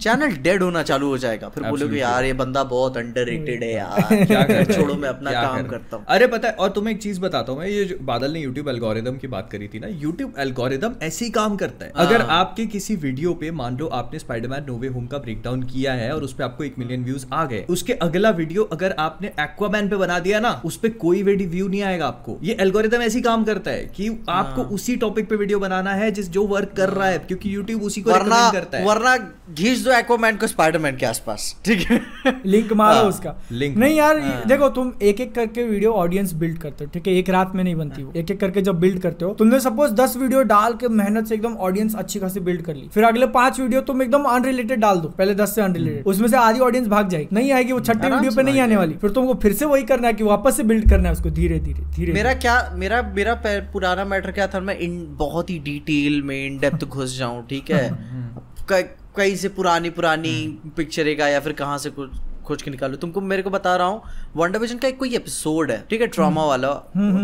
चैनल 0.00 0.36
डेड 0.42 0.62
होना 0.62 0.82
चालू 0.82 1.08
हो 1.08 1.18
जाएगा। 1.18 1.48
फिर 1.48 1.64
बोलोगे 1.64 1.98
यार 1.98 2.24
ये 2.24 2.32
बंदा 2.34 2.62
बहुत 2.66 2.96
अंडर 2.96 3.28
है 3.28 3.72
यार। 3.72 4.24
क्या 4.26 4.42
कर 4.42 4.72
छोड़ो 4.72 4.94
मैं 4.94 5.08
अपना 5.08 5.32
काम 5.32 5.56
कर 5.56 5.68
करता 5.68 5.96
हूँ। 5.96 6.04
अरे 6.08 6.26
पता 6.26 6.48
है 6.48 6.54
और 6.54 6.70
तुम्हें 6.70 6.94
एक 6.94 7.00
चीज़ 7.02 7.20
बताता 7.20 7.52
हूँ 7.52 7.60
मैं 7.60 7.66
ये 7.68 7.84
जो 7.84 7.96
बादल 8.02 8.32
ने 8.32 8.40
यूट्यूब 8.40 8.68
एल्गोरिदम 8.68 9.16
की 9.16 9.26
बात 9.28 9.48
करी 9.52 9.68
थी 9.68 9.78
ना 9.78 9.88
यूट्यूब 9.98 10.34
एल्गोरिदम 10.38 10.94
ऐसे 11.02 11.24
ही 11.24 11.30
काम 11.30 11.56
करता 11.56 11.84
है। 11.84 11.92
हाँ। 11.96 12.06
अगर 12.06 12.22
आपके 12.32 12.66
किसी 12.66 12.96
वीडियो 12.98 13.32
पे 13.34 13.50
मान 13.52 13.76
लो 13.78 13.86
आपने 13.94 14.18
स्पाइडरमैन 14.18 14.64
नोवे 14.66 14.88
होम 14.88 15.06
का 15.06 15.18
ब्रेकडाउन 15.18 15.62
किया 15.64 15.92
है 15.94 16.12
और 16.14 16.22
उस 16.22 16.34
पे 16.34 16.44
आपको 16.44 16.64
एक 16.64 16.78
मिलियन 16.78 17.04
व्यूज़ 17.04 17.26
आ 17.32 17.44
गए 17.44 17.64
उसके 17.70 17.92
अगला 18.02 18.30
वीडियो 18.32 18.64
अगर 18.72 18.94
आपने 18.98 19.32
एक्वामैन 19.40 19.88
पे 19.88 19.96
बना 19.96 20.18
दिया 20.18 20.40
ना 20.40 20.50
उस 20.64 20.76
पे 20.76 20.88
कोई 20.98 21.22
वेडी 21.22 21.46
व्यू 21.46 21.68
नहीं 21.68 21.82
आएगा 21.82 22.06
आपको। 22.06 22.38
ये 22.42 22.56
एल्गोरिदम 22.60 23.02
ऐसे 23.02 23.18
ही 23.18 23.22
काम 23.22 23.44
करता 23.44 23.70
है 23.70 23.84
कि 23.96 24.08
आपको 24.28 24.62
हाँ। 24.62 24.70
उसी 24.70 24.96
टॉपिक 24.96 25.28
पे 25.30 25.36
वीडियो 25.36 25.58
बनाना 25.58 25.94
है 25.94 26.10
जिस 26.10 26.30
जो 26.30 26.46
वर्क 26.46 26.72
कर 26.76 26.88
रहा 26.90 27.08
है 27.08 27.18
क्योंकि 27.18 27.54
यूट्यूब 27.54 27.82
उसी 27.82 28.00
को 28.00 28.10
करता 28.10 28.78
है। 28.78 28.84
वरना 28.86 29.16
घींच 29.16 29.86
दो 29.88 29.94
एक्वामैन 29.94 30.36
को 30.36 30.46
स्पाइडरमैन 30.46 30.96
के 30.96 31.06
आसपास। 31.06 31.56
ठीक 31.64 31.80
है? 31.80 32.00
लिंक 32.46 32.72
मारो 32.72 32.98
हाँ, 32.98 33.04
उसका। 33.04 33.34
Link 33.62 33.76
नहीं 33.76 33.96
यार 33.96 34.18
हाँ। 34.18 34.42
देखो 34.46 34.68
तुम 34.68 34.92
एक 35.02 35.20
एक 35.20 35.34
करके 35.34 35.64
वीडियो 35.64 35.92
ऑडियंस 35.92 36.32
बिल्ड 36.32 36.58
करते 36.58 36.84
हो 36.84 36.90
ठीक 36.94 37.06
है? 37.06 37.14
एक 37.14 37.30
रात 37.30 37.52
में 37.54 37.64
नहीं 37.64 37.74
बनती 37.74 38.02
वो। 38.02 38.12
एक 38.16 38.30
एक 38.30 38.40
करके 38.40 38.62
जब 38.62 38.80
बिल्ड 38.80 39.00
करते 39.02 39.24
हो 39.24 39.34
तुमने 39.34 39.60
सपोज़ 39.60 39.92
दस 39.92 40.16
वीडियो 40.16 40.42
डाल 40.42 40.72
के 40.72 40.88
मेहनत 40.88 41.26
से 41.26 41.34
एकदम 41.34 41.54
ऑडियंस 41.54 41.94
अच्छी 41.94 42.20
खासी 42.20 42.40
बिल्ड 42.40 42.62
कर 42.62 42.74
ली। 42.74 42.88
फिर 42.94 43.04
अगले 43.04 43.26
पाँच 43.26 43.60
वीडियो 43.60 43.80
तुम 43.80 44.02
एकदम 44.02 44.22
अनरिलेटेड 44.22 44.80
डाल 44.80 44.96
दो 44.96 45.08
पहले 45.08 45.34
दस 45.34 45.54
से 45.54 45.62
अनरिलेटेड 45.62 46.06
उसमें 46.06 46.28
से 46.28 46.36
आधी 46.36 46.60
ऑडियंस 46.60 46.88
भाग 46.88 47.08
जाएगी। 47.08 47.28
नहीं 47.32 47.52
आएगी 47.52 47.72
वो 47.72 47.80
छठे 47.80 48.10
वीडियो 48.10 48.32
पे 48.36 48.42
नहीं 48.42 48.60
आने 48.60 48.76
वाली। 48.76 48.94
फिर 48.94 49.10
तुमको 49.10 49.34
फिर 49.34 49.52
से 49.52 49.64
वही 49.64 49.82
करना 49.82 50.06
है 50.06 50.12
कि 50.14 50.24
वापस 50.24 50.56
से 50.56 50.62
बिल्ड 50.62 50.90
करना 50.90 51.08
है 51.08 51.12
उसको 51.12 51.30
धीरे 51.30 51.58
धीरे 51.58 51.82
धीरे 51.96 52.12
मेरा 52.12 52.34
क्या 52.34 52.72
मेरा 52.74 53.02
मेरा 53.16 53.34
पुराना 53.72 54.04
मैटर 54.04 54.30
क्या 54.32 54.46
था? 54.46 54.60
मैं 54.60 54.78
इन 54.78 55.06
बहुत 55.10 55.50
ही 55.50 55.58
डिटेल 55.58 56.22
में 56.22 56.46
इन 56.46 56.58
डेप्थ 56.58 56.84
घुस 56.84 57.18
जाऊँ 57.18 57.46
ठीक 57.46 57.70
है? 57.70 57.90
क- 58.72 58.96
कहीं 59.18 59.36
से 59.36 59.48
पुरानी 59.58 59.90
पुरानी 59.90 60.36
पिक्चर 60.76 61.14
का 61.14 61.28
या 61.28 61.40
फिर 61.40 61.52
कहाँ 61.60 61.78
से 61.78 61.90
कुछ 61.90 62.10
खोज 62.44 62.62
के 62.62 62.70
निकालो। 62.70 62.96
तुमको 62.96 63.20
मेरे 63.20 63.42
को 63.42 63.50
बता 63.50 63.74
रहा 63.76 63.86
हूँ 63.86 64.02
वंडर 64.36 64.58
विजन 64.58 64.78
का 64.78 64.88
एक 64.88 64.98
कोई 64.98 65.14
एपिसोड 65.16 65.70
है 65.70 65.80
ठीक 65.90 66.00
है 66.00 66.06
ट्रॉमा 66.06 66.44
वाला। 66.46 66.70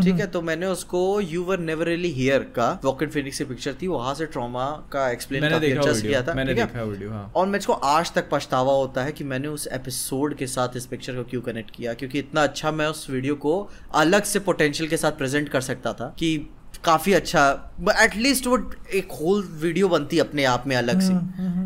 ठीक 0.04 0.20
है 0.20 0.26
तो 0.30 0.42
मैंने 0.42 0.66
उसको 0.66 1.20
you 1.20 1.42
were 1.44 1.58
never 1.60 1.86
really 1.86 2.08
here 2.12 2.42
का 2.56 2.66
वॉकेट 2.84 3.10
फिनिक्स 3.10 3.38
की 3.38 3.44
पिक्चर 3.44 3.74
थी 3.82 3.86
वहाँ 3.86 4.14
से 4.14 4.26
ट्रॉमा 4.26 4.64
का 4.92 5.08
एक्सप्लेन 5.10 5.48
काफ़ी 5.50 5.70
अच्छा 5.72 5.92
किया 6.00 6.22
था 6.22 6.34
मैंने 6.34 6.52
है? 6.52 6.56
देखा 6.56 6.82
वीडियो 6.82 7.10
हाँ। 7.10 7.30
और 7.36 7.46
मुझको 7.46 7.72
आज 7.72 8.12
तक 8.14 8.28
पछतावा 8.32 8.72
होता 8.72 9.04
है 9.04 9.12
कि 9.12 9.24
मैंने 9.24 9.48
उस 9.48 9.66
एपिसोड 9.72 10.34
के 10.36 10.46
साथ 10.46 10.76
इस 10.76 10.86
पिक्चर 10.86 11.16
को 11.16 11.24
क्यों 11.30 11.40
कनेक्ट 11.42 11.70
किया 11.76 11.94
क्योंकि 11.94 12.18
इतना 12.18 12.42
अच्छा 12.42 12.72
मैं 12.72 12.86
उस 12.86 13.08
वीडियो 13.10 13.34
को 13.46 13.56
अलग 13.94 14.24
से 14.24 14.38
पोटेंशियल 14.40 14.90
के 14.90 14.96
साथ 14.96 15.18
प्रेजेंट 15.18 15.48
कर 15.48 15.60
सकता 15.60 15.92
था 15.92 16.14
कि 16.18 16.36
काफ़ी 16.84 17.12
अच्छा 17.12 17.42
एटलीस्ट 18.00 18.46
वो 18.46 18.58
एक 18.94 19.12
होल 19.12 19.42
वीडियो 19.60 19.88
बनती 19.88 20.18
अपने 20.18 20.44
आप 20.44 20.64
में 20.66 20.74
अलग 20.76 21.00
से। 21.00 21.12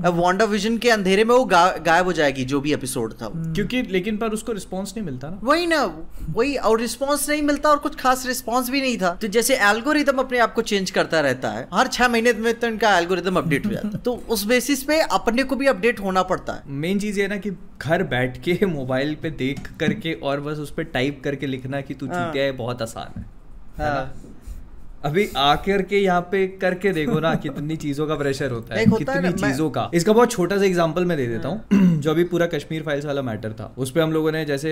अब 0.07 0.15
वांडा 0.15 0.45
विजन 0.45 0.79
के 0.79 0.91
अंधेरे 0.91 1.25
में 1.25 1.35
वो 1.35 1.45
गा- 1.45 1.85
गायब 1.87 2.05
हो 2.05 2.13
जाएगी 2.13 2.45
जो 2.45 2.61
भी 2.61 2.73
एपिसोड 2.73 3.13
था 3.13 3.29
क्योंकि 3.35 3.83
लेकिन 3.83 4.17
पर 4.17 4.29
उसको 4.29 4.53
रिस्पॉन्स 4.53 4.95
नहीं 4.97 5.07
मिलता 5.07 5.29
ना। 5.29 5.41
वही 5.43 5.67
ना 5.67 5.83
वही 6.29 6.57
और 6.57 6.81
रिस्पांस 6.81 7.29
नहीं 7.29 7.43
मिलता 7.43 7.69
और 7.69 7.79
कुछ 7.79 7.97
खास 7.97 8.27
रिस्पांस 8.27 8.71
भी 8.71 8.81
नहीं 8.81 8.99
था। 8.99 9.11
तो 9.15 9.29
जैसे 9.29 9.57
एल्गोरिदम 9.57 10.19
अपने 10.19 10.39
आप 10.39 10.55
को 10.55 10.63
चेंज 10.63 10.91
करता 10.91 11.21
रहता 11.21 11.51
है 11.51 11.69
हर 11.75 11.87
छह 11.87 12.09
महीने 12.09 12.33
में 12.33 12.55
तो 12.55 12.67
इनका 12.67 12.99
एल्गोरिदम 12.99 13.37
अपडेट 13.37 13.67
हो 13.67 13.71
जाता 13.71 13.89
है। 13.89 13.99
तो 14.05 14.15
उस 14.29 14.45
बेसिस 14.45 14.83
पे 14.83 15.01
अपने 15.01 15.43
को 15.43 15.57
भी 15.57 15.67
अपडेट 15.67 16.01
होना 16.01 16.23
पड़ता 16.23 16.53
है। 16.53 16.63
मेन 16.67 16.99
चीज़ 16.99 17.17
ये 17.17 17.23
है 17.23 17.29
ना 17.29 17.37
कि 17.37 17.51
घर 17.83 18.03
बैठ 18.03 18.43
के 18.43 18.67
मोबाइल 18.67 19.15
पे 19.15 19.31
देख 19.31 19.71
करके 19.81 20.13
और 20.13 20.41
बस 20.41 20.59
उस 20.59 20.73
पर 20.73 20.83
टाइप 20.83 21.21
करके 21.25 21.47
लिखना 21.47 21.81
कि 21.81 21.95
तू 21.95 22.07
हाँ। 22.07 22.27
चूतिया 22.27 22.45
है 22.45 22.53
बहुत 22.53 22.83
आसान 22.83 23.21
है। 23.21 23.27
हाँ। 23.79 24.15
अभी 25.05 25.27
आकर 25.37 25.83
के 25.83 25.99
यहाँ 25.99 26.21
पे 26.31 26.47
करके 26.59 26.93
देखो 26.93 27.19
ना 27.21 27.35
कितनी 27.35 27.77
चीज़ों 27.77 28.07
का 28.07 28.15
प्रेशर 28.17 28.51
होता 28.51 28.75
है 28.75 28.85
होता 28.85 29.15
कितनी 29.15 29.33
चीज़ों 29.33 29.69
का। 29.71 29.91
इसका 29.95 30.13
बहुत 30.13 30.31
छोटा 30.31 30.57
सा 30.59 30.65
एग्जांपल 30.65 31.05
मैं 31.05 31.17
दे 31.17 31.27
देता 31.27 31.49
हूँ 31.49 31.99
जो 31.99 32.11
अभी 32.11 32.25
पूरा 32.25 32.47
कश्मीर 32.47 32.83
फाइल्स 32.83 33.05
वाला 33.07 33.23
मैटर 33.23 33.53
था। 33.53 33.73
उस 33.79 33.91
पे 33.91 34.01
हम 34.01 34.13
लोगों 34.13 34.33
ने 34.33 34.45
जैसे 34.45 34.71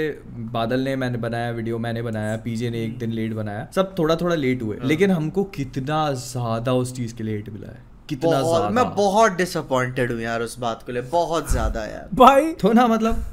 बादल 0.52 0.80
ने 0.80 0.96
मैंने 0.96 1.18
बनाया 1.18 1.50
वीडियो 1.50 1.78
मैंने 1.78 2.02
बनाया 2.02 2.36
पीजे 2.36 2.70
ने 2.70 2.82
एक 2.84 2.98
दिन 2.98 3.12
लेट 3.12 3.34
बनाया 3.34 3.66
सब 3.74 3.94
थोड़ा 3.98 4.16
थोड़ा 4.16 4.34
लेट 4.34 4.62
हुए। 4.62 4.76
हाँ। 4.76 4.88
लेकिन 4.88 5.10
हमको 5.10 5.44
कितना 5.54 6.10
ज़्यादा 6.14 6.72
उस 6.74 6.94
चीज़ 6.96 7.14
के 7.14 7.24
लिए 7.24 7.36
लेट 7.36 7.48
मिला 7.50 7.68
है। 7.68 7.82
कितना 8.08 8.40
ज़्यादा 8.42 8.68
मैं 8.70 8.88
बहुत 8.94 9.32
डिसअपॉइंटेड 9.32 10.12
हूँ 10.12 10.20
यार 10.20 10.42
उस 10.42 10.58
बात 10.58 10.82
को 10.82 10.92
ले 10.92 11.00
बहुत 11.12 11.50
ज़्यादा 11.50 11.84
यार। 11.84 12.08
भाई। 12.14 12.52
तो 12.52 12.72
ना 12.72 12.86
मतलब 12.86 13.24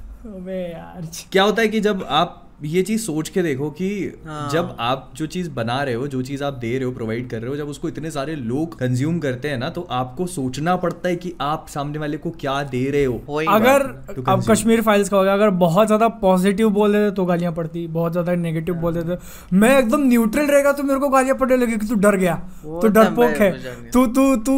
यार। 0.49 1.09
क्या 1.31 1.43
होता 1.43 1.61
है 1.61 1.67
कि 1.67 1.79
जब 1.79 2.05
आप 2.09 2.39
ये 2.65 2.81
चीज़ 2.83 3.01
सोच 3.01 3.29
के 3.29 3.41
देखो 3.43 3.69
कि 3.71 3.89
हाँ। 4.25 4.49
जब 4.49 4.75
आप 4.79 5.11
जो 5.15 5.25
चीज़ 5.27 5.49
बना 5.51 5.81
रहे 5.83 5.95
हो 5.95 6.07
जो 6.07 6.21
चीज़ 6.21 6.43
आप 6.43 6.53
दे 6.55 6.71
रहे 6.73 6.83
हो 6.83 6.91
प्रोवाइड 6.91 7.29
कर 7.29 7.41
रहे 7.41 7.49
हो 7.49 7.55
जब 7.57 7.67
उसको 7.69 7.87
इतने 7.87 8.11
सारे 8.11 8.35
लोग 8.35 8.77
कंज्यूम 8.79 9.19
करते 9.19 9.49
हैं 9.49 9.57
ना 9.57 9.69
तो 9.69 9.81
आपको 9.91 10.27
सोचना 10.27 10.75
पड़ता 10.75 11.09
है 11.09 11.15
कि 11.15 11.33
आप 11.41 11.65
सामने 11.69 11.99
वाले 11.99 12.17
को 12.17 12.31
क्या 12.39 12.61
दे 12.65 12.83
रहे 12.89 13.05
हो 13.05 13.43
अगर 13.49 13.81
अब 14.27 14.43
कश्मीर 14.49 14.81
फाइल्स 14.81 15.09
का 15.09 15.17
हो 15.17 15.23
गया 15.23 15.33
अगर 15.33 15.49
बहुत 15.59 15.87
ज़्यादा 15.87 16.07
पॉजिटिव 16.21 16.69
बोल 16.69 16.93
देते 16.93 17.15
तो 17.15 17.25
गालियाँ 17.25 17.53
पड़ती 17.53 17.85
बहुत 17.89 18.11
ज़्यादा 18.11 18.35
नेगेटिव 18.35 18.75
बोल 18.75 18.93
देते। 18.93 19.55
मैं 19.55 19.77
एकदम 19.79 20.07
न्यूट्रल 20.07 20.47
रहेगा 20.47 20.71
तो 20.71 20.83
मेरे 20.83 20.99
को 20.99 21.09
गालियाँ 21.09 21.37
पड़ने 21.37 21.57
लगी 21.57 21.77
कि 21.77 21.87
तू 21.87 21.95
डर 21.99 22.17
गया 22.17 22.35
तो 22.63 22.81
तो 22.81 22.87
डरपोक 22.89 23.41
है 23.41 23.51
तू 23.91 24.05
तू 24.09 24.35
तू 24.45 24.53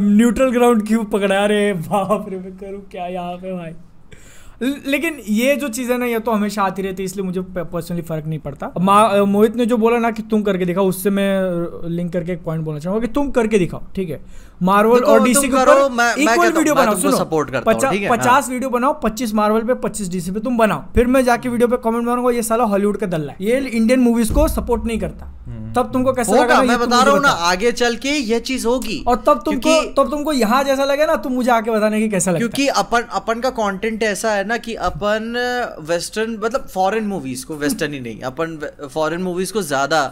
न्यूट्रल 0.00 0.50
ग्राउंड 0.50 0.86
क्यों 0.88 1.04
पकड़ा 1.12 1.44
रहे 1.46 1.72
बाप 1.72 2.26
रे 2.28 2.38
मैं 2.38 2.56
करूँ 2.56 2.82
क्या 2.90 3.06
यहाँ 3.06 3.36
पे 3.36 3.52
भाई? 3.52 3.72
लेकिन 4.62 5.18
ये 5.28 5.56
जो 5.56 5.68
चीज़ 5.68 5.92
है 5.92 5.98
ना 5.98 6.06
ये 6.06 6.18
तो 6.18 6.30
हमेशा 6.32 6.62
आती 6.62 6.82
रहती 6.82 7.02
है 7.02 7.04
इसलिए 7.04 7.24
मुझे 7.26 7.40
पर्सनली 7.40 8.02
फ़र्क 8.02 8.26
नहीं 8.26 8.38
पड़ता। 8.38 8.72
मोहित 9.24 9.56
ने 9.56 9.66
जो 9.66 9.76
बोला 9.76 9.98
ना 9.98 10.10
कि 10.10 10.22
तुम 10.22 10.42
करके 10.42 10.64
दिखाओ 10.64 10.88
उससे 10.88 11.10
मैं 11.10 11.40
लिंक 11.88 12.12
करके 12.12 12.32
एक 12.32 12.42
पॉइंट 12.44 12.64
बोलना 12.64 12.80
चाहूँगा 12.80 13.06
कि 13.06 13.12
तुम 13.12 13.30
करके 13.30 13.58
दिखाओ 13.58 13.82
ठीक 13.96 14.10
है? 14.10 14.20
मार्वल 14.62 14.98
और 14.98 15.22
डीसी 15.24 15.48
के 15.48 15.56
ऊपर 15.56 15.66
मैं- 15.66 15.90
मैं 15.92 16.14
इक्वल 16.22 16.52
वीडियो 16.56 16.74
बनाओ 16.74 16.94
सुनो। 16.96 17.16
support 17.24 17.50
करता 17.52 17.70
हूँ, 17.70 17.80
ठीक। 17.90 18.02
पचास 18.10 18.48
वीडियो 18.50 18.70
बनाओ 18.70 19.00
पच्चीस 19.02 19.34
मार्वल 19.34 19.62
पे 19.62 19.74
पच्चीस 19.74 20.08
डीसी 20.08 20.30
पे 20.30 20.40
तुम 20.40 20.58
बनाओ। 20.58 20.82
फिर 20.94 21.06
मैं 21.06 21.24
जाके 21.24 21.48
वीडियो 21.48 21.68
पे 21.68 21.76
कमेंट 21.76 22.06
मारूँगा 22.06 22.30
ये 22.30 22.42
साला 22.42 22.64
हॉलीवुड 22.64 22.96
का 22.96 23.06
दल्ला 23.06 23.32
है। 23.32 23.36
ये 23.40 23.58
इंडियन 23.60 24.00
मूवीज़ 24.00 24.32
को 24.32 24.48
सपोर्ट 24.48 24.84
नहीं 24.84 24.98
करता। 24.98 25.26
तब 25.76 25.90
तुमको 25.92 26.12
कैसा 26.12 26.32
लगा 26.42 26.54
ये 26.54 26.68
मैं 26.68 26.78
बता 26.78 26.96
रहा 27.02 27.14
हूँ 27.14 27.22
ना 27.22 27.28
आगे 27.28 27.72
चल 27.72 27.96
के 27.96 28.08
यह 28.08 28.38
चीज़ 28.38 28.66
होगी। 28.66 29.04
और 29.06 29.16
तब 29.16 29.42
तुमको 29.44 29.70
तब 29.94 30.10
तुमको 30.10 30.32
यहाँ 30.32 30.64
जैसा 30.64 30.84
लगे 30.84 31.06
ना 31.06 31.16
तुम 31.16 31.32
मुझे 31.32 31.50
आके 31.50 31.70
बताने 31.70 32.00
की 32.00 32.08
कैसा 32.08 32.30
लगता 32.30 32.44
है। 32.44 32.48
क्योंकि 32.48 32.68
अपन 32.68 33.02
अपन 33.12 33.40
का 33.40 33.50
कंटेंट 33.50 34.02
ऐसा 34.02 34.32
है 34.32 34.44
ना 34.44 34.51
कि 34.58 34.74
अपन 34.86 35.34
वेस्टर्न 35.88 36.38
मतलब 36.42 36.66
फॉरेन 36.68 37.04
मूवीज़ 37.06 37.46
को 37.46 37.56
वेस्टर्न 37.56 37.92
ही 37.92 38.00
नहीं, 38.00 38.20
अपन 38.20 38.58
फॉरेन 38.84 39.22
मूवीज़ 39.22 39.52
को 39.52 39.62
ज़्यादा 39.62 40.04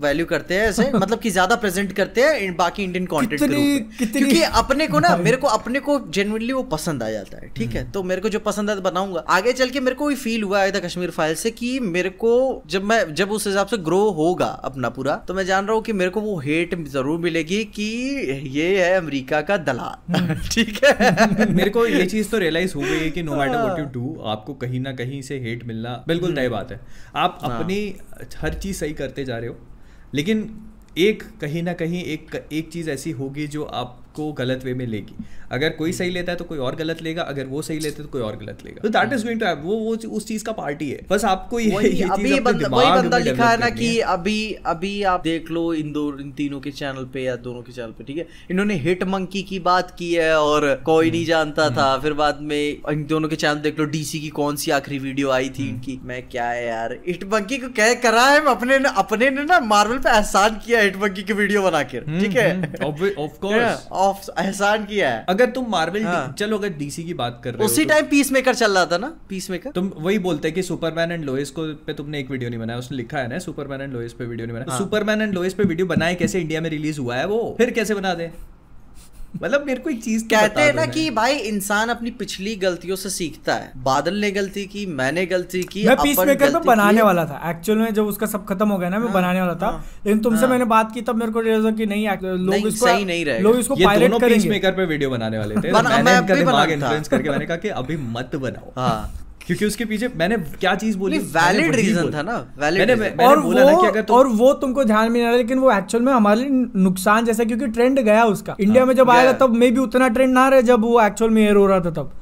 वैल्यू 0.00 0.26
करते 0.26 0.54
हैं 0.54 0.68
ऐसे 0.68 0.90
मतलब 0.94 1.18
कि 1.18 1.30
ज़्यादा 1.30 1.56
प्रेजेंट 1.56 1.92
करते 1.92 2.20
हैं 2.22 2.56
बाकी 2.56 2.82
इंडियन 2.84 3.06
कंटेंट 3.06 3.30
के 3.30 3.36
कितनी- 3.36 3.58
रूप 3.58 3.88
में 3.88 3.96
कितनी- 3.98 4.24
क्योंकि 4.24 4.42
अपने 4.58 4.86
को 4.86 4.98
ना 5.00 5.16
मेरे 5.16 5.36
को 5.36 5.46
अपने 5.48 5.80
को 5.80 5.98
जेनुअनली 6.10 6.52
वो 6.52 6.62
पसंद 6.62 7.02
आ 7.02 7.10
जाता 7.10 7.36
है 7.36 7.48
ठीक 7.56 7.70
है? 7.70 7.90
तो 7.90 8.02
मेरे 8.02 8.20
को 8.20 8.28
जो 8.28 8.38
पसंद 8.38 8.70
है 8.70 8.76
तो 8.76 8.82
बनाऊँगा। 8.82 9.20
आगे 9.28 9.52
चल 9.52 9.70
के 9.70 9.80
मेरे 9.80 9.96
को 9.96 10.06
भी 10.06 10.14
फील 10.14 10.42
हुआ 10.42 10.62
है 10.62 10.70
कश्मीर 10.80 11.10
फ़ाइल 11.10 11.34
से 11.34 11.50
कि 11.50 11.80
मेरे 11.80 12.10
को 12.10 12.62
जब 12.66 12.84
मैं 12.84 13.14
जब 13.14 13.30
उस 13.30 13.46
हिसाब 13.46 13.66
से 13.66 13.76
ग्रो 13.78 14.00
होगा 14.10 14.46
अपना 14.64 14.88
पूरा 14.88 15.14
तो 15.28 15.34
मैं 15.34 15.44
जान 15.46 15.66
रहा 15.66 15.74
हूँ 15.74 15.82
कि 15.82 15.92
मेरे 15.92 16.10
को 16.10 16.20
वो 16.20 16.38
हेट 16.38 16.74
ज़रूर 16.88 17.18
मिलेगी 17.18 17.64
कि 17.64 17.82
ये 18.48 18.84
है 18.84 18.96
अमेरिका 18.96 19.40
का 19.40 19.56
दलाल 19.56 20.34
ठीक 20.52 20.80
है? 20.84 21.46
मेरे 21.54 21.70
को 21.70 21.86
ये 21.86 22.06
चीज़ 22.06 22.30
तो 22.30 22.38
रियलाइज़ 22.38 22.74
हो 22.74 22.80
गई 22.80 22.98
है 22.98 23.10
कि 23.10 23.22
no 23.22 23.36
matter 23.36 23.56
what 23.56 23.78
you 23.78 23.84
do 23.94 24.22
आपको 24.26 24.54
कहीं 24.54 24.80
ना 24.80 24.92
कहीं 24.92 25.22
से 25.22 25.38
हेट 25.38 25.64
मिलना 25.64 26.02
बिल्कुल 26.08 26.34
तय 26.34 26.48
बात 26.48 26.72
है। 26.72 26.80
आप 27.16 27.38
अपनी 27.42 27.78
हर 28.38 28.54
चीज़ 28.54 28.76
सही 28.76 28.92
करते 28.92 29.24
जा 29.24 29.38
रहे 29.38 29.48
हो 29.48 29.56
लेकिन 30.14 30.48
एक 30.98 31.22
कहीं 31.40 31.62
ना 31.62 31.72
कहीं 31.72 32.02
एक 32.04 32.34
एक 32.52 32.70
चीज़ 32.72 32.90
ऐसी 32.90 33.10
होगी 33.10 33.46
जो 33.46 33.62
आपको 34.14 34.32
गलत 34.34 34.64
वे 34.64 34.74
में 34.74 34.86
लेगी। 34.86 35.24
अगर 35.52 35.70
कोई 35.78 35.92
सही 35.92 36.10
लेता 36.10 36.32
है 36.32 36.38
तो 36.38 36.44
कोई 36.44 36.58
और 36.58 36.76
गलत 36.76 37.02
लेगा 37.02 37.22
अगर 37.24 37.46
वो 37.46 37.62
सही 37.62 37.78
लेते 37.78 38.02
तो 38.02 38.08
कोई 38.08 38.22
और 38.22 38.36
गलत 38.36 38.58
लेगा। 38.64 38.80
तो 38.82 38.88
दैट 38.88 39.12
इज़ 39.12 39.24
गोइंग 39.24 39.40
टू 39.40 39.46
वो 39.62 39.76
वो 39.76 39.94
उस 40.16 40.26
चीज़ 40.28 40.44
का 40.44 40.52
पार्टी 40.52 40.90
है। 40.90 41.00
बस 41.10 41.24
आपको 41.24 41.60
ये, 41.60 41.70
वही 41.70 41.88
ये 41.90 42.08
अभी 42.12 42.40
बंदा 42.40 42.68
वही 42.76 42.90
बंदा 42.92 43.18
लिखा 43.18 43.48
है 43.48 43.58
ना 43.60 43.68
कि 43.70 43.88
अभी 44.14 44.36
अभी 44.66 44.92
आप 45.12 45.22
देख 45.24 45.50
लो 45.50 45.62
इन 45.74 45.92
दो 45.92 46.04
इन 46.20 46.30
तीनों 46.32 46.60
के 46.60 46.70
चैनल 46.72 47.04
पे 47.14 47.22
या 47.22 47.34
दोनों 47.46 47.62
के 47.62 47.72
चैनल 47.72 47.92
पे 47.98 48.04
ठीक 48.04 48.18
है? 48.18 48.26
इन्होंने 48.50 48.74
हिट 48.86 49.02
मंकी 49.08 49.42
की 49.42 49.58
बात 49.60 49.90
की 49.98 50.12
है 50.14 50.38
और 50.38 50.68
कोई 50.86 51.10
नहीं 51.10 51.24
जानता 51.24 51.68
था। 51.70 51.88
फिर 51.98 52.12
बाद 52.22 52.38
में 52.42 52.62
इन 52.92 53.04
दोनों 53.06 53.28
के 53.28 53.36
चैनल 53.36 53.60
देख 53.66 53.78
लो 53.78 53.84
डीसी 53.96 54.20
की 54.20 54.28
कौन 54.40 54.56
सी 54.56 54.70
आखिरी 54.70 54.98
वीडियो 54.98 55.30
आई 55.30 55.48
थी 55.58 55.68
इनकी 55.68 55.98
मैं 56.04 56.22
क्या 56.28 56.48
है 56.48 56.66
यार 56.66 56.96
हिट 57.08 57.24
मंकी 57.34 57.58
को 57.58 57.68
क्या 57.72 57.92
करा 58.06 58.26
है? 58.28 58.40
अपने 58.46 58.76
अपने 58.96 59.30
ने 59.30 59.44
ना 59.44 59.60
मार्वल 59.66 59.98
पे 59.98 60.10
एहसान 60.10 60.60
किया 60.66 60.80
हिट 60.80 60.96
मंकी 61.02 61.22
की 61.22 61.32
वीडियो 61.34 61.62
बना 61.62 61.82
के 61.84 62.00
ठीक 62.20 62.36
है? 62.36 62.48
ऑफ़ 64.04 64.40
एहसान 64.40 64.84
किया 64.84 65.10
है। 65.10 65.24
अगर 65.28 65.50
तुम 65.50 65.66
मार्वल 65.68 66.04
हाँ। 66.04 66.34
चलो 66.38 66.58
अगर 66.58 66.68
डीसी 66.68 67.04
की 67.04 67.14
बात 67.14 67.40
कर 67.44 67.50
रहे 67.50 67.58
हो 67.58 67.64
उसी 67.64 67.82
तो- 67.82 67.92
टाइम 67.92 68.06
पीस 68.06 68.32
मेकर 68.32 68.54
चल 68.54 68.72
रहा 68.72 68.86
था 68.86 68.98
ना? 68.98 69.12
पीस 69.28 69.50
मेकर 69.50 69.70
तुम 69.70 69.92
वही 69.96 70.18
बोलते 70.18 70.48
हैं 70.48 70.54
कि 70.54 70.62
सुपरमैन 70.62 71.12
एंड 71.12 71.24
लोइस 71.24 71.50
को 71.50 71.62
पे 71.74 71.92
तुमने 71.92 72.20
एक 72.20 72.30
वीडियो 72.30 72.50
नहीं 72.50 72.60
बनाया 72.60 72.78
उसने 72.78 72.96
लिखा 72.96 73.18
है 73.18 73.28
ना 73.28 73.38
सुपरमैन 73.38 73.80
एंड 73.80 73.92
लोएस 73.92 74.12
पे 74.12 74.24
वीडियो 74.24 74.46
नहीं 74.46 74.56
बनाया। 74.56 74.78
सुपरमैन 74.78 75.22
एंड 75.22 75.34
लोएस 75.34 75.54
पे 75.54 75.62
वीडियो 75.62 75.86
बनाए 75.86 76.14
कैसे 76.14 76.40
इंडिया 76.40 76.60
में 76.60 76.70
रिलीज़ 76.70 77.00
हुआ 77.00 77.16
है 77.16 77.26
वो? 77.26 77.54
फिर 77.58 77.70
कैसे 77.70 77.94
बना 77.94 78.14
दे? 78.14 78.30
मतलब 79.42 79.64
मेरे 79.66 79.80
को 79.80 79.90
एक 79.90 80.02
चीज़ 80.02 80.22
तो 80.22 80.28
कहते 80.30 80.62
हैं 80.62 80.74
ना 80.74 80.84
कि 80.86 81.08
भाई 81.10 81.36
इंसान 81.48 81.88
अपनी 81.88 82.10
पिछली 82.10 82.54
गलतियों 82.56 82.96
से 82.96 83.10
सीखता 83.10 83.54
है। 83.54 83.72
बादल 83.84 84.14
ने 84.14 84.30
गलती 84.30 84.64
की 84.66 84.84
मैंने 84.86 85.24
गलती 85.26 85.62
की 85.62 85.84
मैं 85.84 85.92
अपन 85.92 86.02
पीस 86.02 86.18
मेकर 86.18 86.52
में 86.52 86.62
बनाने 86.62 87.02
वाला 87.02 87.24
था। 87.24 87.50
एक्चुअल 87.50 87.78
में 87.78 87.94
जब 87.94 88.06
उसका 88.06 88.26
सब 88.26 88.44
खत्म 88.46 88.68
हो 88.68 88.78
गया 88.78 88.88
ना 88.88 88.98
मैं 88.98 89.06
हाँ, 89.06 89.14
बनाने 89.14 89.40
वाला 89.40 89.54
था। 89.54 89.66
हाँ, 89.66 89.84
लेकिन 90.06 90.20
तुमसे 90.20 90.40
हाँ। 90.40 90.50
मैंने 90.50 90.64
बात 90.64 90.92
की 90.94 91.02
तब 91.02 91.16
मेरे 91.16 91.32
को 91.32 91.40
रियलाइज़ 91.40 91.62
हुआ 91.62 91.72
कि 91.72 91.86
नहीं 91.86 92.08
लोग 92.08 92.50
नहीं, 92.50 92.66
इसको 92.66 92.86
सही 92.86 93.04
नहीं 93.04 93.24
रहे 93.24 93.40
लोग 93.40 93.58
इसको 93.58 93.74
पायलट 93.74 94.20
करेंगे। 94.20 94.34
पीस 94.34 94.46
मेकर 94.46 94.72
पे 94.72 94.84
वीडियो 94.84 95.10
बनाने 95.10 95.38
वाले 95.38 95.54
थे। 95.54 95.72
मैंने 95.72 96.16
इनका 96.18 96.34
दिमाग 96.34 96.70
इन्फ्लुएंस 96.70 97.08
करके 97.08 97.30
मैंने 97.30 97.46
कहा 97.46 97.56
कि 97.56 97.68
अभी 97.68 97.96
मत 97.96 98.36
बनाओ। 98.36 98.72
हाँ। 98.76 99.23
क्योंकि 99.46 99.66
उसके 99.66 99.84
पीछे 99.84 100.08
मैंने 100.16 100.36
क्या 100.60 100.74
चीज़ 100.74 100.96
बोली? 100.98 101.18
वैलिड 101.18 101.74
बोला। 101.94 102.18
था 102.18 102.22
ना, 102.22 102.36
वैलिड 102.58 102.80
मैंने 102.80 102.94
मैंने 103.00 103.24
और 103.24 103.40
बोला 103.40 103.64
ना 103.64 103.70
कि 103.70 103.76
वो 103.76 103.82
अगर 103.82 104.02
तुम 104.02 104.16
और 104.16 104.28
वो 104.28 104.52
तुमको 104.54 104.84
ध्यान 104.84 105.04
में 105.04 105.12
नहीं 105.12 105.22
रहा 105.22 105.36
लेकिन 105.36 105.58
वो 105.58 105.72
एक्चुअल 105.72 106.04
में 106.04 106.12
हमारे 106.12 106.40
लिए 106.40 106.66
नुकसान 106.76 107.24
जैसा 107.24 107.44
क्योंकि 107.44 107.66
ट्रेंड 107.68 108.00
गया 108.00 108.24
उसका। 108.24 108.56
इंडिया 108.60 108.84
में 108.84 108.94
जब 108.94 109.10
आया 109.10 109.20
आएगा 109.20 109.32
तब 109.38 109.54
मे 109.54 109.70
भी 109.70 109.80
उतना 109.80 110.08
ट्रेंड 110.08 110.32
ना 110.34 110.48
रहे 110.48 110.62
जब 110.62 110.80
वो 110.80 111.00
एक्चुअल 111.02 111.30
में 111.30 111.42
एयर 111.42 111.56
हो 111.56 111.66
रहा 111.66 111.80
था 111.80 111.90
तब। 111.92 112.12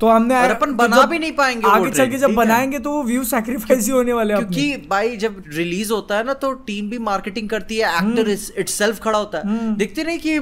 तो 0.00 0.08
हमने 0.08 0.34
और 0.34 0.50
अपन 0.50 0.66
तो 0.66 0.72
बना 0.74 1.02
भी 1.02 1.18
नहीं 1.18 1.32
पाएँगे 1.32 1.68
आगे 1.68 1.90
चल 1.90 2.10
के 2.10 2.18
जब 2.18 2.34
बनाएँगे 2.34 2.78
तो 2.78 2.90
वो 2.90 3.02
व्यू 3.02 3.24
सैक्रिफाइस 3.24 3.84
ही 3.84 3.90
होने 3.90 4.12
वाले 4.12 4.34
हैं 4.34 4.42
क्योंकि 4.42 4.88
भाई 4.90 5.16
जब 5.16 5.42
रिलीज़ 5.48 5.92
होता 5.92 6.16
है 6.16 6.24
ना 6.24 6.32
तो 6.34 6.52
टीम 6.52 6.90
भी 6.90 6.98
मार्केटिंग 6.98 7.48
करती 7.48 7.76
है 7.76 7.92
एक्टर 7.96 8.28
इटसेल्फ 8.60 9.00
खड़ा 9.02 9.18
होता 9.18 9.38
है। 9.38 9.74
देखते 9.76 10.04
नहीं 10.04 10.18
कि 10.18 10.38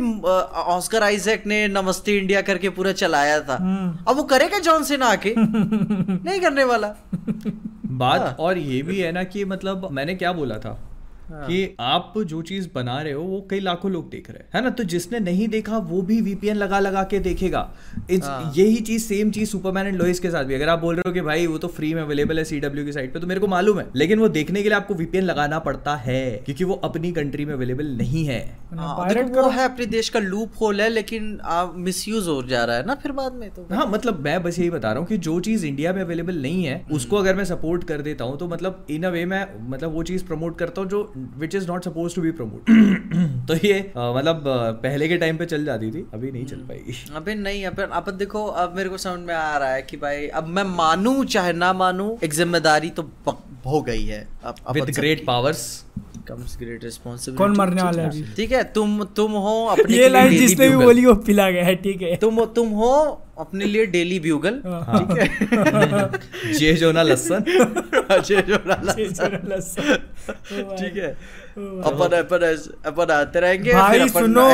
ऑस्कर 0.75 1.03
आइजैक 1.03 1.47
ने 1.47 1.69
नमस्ते 1.69 2.19
इंडिया 2.19 2.43
करके 2.43 2.71
पूरा 2.71 2.93
चलाया 2.93 3.41
था। 3.41 3.57
अब 4.09 4.17
वो 4.17 4.23
करेगा 4.23 4.59
जॉन 4.59 4.85
सेना 4.85 5.07
आके? 5.07 5.35
नहीं 5.39 6.41
करने 6.41 6.65
वाला। 6.65 6.89
बात 7.95 8.21
हाँ। 8.21 8.37
और 8.39 8.59
ये 8.59 8.83
भी 8.83 8.99
है 8.99 9.13
ना 9.13 9.23
कि 9.25 9.45
मतलब 9.45 9.89
मैंने 9.93 10.15
क्या 10.15 10.33
बोला 10.33 10.59
था? 10.59 10.79
कि 11.31 11.77
आप 11.81 12.13
जो 12.19 12.41
चीज़ 12.43 12.69
बना 12.75 13.01
रहे 13.03 13.13
हो 13.13 13.23
वो 13.25 13.41
कई 13.51 13.61
लाखों 13.61 13.91
लोग 13.91 14.09
देख 14.11 14.31
रहे 14.31 14.39
हैं। 14.39 14.49
है 14.55 14.63
ना? 14.63 14.71
तो 14.71 14.85
जिसने 14.85 15.21
नहीं 15.21 15.49
देखा 15.49 15.79
वो 15.85 16.01
भी 16.03 16.21
वीपीएन 16.21 16.57
लगा 16.57 16.79
लगा 16.81 17.03
के 17.05 17.19
देखेगा। 17.21 17.61
हाँ। 18.23 18.53
यही 18.57 18.81
चीज़ 18.81 19.03
सेम 19.05 19.31
चीज़ 19.31 19.51
सुपरमैन 19.51 19.87
एंड 19.87 19.97
लोइस 19.97 20.21
के 20.21 20.31
साथ 20.31 20.45
भी। 20.45 20.55
अगर 20.55 20.69
आप 20.69 20.79
बोल 20.79 20.95
रहे 20.95 21.09
हो 21.09 21.13
कि 21.15 21.21
भाई 21.21 21.47
वो 21.47 21.59
तो 21.59 21.69
फ्री 21.69 21.93
में 21.95 22.03
अवेलेबल 22.03 22.39
है 22.39 22.45
सीडब्ल्यू 22.45 22.85
की 22.85 22.93
साइट 22.93 23.13
पे 23.15 23.21
तो 23.21 23.27
मेरे 23.27 23.41
को 23.41 23.47
मालूम 23.47 23.79
है। 23.79 23.87
लेकिन 23.97 24.19
वो 24.19 24.29
देखने 24.31 24.63
के 24.63 24.69
लिए 24.69 24.77
आपको 24.77 24.95
वीपीएन 24.95 25.25
लगाना 25.25 25.59
पड़ता 25.61 25.95
है 25.97 26.23
क्योंकि 26.45 26.65
वो 26.65 26.75
अपनी 26.85 27.13
कंट्री 27.13 27.45
में 27.45 27.53
अवेलेबल 27.55 27.87
नहीं 27.97 28.25
है। 28.27 28.41
हाँ, 28.73 28.95
वो 28.97 29.49
है 29.51 29.65
अपने 29.65 29.87
देश 29.87 30.09
का 30.09 30.21
लूप 30.21 30.53
होल 30.61 30.81
है 30.81 30.89
लेकिन 30.89 31.39
मिस 31.77 32.07
यूज़ 32.09 32.29
हो 32.29 32.43
जा 32.43 32.65
रहा 32.65 32.77
है 32.77 32.87
ना 32.87 32.95
फिर 32.95 33.13
बाद 33.13 33.35
में 33.35 33.49
तो। 33.51 33.67
हाँ 33.73 33.87
मतलब 33.87 34.21
मैं 34.21 34.43
बस 34.43 34.59
यही 34.59 34.71
बता 34.71 34.91
रहा 34.91 34.99
हूँ 34.99 35.07
कि 35.09 35.17
जो 35.19 35.39
चीज़ 35.41 35.67
इंडिया 35.67 35.93
में 35.93 36.01
अवेलेबल 36.03 36.41
नहीं 36.43 36.65
है 36.65 36.85
उसको 36.93 37.17
अगर 37.17 37.35
मैं 37.35 37.45
सपोर्ट 37.45 37.85
कर 37.85 38.03
देता 38.03 38.25
हूँ 38.25 38.39
तो 38.39 38.49
मतलब 38.49 38.87
इन 38.91 39.03
अ 39.03 39.09
वे 39.11 39.25
मैं 39.27 39.47
मतलब 39.71 39.93
वो 39.95 40.03
चीज़ 40.03 40.25
प्रमोट 40.25 40.59
करता 40.59 40.81
हूँ 40.81 40.89
जो 40.91 41.03
which 41.39 41.55
is 41.55 41.67
not 41.69 41.85
suppose 41.85 42.15
to 42.17 42.23
be 42.23 42.31
promote 42.33 42.71
तो 43.49 43.55
ये 43.67 43.79
मतलब 43.97 44.43
पहले 44.83 45.09
के 45.09 45.17
टाइम 45.17 45.37
पे 45.37 45.47
चल 45.47 45.65
जाती 45.65 45.91
थी 45.91 46.05
अभी 46.15 46.31
नहीं 46.33 46.45
चल 46.47 46.57
पाएगी 46.69 46.95
अभी 47.17 47.35
नहीं 47.35 47.65
अपन 47.67 47.97
अब 48.01 48.11
देखो 48.17 48.45
अब 48.63 48.77
मेरे 48.77 48.89
को 48.89 48.99
समझ 48.99 49.21
में 49.21 49.35
आ 49.35 49.57
रहा 49.59 49.73
है 49.73 49.83
कि 49.83 49.97
भाई 49.97 50.27
अब 50.41 50.47
मैं 50.49 50.65
मानू 50.77 51.23
चाहे 51.35 51.53
ना 51.53 51.73
मानू 51.73 52.17
एक 52.25 52.35
ज़िम्मेदारी 52.35 52.91
तो 52.91 53.11
हो 53.67 53.81
गई 53.83 54.05
है। 54.05 54.27
With 54.73 54.91
great 54.95 55.25
powers 55.27 55.63
comes 56.29 56.57
great 56.59 56.85
responsibility 56.85 57.39
कौन 57.39 57.57
मरने 57.59 57.83
वाला 57.83 58.03
है 58.03 58.09
अभी? 58.09 58.23
ठीक 58.37 58.53
है 58.53 58.63
तुम 58.75 59.03
तुम 59.17 59.33
हो 59.45 59.55
अपने 59.73 59.97
ये 59.97 60.09
लाइन 60.09 60.37
जिसने 60.39 60.69
भी 60.69 60.77
बोली 60.77 61.05
वो 61.07 61.15
पिला 61.27 61.51
गया 61.51 61.65
है 61.65 61.75
ठीक 61.83 62.03
है। 62.03 62.17
तुम 62.17 62.45
तुम 62.57 62.69
हो 62.81 62.93
अपने 63.39 63.65
लिए 63.65 63.87
डेली 63.93 64.19
ब्यूगल 64.21 64.61
हाँ। 64.67 64.99
ठीक 64.99 65.19
है? 65.19 65.25
जे 66.59 66.73
जो 66.75 66.91
ना 66.93 67.03
लसन 67.03 67.45
अजय 68.11 68.43
जोराला 68.49 68.93
ठीक 70.77 70.97
है। 70.97 71.11
अपन 71.89 72.17
अपन 72.17 72.45
अपन 72.87 73.13
आते 73.13 73.41
रहेंगे 73.41 73.73
भाई 73.73 74.09
सुनो 74.09 74.47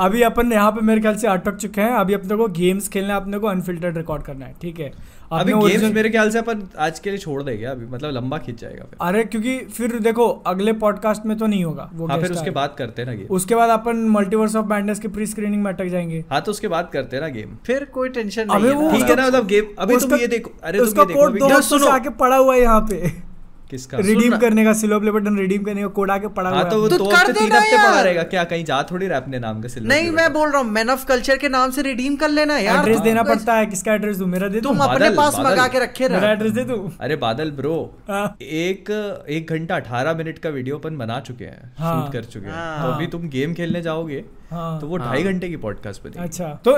अभी 0.00 0.22
अपन 0.22 0.52
यहाँ 0.52 0.70
पे 0.72 0.80
मेरे 0.86 1.00
ख्याल 1.00 1.16
से 1.16 1.28
अटक 1.28 1.56
चुके 1.56 1.80
हैं। 1.80 1.92
अभी 1.96 2.14
अपने 2.14 2.36
को 2.36 2.46
गेम्स 2.58 2.88
खेलना 2.88 3.14
है 3.14 3.20
अपने 3.20 3.38
को 3.38 3.46
अनफिल्टर्ड 3.46 3.96
रिकॉर्ड 3.98 4.22
करना 4.22 4.46
है 4.46 4.54
ठीक 4.62 4.80
है? 4.80 4.92
अभी 5.32 5.52
गेम्स 5.52 5.92
मेरे 5.94 6.10
ख्याल 6.10 6.30
से 6.30 6.38
अपन 6.38 6.62
आज 6.78 6.98
के 6.98 7.10
लिए 7.10 7.18
छोड़ 7.18 7.42
देंगे 7.42 7.64
अभी 7.64 7.86
मतलब 7.86 8.10
लंबा 8.14 8.38
खींच 8.38 8.60
जाएगा 8.60 8.84
फिर। 8.84 8.96
अरे 9.00 9.24
क्योंकि 9.24 9.58
फिर 9.68 9.98
देखो 10.00 10.28
अगले 10.46 10.72
पॉडकास्ट 10.82 11.26
में 11.26 11.36
तो 11.38 11.46
नहीं 11.46 11.64
होगा 11.64 11.88
वो 11.94 12.06
हाँ 12.06 12.20
फिर 12.20 12.32
उसके। 12.32 12.50
बाद 12.52 12.74
करते 12.78 13.04
ना 13.04 13.12
गेम 13.12 13.34
उसके 13.34 13.54
बाद 13.54 13.70
अपन 13.70 14.04
मल्टीवर्स 14.10 14.56
ऑफ़ 14.56 14.66
मैडनेस 14.66 14.98
की 14.98 15.08
प्री 15.08 15.26
स्क्रीनिंग 15.26 15.62
में 15.62 15.72
अटक 15.72 15.88
जाएँगे। 15.88 16.24
हाँ 16.30 16.40
तो 16.40 16.50
उसके 16.50 16.68
बाद 16.68 16.90
करते 16.92 17.20
ना 17.20 17.28
गेम 17.30 17.56
फिर 17.66 17.84
कोई 17.94 18.08
टेंशन 18.10 18.46
नहीं 18.46 18.66
है 18.66 18.82
ना। 18.82 18.92
ठीक 18.92 19.10
है 19.10 19.16
ना 19.16 19.26
मतलब 19.26 19.46
गेम 19.46 19.74
अभी 19.78 19.96
तुम 19.96 20.14
ये 20.14 20.26
देखो 20.26 20.50
अरे 20.62 20.78
तुम 20.78 20.88
उसका 20.88 21.02
ये 21.02 21.08
देखो 21.08 21.20
कोड 21.20 21.80
दो 21.80 21.88
आके 21.88 22.08
पड़ा 22.16 22.36
हुआ 22.36 22.54
है 22.54 22.60
यहाँ 22.60 22.80
पे। 22.90 23.31
किसका? 23.72 23.98
रिडीम 24.00 24.36
करने 24.38 24.64
का 24.64 24.72
सिलो 24.74 24.98
प्ले 25.00 25.10
बटन 25.10 25.38
रिडीम 25.38 25.62
करने 25.64 25.82
का 25.82 25.88
कोड 25.96 26.10
आके 26.10 26.28
पड़ा 26.30 26.48
हुआ 26.50 26.58
हाँ। 26.58 26.70
तो 26.70 26.76
वो 26.76 26.82
है 26.82 26.88
तो 26.88 26.98
दो 26.98 27.04
कर 27.06 27.26
तीन 27.28 27.34
देना 27.38 27.56
हफ़्ते 27.56 27.76
पड़ा 27.78 28.00
रहेगा। 28.00 28.22
क्या 28.32 28.44
कहीं 28.46 28.64
जा 28.64 28.82
थोड़ी 28.90 29.06
रहा 29.06 29.18
अपने 29.18 29.38
नाम 29.38 29.60
का 29.62 29.68
सिल्वर 29.68 29.88
नहीं 29.88 30.10
मैं 30.12 30.32
बोल 30.32 30.50
रहा 30.50 30.60
हूँ 30.60 30.70
मैन 30.70 30.90
ऑफ़ 30.90 31.06
कल्चर 31.06 31.36
के 31.36 31.48
नाम 31.50 31.70
से 31.70 31.82
रिडीम 31.82 32.16
कर 32.16 32.28
लेना 32.30 32.58
यार। 32.58 32.78
एड्रेस 32.78 33.00
देना 33.02 33.22
पड़ता 33.24 33.54
है 33.54 33.66
किसका 33.66 33.94
एड्रेस 33.94 34.16
दूँ? 34.16 34.28
मेरा 34.28 34.48
दे 34.48 34.60
तुम 34.60 34.78
अपने 34.82 35.10
पास 35.16 35.38
मंगा 35.38 35.66
के 35.68 35.78
रखे 35.78 36.08
मेरा 36.08 36.20
रहा 36.20 36.32
एड्रेस 36.32 36.52
दे 36.52 36.64
दूँ? 36.64 36.92
अरे 37.00 37.16
बादल 37.18 37.50
ब्रो 37.52 37.74
हाँ। 38.08 38.24
एक 38.42 38.90
एक 39.30 39.50
घंटा 39.50 39.76
अठारह 39.76 40.14
मिनट 40.14 40.38
का 40.38 40.50
वीडियो 40.50 40.78
अपन 40.78 40.96
बना 40.98 41.18
चुके 41.22 41.44
हैं 41.44 41.72
हाँ। 41.78 41.94
शूट 41.94 42.12
कर 42.12 42.24
चुके 42.26 42.46
हैं। 42.46 42.54
हाँ। 42.54 42.82
तो 42.82 42.92
अभी 42.92 43.06
तुम 43.08 43.28
गेम 43.30 43.54
खेलने 43.54 43.82
जाओगे 43.82 44.24
हाँ। 44.52 44.80
तो 44.80 44.86
वो 44.86 44.96
ढाई 44.96 45.22
घंटे 45.22 45.48
की 45.48 45.56
पॉडकास्ट 45.56 46.02
बनेगी 46.04 46.22
अच्छा 46.22 46.48
तो 46.64 46.76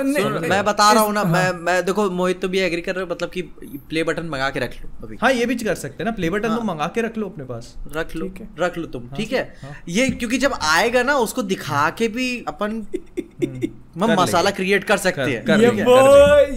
मैं 0.48 0.64
बता 0.64 0.90
रहा 0.92 1.02
हूँ 1.02 1.12
ना 1.12 1.24
मैं 1.24 1.50
मैं 1.64 1.84
देखो 1.84 2.08
मोहित 2.10 2.40
तो 2.42 2.48
भी 2.48 2.58
एग्री 2.58 2.80
कर 2.80 2.94
रहे 2.94 3.04
हो 3.04 3.10
मतलब 3.10 3.30
कि 3.30 3.42
प्ले 3.88 4.04
बटन 4.04 4.28
मंगा 4.28 4.50
के 4.50 4.60
रख 4.60 4.76
लो 4.82 5.06
अभी। 5.06 5.16
हाँ 5.22 5.32
ये 5.32 5.46
भी 5.46 5.54
कर 5.54 5.74
सकते 5.74 6.02
हैं 6.02 6.10
ना 6.10 6.16
प्ले 6.16 6.30
बटन 6.30 6.48
हाँ। 6.48 6.58
तुम 6.58 6.66
मंगा 6.66 6.86
के 6.94 7.02
रख 7.02 7.18
लो 7.18 7.28
अपने 7.28 7.44
पास। 7.44 7.74
रख 7.96 8.16
लो 8.16 8.30
रख 8.60 8.78
लो 8.78 8.86
तुम 8.86 9.08
ठीक 9.16 9.32
है? 9.32 9.42
ये 9.88 10.08
क्योंकि 10.10 10.38
जब 10.38 10.54
आएगा 10.62 11.02
ना 11.02 11.16
उसको 11.18 11.42
दिखा 11.42 11.88
के 11.98 12.08
भी 12.08 12.28
अपन 12.48 12.84
मसाला 13.98 14.50
क्रिएट 14.50 14.84
कर 14.84 14.96
सकते 14.96 15.22
हैं। 15.22 15.30
ये 15.30 15.56
लेंगे, 15.56 15.82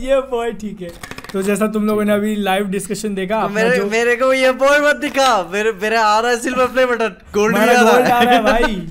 ये 0.07 0.21
बॉय 0.31 0.51
ठीक 0.53 0.81
है। 0.81 0.89
तो 1.33 1.41
जैसा 1.41 1.67
तुम 1.67 1.85
लोगों 1.85 2.05
ने 2.05 2.13
अभी 2.13 2.35
लाइव 2.35 2.67
डिस्कशन 2.67 3.15
देखा 3.15 3.41
तो 3.41 3.49
मेरे 3.49 3.77
जो 3.77 3.85
मेरे 3.85 4.15
को 4.15 4.33
ये 4.33 4.51
बॉय 4.51 4.79
मत 4.79 4.95
दिखा। 4.95 5.49
मेरे 5.53 5.71
मेरे 5.71 5.95
आ 5.95 6.19
रहा 6.19 6.31
है 6.31 6.37
सिल्वर 6.37 6.67
प्ले 6.67 6.85
बटन 6.85 7.17
गोल्ड 7.33 7.55
भी 7.55 7.61
आ 7.61 7.65
रहा 7.65 7.91
आ 7.91 7.97
रहा 7.97 8.19
है। 8.19 8.25
है 8.25 8.43
भाई। 8.43 8.87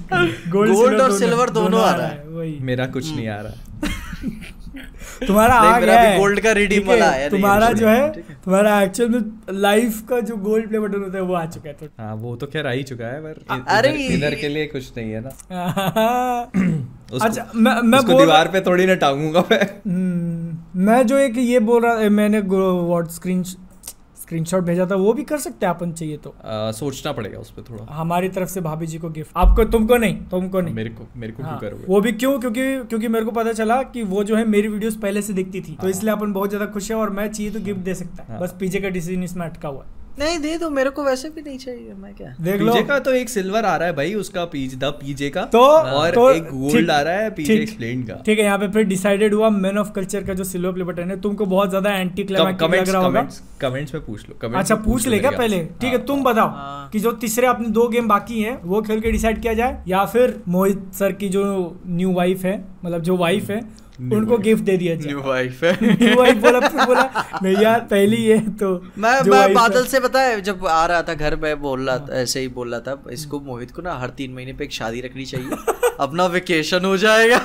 गोल्ड 0.51 0.73
गोल्ड 0.73 1.01
और 1.01 1.19
सिल्वर 1.19 1.51
दोनों 1.51 1.83
आ 1.83 1.95
रहा 1.97 2.07
है। 2.07 2.29
वही। 2.29 2.59
मेरा 2.61 2.87
कुछ 2.87 3.17
नहीं 3.17 3.29
आ 3.29 3.41
रहा। 3.41 3.53
तुम्हारा 5.27 5.55
आ 5.55 5.81
गया 5.81 6.01
है। 6.01 6.19
गोल्ड 6.19 6.41
का 6.41 6.49
है? 6.49 6.79
वाला 6.79 7.11
आया 7.11 7.29
तुम्हारा 7.29 7.73
जो 7.73 7.89
है, 7.89 7.97
है 7.97 8.03
है। 8.03 8.37
तुम्हारा 8.45 8.83
एक्चुअल 8.83 9.09
में 9.09 9.21
लाइफ 9.51 10.03
का 10.09 10.21
जो 10.21 10.37
गोल्ड 10.37 10.69
प्ले 10.69 10.81
बटन 10.81 11.01
होता 11.01 11.19
है 11.19 11.25
वो 11.25 11.35
आ 11.35 11.47
चुका 11.47 11.69
है 11.69 11.75
तो। 11.75 11.87
हाँ 11.87 12.15
वो 12.15 12.37
तो 12.37 12.47
खैर 12.47 12.67
आ 12.67 12.71
ही 12.71 12.83
चुका 12.83 13.07
है 13.07 13.21
पर 13.21 13.65
अरे 13.69 13.89
इधर, 13.89 14.15
इधर 14.15 14.35
के 14.35 14.49
लिए 14.49 14.67
कुछ 14.67 14.93
नहीं 14.97 15.13
है 15.13 15.21
ना। 15.21 15.29
अच्छा 17.23 17.53
मैं 17.57 17.83
मैं 17.83 18.01
दीवार 18.07 18.49
पे 18.49 18.61
थोड़ी 18.61 18.87
ना 18.87 18.95
टांगूँगा 18.95 19.41
मैं। 19.41 19.63
हम्म, 19.63 20.46
मैं 20.77 21.07
जो 21.07 21.19
एक 21.19 21.37
ये 21.39 21.59
बोल 21.61 21.83
रहा 21.83 22.09
मैंने 22.11 22.41
व्हाट 22.41 23.09
स्क्रीन 23.11 23.43
स्क्रीनशॉट 23.43 24.65
भेजा 24.65 24.87
था 24.87 24.95
वो 24.97 25.13
भी 25.13 25.23
कर 25.25 25.39
सकते 25.39 25.67
हैं 25.67 25.75
अपन 25.75 25.93
चाहिए 25.93 26.17
तो। 26.17 26.31
आ, 26.45 26.71
सोचना 26.73 27.13
पड़ेगा 27.13 27.39
उस 27.39 27.51
पर 27.51 27.63
थोड़ा। 27.63 27.85
हमारी 27.95 28.29
तरफ़ 28.29 28.49
से 28.49 28.61
भाभी 28.61 28.87
जी 28.87 28.99
को 28.99 29.11
गिफ्ट 29.11 29.37
आपको 29.37 29.65
तुमको 29.67 29.97
नहीं 29.97 30.17
तुमको 30.31 30.61
नहीं। 30.61 30.75
मेरे 30.75 30.91
को 30.91 31.07
मेरे 31.17 31.33
को 31.33 31.43
हाँ, 31.43 31.59
क्यों 31.59 31.71
करोगे? 31.71 31.85
वो 31.89 32.01
भी 32.01 32.13
क्यों 32.13 32.39
क्योंकि 32.41 32.63
क्योंकि 32.81 33.09
मेरे 33.09 33.25
को 33.25 33.31
पता 33.31 33.53
चला 33.53 33.83
कि 33.85 34.03
वो 34.05 34.25
जो 34.25 34.37
है 34.37 34.45
मेरी 34.47 34.69
वीडियोस 34.69 34.97
पहले 34.97 35.23
से 35.23 35.33
दिखती 35.33 35.61
थी। 35.61 35.73
हाँ, 35.73 35.83
तो 35.83 35.89
इसलिए 35.89 36.13
अपन 36.13 36.33
बहुत 36.33 36.49
ज़्यादा 36.51 36.67
खुश 36.73 36.91
है 36.91 36.97
और 36.97 37.11
मैं 37.11 37.29
चाहिए 37.29 37.53
तो 37.53 37.61
गिफ्ट 37.61 37.81
दे 37.81 37.95
सकता 37.95 38.23
है। 38.23 38.29
हाँ। 38.29 38.41
बस 38.41 38.55
पीछे 38.61 38.81
का 38.81 38.89
डिसीज़न 38.89 39.23
इसमें 39.25 39.47
अटका 39.47 39.69
हुआ 39.69 39.85
है। 39.85 39.96
नहीं 40.19 40.39
दे 40.39 40.57
दो 40.59 40.69
मेरे 40.71 40.91
को 40.91 41.03
वैसे 41.05 41.29
भी 41.31 41.43
नहीं 41.43 41.59
चाहिए 41.59 41.95
मैं 41.95 42.15
क्या? 42.15 42.35
देख 42.41 42.61
लो। 42.61 42.75
का 42.85 42.99
तो 42.99 43.13
एक 43.15 43.29
सिल्वर 43.29 43.65
आ 43.65 43.75
रहा 43.77 43.89
है 43.89 43.95
भाई 43.95 44.15
उसका 44.15 44.45
पीज 44.47 44.75
द 44.75 44.91
पीजे 45.01 45.29
का। 45.31 45.45
तो 45.47 45.61
और 45.61 46.11
तो 46.11 46.31
एक 46.31 46.45
गोल्ड 46.45 46.91
आ 46.91 47.01
रहा 47.01 47.15
है 47.15 47.31
पीजे 47.31 47.55
एक्सप्लेन 47.55 48.03
का। 48.03 48.15
ठीक 48.27 48.39
है 48.39 48.45
यहाँ 48.45 48.59
पे 48.59 48.69
फिर 48.69 48.85
डिसाइडेड 48.87 49.35
हुआ 49.35 49.51
मैन 49.53 49.79
ऑफ़ 49.79 49.91
कल्चर 49.93 50.25
का 50.25 50.35
जो 50.35 50.45
सिल्वर 50.45 50.73
प्ले 50.73 50.85
बटन 50.85 51.11
है 51.11 51.21
तुमको 51.21 51.47
बहुत 51.47 51.69
ज़्यादा 51.69 51.93
एंटी 51.93 52.25
क्लाइमैक्टिक 52.25 52.71
लग 52.71 52.89
रहा 52.89 53.03
होगा। 53.03 53.21
कमेंट्स 53.21 53.43
कमेंट्स 53.61 53.95
में 53.95 54.05
पूछ 54.05 54.29
लो 54.29 54.37
comments 54.37 54.59
अच्छा 54.61 54.75
पूछ 54.85 55.07
लो 55.07 55.11
ले 55.11 55.19
क्या 55.19 55.31
मेरे 55.31 55.43
पहले? 55.43 55.65
ठीक 55.65 55.85
है 55.85 55.97
हाँ, 55.97 56.07
तुम 56.07 56.25
बताओ 56.25 56.49
हाँ। 56.49 56.89
कि 56.93 56.99
जो 56.99 57.13
तीसरे 57.21 57.47
अपने 57.47 57.69
दो 57.71 57.89
गेम 57.89 58.09
बाकी 58.09 58.41
हैं 58.43 58.61
वो 58.65 58.83
खेल 58.83 59.01
के 59.01 59.13
डिसाइड 59.13 59.41
किया 59.43 59.55
जाए 59.55 59.83
या 59.89 60.05
फिर 60.07 60.41
मोहित 60.49 60.91
सर 60.95 61.13
की 61.13 61.29
जो 61.29 61.45
न्यू 61.87 62.13
वाइफ 62.13 62.45
है 62.45 62.57
मतलब 62.85 63.03
जो 63.03 63.17
वाइफ 63.17 63.51
है 63.51 63.61
उनको 64.01 64.39
गिफ्ट 64.39 64.63
दे 64.63 64.77
दिया 64.77 64.95
न्यू 64.97 65.21
वाइफ 65.21 65.63
है। 65.65 65.79
न्यू 65.83 66.17
वाइफ 66.17 66.37
बोला 66.37 66.61
फिर 66.61 66.85
बोला 66.85 67.25
नहीं 67.43 67.57
यार 67.57 67.81
पहली 67.81 68.25
है 68.25 68.57
तो 68.57 68.85
मैं 68.99 69.21
मैं 69.23 69.55
बादल 69.55 69.85
से 69.87 70.01
पता 70.01 70.21
है 70.21 70.41
जब 70.41 70.67
आ 70.67 70.87
रहा 70.87 71.03
था 71.03 71.15
घर 71.15 71.37
में 71.37 71.61
बोल 71.63 71.87
रहा 71.87 71.99
था 71.99 72.15
ऐसे 72.15 72.41
ही 72.41 72.49
बोल 72.49 72.71
रहा 72.71 72.81
था 72.81 73.03
इसको 73.13 73.41
मोहित 73.41 73.71
को 73.71 73.83
ना 73.83 73.95
हर 73.95 74.09
तीन 74.09 74.33
महीने 74.33 74.53
पे 74.53 74.65
एक 74.65 74.73
शादी 74.73 75.01
रखनी 75.01 75.25
चाहिए। 75.25 75.51
अपना 76.01 76.27
वेकेशन 76.27 76.85
हो 76.85 76.97
जाएगा। 76.97 77.41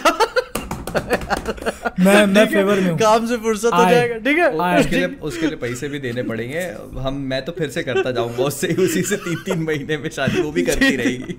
मैं 2.05 2.25
मैं 2.25 2.45
फेवर 2.49 2.79
में 2.79 2.95
काम 2.97 3.25
से 3.27 3.37
फुर्सत 3.37 3.73
हो 3.73 3.83
जाएगा 3.89 4.17
ठीक 4.25 4.37
है? 4.37 4.47
आए। 4.61 4.79
उसके 4.79 4.95
लिए 4.95 5.07
उसके 5.29 5.47
लिए 5.47 5.55
पैसे 5.63 5.87
भी 5.89 5.99
देने 5.99 6.23
पड़ेंगे। 6.23 6.61
हम 7.01 7.15
मैं 7.31 7.43
तो 7.45 7.51
फिर 7.57 7.69
से 7.69 7.83
करता 7.83 8.11
जाऊँगा 8.11 8.43
उससे 8.43 8.67
उसी 8.85 9.01
से 9.03 9.15
तीन 9.25 9.35
तीन 9.45 9.63
महीने 9.63 9.97
में 9.97 10.09
शादी 10.09 10.41
वो 10.41 10.51
भी 10.51 10.61
करती 10.63 10.95
रहेगी। 11.01 11.35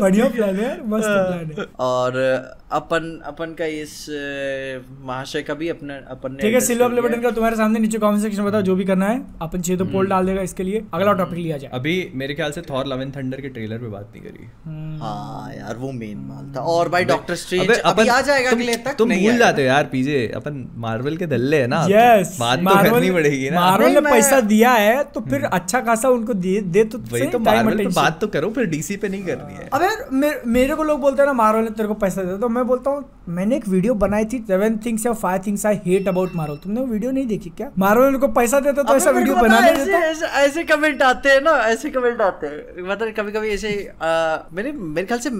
बढ़िया 0.00 0.28
प्लान 0.28 0.56
है 0.56 0.70
मस्त 0.88 1.06
प्लान 1.06 1.52
है। 1.58 1.66
और 1.86 2.18
अपन 2.72 3.08
अपन 3.26 3.52
का 3.58 3.66
इस 3.82 3.94
महाशय 5.06 5.42
का 5.42 5.54
भी 5.54 5.68
अपने 5.68 5.94
अपन 6.10 6.32
ने 6.32 6.42
ठीक 6.42 6.54
है 6.54 6.60
सिल्वर 6.60 6.88
प्ले 6.90 7.00
बटन 7.00 7.20
का 7.22 7.30
तुम्हारे 7.30 7.56
सामने 7.56 7.78
नीचे 7.78 7.98
कमेंट 7.98 8.22
सेक्शन 8.22 8.42
में 8.42 8.50
बताओ 8.50 8.62
जो 8.62 8.74
भी 8.76 8.84
करना 8.84 9.06
है। 9.06 9.20
अपन 9.42 9.60
छह 9.60 9.76
तो 9.76 9.84
हम्म। 9.84 9.92
पोल 9.92 10.06
डाल 10.08 10.26
देगा 10.26 10.42
इसके 10.42 10.62
लिए। 10.62 10.82
अगला 10.94 11.12
टॉपिक 11.22 11.38
लिया 11.38 11.56
जाए। 11.56 11.70
अभी 11.74 11.94
मेरे 12.14 12.34
ख्याल 12.34 12.52
से 12.52 12.62
थॉर 12.70 12.86
लव 12.86 13.02
एंड 13.02 13.14
थंडर 13.16 13.40
के 13.40 13.48
ट्रेलर 13.48 13.78
पे 13.78 13.88
बात 13.88 14.10
नहीं 14.14 14.22
करी। 14.24 14.48
हम्म। 14.64 15.02
हाँ 15.02 15.52
यार 15.54 15.76
वो 15.76 15.92
मेन 15.92 16.18
माल 16.28 16.52
था। 16.56 16.60
और 16.74 16.88
भाई 16.88 17.04
डॉक्टर 17.04 17.34
स्ट्रेंज 17.36 17.70
अभी 17.70 18.08
आ 18.08 18.20
जाएगा 18.36 18.50
तुम- 18.50 18.62
अगले 18.62 18.76
तक? 18.84 18.94
तुम 18.98 19.08
भूल 19.10 19.36
जाते 19.38 19.62
हो 19.62 19.68
यार 19.68 19.84
पीजे 19.92 20.16
अपन 20.36 20.56
मार्वल 20.78 21.16
के 21.16 21.26
दल्ले 21.26 21.60
है 21.60 21.66
ना 21.66 21.82
तो 21.86 21.92
यस 21.92 22.36
बात 22.40 22.58
तो 22.60 22.74
करनी 22.82 23.10
पड़ेगी 23.10 23.50
ना। 23.50 23.60
मार्वल 23.60 23.90
ने 23.90 24.00
पैसा 24.00 24.40
दिया 24.52 24.72
है 24.72 25.02
तो 25.14 25.20
फिर 25.20 25.44
अच्छा 25.52 25.80
खासा 25.80 26.08
उनको 26.08 26.34
दे 26.46 26.60
दे 26.76 26.84
तो 26.84 26.98
वही 27.12 27.26
तो 27.26 27.38
मार्वल 27.38 27.76
पे 27.76 27.86
बात 27.96 28.20
तो 28.20 28.26
करो 28.28 28.50
फिर 28.50 28.66
डीसी 28.66 28.96
पे 28.96 29.08
नहीं 29.08 29.22
करनी 29.24 29.54
है। 29.54 29.68
अब 29.72 29.82
यार 29.82 30.08
मेरे, 30.46 30.74
को 30.76 30.84
लोग 30.84 31.00
बोलते 31.00 31.22
हैं 31.22 31.26
ना 31.26 31.32
मार्वल 31.32 31.64
ने 31.64 31.70
तेरे 31.70 31.88
को 31.88 31.94
पैसा 31.94 32.22
दिया 32.22 32.36
तो 32.36 32.48
मैं 32.48 32.66
बोलता 32.66 32.90
हूँ 32.90 33.04
मैंने 33.28 33.56
एक 33.56 33.68
वीडियो 33.68 33.94
बनाई 33.94 34.24
थी 34.24 34.38
सेवन 34.48 34.76
थिंग्स 34.86 35.06
या 35.06 35.12
five 35.22 35.42
things 35.46 35.66
I 35.66 35.80
hate 35.86 36.08
about 36.08 36.34
Marvel 36.34 36.56
तुमने 36.56 36.80
वो 36.80 36.86
वीडियो 36.86 37.10
नहीं 37.10 37.26
देखी 37.26 37.50
क्या? 37.50 37.70
मार्वल 37.78 38.16
को 38.16 38.28
पैसा 38.28 38.60
देता 38.60 38.82
तो 38.82 38.96
ऐसा 38.96 39.10
वीडियो 39.10 39.34
बनाने 39.36 39.68
ऐसे, 39.70 39.84
देता। 39.84 39.98
ऐसे 39.98 40.26
ऐसे 40.44 40.64
कमेंट 40.64 41.02
आते 41.02 41.28
हैं 41.28 41.40
ना 41.40 41.50
ऐसे 41.68 41.90
कमेंट 41.90 42.20
आते 42.20 42.46
हैं। 42.46 42.88
मतलब 42.88 43.12
कभी 43.16 43.32
कभी 43.32 43.48
ऐसे 43.48 43.72
आ, 44.02 44.08
मैंने 44.52 44.72
मेरे 44.72 45.06
ख्याल 45.06 45.20
से 45.20 45.30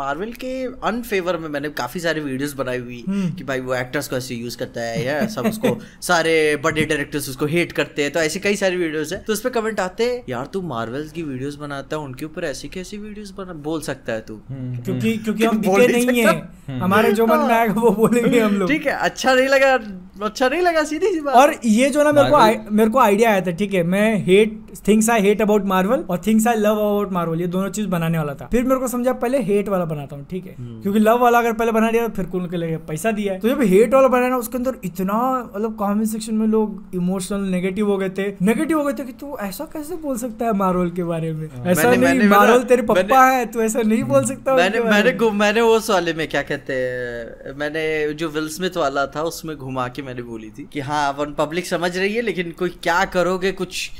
मार्वल 0.00 0.32
के 0.44 0.52
अनफेवर 0.88 1.36
में 1.36 1.48
मैंने 1.48 1.68
काफ़ी 1.80 2.00
सारे 2.00 2.20
वीडियोस 2.40 2.54
बनाई 2.56 2.78
हुई 2.78 3.04
हम्म। 3.08 3.30
कि 3.34 3.44
भाई 3.44 3.60
वो 3.60 3.74
एक्टर्स 3.74 4.08
को 4.08 4.16
ऐसे 4.16 4.34
यूज़ 4.34 4.56
करता 4.58 4.80
है 4.80 5.04
या 5.04 5.26
सब 5.28 5.46
उसको 5.46 5.76
सारे 6.02 6.34
बड़े 6.64 6.84
डायरेक्टर्स 6.84 7.28
उसको 7.28 7.46
हेट 7.46 7.72
करते 7.72 8.02
हैं 8.02 8.12
तो 8.12 8.20
ऐसे 8.20 8.40
कई 8.40 8.56
सारी 8.56 8.76
वीडियोस 8.76 9.12
है। 9.12 9.18
तो 9.24 9.32
उस 9.32 9.40
पर 9.40 9.50
कमेंट 9.50 9.80
आते 9.80 10.04
हैं 10.04 10.22
यार 10.28 10.46
तू 10.52 10.62
मार्वल 10.64 11.08
की 11.14 11.22
वीडियोस 11.22 11.56
बनाता 11.56 11.96
है 11.96 12.02
उनके 12.02 12.24
ऊपर 12.24 12.44
ऐसी 12.44 12.68
कैसी 12.68 12.96
वीडियोस 12.98 13.34
बना 13.38 13.52
बोल 13.62 13.80
सकता 13.82 14.12
है 14.12 14.20
तू। 14.28 14.40
क्योंकि 14.50 15.16
क्योंकि 15.24 15.44
हम 15.44 15.58
बोल 15.62 15.86
नहीं 15.92 16.20
है। 16.20 16.78
हमारे 16.80 17.12
जो 17.12 17.26
मन 17.26 17.46
में 17.48 17.54
आएगा 17.54 17.80
वो 17.80 17.90
बोलेंगे 17.92 18.40
हम 18.40 18.54
लोग। 18.54 18.68
ठीक 18.70 18.86
है 18.86 18.92
अच्छा 19.00 19.34
नहीं 19.34 19.48
लगा 19.48 19.74
अच्छा 20.22 20.48
नहीं 20.48 20.60
लगा 20.62 20.82
सीधी 20.84 21.12
सी 21.12 21.20
बात। 21.20 21.34
और 21.34 21.54
ये 21.64 21.88
जो 21.90 22.02
ना 22.04 22.12
मेरे 22.12 22.30
को 22.30 22.72
मेरे 22.74 22.90
को 22.90 22.98
आइडिया 23.00 23.30
आया 23.30 23.40
था 23.40 23.50
ठीक 23.60 23.74
है 23.74 23.82
मैं 23.90 24.08
hate 24.24 24.58
things 24.88 25.08
I 25.10 25.20
hate 25.22 25.42
about 25.42 25.64
Marvel 25.66 26.04
और 26.10 26.20
things 26.26 26.46
I 26.46 26.56
love 26.56 26.70
about 26.72 27.12
Marvel 27.12 27.40
ये 27.40 27.46
दोनों 27.48 27.70
चीज़ 27.70 27.86
बनाने 27.88 28.18
वाला 28.18 28.34
था। 28.34 28.48
फिर 28.52 28.64
मेरे 28.64 28.80
को 28.80 28.88
समझा 28.88 29.12
पहले 29.22 29.38
हेट 29.42 29.68
वाला 29.68 29.84
बनाता 29.84 30.16
हूँ 30.16 30.26
ठीक 30.30 30.46
है। 30.46 30.54
हम्म। 30.58 30.80
क्योंकि 30.82 30.98
लव 30.98 31.18
वाला 31.20 31.38
अगर 31.38 31.52
पहले 31.52 31.72
बना 31.72 31.90
दिया 31.90 32.06
तो 32.06 32.14
फिर 32.14 32.26
के 32.38 32.56
लिए 32.56 32.76
पैसा 32.76 33.10
दिया 33.10 33.32
है। 33.32 33.40
तो 33.40 33.48
जब 33.48 33.62
हेट 33.62 33.94
वाला 33.94 34.08
बनाया 34.08 34.28
ना 34.28 34.36
उसके 34.36 34.56
अंदर 34.56 34.72
इतना 34.84 35.50
मतलब 35.56 35.76
कमेंट 35.80 36.08
सेक्शन 36.08 36.34
में 36.34 36.46
लोग 36.46 36.84
इमोशनल 36.94 37.40
नेगेटिव 37.40 37.90
हो 37.90 37.98
गए 37.98 38.08
थे। 38.08 38.28
नेगेटिव 38.42 38.78
हो 38.78 38.84
गए 38.84 38.92
थे 38.92 39.04
कि 39.06 39.12
तू 39.12 39.36
ऐसा 39.38 39.64
कैसे 39.64 39.96
बोल 39.96 40.16
सकता 40.16 40.44
है 40.44 40.52
मार्वल 40.52 40.90
के 40.90 41.04
बारे 41.04 41.32
में? 41.32 41.46
ऐसा। 41.46 41.62
मैंने- 41.64 41.86
नहीं 41.86 42.18
मैंने- 42.18 42.38
मार्वल 42.38 42.62
तेरे 42.62 42.82
पप्पा 42.82 43.30
है 43.30 43.46
तू 43.46 43.60
ऐसा 43.60 43.82
नहीं 43.82 44.04
बोल 44.04 44.24
सकता 44.24 44.54
मैंने 44.54 44.80
मैंने 44.80 45.30
मैंने 45.30 45.60
उस 45.60 45.90
वाले 45.90 46.12
में 46.12 46.28
क्या 46.28 46.42
कहते 46.42 46.72
हैं 46.72 47.54
मैंने 47.56 48.14
जो 48.14 48.28
विल 48.28 48.48
स्मिथ 48.48 48.76
वाला 48.76 49.06
था 49.06 49.22
उसमें 49.22 49.56
घुमा 49.56 49.88
के 49.88 50.02
मैंने 50.02 50.22
बोली 50.22 50.50
थी 50.50 50.68
कि 50.72 50.80
हाँ 50.80 51.14
अपन 51.14 51.34
पब्लिक 51.38 51.66
समझ 51.66 51.98
रही 51.98 52.14
है 52.14 52.22
लेकिन 52.22 52.50
कोई 52.50 52.68
क्या 52.68 53.04
करोगे 53.04 53.52
कुछ 53.52 53.90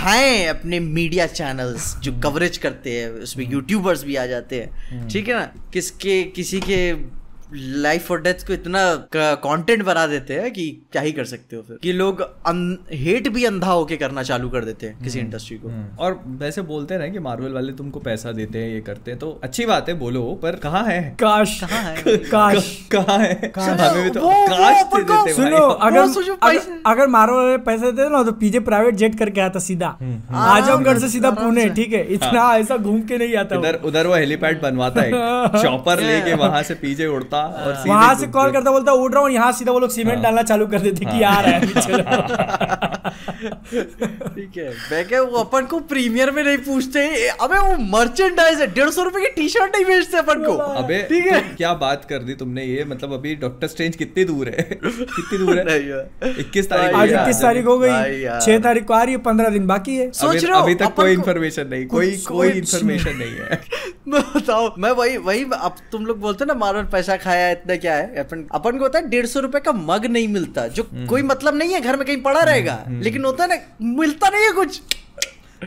हैं 0.00 0.48
अपने 0.48 0.80
मीडिया 0.80 1.26
चैनल्स 1.26 1.98
जो 1.98 2.12
कवरेज 2.20 2.58
करते 2.58 2.90
हैं 2.90 3.10
उसमें 3.10 3.52
यूट्यूबर्स 3.52 4.04
भी 4.04 4.16
आ 4.16 4.26
जाते 4.26 4.60
हैं। 4.60 5.08
ठीक 5.08 5.28
है 5.28 5.34
ना? 5.34 5.52
किसके 5.72 6.22
किसी 6.22 6.60
के 6.60 6.92
लाइफ 7.52 8.10
और 8.10 8.22
डेथ 8.22 8.46
को 8.46 8.52
इतना 8.52 8.94
कंटेंट 9.16 9.84
बना 9.84 10.06
देते 10.06 10.34
हैं 10.34 10.50
कि 10.52 10.82
क्या 10.92 11.02
ही 11.02 11.12
कर 11.12 11.24
सकते 11.24 11.56
हो 11.56 11.62
फिर। 11.62 11.78
कि 11.82 11.92
लोग 11.92 12.22
हेट 12.92 13.28
भी 13.28 13.44
अंधा 13.44 13.70
होके 13.70 13.96
करना 13.96 14.22
चालू 14.22 14.48
कर 14.48 14.64
देते 14.64 14.86
हैं 14.86 15.02
किसी 15.04 15.18
इंडस्ट्री 15.18 15.58
को। 15.58 15.68
हम्म। 15.68 15.96
और 15.98 16.20
वैसे 16.26 16.62
बोलते 16.62 16.94
हैं 16.94 17.12
कि 17.12 17.18
मार्वल 17.18 17.52
वाले 17.52 17.72
तुमको 17.72 18.00
पैसा 18.00 18.32
देते 18.32 18.58
हैं 18.58 18.70
ये 18.74 18.80
करते 18.80 19.10
हैं 19.10 19.20
तो 19.20 19.40
अच्छी 19.44 19.66
बात 19.66 19.88
है 19.88 19.94
बोलो 19.94 20.40
पर 20.42 20.56
कहाँ 20.56 20.84
है? 20.84 21.16
काश। 21.20 21.60
कहाँ 21.60 21.82
है? 21.82 22.16
काश। 22.16 22.88
कहाँ 22.92 23.18
है? 23.18 23.34
काश। 23.34 23.80
हमें 23.80 24.04
भी 24.04 24.10
तो 24.10 24.20
काश 24.20 25.36
सुनो 25.36 25.56
अगर 25.56 25.98
अगर, 25.98 26.34
पैसे- 26.34 26.78
अगर 26.86 27.06
मारो 27.06 27.36
वाले 27.36 27.58
पैसे 27.58 27.92
देते 27.92 28.10
ना 28.10 28.22
तो 28.22 28.32
पीजे 28.32 28.60
प्राइवेट 28.60 28.94
जेट 28.94 29.18
करके 29.18 29.40
आता 29.40 29.58
सीधा। 29.58 29.88
आजमगढ़ 30.34 30.98
से 30.98 31.08
सीधा 31.08 31.30
पुणे 31.30 31.68
ठीक 31.68 31.92
है? 31.92 32.04
इतना 32.06 32.56
ऐसा 32.56 32.76
घूम 32.76 33.00
के 33.02 33.18
नहीं 33.18 33.36
आता। 33.36 33.56
उधर 33.84 34.06
वो 34.06 34.14
हेलीपैड 34.14 34.62
बनवाता 34.62 35.00
है। 35.00 35.10
चॉपर 35.62 36.00
लेके 36.00 36.34
वहाँ 36.34 36.62
से 36.62 36.74
पीछे 36.74 37.06
उड़ता 37.06 37.33
और 37.36 37.82
वहाँ 37.88 38.14
से 38.14 38.26
कॉल 38.36 38.50
करता 38.52 38.70
बोलता 38.70 38.92
उड़ 38.92 39.12
रहा 39.12 39.22
हूँ 39.22 39.30
यहाँ 39.30 39.52
सीधा 39.52 39.72
वो 39.72 39.78
लोग 39.78 39.90
सीमेंट 39.90 40.22
डालना 40.22 40.42
चालू 40.42 40.66
कर 40.66 40.78
देते 40.80 41.04
कि 41.04 41.22
आ 41.22 41.40
रहा 41.40 41.52
है। 41.52 41.60
ठीक 43.44 44.56
है। 44.56 44.68
मैं 44.90 45.06
क्या 45.08 45.20
वो 45.22 45.38
अपन 45.38 45.66
को 45.66 45.78
प्रीमियर 45.90 46.30
में 46.30 46.42
नहीं 46.44 46.56
पूछते 46.58 47.00
अबे 47.28 47.58
वो 47.58 47.76
मर्चेंडाइज 47.90 48.60
है 48.60 48.66
डेढ़ 48.74 48.90
सौ 48.90 49.02
रुपए 49.02 49.20
की 49.20 49.28
टी 49.36 49.48
शर्ट 49.48 49.74
नहीं 49.76 49.84
बेचते 49.84 50.16
अपन 50.18 50.44
को। 50.44 50.52
अबे 50.52 51.02
ठीक 51.08 51.26
है। 51.26 51.40
क्या 51.56 51.72
बात 51.82 52.04
कर 52.04 52.18
दी 52.18 52.34
तुमने 52.34 52.64
ये? 52.64 52.84
मतलब 52.84 53.12
अभी 53.12 53.34
डॉक्टर 53.36 53.66
स्ट्रेंज 53.66 53.96
कितनी 53.96 54.24
दूर 54.24 54.48
है? 54.48 54.62
कितनी 54.84 55.38
दूर 55.38 55.58
है? 55.58 55.78
इक्कीस 56.40 56.70
तारीख 56.70 56.94
आज 56.94 57.12
इक्कीस 57.12 57.42
तारीख 57.42 57.66
हो 57.66 57.78
गई। 57.78 58.24
छह 58.40 58.58
तारीख 58.58 58.84
को 58.86 58.94
आ 58.94 59.02
रही 59.02 59.14
है 59.14 59.20
पंद्रह 59.22 59.48
दिन 59.48 59.66
बाकी 59.66 59.96
है। 59.96 60.10
सोच 60.12 60.44
रहा 60.44 60.58
अभी 60.60 60.74
तक 60.74 60.94
कोई 60.96 61.12
इन्फॉर्मेशन 61.12 61.66
नहीं 61.68 61.86
कोई 61.86 62.16
कोई 62.28 62.48
इन्फॉर्मेशन 62.50 63.16
नहीं 63.16 63.34
है। 63.40 63.60
बताओ 64.08 64.68
मैं 64.78 64.90
वही 64.92 65.16
वही 65.18 65.44
अब 65.54 65.76
तुम 65.92 66.06
लोग 66.06 66.20
बोलते 66.20 66.44
ना 66.44 66.54
मार्वल 66.54 66.84
पैसा 66.92 67.16
खाया 67.24 67.50
इतना 67.50 67.76
क्या 67.76 67.94
है? 67.94 68.16
अपन 68.16 68.44
अपन 68.54 68.78
को 68.78 68.84
होता 68.84 68.98
है 68.98 69.08
डेढ़ 69.10 69.26
सौ 69.26 69.40
रुपए 69.40 69.60
का 69.60 69.72
मग 69.72 70.06
नहीं 70.06 70.28
मिलता 70.28 70.66
जो 70.68 70.88
कोई 71.08 71.22
मतलब 71.22 71.56
नहीं 71.56 71.72
है 71.74 71.80
घर 71.80 71.96
में 71.96 72.06
कहीं 72.06 72.20
पड़ा 72.22 72.42
रहेगा। 72.42 72.84
लेकिन 72.90 73.24
होता 73.24 73.44
है 73.44 73.50
ना 73.50 73.62
मिलता 73.98 74.28
नहीं 74.28 74.44
है 74.44 74.52
कुछ। 74.52 74.80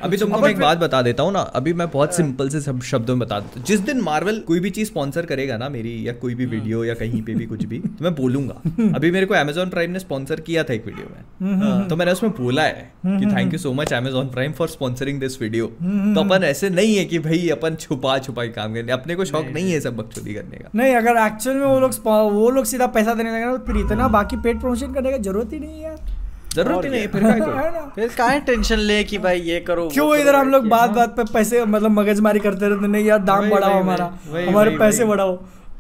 अभी 0.04 0.18
तुमको 0.18 0.40
मैं 0.42 0.50
एक 0.50 0.60
बात 0.60 0.78
बता 0.78 1.02
देता 1.02 1.24
हूँ 1.24 1.32
ना 1.34 1.40
अभी 1.56 1.74
मैं 1.74 1.90
बहुत 1.90 2.16
सिंपल 2.16 2.50
से 2.50 2.62
सब 2.62 2.82
शब्दों 2.82 3.16
में 3.16 3.26
बता 3.28 3.40
देता 3.40 3.60
हूँ। 3.60 3.66
जिस 3.68 3.80
दिन 3.80 4.02
मार्वल 4.02 4.40
कोई 4.48 4.60
भी 4.60 4.70
चीज़ 4.70 4.88
स्पॉन्सर 4.88 5.26
करेगा 5.26 5.58
ना 5.58 5.70
मेरी 5.70 6.08
या 6.08 6.14
कोई 6.14 6.36
भी 6.36 6.46
वीडियो 6.46 6.84
या 6.86 6.94
कहीं 6.94 7.22
पे 7.22 7.36
भी 7.36 7.46
कुछ 7.46 7.64
भी 7.66 7.80
तो 7.98 8.04
मैं 8.06 8.14
बोलूँगा। 8.16 8.62
अभी 8.96 9.12
मेरे 9.12 9.26
को 9.26 9.36
Amazon 9.36 9.70
प्राइम 9.70 9.92
ने 9.92 10.00
स्पॉन्सर 10.00 10.40
किया 10.40 10.64
था 10.64 10.74
एक 10.74 10.86
वीडियो 10.86 11.08
में। 11.08 11.88
तो 11.90 11.96
मैंने 11.96 12.12
उसमें 12.12 12.32
बोला 12.32 12.64
है 12.64 12.92
कि 13.06 13.26
thank 13.36 13.54
you 13.54 13.60
so 13.60 13.74
much 13.74 13.94
Amazon 13.94 14.28
Prime 14.30 14.52
for 14.52 14.68
sponsoring 14.68 15.20
this 15.20 15.42
video 15.42 15.68
तो 15.68 16.20
अपन 16.20 16.44
ऐसे 16.44 16.70
नहीं 16.70 16.96
है 16.98 17.06
कि 17.06 17.20
भाई 17.20 17.48
अपन 17.50 17.76
छुपा 17.76 18.18
छुपा 18.20 18.44
के 18.44 18.52
काम 18.52 18.74
करने 18.74 18.92
अपने 18.92 19.16
को 19.16 19.26
शौक 19.26 19.46
नहीं 19.54 19.72
है 19.72 19.80
सब 19.80 19.98
बकचोदी 19.98 20.34
करने 20.34 20.58
का। 20.58 20.70
नहीं 20.76 20.96
अगर 20.96 21.26
एक्चुअल 21.26 21.56
में 21.56 21.66
वो 21.66 21.80
लोग 21.80 21.92
वो 22.34 22.50
लोग 22.50 22.66
सीधा 22.66 22.88
पैसा 22.96 23.14
देने 23.14 23.32
लगे 23.32 23.46
ना 23.46 23.58
तो 23.58 23.66
फिर 23.66 23.86
इतना 23.86 24.08
बाकी 24.10 24.38
पेड 24.38 24.60
प्रमोशन 24.62 24.94
करने 24.94 25.12
की 25.12 25.24
ज़रूरत 25.24 25.54
ही 25.54 25.60
नहीं 25.60 25.74
है 25.74 25.84
यार। 25.84 26.16
ज़रूरत 26.58 26.86
ही 26.86 26.90
नहीं 26.90 27.08
फिर? 27.08 27.92
फिर 27.96 28.08
काहे 28.18 28.40
टेंशन 28.40 28.80
ले 28.90 29.04
कि 29.04 29.18
भाई 29.18 29.42
ये 29.42 29.60
करो 29.60 29.88
क्यों 29.94 30.16
इधर 30.16 30.36
हम 30.36 30.50
लोग 30.50 30.68
बात 30.68 30.90
बात 30.90 31.16
पे 31.18 31.24
पैसे 31.34 31.66
मतलब 31.66 31.92
मगजमारी 31.92 32.40
करते 32.40 32.70
रहते 32.70 32.88
नहीं 32.88 33.06
यार 33.06 33.20
दाम 33.30 33.50
बढ़ाओ 33.50 33.80
हमारा 33.80 34.12
हमारे 34.48 34.78
पैसे 34.78 35.06
बढ़ाओ। 35.06 35.38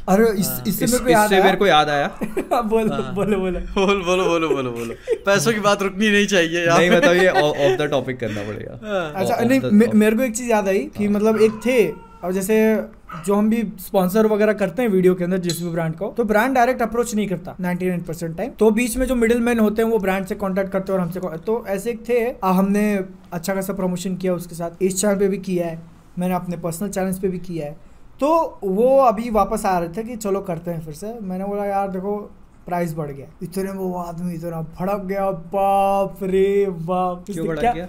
अरे 0.10 0.26
इस, 0.40 0.50
इससे 0.68 0.86
इस- 0.86 0.94
मेरे 0.94 1.04
को 1.04 1.10
याद 1.12 1.24
इससे 1.24 1.36
आया। 1.36 1.44
मेरे 1.44 1.58
को 1.58 1.68
याद 1.68 1.90
आया। 1.90 2.08
बोलो 2.62 2.98
बोलो 3.14 3.38
बोलो। 3.38 3.60
बोल 3.78 4.02
बोलो 4.04 4.26
बोलो 4.26 4.50
बोलो 4.50 4.72
बोलो। 4.72 4.94
पैसों 5.26 5.54
की 5.54 5.60
बात 5.60 5.82
रुकनी 5.82 6.10
नहीं 6.10 6.28
चाहिए 6.28 6.66
यार। 6.68 6.78
नहीं 6.80 6.92
मतलब 6.92 7.16
ये 7.16 7.30
ऑफ़ 7.30 7.78
द 7.78 7.88
टॉपिक 7.92 8.20
करना 8.20 8.44
पड़ेगा। 8.44 9.12
अच्छा 9.16 9.44
नहीं 9.44 9.88
मेरे 9.94 10.16
को 10.18 10.24
एक 10.24 10.36
चीज़ 10.36 10.50
याद 10.52 10.68
आई 10.68 10.80
कि 10.98 11.08
मतलब 11.08 11.42
एक 11.42 11.60
थे 11.66 11.88
और 12.24 12.32
जैसे 12.32 12.60
जो 13.26 13.36
हम 13.36 13.50
भी 13.50 13.74
स्पॉन्सर 13.80 14.28
वगैरह 14.28 14.54
करते 14.54 14.82
हैं 14.82 14.90
वीडियो 14.90 15.16
के 15.16 15.24
अंदर 15.24 15.38
जिस 15.38 15.64
भी 15.64 15.70
ब्रांड 15.70 15.96
को 15.96 16.08
तो 16.08 16.24
ब्रांड 16.24 16.56
डायरेक्ट 16.56 16.82
अप्रोच 16.82 17.16
नहीं 17.16 17.28
करता 17.28 17.56
99% 17.56 18.38
टाइम 18.38 18.52
तो 18.52 18.72
बीच 18.72 18.98
में 18.98 19.06
जो 19.08 19.16
मिडिल 19.16 19.42
मैन 19.42 19.60
होते 19.60 19.82
हैं 19.82 19.90
वो 19.90 20.00
ब्रांड 20.00 20.26
से 20.26 20.36
कांटेक्ट 20.36 20.72
करते 20.72 20.92
हैं 20.92 21.00
और 21.00 21.06
हमसे 21.06 21.38
तो 21.38 21.66
ऐसे 21.68 21.90
एक 21.90 22.10
थे। 22.10 22.32
आ, 22.44 22.52
हमने 22.52 23.06
अच्छा 23.34 23.54
खासा 23.54 23.74
प्रमोशन 23.74 24.16
किया 24.16 24.34
उसके 24.34 24.56
साथ। 24.56 24.84
इस 24.84 25.02
चैनल 25.02 25.20
पे 25.20 25.28
भी 25.28 25.38
किया 25.38 25.68
है। 25.68 25.82
मैंने 26.20 26.34
अपने 26.34 26.58
पर्सनल 26.58 26.90
चैनल्स 26.90 27.20
पे 27.20 27.28
भी 27.28 27.40
किया 27.40 27.66
है। 27.66 27.78
तो 28.20 28.60
वो 28.64 28.98
अभी 28.98 29.30
वापस 29.30 29.66
आ 29.66 29.80
रहे 29.80 29.90
थे 29.90 30.04
कि 30.04 30.16
चलो 30.16 30.40
करते 30.42 30.72
हैं 30.72 30.82
फिर 30.82 30.94
से। 30.94 31.20
मैंने 31.22 31.46
बोला 31.46 31.66
यार 31.66 31.90
देखो 31.90 32.18
प्राइस 32.66 32.94
बढ़ 32.94 33.12
गया। 33.12 33.28
इतने 33.44 33.72
वो 33.72 33.94
आदमी 33.94 34.34
इतना 34.34 34.62
भड़क 34.62 35.02
गया। 35.06 35.32
बाप 35.32 36.18
रे 36.24 36.66
बाप। 36.70 37.26
क्यों 37.30 37.88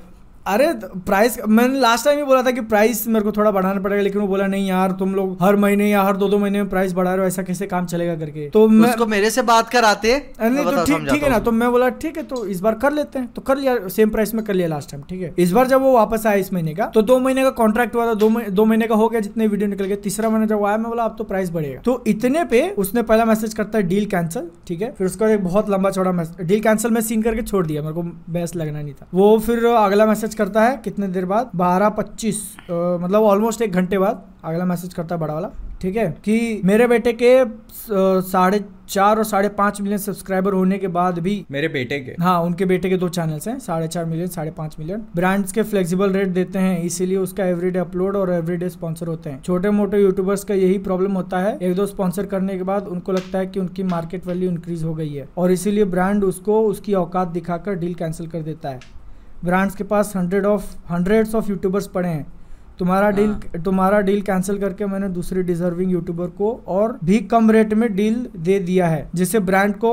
अरे 0.48 0.66
प्राइस 1.06 1.38
मैंने 1.48 1.78
लास्ट 1.80 2.04
टाइम 2.04 2.18
ही 2.18 2.24
बोला 2.24 2.42
था 2.42 2.50
कि 2.50 2.60
प्राइस 2.68 3.06
मेरे 3.08 3.24
को 3.24 3.32
थोड़ा 3.32 3.50
बढ़ाना 3.50 3.80
पड़ेगा 3.80 4.02
लेकिन 4.02 4.20
वो 4.20 4.26
बोला 4.28 4.46
नहीं 4.46 4.68
यार 4.68 4.92
तुम 4.98 5.14
लोग 5.14 5.36
हर 5.42 5.56
महीने 5.56 5.88
या 5.90 6.02
हर 6.02 6.16
दो 6.16 6.28
दो 6.28 6.38
महीने 6.38 6.62
में 6.62 6.68
प्राइस 6.70 6.92
बढ़ा 6.92 7.10
रहे 7.10 7.20
हो 7.20 7.26
ऐसा 7.26 7.42
कैसे 7.42 7.66
काम 7.66 7.86
चलेगा 7.86 8.14
करके? 8.16 8.48
तो 8.50 8.66
मैं 8.68 8.88
उसको 8.88 9.06
मेरे 9.06 9.30
से 9.30 9.42
बात 9.42 9.68
कराते 9.70 10.16
नहीं 10.42 10.64
तो 10.64 10.84
ठीक 10.84 11.08
ठीक 11.10 11.22
है 11.22 11.30
ना 11.30 11.38
तो 11.38 11.52
मैं 11.52 11.70
बोला 11.70 11.88
ठीक 11.98 12.16
है 12.16 12.22
तो 12.24 12.44
इस 12.46 12.60
बार 12.60 12.74
कर 12.76 12.92
लेते 12.92 13.18
हैं। 13.18 13.28
तो 13.32 13.42
कर 13.42 13.56
लिया 13.56 13.76
सेम 13.90 14.10
प्राइस 14.10 14.34
में 14.34 14.44
कर 14.44 14.54
लिया 14.54 14.68
लास्ट 14.68 14.90
टाइम 14.90 15.02
ठीक 15.08 15.22
है। 15.22 15.32
इस 15.38 15.52
बार 15.52 15.66
जब 15.66 15.82
वो 15.82 15.92
वापस 15.92 16.26
आया 16.26 16.36
इस 16.36 16.52
महीने 16.52 16.74
का 16.74 16.86
तो 16.94 17.02
दो 17.02 17.18
महीने 17.18 17.42
का 17.42 17.50
कॉन्ट्रैक्ट 17.60 17.94
हुआ 17.94 18.06
था 18.06 18.14
दो 18.14 18.64
महीने 18.64 18.86
का 18.86 18.94
हो 18.94 19.08
गया 19.08 19.20
जितने 19.20 19.46
वीडियो 19.46 19.68
निकल 19.68 19.84
गए 19.84 19.96
तीसरा 20.04 20.30
महीना 20.30 20.46
जब 20.46 20.64
आया 20.64 20.76
मैं 20.78 20.88
बोला 20.88 21.04
अब 21.04 21.14
तो 21.18 21.24
प्राइस 21.24 21.50
बढ़ेगा। 21.50 21.80
तो 21.82 22.02
इतने 22.06 22.44
पे 22.46 22.68
उसने 22.78 23.02
पहला 23.04 23.24
मैसेज 23.24 23.54
करता 23.54 23.78
है 23.78 23.86
डील 23.88 24.06
कैंसिल 24.08 24.48
ठीक 24.68 24.82
है। 24.82 24.92
फिर 24.92 25.06
उसका 25.06 25.28
एक 25.28 25.44
बहुत 25.44 25.70
लंबा 25.70 25.90
चौड़ा 25.90 26.12
मैसेज 26.12 26.46
डील 26.48 26.60
कैंसिल 26.60 26.90
मैं 26.90 27.00
सीन 27.02 27.22
करके 27.22 27.42
छोड़ 27.42 27.66
दिया 27.66 27.82
मेरे 27.82 27.94
को 27.94 28.02
बेस्ट 28.32 28.56
लगना 28.56 28.80
नहीं 28.80 28.94
था। 28.94 29.08
वो 29.14 29.38
फिर 29.46 29.64
अगला 29.66 30.06
मैसेज 30.06 30.34
करता 30.38 30.62
है 30.62 30.76
कितने 30.84 31.08
देर 31.08 31.24
बाद? 31.26 31.50
बारह 31.56 31.88
पच्चीस 31.90 32.42
मतलब 32.70 33.22
ऑलमोस्ट 33.22 33.62
एक 33.62 33.72
घंटे 33.72 33.98
बाद। 33.98 34.26
अगला 34.44 34.64
मैसेज 34.64 34.94
करता 34.94 35.14
है 35.14 35.20
बड़ा 35.20 35.34
वाला 35.34 35.50
ठीक 35.80 35.96
है? 35.96 36.10
कि 36.24 36.60
मेरे 36.64 36.86
बेटे 36.88 37.12
के 37.12 37.44
साढ़े 38.22 38.64
चार 38.88 39.18
और 39.18 39.24
साढ़े 39.24 39.48
पाँच 39.50 39.80
मिलियन 39.80 39.98
सब्सक्राइबर 39.98 40.52
होने 40.52 40.78
के 40.78 40.88
बाद 40.88 41.18
भी 41.18 41.44
मेरे 41.50 41.68
बेटे 41.68 41.98
के? 42.00 42.14
हाँ 42.20 42.40
उनके 42.42 42.64
बेटे 42.64 42.88
के 42.90 42.96
दो 42.96 43.08
चैनल्स 43.08 43.48
हैं 43.48 43.58
साढ़े 43.60 43.88
चार 43.88 44.04
मिलियन 44.04 44.28
साढ़े 44.28 44.50
पाँच 44.50 44.76
मिलियन 44.78 45.04
ब्रांड्स 45.16 45.52
के 45.52 45.62
फ्लेक्सिबल 45.62 46.12
रेट 46.12 46.28
देते 46.30 46.58
हैं 46.58 46.82
इसीलिए 46.82 47.16
उसका 47.18 47.44
एवरीडे 47.46 47.78
अपलोड 47.78 48.16
और 48.16 48.32
एवरीडे 48.32 48.68
स्पॉन्सर 48.68 49.06
होते 49.06 49.30
हैं। 49.30 49.42
छोटे 49.42 49.70
मोटे 49.70 50.02
यूट्यूबर्स 50.02 50.44
का 50.44 50.54
यही 50.54 50.78
प्रॉब्लम 50.80 51.12
होता 51.12 51.38
है 51.38 51.56
एक 51.58 51.74
दो 51.76 51.86
स्पॉन्सर 51.86 52.26
करने 52.26 52.56
के 52.56 52.62
बाद 52.64 52.88
उनको 52.88 53.12
लगता 53.12 53.38
है 53.38 53.46
कि 53.46 53.60
उनकी 53.60 53.82
मार्केट 53.84 54.26
वैल्यू 54.26 54.50
इंक्रीज 54.50 54.84
हो 54.84 54.94
गई 54.94 55.12
है। 55.14 55.28
और 55.38 55.50
इसीलिए 55.52 55.84
ब्रांड 55.86 56.24
उसको 56.24 56.60
उसकी 56.62 56.94
औकात 56.96 57.28
दिखाकर 57.30 57.74
डील 57.74 57.94
कैंसिल 57.94 58.26
कर 58.26 58.42
देता 58.42 58.68
है। 58.68 58.80
ब्रांड्स 59.44 59.74
के 59.74 59.84
पास 59.84 60.12
hundred 60.16 60.46
of 60.46 60.74
hundreds 60.90 61.34
of 61.34 61.50
YouTubers 61.50 61.86
पड़े 61.88 62.08
हैं। 62.08 62.26
तुम्हारा 62.78 63.10
डील 63.10 63.32
तुम्हारा 63.64 64.00
डील 64.00 64.20
कैंसिल 64.22 64.58
करके 64.58 64.86
मैंने 64.86 65.08
दूसरे 65.10 65.42
डिजर्विंग 65.42 65.92
यूट्यूबर 65.92 66.26
को 66.32 66.52
और 66.68 66.98
भी 67.04 67.18
कम 67.30 67.50
रेट 67.50 67.74
में 67.74 67.94
डील 67.94 68.26
दे 68.38 68.58
दिया 68.60 68.88
है 68.88 69.08
जिससे 69.14 69.38
ब्रांड 69.40 69.74
को 69.76 69.90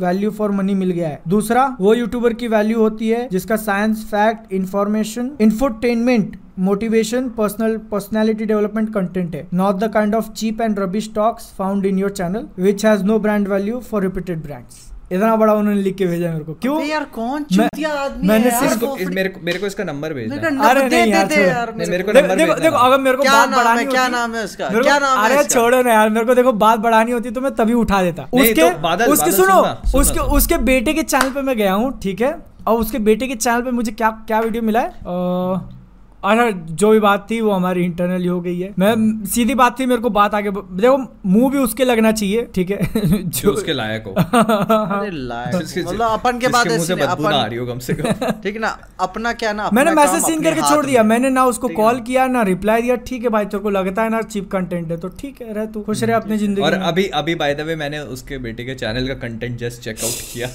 वैल्यू 0.00 0.30
फॉर 0.30 0.50
मनी 0.50 0.74
मिल 0.74 0.90
गया 0.90 1.08
है। 1.08 1.20
दूसरा 1.28 1.64
वो 1.80 1.94
यूट्यूबर 1.94 2.34
की 2.34 2.48
वैल्यू 2.48 2.78
होती 2.80 3.08
है 3.08 3.26
जिसका 3.28 3.56
science 3.56 4.04
fact 4.10 4.52
information 4.52 5.30
infotainment 5.40 6.36
motivation 6.58 7.28
personal 7.28 7.76
personality 7.90 8.44
development 8.44 8.92
content 8.94 9.34
है। 9.34 9.46
Not 9.54 9.76
the 9.76 9.92
kind 9.92 10.14
of 10.14 10.30
cheap 10.32 10.60
and 10.60 10.78
rubbish 10.78 11.10
talks 11.14 11.52
found 11.58 11.86
in 11.86 11.98
your 11.98 12.10
channel 12.12 12.46
which 12.58 12.86
has 12.86 13.04
no 13.04 13.18
brand 13.18 13.48
value 13.48 13.80
for 13.80 14.02
repeated 14.02 14.42
brands 14.42 14.87
इतना 15.12 15.36
बड़ा 15.36 15.52
उन्होंने 15.54 15.80
लिख 15.82 15.96
के 15.96 16.06
भेजा 16.06 16.30
मेरे 16.32 16.44
को। 16.44 16.52
क्यों? 16.54 16.84
यार 16.84 17.04
कौन 17.04 17.42
चूतिया 17.42 17.90
आदमी 17.90 18.28
मैंने 18.28 18.44
है 18.44 18.50
यार 18.50 18.60
सिर्फ- 18.60 18.82
इसको- 18.82 18.98
इस- 18.98 19.14
मेरे 19.14 19.28
को 19.28 19.40
मेरे 19.44 19.58
को 19.58 19.66
इसका 19.66 19.84
नंबर 19.84 20.12
भेजना। 20.14 20.68
अरे 20.68 20.88
दे 20.88 21.00
नहीं 21.02 21.12
यार, 21.12 21.26
दे 21.26 21.34
छोड़ो। 21.34 21.48
यार 21.48 21.72
मेरे 21.76 22.02
को 22.02 22.12
नंबर 22.12 22.36
देखो 22.36 22.54
देखो 22.54 22.76
अगर 22.76 22.98
मेरे 22.98 23.16
को 23.16 23.22
बात 23.24 23.48
बढ़ानी 23.48 23.80
है 23.80 23.86
क्या 23.86 24.02
होती- 24.02 24.16
नाम 24.16 24.34
है 24.34 24.44
उसका? 24.44 24.68
क्या 24.68 24.98
नाम 24.98 25.18
है 25.18 25.24
अरे 25.24 25.44
छोड़ो 25.44 25.82
ना 25.82 25.92
यार 25.92 26.10
मेरे 26.10 26.26
को 26.26 26.34
देखो 26.34 26.52
बात 26.52 26.78
बढ़ानी 26.78 27.12
होती 27.12 27.30
तो 27.30 27.40
मैं 27.40 27.54
तभी 27.54 27.72
उठा 27.72 28.02
देता। 28.02 28.22
उसके 28.22 28.54
तो 28.54 29.12
उसके 29.12 29.30
सुनो 29.32 29.60
उसके 30.00 30.20
उसके 30.20 30.58
बेटे 30.58 30.94
के 30.94 31.02
चैनल 31.02 31.30
पे 31.30 31.42
मैं 31.42 31.56
गया 31.56 31.72
हूँ 31.72 31.98
ठीक 32.00 32.20
है? 32.20 32.36
और 32.66 32.78
उसके 32.80 32.98
बेटे 32.98 33.26
के 33.26 33.34
चैनल 33.34 33.62
पे 33.62 33.70
मुझे 33.70 33.92
क्या 33.92 34.10
क्या 34.10 34.40
वीडियो 34.40 34.62
मिला 34.62 34.80
है? 34.80 34.88
अ, 34.88 35.77
अच्छा 36.22 36.50
जो 36.74 36.90
भी 36.90 37.00
बात 37.00 37.26
थी 37.30 37.40
वो 37.40 37.50
हमारी 37.50 37.82
इंटरनल 37.84 38.20
ही 38.20 38.26
हो 38.26 38.40
गई 38.40 38.58
है। 38.60 38.72
मैं 38.78 38.94
सीधी 39.26 39.54
बात 39.54 39.78
थी 39.80 39.86
मेरे 39.86 40.00
को 40.02 40.10
बात 40.10 40.34
आगे 40.34 40.50
देखो 40.50 40.96
मुँह 41.26 41.50
भी 41.50 41.58
उसके 41.58 41.84
लगना 41.84 42.10
चाहिए 42.12 42.46
ठीक 42.54 42.70
है? 42.70 42.78
जो 43.22 43.50
उसके 43.50 43.72
लायक 43.72 44.04
हो। 44.06 44.14
जिसके- 45.58 45.86
मतलब 45.86 46.06
अपन 46.08 46.38
के 46.38 46.48
बाद 46.48 46.66
ऐसे 46.68 46.94
नहीं, 46.94 47.06
बदबू 47.06 47.28
ना 47.28 47.36
आ 47.36 47.44
रही 47.46 47.58
हो 47.58 47.66
कम 47.66 47.78
से 47.78 47.94
कम। 47.94 48.30
ठीक 48.42 48.54
है 48.54 48.60
ना 48.60 48.76
अपना 49.00 49.32
क्या 49.32 49.52
ना 49.52 49.70
मैंने 49.72 49.92
मैसेज 49.92 50.24
सीन 50.24 50.42
करके 50.42 50.60
छोड़ 50.62 50.84
दिया 50.86 51.02
मैंने 51.02 51.30
ना 51.30 51.44
उसको 51.44 51.68
कॉल 51.76 52.00
किया 52.00 52.26
ना 52.26 52.42
रिप्लाई 52.42 52.82
दिया 52.82 52.96
ठीक 53.06 53.22
है 53.22 53.28
भाई 53.28 53.44
तेरे 53.46 53.62
को 53.62 53.70
लगता 53.70 54.02
है 54.02 54.10
ना 54.10 54.22
चीप 54.26 54.50
कंटेंट 54.52 54.90
है 54.90 54.96
तो 54.96 55.08
ठीक 55.20 55.40
है 55.42 55.52
रह 55.54 55.66
तू 55.66 55.82
खुश 55.82 56.02
रहे 56.02 56.16
अपनी 56.16 56.38
ज़िंदगी 56.38 56.62
और 56.62 56.74
अभी 56.82 57.06
अभी 57.22 57.34
बाय 57.34 57.54
द 57.54 57.60
वे 57.60 57.76
मैंने 57.76 57.98
उसके 58.16 58.38
बेटे 58.38 58.64
के 58.64 58.74
चैनल 58.74 59.08
का 59.08 59.14
कंटेंट 59.26 59.58
जस्ट 59.58 59.82
चेकआउट 59.82 60.32
किया। 60.32 60.48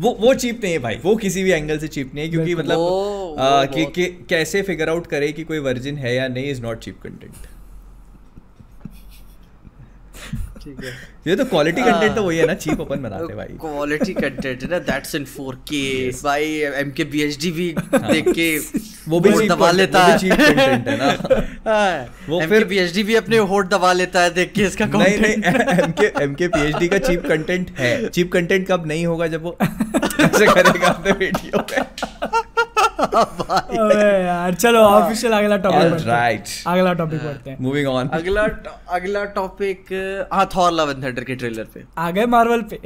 वो 0.00 0.10
वो 0.20 0.32
चीप 0.34 0.60
नहीं 0.62 0.72
है 0.72 0.78
भाई 0.78 0.96
वो 1.04 1.14
किसी 1.16 1.42
भी 1.42 1.50
एंगल 1.50 1.78
से 1.78 1.88
चीप 1.88 2.14
नहीं 2.14 2.24
है 2.24 2.30
क्योंकि 2.30 2.54
मतलब 2.54 2.78
आ, 3.38 3.64
कि, 3.64 3.84
कि 3.86 4.06
कैसे 4.28 4.62
फिगर 4.62 4.88
आउट 4.88 5.06
करे 5.06 5.32
कि 5.32 5.44
कोई 5.44 5.58
वर्जिन 5.58 5.98
है 5.98 6.14
या 6.14 6.28
नहीं 6.28 6.50
इज़ 6.50 6.62
नॉट 6.62 6.78
चीप 6.78 7.00
कंटेंट 7.02 7.32
ठीक 7.32 7.44
है 10.32 10.55
ये 11.26 11.36
तो 11.36 11.44
क्वालिटी 11.44 11.82
कंटेंट 11.82 12.14
तो 12.16 12.22
वही 12.22 12.38
है 12.38 12.46
ना 12.46 12.54
चीप 12.54 12.80
अपन 12.80 13.02
बनाते 13.02 13.24
हैं 13.24 13.36
भाई। 13.36 13.56
क्वालिटी 13.60 14.14
कंटेंट 14.14 14.62
है 14.62 14.68
ना 14.70 14.78
दैट्स 14.88 15.14
इन 15.14 15.24
4K 15.24 15.80
भाई 16.24 16.52
एमके 16.82 17.04
बीएचडी 17.14 17.50
भी 17.50 17.68
देख 17.94 18.28
के 18.38 18.48
वो 19.08 19.20
भी 19.20 19.48
दबा 19.48 19.70
लेता 19.70 20.04
है। 20.04 20.18
cheap 20.18 20.32
content 20.32 20.88
है 20.88 20.96
ना। 20.98 21.10
वो 22.28 22.40
वो 22.40 22.46
फिर- 22.46 22.66
बीएचडी 22.68 23.02
भी 23.02 23.14
अपने 23.14 23.38
होठ 23.52 23.68
दबा 23.68 23.92
लेता 23.92 24.22
है 24.22 24.34
देख 24.34 24.52
के 24.52 24.62
इसका 24.62 24.86
नहीं 24.86 25.18
कंटेंट 25.18 25.46
नहीं 25.46 25.78
एमके 25.84 26.12
एमके 26.24 26.48
पीएचडी 26.48 26.88
का 26.88 26.98
चीप 26.98 27.26
कंटेंट 27.28 27.70
है। 27.78 28.08
चीप 28.18 28.32
कंटेंट 28.32 28.66
कब 28.68 28.86
नहीं 28.86 29.06
होगा 29.06 29.26
जब 29.26 29.42
वो 29.42 29.56
ऐसे 29.62 30.46
करेगा 30.46 30.88
अपने 30.88 31.12
वीडियो 31.12 31.58
पे। 31.72 31.80
अबे 32.78 34.24
यार 34.24 34.54
चलो 34.54 34.80
ऑफिशियल 34.80 35.32
अगला 35.32 35.56
टॉपिक 35.56 35.80
हैं। 35.80 35.90
right. 35.90 36.50
अगला 36.66 36.92
टॉपिक 36.92 37.24
बढ़ते 37.24 37.50
हैं। 37.50 37.56
मूविंग 37.60 37.88
ऑन 37.88 38.08
अगला 38.08 38.42
अगला 38.88 39.24
टॉपिक 39.38 39.92
हाँ 40.32 40.48
थॉर 40.56 40.72
लव 40.72 40.90
एंड 40.90 41.04
थंडर 41.04 41.24
के 41.24 41.34
ट्रेलर 41.34 41.64
पे। 41.74 41.84
आ 41.98 42.10
गए 42.10 42.26
मार्वल 42.26 42.62
पे। 42.62 42.76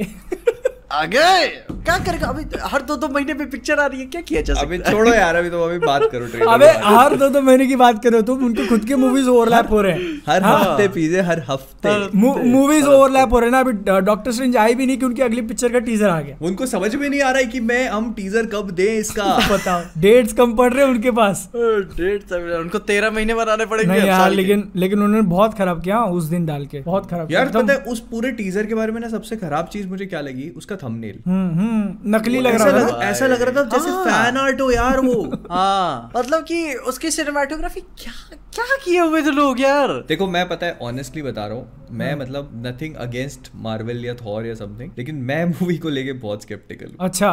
आगे। 0.91 1.47
क्या 1.85 1.97
करेगा? 1.97 2.27
अभी 2.27 2.43
हर 2.71 2.81
दो 2.87 2.95
दो 2.95 3.07
महीने 3.13 3.33
पे 3.33 3.45
पिक्चर 3.51 3.79
आ 3.79 3.85
रही 3.85 3.99
है 3.99 4.05
क्या 4.05 4.21
किया 4.21 4.41
जा 4.41 4.53
अभी 4.61 4.77
सकता 4.77 4.89
है? 4.89 4.95
छोड़ो 4.95 5.13
यार 5.13 5.35
अभी 5.35 5.49
तो 5.49 5.61
अभी 5.63 5.77
बात 5.79 6.01
करो 6.11 6.25
ट्रेलर 6.27 6.47
अबे 6.53 6.67
हर 6.85 7.15
दो 7.17 7.29
दो 7.29 7.41
महीने 7.41 7.67
की 7.67 7.75
बात 7.75 8.01
करो 8.03 8.21
तुम 8.21 8.43
उनके 8.45 8.65
खुद 8.67 8.85
के 8.85 8.95
मूवीज़ 8.95 9.27
ओवरलैप 9.29 9.71
हो 9.71 9.81
रहे 9.81 9.93
हैं। 9.93 10.21
हर 10.27 10.43
हाँ। 10.43 10.57
हफ़्ते 10.59 10.87
पीजे 10.95 11.21
हर 11.29 11.43
हफ़्ते। 11.49 12.17
मूवीज़ 12.17 12.85
ओवरलैप 12.85 13.33
हो 13.33 13.39
रहे 13.39 13.49
हैं 13.49 13.51
ना 13.51 13.59
अभी 13.59 14.01
डॉक्टर 14.05 14.31
स्ट्रेंज 14.31 14.57
आई 14.57 14.75
भी 14.75 14.85
नहीं 14.85 14.97
कि 14.97 15.05
उनकी 15.05 15.21
अगली 15.21 15.41
पिक्चर 15.51 15.71
का 15.73 15.79
टीजर 15.87 16.09
आ 16.09 16.19
गया। 16.21 16.37
उनको 16.47 16.65
समझ 16.65 16.93
में 16.95 17.07
नहीं 17.09 17.21
आ 17.21 17.29
रहा 17.29 17.39
है 17.39 17.45
कि 17.45 17.59
मैं 17.71 17.87
हम 17.89 18.11
टीजर 18.13 18.45
कब 18.53 18.71
दें 18.71 18.97
इसका। 18.97 19.25
बताओ 19.51 19.81
डेट्स 20.01 20.33
कम 20.33 20.53
पड़ 20.55 20.71
रहे 20.73 20.85
हैं 20.85 20.91
उनके 20.91 21.11
पास। 21.21 21.47
डेढ़ 21.55 22.21
सौ 22.29 22.59
उनको 22.59 22.79
तेरह 22.91 23.11
महीने 23.11 23.33
बनाने 23.33 23.65
पड़ेंगे 23.65 23.99
यार 23.99 24.31
लेकिन 24.31 24.67
लेकिन 24.75 24.99
उन्होंने 24.99 25.27
बहुत 25.29 25.57
खराब 25.57 25.81
किया 25.83 26.03
उस 26.19 26.25
दिन 26.25 26.45
डाल 26.45 26.65
के 26.65 26.81
बहुत 26.81 27.09
खराब 27.09 27.27
किया। 27.27 27.39
यार 27.39 27.51
पता 27.51 27.73
है 27.73 27.79
उस 27.87 27.99
पूरे 28.11 28.31
टीजर 28.41 28.65
के 28.65 28.75
बारे 28.75 28.91
में 28.91 29.01
ना 29.01 29.07
सबसे 29.09 29.35
खराब 29.37 29.69
चीज़ 29.73 29.87
मुझे 29.87 30.05
क्या 30.05 30.21
लगी? 30.21 30.49
उसका 30.57 30.75
थंबनेल 30.83 31.19
हम्म 31.27 31.59
हम्म 31.59 32.15
नकली 32.15 32.39
लग 32.41 32.55
रहा 32.61 32.89
था। 32.89 33.09
ऐसा 33.09 33.27
लग 33.27 33.41
रहा 33.41 33.63
था 33.63 33.67
जैसे 33.69 33.89
हाँ। 33.89 34.03
फ़ैन 34.05 34.37
आर्ट 34.37 34.61
हो 34.61 34.69
यार 34.71 34.99
वो। 34.99 35.21
हाँ। 35.51 36.11
मतलब 36.17 36.43
कि 36.43 36.73
उसकी 36.87 37.11
सिनेमाटोग्राफी 37.11 37.81
क्या 37.81 38.13
क्या 38.55 38.75
किए 38.85 38.99
हुए 38.99 39.21
थे 39.21 39.31
लोग 39.31 39.59
यार? 39.61 39.93
देखो 40.07 40.27
मैं 40.27 40.47
पता 40.49 40.65
है 40.65 40.77
ऑनेस्टली 40.81 41.21
बता 41.21 41.45
रहा 41.47 41.57
हूँ 41.57 41.87
मैं 41.91 42.13
मतलब 42.15 42.51
नथिंग 42.65 42.95
अगेंस्ट 42.95 43.49
मार्वल 43.55 44.05
या 44.05 44.13
थॉर 44.15 44.45
या 44.45 44.53
समथिंग 44.55 44.91
लेकिन 44.97 45.15
मैं 45.29 45.43
मूवी 45.51 45.77
को 45.77 45.89
लेके 45.89 46.13
बहुत 46.19 46.41
स्केप्टिकल 46.41 46.91
अच्छा। 46.99 47.31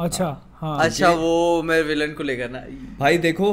अच्छा 0.00 0.36
हाँ। 0.60 0.78
अच्छा 0.84 1.08
वो 1.18 1.62
मैं 1.62 1.82
विलन 1.82 2.12
को 2.14 2.22
लेकर 2.22 2.50
ना 2.50 2.58
भाई 2.98 3.18
देखो 3.18 3.52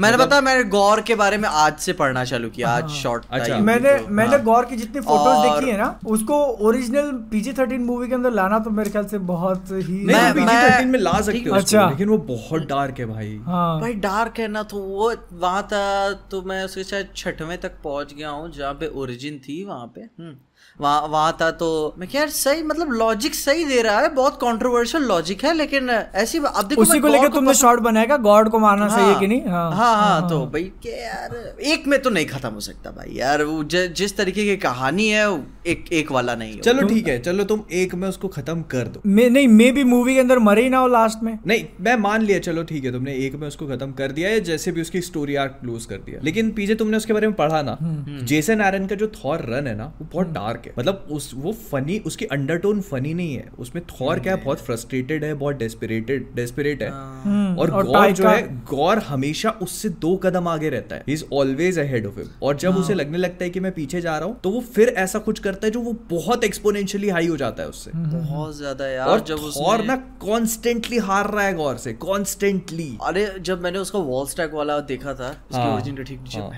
मैंने 0.00 0.16
मतलब- 0.16 0.28
पता 0.28 0.40
मैंने 0.40 0.62
गौर 0.70 1.00
के 1.00 1.14
बारे 1.14 1.36
में 1.38 1.48
आज 1.48 1.76
से 1.78 1.92
पढ़ना 1.92 2.24
चालू 2.24 2.48
किया 2.50 2.68
आज 2.70 2.88
शॉर्ट 2.92 3.24
अच्छा। 3.30 3.58
मैंने 3.58 3.92
मैंने 4.10 4.38
गौर 4.44 4.64
की 4.64 4.76
जितनी 4.76 5.00
फ़ोटोज़ 5.00 5.36
और- 5.36 5.60
देखी 5.60 5.70
है 5.70 5.76
ना 5.78 5.88
उसको 6.06 6.38
ओरिजिनल 6.68 7.10
पीजी 7.30 7.52
थर्टीन 7.52 7.80
मूवी 7.84 8.08
के 8.08 8.14
अंदर 8.14 8.32
लाना 8.32 8.58
तो 8.58 8.70
मेरे 8.70 8.90
ख्याल 8.90 9.04
से 9.06 9.18
बहुत 9.28 9.70
ही 9.70 9.82
नहीं 9.82 10.04
मैं- 10.06 10.36
मैं, 10.36 10.44
मैं- 10.46 10.86
में 10.86 10.98
ला 10.98 11.20
सकते 11.20 11.48
हो 11.48 11.56
अच्छा। 11.56 11.88
लेकिन 11.90 12.08
वो 12.08 12.18
बहुत 12.28 12.66
डार्क 12.68 12.98
है 12.98 13.06
भाई। 13.06 13.36
हाँ। 13.46 13.80
भाई 13.80 13.94
डार्क 14.08 14.38
है 14.38 14.48
ना 14.48 14.62
तो 14.62 14.78
वो 14.78 15.14
वहाँ 15.32 15.62
था 15.72 15.84
तो 16.30 16.42
मैं 16.42 16.62
उसके 16.64 16.84
शायद 16.84 17.08
छठवें 17.16 17.58
तक 17.60 17.78
पहुँच 17.84 18.14
गया 18.14 18.30
हूँ 18.30 18.50
जहाँ 18.52 18.74
पे 18.74 18.90
ओरिजिन 18.96 19.38
थी 19.38 19.62
वहाँ 19.64 19.86
पे। 19.94 20.00
हम्म। 20.00 20.34
वहाँ 20.80 21.00
वहाँ 21.08 21.36
था 21.40 21.50
तो 21.50 21.66
मैं 21.98 22.08
क्या 22.08 22.20
यार 22.20 22.28
सही 22.30 22.62
मतलब 22.62 22.90
लॉजिक 22.90 23.34
सही 23.34 23.64
दे 23.64 23.82
रहा 23.82 23.98
है 24.00 24.08
बहुत 24.14 24.36
कंट्रोवर्शियल 24.36 25.02
लॉजिक 25.02 25.44
है 25.44 25.52
लेकिन 25.54 25.90
ऐसी 25.90 26.38
अब 26.38 26.66
देखो 26.68 26.82
उसी 26.82 26.98
को 27.00 27.08
लेकर 27.08 27.28
तुमने 27.28 27.54
शॉर्ट 27.54 27.80
बनाएगा 27.80 28.16
गॉड 28.16 28.48
को 28.48 28.58
मारना 28.58 28.88
सही 28.88 29.04
है 29.04 29.20
कि 29.20 29.26
नहीं? 29.26 29.42
हाँ। 29.42 29.70
हाँ 29.72 29.94
हाँ 29.96 30.28
तो 30.28 30.40
भाई 30.46 30.62
के 30.82 31.02
यार 31.04 31.36
एक 31.60 31.86
में 31.86 32.02
तो 32.02 32.10
नहीं 32.10 32.26
खत्म 32.26 32.48
हो 32.54 32.60
सकता 32.60 32.90
भाई 32.90 33.14
यार 33.14 33.42
वो 33.42 33.62
ज- 33.64 33.86
जिस 33.96 34.16
तरीके 34.16 34.44
की 34.44 34.56
कहानी 34.56 35.08
है 35.08 35.28
एक 35.66 35.84
एक 35.92 36.12
वाला 36.12 36.34
नहीं 36.34 36.58
चलो 36.60 36.88
ठीक 36.88 37.08
है 37.08 37.18
चलो 37.18 37.44
तुम 37.44 37.62
एक 37.72 37.94
में 37.94 38.08
उसको 38.08 38.28
खत्म 38.28 38.62
कर 38.62 38.88
दो। 38.88 39.00
मे 39.06 39.28
नहीं 39.30 39.48
मे 39.48 39.70
भी 39.72 39.84
मूवी 39.84 40.14
के 40.14 40.20
अंदर 40.20 40.38
मरे 40.38 40.62
ही 40.62 40.68
ना 40.68 40.78
हो 40.78 40.88
लास्ट 40.88 41.22
में। 41.22 41.38
नहीं 41.46 41.64
मैं 41.80 41.96
मान 41.96 42.22
लिया 42.22 42.38
चलो 42.38 42.62
ठीक 42.64 42.84
है 42.84 42.92
तुमने 42.92 43.14
एक 43.14 43.34
में 43.34 43.48
उसको 43.48 43.66
खत्म 43.66 43.92
कर 43.92 44.12
दिया 44.12 44.30
या 44.30 44.38
जैसे 44.38 44.72
भी 44.72 44.80
उसकी 44.80 45.00
स्टोरी 45.00 45.34
आर्क 45.36 45.58
क्लोज 45.60 45.84
कर 45.84 45.96
दिया। 45.96 46.20
लेकिन 46.24 46.50
पीछे 46.50 46.74
तुमने 46.74 46.96
उसके 46.96 47.12
बारे 47.12 47.26
में 47.26 47.36
पढ़ा 47.36 47.62
ना। 47.62 47.76
हम्म। 47.80 48.24
जेसन 48.26 48.60
एरन 48.60 48.86
का 48.86 48.94
जो 48.94 49.06
थॉर 49.24 49.46
रन 49.48 49.66
है 49.66 49.74
ना 49.76 49.86
वो 50.00 50.08
बहुत 50.12 50.28
डार्क 50.28 50.62
है 50.66 50.72
मतलब 50.78 51.06
उस 51.10 51.30
वो 51.34 51.52
फनी 51.62 51.98
उसकी 52.06 52.24
अंडरटोन 52.32 52.80
फनी 52.82 53.14
नहीं 53.14 53.34
है। 53.34 53.48
उसमें 53.58 53.82
थॉर 53.90 54.20
क्या 54.20 54.34
है 54.34 54.44
बहुत 54.44 54.60
फ्रस्ट्रेटेड 54.60 55.24
है 55.24 55.32
बहुत 55.34 55.56
डेस्परेटेड 55.56 56.26
डेस्परेट 56.34 56.82
है। 56.82 56.90
हम्म, 56.90 57.56
और 57.56 57.70
और 57.70 57.86
गौर 57.86 58.10
जो 58.12 58.28
है 58.28 58.42
गौर 58.64 58.98
हमेशा 59.04 59.50
उससे 59.62 59.88
दो 59.98 60.14
कदम 60.16 60.48
आगे 60.48 60.70
रहता 60.70 60.96
है। 60.96 61.04
Is 61.08 61.24
always 61.34 61.78
ahead 61.78 62.06
of 62.06 62.18
him 62.20 62.28
और 62.42 62.56
जब 62.56 62.72
हाँ। 62.72 62.80
उसे 62.80 62.94
लगने 62.94 63.18
लगता 63.18 63.44
है 63.44 63.50
कि 63.50 63.60
मैं 63.60 63.72
पीछे 63.72 64.00
जा 64.00 64.16
रहा 64.18 64.28
हूँ 64.28 64.38
तो 64.44 64.50
वो 64.50 64.60
फिर 64.74 64.88
ऐसा 64.98 65.18
कुछ 65.20 65.38
करता 65.38 65.66
है 65.66 65.70
जो 65.70 65.80
वो 65.80 65.92
बहुत 66.10 66.44
एक्सपोनेंशियली 66.44 67.08
हाई 67.08 67.26
हो 67.26 67.36
जाता 67.36 67.62
है 67.62 67.68
उससे। 67.68 67.90
हम्म, 67.90 68.10
बहुत 68.18 68.56
ज़्यादा 68.56 68.88
यार 68.88 69.08
और 69.08 69.20
जब 69.24 69.44
उसने 69.44 69.86
ना 69.86 69.96
कॉन्स्टेंटली 70.20 70.98
हार 71.00 71.30
रहा 71.30 71.44
है 71.44 71.54
गौर 71.54 71.76
से 71.78 71.92
कॉन्स्टेंटली 72.04 72.90
अरे 73.02 73.26
जब 73.40 73.62
मैंने 73.62 73.78
उसका 73.78 73.98
वॉल 74.04 74.26
स्टैक 74.28 74.54
वाला 74.54 74.78
देखा 74.86 75.14
था 75.14 75.28
उसके 75.30 75.56
हाँ, 75.56 75.74
ओरिजिन 75.74 75.96
के 75.96 76.04
ठीक 76.04 76.20
नीचे 76.20 76.38
हाँ। 76.38 76.50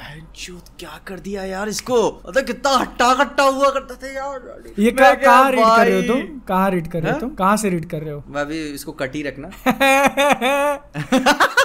बहनचोद 0.00 0.68
क्या 0.78 0.98
कर 1.06 1.18
दिया 1.20 1.42
यार 1.44 1.68
इसको? 1.68 1.96
मतलब 2.28 2.44
कितना 2.44 2.70
हट्टा 2.76 3.12
कट्टा 3.14 3.44
हुआ 3.44 3.70
करता 3.70 3.94
था 4.02 4.12
यार। 4.12 4.62
ये 4.78 4.90
कहाँ 4.92 5.50
रीड 5.50 5.60
कर 5.60 5.86
रहे 5.86 5.96
हो 5.96 6.02
तुम? 6.08 6.38
कहाँ 6.48 6.70
रीड 6.70 6.88
कर 6.92 7.02
रहे 7.02 7.08
हो 7.08 7.12
हाँ? 7.12 7.20
तुम? 7.20 7.34
कहाँ 7.36 7.56
से 7.56 7.70
रीड 7.70 7.88
कर 7.90 8.02
रहे 8.02 8.14
हो? 8.14 8.22
मैं 8.28 8.46
भी 8.46 8.60
इसको 8.70 8.92
कटी 9.02 9.22
रखना। 9.22 9.50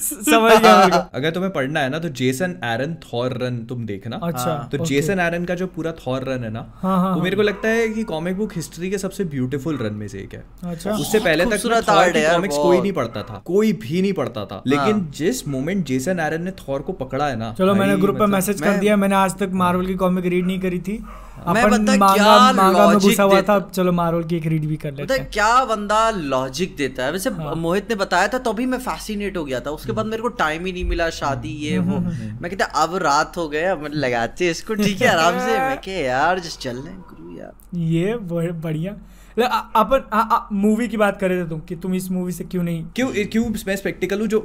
समझ 0.00 0.52
गया 0.62 0.98
अगर 1.14 1.30
तुम्हें 1.30 1.52
पढ़ना 1.52 1.80
है 1.80 1.88
ना 1.90 1.98
तो 1.98 2.08
जेसन 2.18 2.50
एरन 2.64 2.94
थॉर 3.04 3.32
रन 3.42 3.56
तुम 3.68 3.84
देखना। 3.86 4.16
अच्छा 4.22 4.56
तो 4.72 4.84
जेसन 4.86 5.20
एरन 5.20 5.44
का 5.44 5.54
जो 5.54 5.66
पूरा 5.66 5.92
थॉर 6.00 6.24
रन 6.24 6.44
है 6.44 6.50
ना 6.50 6.60
हाँ, 6.82 6.98
हाँ, 7.00 7.14
वो 7.14 7.22
मेरे 7.22 7.36
को 7.36 7.42
लगता 7.42 7.68
है 7.68 7.88
कि 7.88 8.02
कॉमिक 8.04 8.36
बुक 8.36 8.52
हिस्ट्री 8.56 8.90
के 8.90 8.98
सबसे 8.98 9.24
ब्यूटीफुल 9.34 9.76
रन 9.78 9.94
में 9.94 10.06
से 10.08 10.18
एक 10.18 10.34
है। 10.34 10.44
अच्छा। 10.64 10.92
उससे 10.92 11.18
पहले 11.18 11.44
तक 11.46 12.16
है 12.16 12.32
कॉमिक्स 12.32 12.56
कोई 12.56 12.80
नहीं 12.80 12.92
पढ़ता 12.92 13.22
था 13.22 13.42
कोई 13.46 13.72
भी 13.84 14.02
नहीं 14.02 14.12
पढ़ता 14.12 14.44
था। 14.44 14.62
लेकिन 14.66 14.92
हाँ। 14.92 15.10
जिस 15.14 15.46
मोमेंट 15.48 15.84
जेसन 15.86 16.20
एरन 16.20 16.42
ने 16.42 16.50
थॉर 16.60 16.82
को 16.82 16.92
पकड़ा 17.02 17.28
है 17.28 17.36
ना 17.36 17.49
चलो 17.58 17.74
मैंने 17.74 17.96
ग्रुप 17.96 18.16
पे 18.16 18.22
मतलब- 18.22 18.32
मैसेज 18.32 18.60
कर 18.60 18.72
दिया 18.72 18.96
मैंने 18.96 19.14
आज 19.14 19.34
तक 19.34 19.50
मार्वल 19.52 19.86
की 19.86 19.94
कॉमिक 19.94 20.26
रीड 20.26 20.46
नहीं 20.46 20.60
करी 20.60 20.78
थी। 20.78 21.04
मैं 21.48 21.62
अपन 21.62 21.98
मांगा 21.98 22.14
क्या 22.14 22.52
मांगा 22.52 22.88
में 22.88 22.98
घुसा 22.98 23.22
हुआ 23.22 23.42
था 23.42 23.70
चलो 23.74 23.92
मार्वल 23.92 24.24
की 24.24 24.36
एक 24.36 24.46
रीड 24.46 24.64
भी 24.64 24.76
कर 24.76 24.92
लेते 24.92 25.14
हैं 25.14 25.30
क्या 25.30 25.64
बंदा 25.64 26.10
लॉजिक 26.10 26.76
देता 26.76 27.04
है? 27.04 27.12
वैसे 27.12 27.30
हाँ। 27.30 27.54
मोहित 27.54 27.86
ने 27.90 27.94
बताया 27.96 28.28
था 28.28 28.38
तभी 28.38 28.66
मैं 28.66 28.78
फैसिनेट 28.78 29.36
हो 29.36 29.44
गया 29.44 29.60
था। 29.60 29.70
उसके 29.70 29.92
बाद 29.92 30.06
मेरे 30.06 30.22
को 30.22 30.28
टाइम 30.28 30.66
ही 30.66 30.72
नहीं 30.72 30.84
मिला 30.84 31.10
शादी 31.10 31.48
ये 31.48 31.78
वो। 31.78 31.98
मैं 32.40 32.50
कहता 32.50 32.64
अब 32.64 32.96
रात 32.96 33.36
हो 33.36 33.48
गया 33.48 33.72
अब 33.72 33.90
लगाते 33.94 34.50
इसको 34.50 34.74
ठीक 34.74 35.02
है 35.02 35.08
आराम 35.08 35.38
से। 35.38 35.58
मैं 35.90 36.04
यार 36.04 36.38
जस्ट 36.38 36.60
चल 36.60 36.76
रहे 36.76 36.94
गुरु 36.94 37.38
यार। 37.38 37.78
ये 37.78 38.16
बढ़िया। 38.52 38.92
अपन 39.38 40.48
मूवी 40.52 40.86
की 40.88 40.96
बात 40.96 41.18
कर 41.20 41.28
रहे 41.30 41.42
थे 41.42 41.48
तुम 41.48 41.60
कि 41.68 41.76
तुम 41.82 41.94
इस 41.94 42.10
मूवी 42.10 42.32
से 42.32 42.44
क्यों 42.44 42.62
नहीं? 42.62 42.84
क्यों 42.96 43.08
क्यों 43.26 43.44
मैं 43.66 43.76
स्पेक्टिकल 43.76 44.20
हूँ 44.20 44.26
जो 44.28 44.44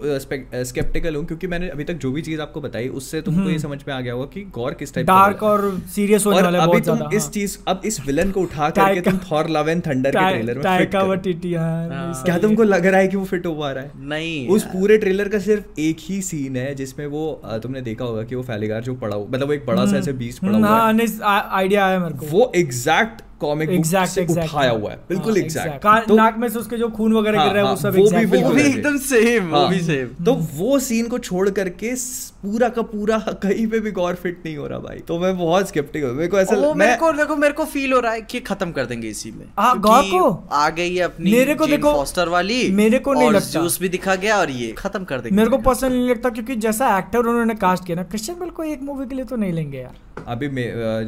स्केप्टिकल 0.66 1.16
हूँ? 1.16 1.26
क्योंकि 1.26 1.48
मैंने 1.48 1.70
अभी 1.70 1.84
तक 1.84 1.94
जो 2.00 2.12
भी 2.12 2.22
चीज़ 2.22 2.42
आपको 2.42 2.62
बताई 2.62 2.88
उससे 3.00 3.22
तुमको 3.22 3.50
ये 3.50 3.60
समझ 3.60 3.80
में 3.88 3.94
आ 3.94 4.00
गया 4.02 4.14
होगा 4.14 4.26
कि 4.34 4.42
गौर 4.56 4.74
किस 4.80 4.94
टाइप 4.94 5.08
डार्क 5.08 5.44
और 5.44 5.70
सीरियस 5.96 6.26
होने 6.26 6.42
वाला 6.42 6.60
है 6.60 6.64
अभी 6.64 6.72
बहुत 6.72 6.86
तुम 6.86 6.96
ज़्यादा 6.98 7.18
इस 7.18 7.30
चीज़ 7.30 7.58
अब 7.68 7.82
इस 7.86 8.00
विलन 8.08 8.32
को 8.32 8.42
उठा 8.42 8.70
करके 8.70 9.02
तुम 9.02 9.18
थॉर 9.32 9.50
लव 9.50 9.70
एंड 9.70 9.82
थंडर 9.88 10.12
के 10.12 10.30
ट्रेलर 10.30 10.54
में 10.54 10.64
टाइका 10.64 11.00
करो। 11.00 11.12
वटीटी 11.12 11.54
हाँ 11.54 12.24
क्या 12.26 12.38
तुमको 12.38 12.64
लग 12.64 12.86
रहा 12.86 13.00
है 13.00 13.08
कि 13.08 13.18
वो 13.18 13.26
फिट 13.26 13.46
हो 13.46 13.54
पा 13.56 13.72
रहा 13.72 13.84
है? 13.84 13.92
नहीं 14.08 14.48
उस 14.50 14.64
पूरे 14.68 14.98
ट्रेलर 14.98 15.30
का 15.30 15.40
सिर्फ़ 15.40 15.80
एक 15.82 15.98
ही 16.02 16.22
सीन 16.22 16.58
है 16.58 16.74
जिसमें 16.76 17.06
वो 17.08 17.26
तुमने 17.64 17.82
देखा 17.82 18.06
होगा 18.06 18.24
कि 18.24 18.36
वो 18.36 18.44
फैलिगार 18.44 18.82
जो 18.84 18.96
पड़ा 18.96 19.16
हुआ 19.16 19.28
मतलब 19.28 19.48
वो 19.48 19.54
एक 19.54 19.66
बड़ा 19.66 19.86
सा 19.86 19.98
ऐसे 19.98 20.14
बीच 20.14 20.38
पड़ा 20.40 20.52
हम्म, 20.52 20.66
हुआ 20.66 20.78
हाँ। 20.78 20.94
है 20.94 21.08
आइडिया 21.52 21.86
आया 21.86 22.00
मेरे 22.00 22.16
को। 22.16 22.26
वो 22.28 22.52
एग्जैक्ट 22.56 23.22
कॉमिक 23.40 23.86
से 23.86 24.22
एग्जैक्ट 24.22 24.32
उठाया 24.32 24.72
हुआ 24.72 24.92
है। 24.92 25.00
बिल्कुल 25.10 25.38
एग्जैक्ट 25.38 25.82
का- 25.84 26.12
नाक 26.12 26.38
में 26.38 26.50
से 26.50 26.60
उसके 26.60 26.78
जो 26.78 26.90
खून 26.90 27.14
वगैरह 27.14 27.38
हाँ, 27.38 27.48
गिर 27.48 27.56
रहा 27.56 27.64
है 27.64 27.68
हाँ, 27.68 27.76
वो 27.76 27.82
सब 27.82 27.98
वो 27.98 28.04
भी 28.04 28.10
exact- 28.10 28.26
वो 28.26 28.32
बिल्कुल 28.32 28.54
भी 28.56 28.62
एकदम 28.62 28.98
सेम 28.98 29.50
वो 29.50 29.58
हाँ, 29.58 29.70
भी 29.70 29.80
सेम 29.80 30.26
तो 30.26 30.34
वो 30.34 30.80
सीन 30.80 31.08
को 31.08 31.18
छोड़ 31.18 31.50
करके 31.50 31.94
पूरा 32.42 32.70
का 32.70 32.82
पूरा 32.82 33.18
कहीं 33.18 33.68
पे 33.68 33.80
भी 33.80 33.92
गौर 33.92 34.16
फिट 34.16 34.42
नहीं 34.46 34.58
हो 34.58 34.68
रहा 34.68 34.80
भाई। 34.80 34.98
तो 35.00 35.20
मैं 35.20 35.38
बहुत 35.38 35.68
स्केप्टिक 35.68 36.04
हूँ। 36.04 36.14
मेरे 36.14 36.28
को 36.28 36.40
ऐसा 36.40 36.56
वो 36.56 36.74
मैं 36.74 36.86
मेरे 36.86 36.96
को 36.98 37.12
देखो 37.12 37.36
मेरे 37.36 37.54
को 37.54 37.66
फील 37.66 37.94
हो 37.94 38.00
रहा 38.00 38.12
है 38.14 38.22
कि 38.22 38.40
खत्म 38.40 38.72
कर 38.72 38.86
देंगे 38.86 39.08
इसी 39.08 39.32
में। 39.32 39.46
आ, 39.60 39.74
क्योंकि 39.74 40.12
गॉर 40.12 40.22
को? 40.22 40.48
आ 40.52 40.70
गई 40.70 40.96
है 40.96 41.02
अपनी 41.02 41.32
मेरे 41.32 41.56
को 41.56 41.66
देखो- 41.68 41.96
फॉस्टर 41.96 42.28
वाली 42.28 42.72
मेरे 42.72 43.00
को 43.00 43.14
नहीं 43.14 43.32
लगता। 43.32 43.50
ज्यूस 43.50 43.80
भी 43.80 43.90
दिखा 43.90 44.16
गया 44.16 44.38
और 44.38 44.50
ये 44.50 44.72
खत्म 44.72 45.04
कर 45.04 45.20
देंगे। 45.20 45.36
मेरे 45.38 45.50
को 45.50 45.58
पसंद 45.58 45.92
नहीं 45.92 46.10
लगता 46.10 46.30
क्योंकि 46.30 46.56
जैसा 46.56 46.98
एक्टर 46.98 47.20
उन्होंने 47.20 47.56
कास्ट 47.56 47.86
किया 47.86 47.96
ना 47.96 48.04
क्रिश्चियन 48.04 48.40
बेल 48.40 48.50
को 48.50 48.64
एक 48.64 48.82
मूवी 48.82 49.08
के 49.08 49.16
लिए 49.16 49.26
तो 49.26 49.36
नहीं 49.36 49.54
लेंगे 49.54 49.78
यार। 49.78 50.05
अभी 50.28 50.48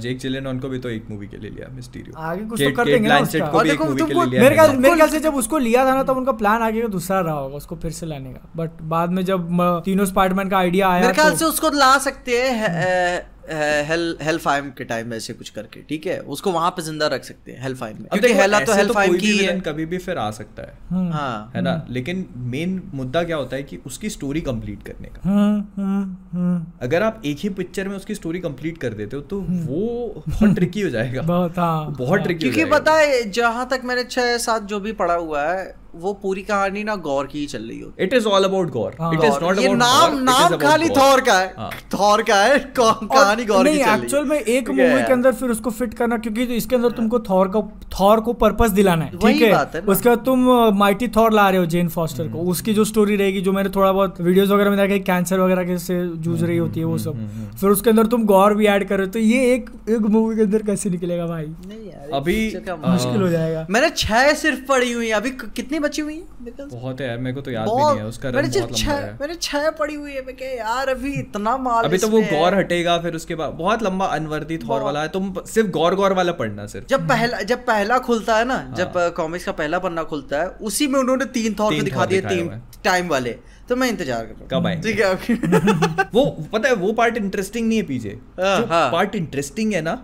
जेक 0.02 0.19
चिलेन 0.22 0.60
को 0.60 0.69
भी 0.69 0.80
तो 0.80 0.89
एक 0.89 1.06
मूवी 1.10 1.27
के 1.27 1.38
लिए 1.38 1.49
लिया 1.52 1.68
मिस्टीरियो 1.76 2.18
आगे 2.19 2.45
कुछ 2.45 2.61
तो 2.61 2.72
कर 2.72 2.85
देंगे 2.85 3.07
ना 3.10 3.19
उसका। 3.19 3.45
और 3.45 3.68
देखो, 3.68 3.85
तुमको- 3.85 4.27
मेरे 4.34 4.56
ख्याल 4.56 4.76
मेरे 4.77 4.95
ख्याल 4.95 5.10
से 5.10 5.19
जब 5.19 5.35
उसको 5.35 5.57
लिया 5.57 5.85
था 5.85 5.95
ना 5.95 6.03
तब 6.03 6.18
उनका 6.18 6.31
प्लान 6.31 6.61
आगे 6.61 6.81
का 6.81 6.88
दूसरा 6.88 7.19
रहा 7.19 7.34
होगा 7.34 7.56
उसको 7.56 7.76
फिर 7.76 7.91
से 7.91 8.06
लाने 8.06 8.34
का। 8.34 8.49
बट 8.56 8.81
बाद 8.81 9.10
में 9.10 9.26
जब 9.26 9.48
तीनों 9.85 10.06
स्पाइडरमैन 10.06 10.49
का 10.49 10.57
आइडिया 10.57 10.89
आया 10.89 11.02
मेरे 11.02 11.14
ख्याल 11.14 11.30
तो- 11.30 11.39
से 11.39 11.45
उसको 11.45 11.69
ला 11.69 11.98
सकते 11.98 12.41
हैं 12.41 13.30
हेल 13.49 14.18
हेल 14.22 14.38
फाइम 14.38 14.69
के 14.78 14.84
टाइम 14.84 15.14
ऐसे 15.14 15.34
कुछ 15.34 15.49
करके 15.49 15.82
ठीक 15.90 16.06
है? 16.07 16.19
उसको 16.19 16.52
वहाँ 16.52 16.69
पे 16.72 16.82
ज़िंदा 16.82 17.07
रख 17.07 17.24
सकते 17.24 17.52
हैं 17.52 17.61
हेल 17.64 17.76
फाइम 17.76 17.98
में। 17.98 18.07
अब 18.07 18.19
देखो, 18.19 18.40
हेला 18.40 18.60
तो 18.60 18.74
हेल 18.74 18.91
फाइम 18.91 19.11
कोई 19.11 19.19
की 19.19 19.38
है। 19.38 19.60
कभी 19.61 19.86
भी 19.86 19.98
फिर 19.98 20.18
आ 20.18 20.30
सकता 20.32 20.64
है। 20.64 20.74
हम्म, 20.90 21.11
हाँ 21.14 21.52
है। 21.56 21.61
ना 21.61 21.86
लेकिन 21.90 22.26
मेन 22.48 22.82
मुद्दा 22.94 23.24
क्या 23.24 23.38
होता 23.38 23.56
है 23.56 23.64
कि 23.64 23.78
उसकी 23.86 24.10
स्टोरी 24.10 24.41
कंप्लीट 24.41 24.84
करने 24.84 25.07
का। 25.07 25.30
हम्म, 25.30 25.64
हम्म, 25.78 26.15
हम्म, 26.32 26.65
अगर 26.82 27.03
आप 27.03 27.22
एक 27.26 27.38
ही 27.40 27.49
पिक्चर 27.52 27.88
में 27.88 27.95
उसकी 27.95 28.15
स्टोरी 28.15 28.40
कंप्लीट 28.40 28.78
कर 28.78 28.94
देते 28.94 29.15
हो 29.15 29.22
तो 29.24 29.40
वो 29.40 30.24
बहुत 30.30 30.56
ट्रिकी 30.56 30.82
हो 30.82 30.90
जाएगा। 30.90 31.22
बहुत 31.24 31.57
हाँ 31.60 31.91
बहुत 31.94 32.22
ट्रिकी 32.22 32.49
क्योंकि 32.49 32.72
पता 32.72 32.94
है 32.94 33.30
जहाँ 33.32 33.68
तक 33.72 33.82
मैंने 33.86 34.03
छह 34.03 34.38
सात 34.38 34.64
जो 34.65 34.80
भी 34.80 34.91
पढ़ा 34.94 35.14
हुआ 35.15 35.44
है 35.44 35.76
वो 35.95 36.14
पूरी 36.14 36.41
कहानी 36.41 36.84
ना 36.84 36.95
गौर 36.95 37.26
की 37.26 37.39
ही 37.39 37.45
चल 37.45 37.61
रही 37.61 37.80
होती। 37.80 38.03
It 38.03 38.14
is 38.14 38.26
all 38.26 38.43
about 38.43 38.69
Gorr 38.69 38.95
हाँ। 39.01 39.14
इट 39.14 39.23
इज़ 39.23 39.43
नॉट 39.43 39.57
ये 39.57 39.65
अबाउट 39.65 39.77
नाम 39.77 40.18
नाम 40.23 40.57
खाली 40.57 40.89
थॉर 40.89 41.22
का 41.22 41.39
है। 41.39 41.53
हाँ। 41.57 41.69
थॉर 41.99 42.22
का 42.22 42.35
है 42.35 42.59
कौ- 42.59 43.05
कहानी 43.05 43.45
गौर 43.45 43.68
की 43.68 43.77
चल 43.77 43.85
रही 43.85 44.01
एक्चुअल 44.01 44.26
में 44.26 44.41
एक 44.41 44.69
है। 44.69 44.89
मूवी 44.89 45.03
के 45.03 45.14
अंदर 45.14 45.31
फिर 45.31 45.49
उसको 45.49 45.69
फिट 45.69 45.93
करना 45.93 46.18
क्योंकि 46.18 46.45
तो 46.45 46.53
इसके 46.53 46.76
अंदर 46.76 46.91
तुमको 46.91 47.19
थॉर 47.19 47.47
का 47.47 47.80
थॉर 47.99 48.19
को 48.19 48.34
पर्पस 48.34 48.69
दिलाना 48.69 49.05
है 49.05 49.11
ठीक 49.11 49.41
है? 49.41 49.53
है। 49.55 49.81
उसके 49.81 50.09
बाद 50.09 50.18
तुम 50.18 50.39
माइटी 50.77 51.07
थॉर 51.07 51.34
ला 51.34 51.49
रहे 51.49 51.59
हो 51.59 51.65
जेन 51.65 51.89
फॉस्टर 51.89 52.27
को। 52.27 52.38
उसकी 52.38 52.73
जो 52.73 52.84
स्टोरी 52.84 53.15
रहेगी 53.15 53.41
जो 53.41 53.51
मैंने 53.51 53.69
थोड़ा 53.69 53.91
बहुत 53.91 54.22
वीडियोस 54.22 54.49
वगैरह 54.49 54.69
में 54.69 54.89
देखा 54.89 55.03
कैंसर 55.03 55.39
वगैरह 55.39 55.64
के 55.64 55.77
से 55.77 56.07
जूझ 56.15 56.43
रही 56.43 56.57
होती 56.57 56.80
है 56.80 56.85
वो 56.85 56.97
सब। 56.97 57.30
फिर 57.61 57.69
उसके 57.69 57.89
अंदर 57.89 58.05
तुम 58.05 58.23
गौर 58.26 58.53
भी 58.53 58.65
ऐड 58.65 58.88
कर 58.88 58.97
रहे 58.97 59.07
हो 59.07 59.11
तो 59.14 59.19
ये 59.19 59.53
एक 59.53 59.69
एक 59.89 59.97
मूवी 59.97 60.35
के 60.35 60.41
अंदर 60.41 60.61
कैसे 60.61 60.89
निकलेगा 60.89 61.26
भाई? 61.26 61.45
नहीं 61.45 61.88
यार 61.88 62.09
अभी, 62.14 62.55
आ, 62.55 62.91
मुश्किल 62.91 63.22
हो 63.22 63.30
जाएगा। 63.30 63.68
मैंने 63.69 63.89
छह 63.89 64.34
सिर्फ़ 64.34 64.59
पढ़ी 64.59 64.91
हुई 64.91 65.07
है 65.07 65.14
अभी 65.14 65.30
क- 65.30 65.51
कितनी 65.78 65.88
बची 65.88 66.02
हुई 66.02 66.16
है? 66.16 66.68
बहुत 66.70 67.02
है 67.02 67.08
यार 67.08 67.18
मेरे 67.20 67.36
को 67.36 67.41
तो 67.41 67.52
याद 67.52 67.68
भी 67.68 67.84
नहीं 67.84 67.98
है 67.98 68.06
उसका 68.08 68.30
रन 68.30 68.36
बहुत 68.36 68.56
लंबा 68.58 68.94
है। 68.94 69.14
मैंने 69.22 69.36
छह 69.41 69.70
पढ़ी 69.80 69.95
हुई 69.95 70.14
है 70.14 70.22
मैं 70.26 70.36
क्या 70.36 70.49
यार 70.49 70.90
अभी 70.90 71.14
इतना 71.20 71.56
माल 71.60 71.84
अभी 71.86 71.98
तो 71.98 72.08
वो 72.08 72.22
गौर 72.32 72.56
हटेगा 72.56 72.98
फिर 73.02 73.16
उसके 73.16 73.36
बाद 73.36 73.54
बहुत 73.58 73.84
लंबा 73.84 74.06
अनवर्दी 74.18 74.58
थॉर 74.60 74.82
वाला 74.84 75.02
है 75.02 75.10
तुम 75.10 75.34
सिर्फ़ 75.48 75.70
गौर 75.72 75.95
गौर 75.95 76.14
वाला 76.14 76.32
पढ़ना 76.41 76.66
सिर्फ़। 76.68 76.88
जब 76.90 77.08
पहला 77.10 77.41
जब 77.44 77.66
पहला 77.66 77.99
खुलता 78.10 78.38
है 78.38 78.45
ना 78.45 78.58
जब 78.78 78.98
कॉमिक्स 79.18 79.45
का 79.45 79.52
पहला 79.54 79.80
पन्ना 79.80 80.04
खुलता 80.06 80.41
है 80.41 80.48
उसी 80.64 80.88
में 80.88 80.99
उन्होंने 80.99 81.26
तीन 81.38 81.56
थॉर 81.60 81.76
को 81.76 81.84
दिखा 81.84 82.06
दिए 82.06 82.22
तीन 82.24 82.49
टाइम 82.84 83.08
वाले। 83.10 83.38
तो 83.70 83.76
मैं 83.76 83.88
इंतज़ार 83.90 84.26
कर 84.26 84.32
रहा 84.32 84.41
हूँ। 84.41 84.49
कब 84.52 84.68
आएँगे? 84.68 84.82
ठीक 84.84 84.99
है 84.99 86.06
वो 86.14 86.26
पता 86.54 86.70
है 86.70 86.76
वो 86.78 86.91
पार्ट 86.94 87.18
इंटरेस्टिंग 87.18 87.68
नहीं 87.68 87.78
है 87.78 87.86
पीछे 87.86 88.18
हाँ, 88.40 88.66
हाँ। 88.68 88.91
पार्ट 88.91 89.16
इंटरेस्टिंग 89.16 89.74
है 89.74 89.82
ना 89.82 89.95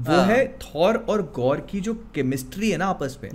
वो 0.00 0.14
हाँ। 0.14 0.24
है 0.24 0.44
थॉर 0.62 0.96
और 1.08 1.22
गौर 1.36 1.60
की 1.70 1.80
जो 1.80 1.94
केमिस्ट्री 2.14 2.70
है 2.70 2.76
ना 2.78 2.86
आपस 2.86 3.18
में 3.22 3.30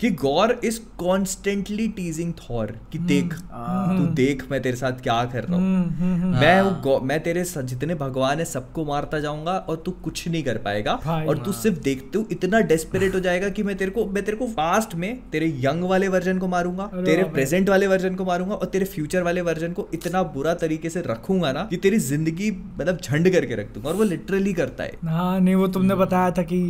कि 0.00 0.10
Gorr 0.16 0.60
is 0.64 0.78
constantly 0.98 1.86
teasing 1.88 2.32
Thor 2.40 2.72
कि 2.92 2.98
देख 3.08 3.34
तू 3.34 4.06
देख 4.14 4.44
मैं 4.50 4.60
तेरे 4.62 4.76
साथ 4.76 5.00
क्या 5.02 5.22
कर 5.24 5.44
रहा 5.44 5.56
हूँ। 5.56 5.64
हम्म, 5.64 5.90
हम्म, 5.94 6.22
हम्म। 6.22 6.40
मैं 6.40 6.60
वो 6.62 6.98
मैं 7.00 7.18
तेरे 7.22 7.44
जितने 7.44 7.94
भगवान 7.94 8.38
है 8.38 8.44
सबको 8.44 8.84
मारता 8.84 9.20
जाऊँगा 9.20 9.52
और 9.58 9.82
तू 9.86 9.90
कुछ 10.04 10.26
नहीं 10.28 10.42
कर 10.42 10.58
पाएगा 10.58 10.92
और 11.28 11.38
तू 11.38 11.52
सिर्फ़ 11.52 11.78
देख 11.80 12.08
तू 12.12 12.24
इतना 12.32 12.60
डेस्परेट 12.66 13.14
हो 13.14 13.20
जाएगा 13.20 13.48
कि 13.48 13.62
मैं 13.62 13.76
तेरे 13.76 13.90
को 13.90 14.04
मैं 14.06 14.24
तेरे 14.24 14.36
को 14.36 14.46
पास्ट 14.54 14.94
में 14.94 15.10
तेरे 15.30 15.52
यंग 15.60 15.84
वाले 15.84 16.08
वर्जन 16.08 16.38
को 16.38 16.48
मारूँगा 16.48 16.86
तेरे 16.96 17.24
प्रेजेंट 17.30 17.68
वाले 17.68 17.86
वर्जन 17.86 18.14
को 18.14 18.24
मारूँगा 18.24 18.54
और 18.54 18.66
तेरे 18.66 18.84
फ्यूचर 18.86 19.22
वाले 19.22 19.40
वर्जन 19.40 19.72
को 19.72 19.88
इतना 19.94 20.22
बुरा 20.34 20.54
तरीके 20.56 20.90
से 20.90 21.02
रखूँगा 21.06 21.52
ना 21.52 21.62
कि 21.64 21.76
तेरी 21.76 21.98
ज़िंदगी 22.06 22.50
मतलब 22.50 22.98
झंड 23.02 23.32
करके 23.32 23.54
रख 23.54 23.72
दूँगा 23.74 23.88
और 23.88 23.94
वो 23.96 24.04
लिटरली 24.04 24.52
करता 24.52 24.84
है। 24.84 24.92
हाँ 25.04 25.38
नहीं 25.40 25.54
वो 25.54 25.66
तुमने 25.68 25.94
बताया 25.96 26.30
था 26.30 26.42
कि 26.42 26.60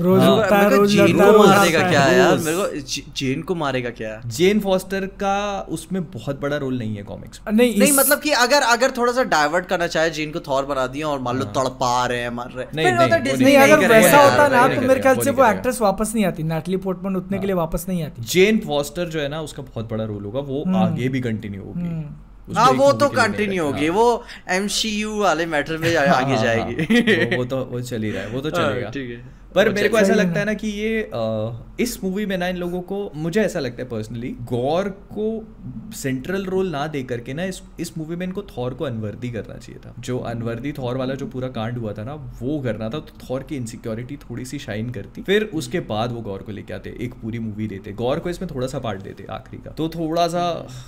रोज 0.00 0.20
हाँ, 0.20 0.30
उठता 0.32 0.56
है 0.56 0.68
रोज 0.70 0.94
है 0.96 1.06
को 1.06 1.38
मारेगा 1.38 1.80
क्या 1.88 2.02
है। 2.02 2.18
यार? 2.18 2.38
मेरे 2.38 2.56
को 2.56 3.10
जेन 3.16 3.42
को 3.42 3.54
मारेगा 3.54 3.90
क्या? 3.90 4.20
जेन 4.28 4.60
फॉस्टर 4.60 5.06
का 5.22 5.34
उसमें 5.68 6.02
बहुत 6.04 6.40
बड़ा 6.40 6.56
रोल 6.56 6.78
नहीं 6.78 6.96
है 6.96 7.02
कॉमिक्स 7.02 7.40
में। 7.40 7.52
नहीं 7.56 7.78
नहीं 7.78 7.92
मतलब 7.92 8.20
कि 8.20 8.30
अगर 8.38 8.62
अगर 8.68 8.90
थोड़ा 8.90 9.12
सा 9.12 9.22
डाइवर्ट 9.34 9.66
करना 9.66 9.86
चाहे 9.86 10.10
जेन 10.10 10.30
को 10.30 10.40
थॉर 10.40 10.64
बना 10.66 10.86
दिया 10.86 11.08
और 11.08 11.18
मान 11.20 11.38
लो 11.38 11.44
तड़पा 11.58 12.06
रहे 12.06 12.20
हैं 12.20 12.30
मार 12.30 12.50
रहे 12.50 12.66
नहीं, 12.74 12.86
तो 12.86 13.16
नहीं, 13.16 13.44
नहीं 13.44 13.56
अगर 13.58 13.88
वैसा 13.88 14.22
होता 14.22 14.48
ना 14.48 14.66
तो 14.74 14.80
मेरे 14.80 15.00
ख्याल 15.00 15.18
से 15.18 15.30
वो 15.30 15.44
एक्ट्रेस 15.46 15.80
वापस 15.80 16.12
नहीं 16.14 16.24
आती 16.24 16.42
नैटली 16.42 16.76
पोर्टमन 16.86 17.16
उतने 17.16 17.38
के 17.38 17.46
लिए 17.46 17.54
वापस 17.56 17.86
नहीं 17.88 18.02
आती। 18.04 18.22
जेन 18.32 18.58
फॉस्टर 18.66 19.08
जो 19.08 19.20
है 19.20 19.28
ना 19.28 19.40
उसका 19.40 19.62
बहुत 19.62 19.90
बड़ा 19.90 20.04
रोल 20.04 20.24
होगा 20.24 20.40
वो 20.40 20.64
आगे 20.78 21.08
भी 21.08 21.20
कंटिन्यू 21.20 21.62
होगी। 21.62 21.88
उसको 21.88 22.31
हाँ 22.48 22.70
वो 22.72 22.92
तो 22.92 23.08
के 23.08 23.16
लिए 23.16 23.28
नहीं 23.28 23.32
कंटिन्यू 23.32 23.64
होगी 23.64 23.88
वो 23.88 24.24
एमसीयू 24.48 25.16
वाले 25.18 25.46
मैटर 25.46 25.78
में 25.78 25.96
आगे 25.96 26.34
हाँ, 26.34 26.42
जाएगी। 26.42 26.74
हाँ, 26.84 27.26
वो 27.30 27.36
वो 27.36 27.44
तो 27.44 27.64
वो 27.64 27.80
चल 27.80 28.02
ही 28.02 28.10
रहा 28.10 28.22
है 28.22 28.28
वो 28.28 28.40
तो 28.40 28.48
हाँ, 28.48 28.70
चलेगा। 28.72 28.90
ठीक 28.90 29.10
है। 29.10 29.41
पर 29.54 29.68
मेरे 29.72 29.88
को 29.88 29.98
ऐसा 29.98 30.14
लगता 30.14 30.40
है 30.40 30.46
ना 30.46 30.54
कि 30.54 30.68
ये 30.70 31.10
इस 31.80 31.98
मूवी 32.04 32.24
में 32.26 32.36
ना 32.38 32.48
इन 32.48 32.56
लोगों 32.56 32.80
को 32.82 32.98
मुझे 33.16 33.40
ऐसा 33.40 33.60
लगता 33.60 33.82
है 33.82 33.88
पर्सनली 33.88 34.28
गौर 34.48 34.88
को 35.12 35.26
सेंट्रल 35.96 36.44
रोल 36.44 36.68
ना 36.68 36.86
दे 36.86 37.02
करके 37.02 37.34
ना 37.34 37.44
इस 37.44 37.60
इस 37.80 37.96
मूवी 37.98 38.16
में 38.16 38.26
इनको 38.26 38.42
थॉर 38.48 38.74
को 38.74 38.84
अनवर्दी 38.84 39.30
करना 39.30 39.56
चाहिए 39.56 39.80
था। 39.80 39.94
जो 39.98 40.18
अनवर्दी 40.18 40.72
थॉर 40.72 40.96
वाला 40.96 41.14
जो 41.14 41.26
पूरा 41.26 41.48
कांड 41.50 41.78
हुआ 41.78 41.92
था 41.92 42.04
ना 42.04 42.14
वो 42.40 42.58
करना 42.60 42.88
था 42.88 42.98
तो 43.00 43.16
थॉर 43.20 43.42
की 43.42 43.56
इनसिक्योरिटी 43.56 44.16
थोड़ी 44.18 44.44
सी 44.44 44.58
शाइन 44.58 44.90
करती। 44.90 45.22
फिर 45.22 45.44
उसके 45.54 45.80
बाद 45.88 46.12
वो 46.12 46.20
गौर 46.20 46.42
को 46.42 46.52
लेके 46.52 46.74
आते 46.74 46.96
एक 47.00 47.14
पूरी 47.14 47.38
मूवी 47.38 47.66
देते। 47.68 47.92
गौर 47.94 48.18
को 48.18 48.30
इसमें 48.30 48.48
थोड़ा 48.54 48.66
सा 48.66 48.78
पार्ट 48.78 49.02
देते 49.02 49.26
आखिरी 49.30 49.62
का। 49.62 49.70
तो 49.72 49.88
थोड़ा 49.90 50.26
सा 50.28 50.44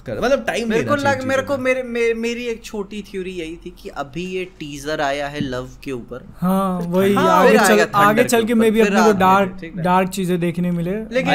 कर, 0.06 0.20
मतलब 0.20 0.44
टाइम 0.46 0.70
मेरे 0.70 0.84
को 0.84 0.96
लग 0.96 1.24
मेरे 1.24 1.42
को 1.42 1.58
मेरे 1.58 1.82
मेरी 2.14 2.46
एक 2.46 2.64
छोटी 2.64 3.02
थ्योरी 3.02 3.32
यही 3.32 3.56
थी 3.56 3.74
कि 3.78 3.88
अभी 3.96 4.24
ये 4.26 4.44
टीजर 4.58 5.00
आया 5.00 5.28
है 5.28 5.40
लव 5.40 5.68
के 5.84 5.92
ऊपर। 5.92 6.26
हाँ 6.36 6.78
वही 6.80 7.14
हाँ, 7.14 7.28
आगे 7.96 8.24
चल 8.24 8.44
के 8.44 8.53
के 8.54 8.60
मे 8.60 8.70
भी 8.70 8.82
फिर 8.82 8.94
अपने 8.94 9.06
को 9.06 9.18
डार्क 9.18 9.72
डार्क 9.78 10.08
चीज़ें 10.10 10.38
देखने 10.40 10.70
मिले। 10.70 10.94
लेकिन 11.14 11.30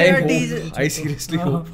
आई 0.78 0.90
सीरियसली 0.90 1.38
होप 1.38 1.68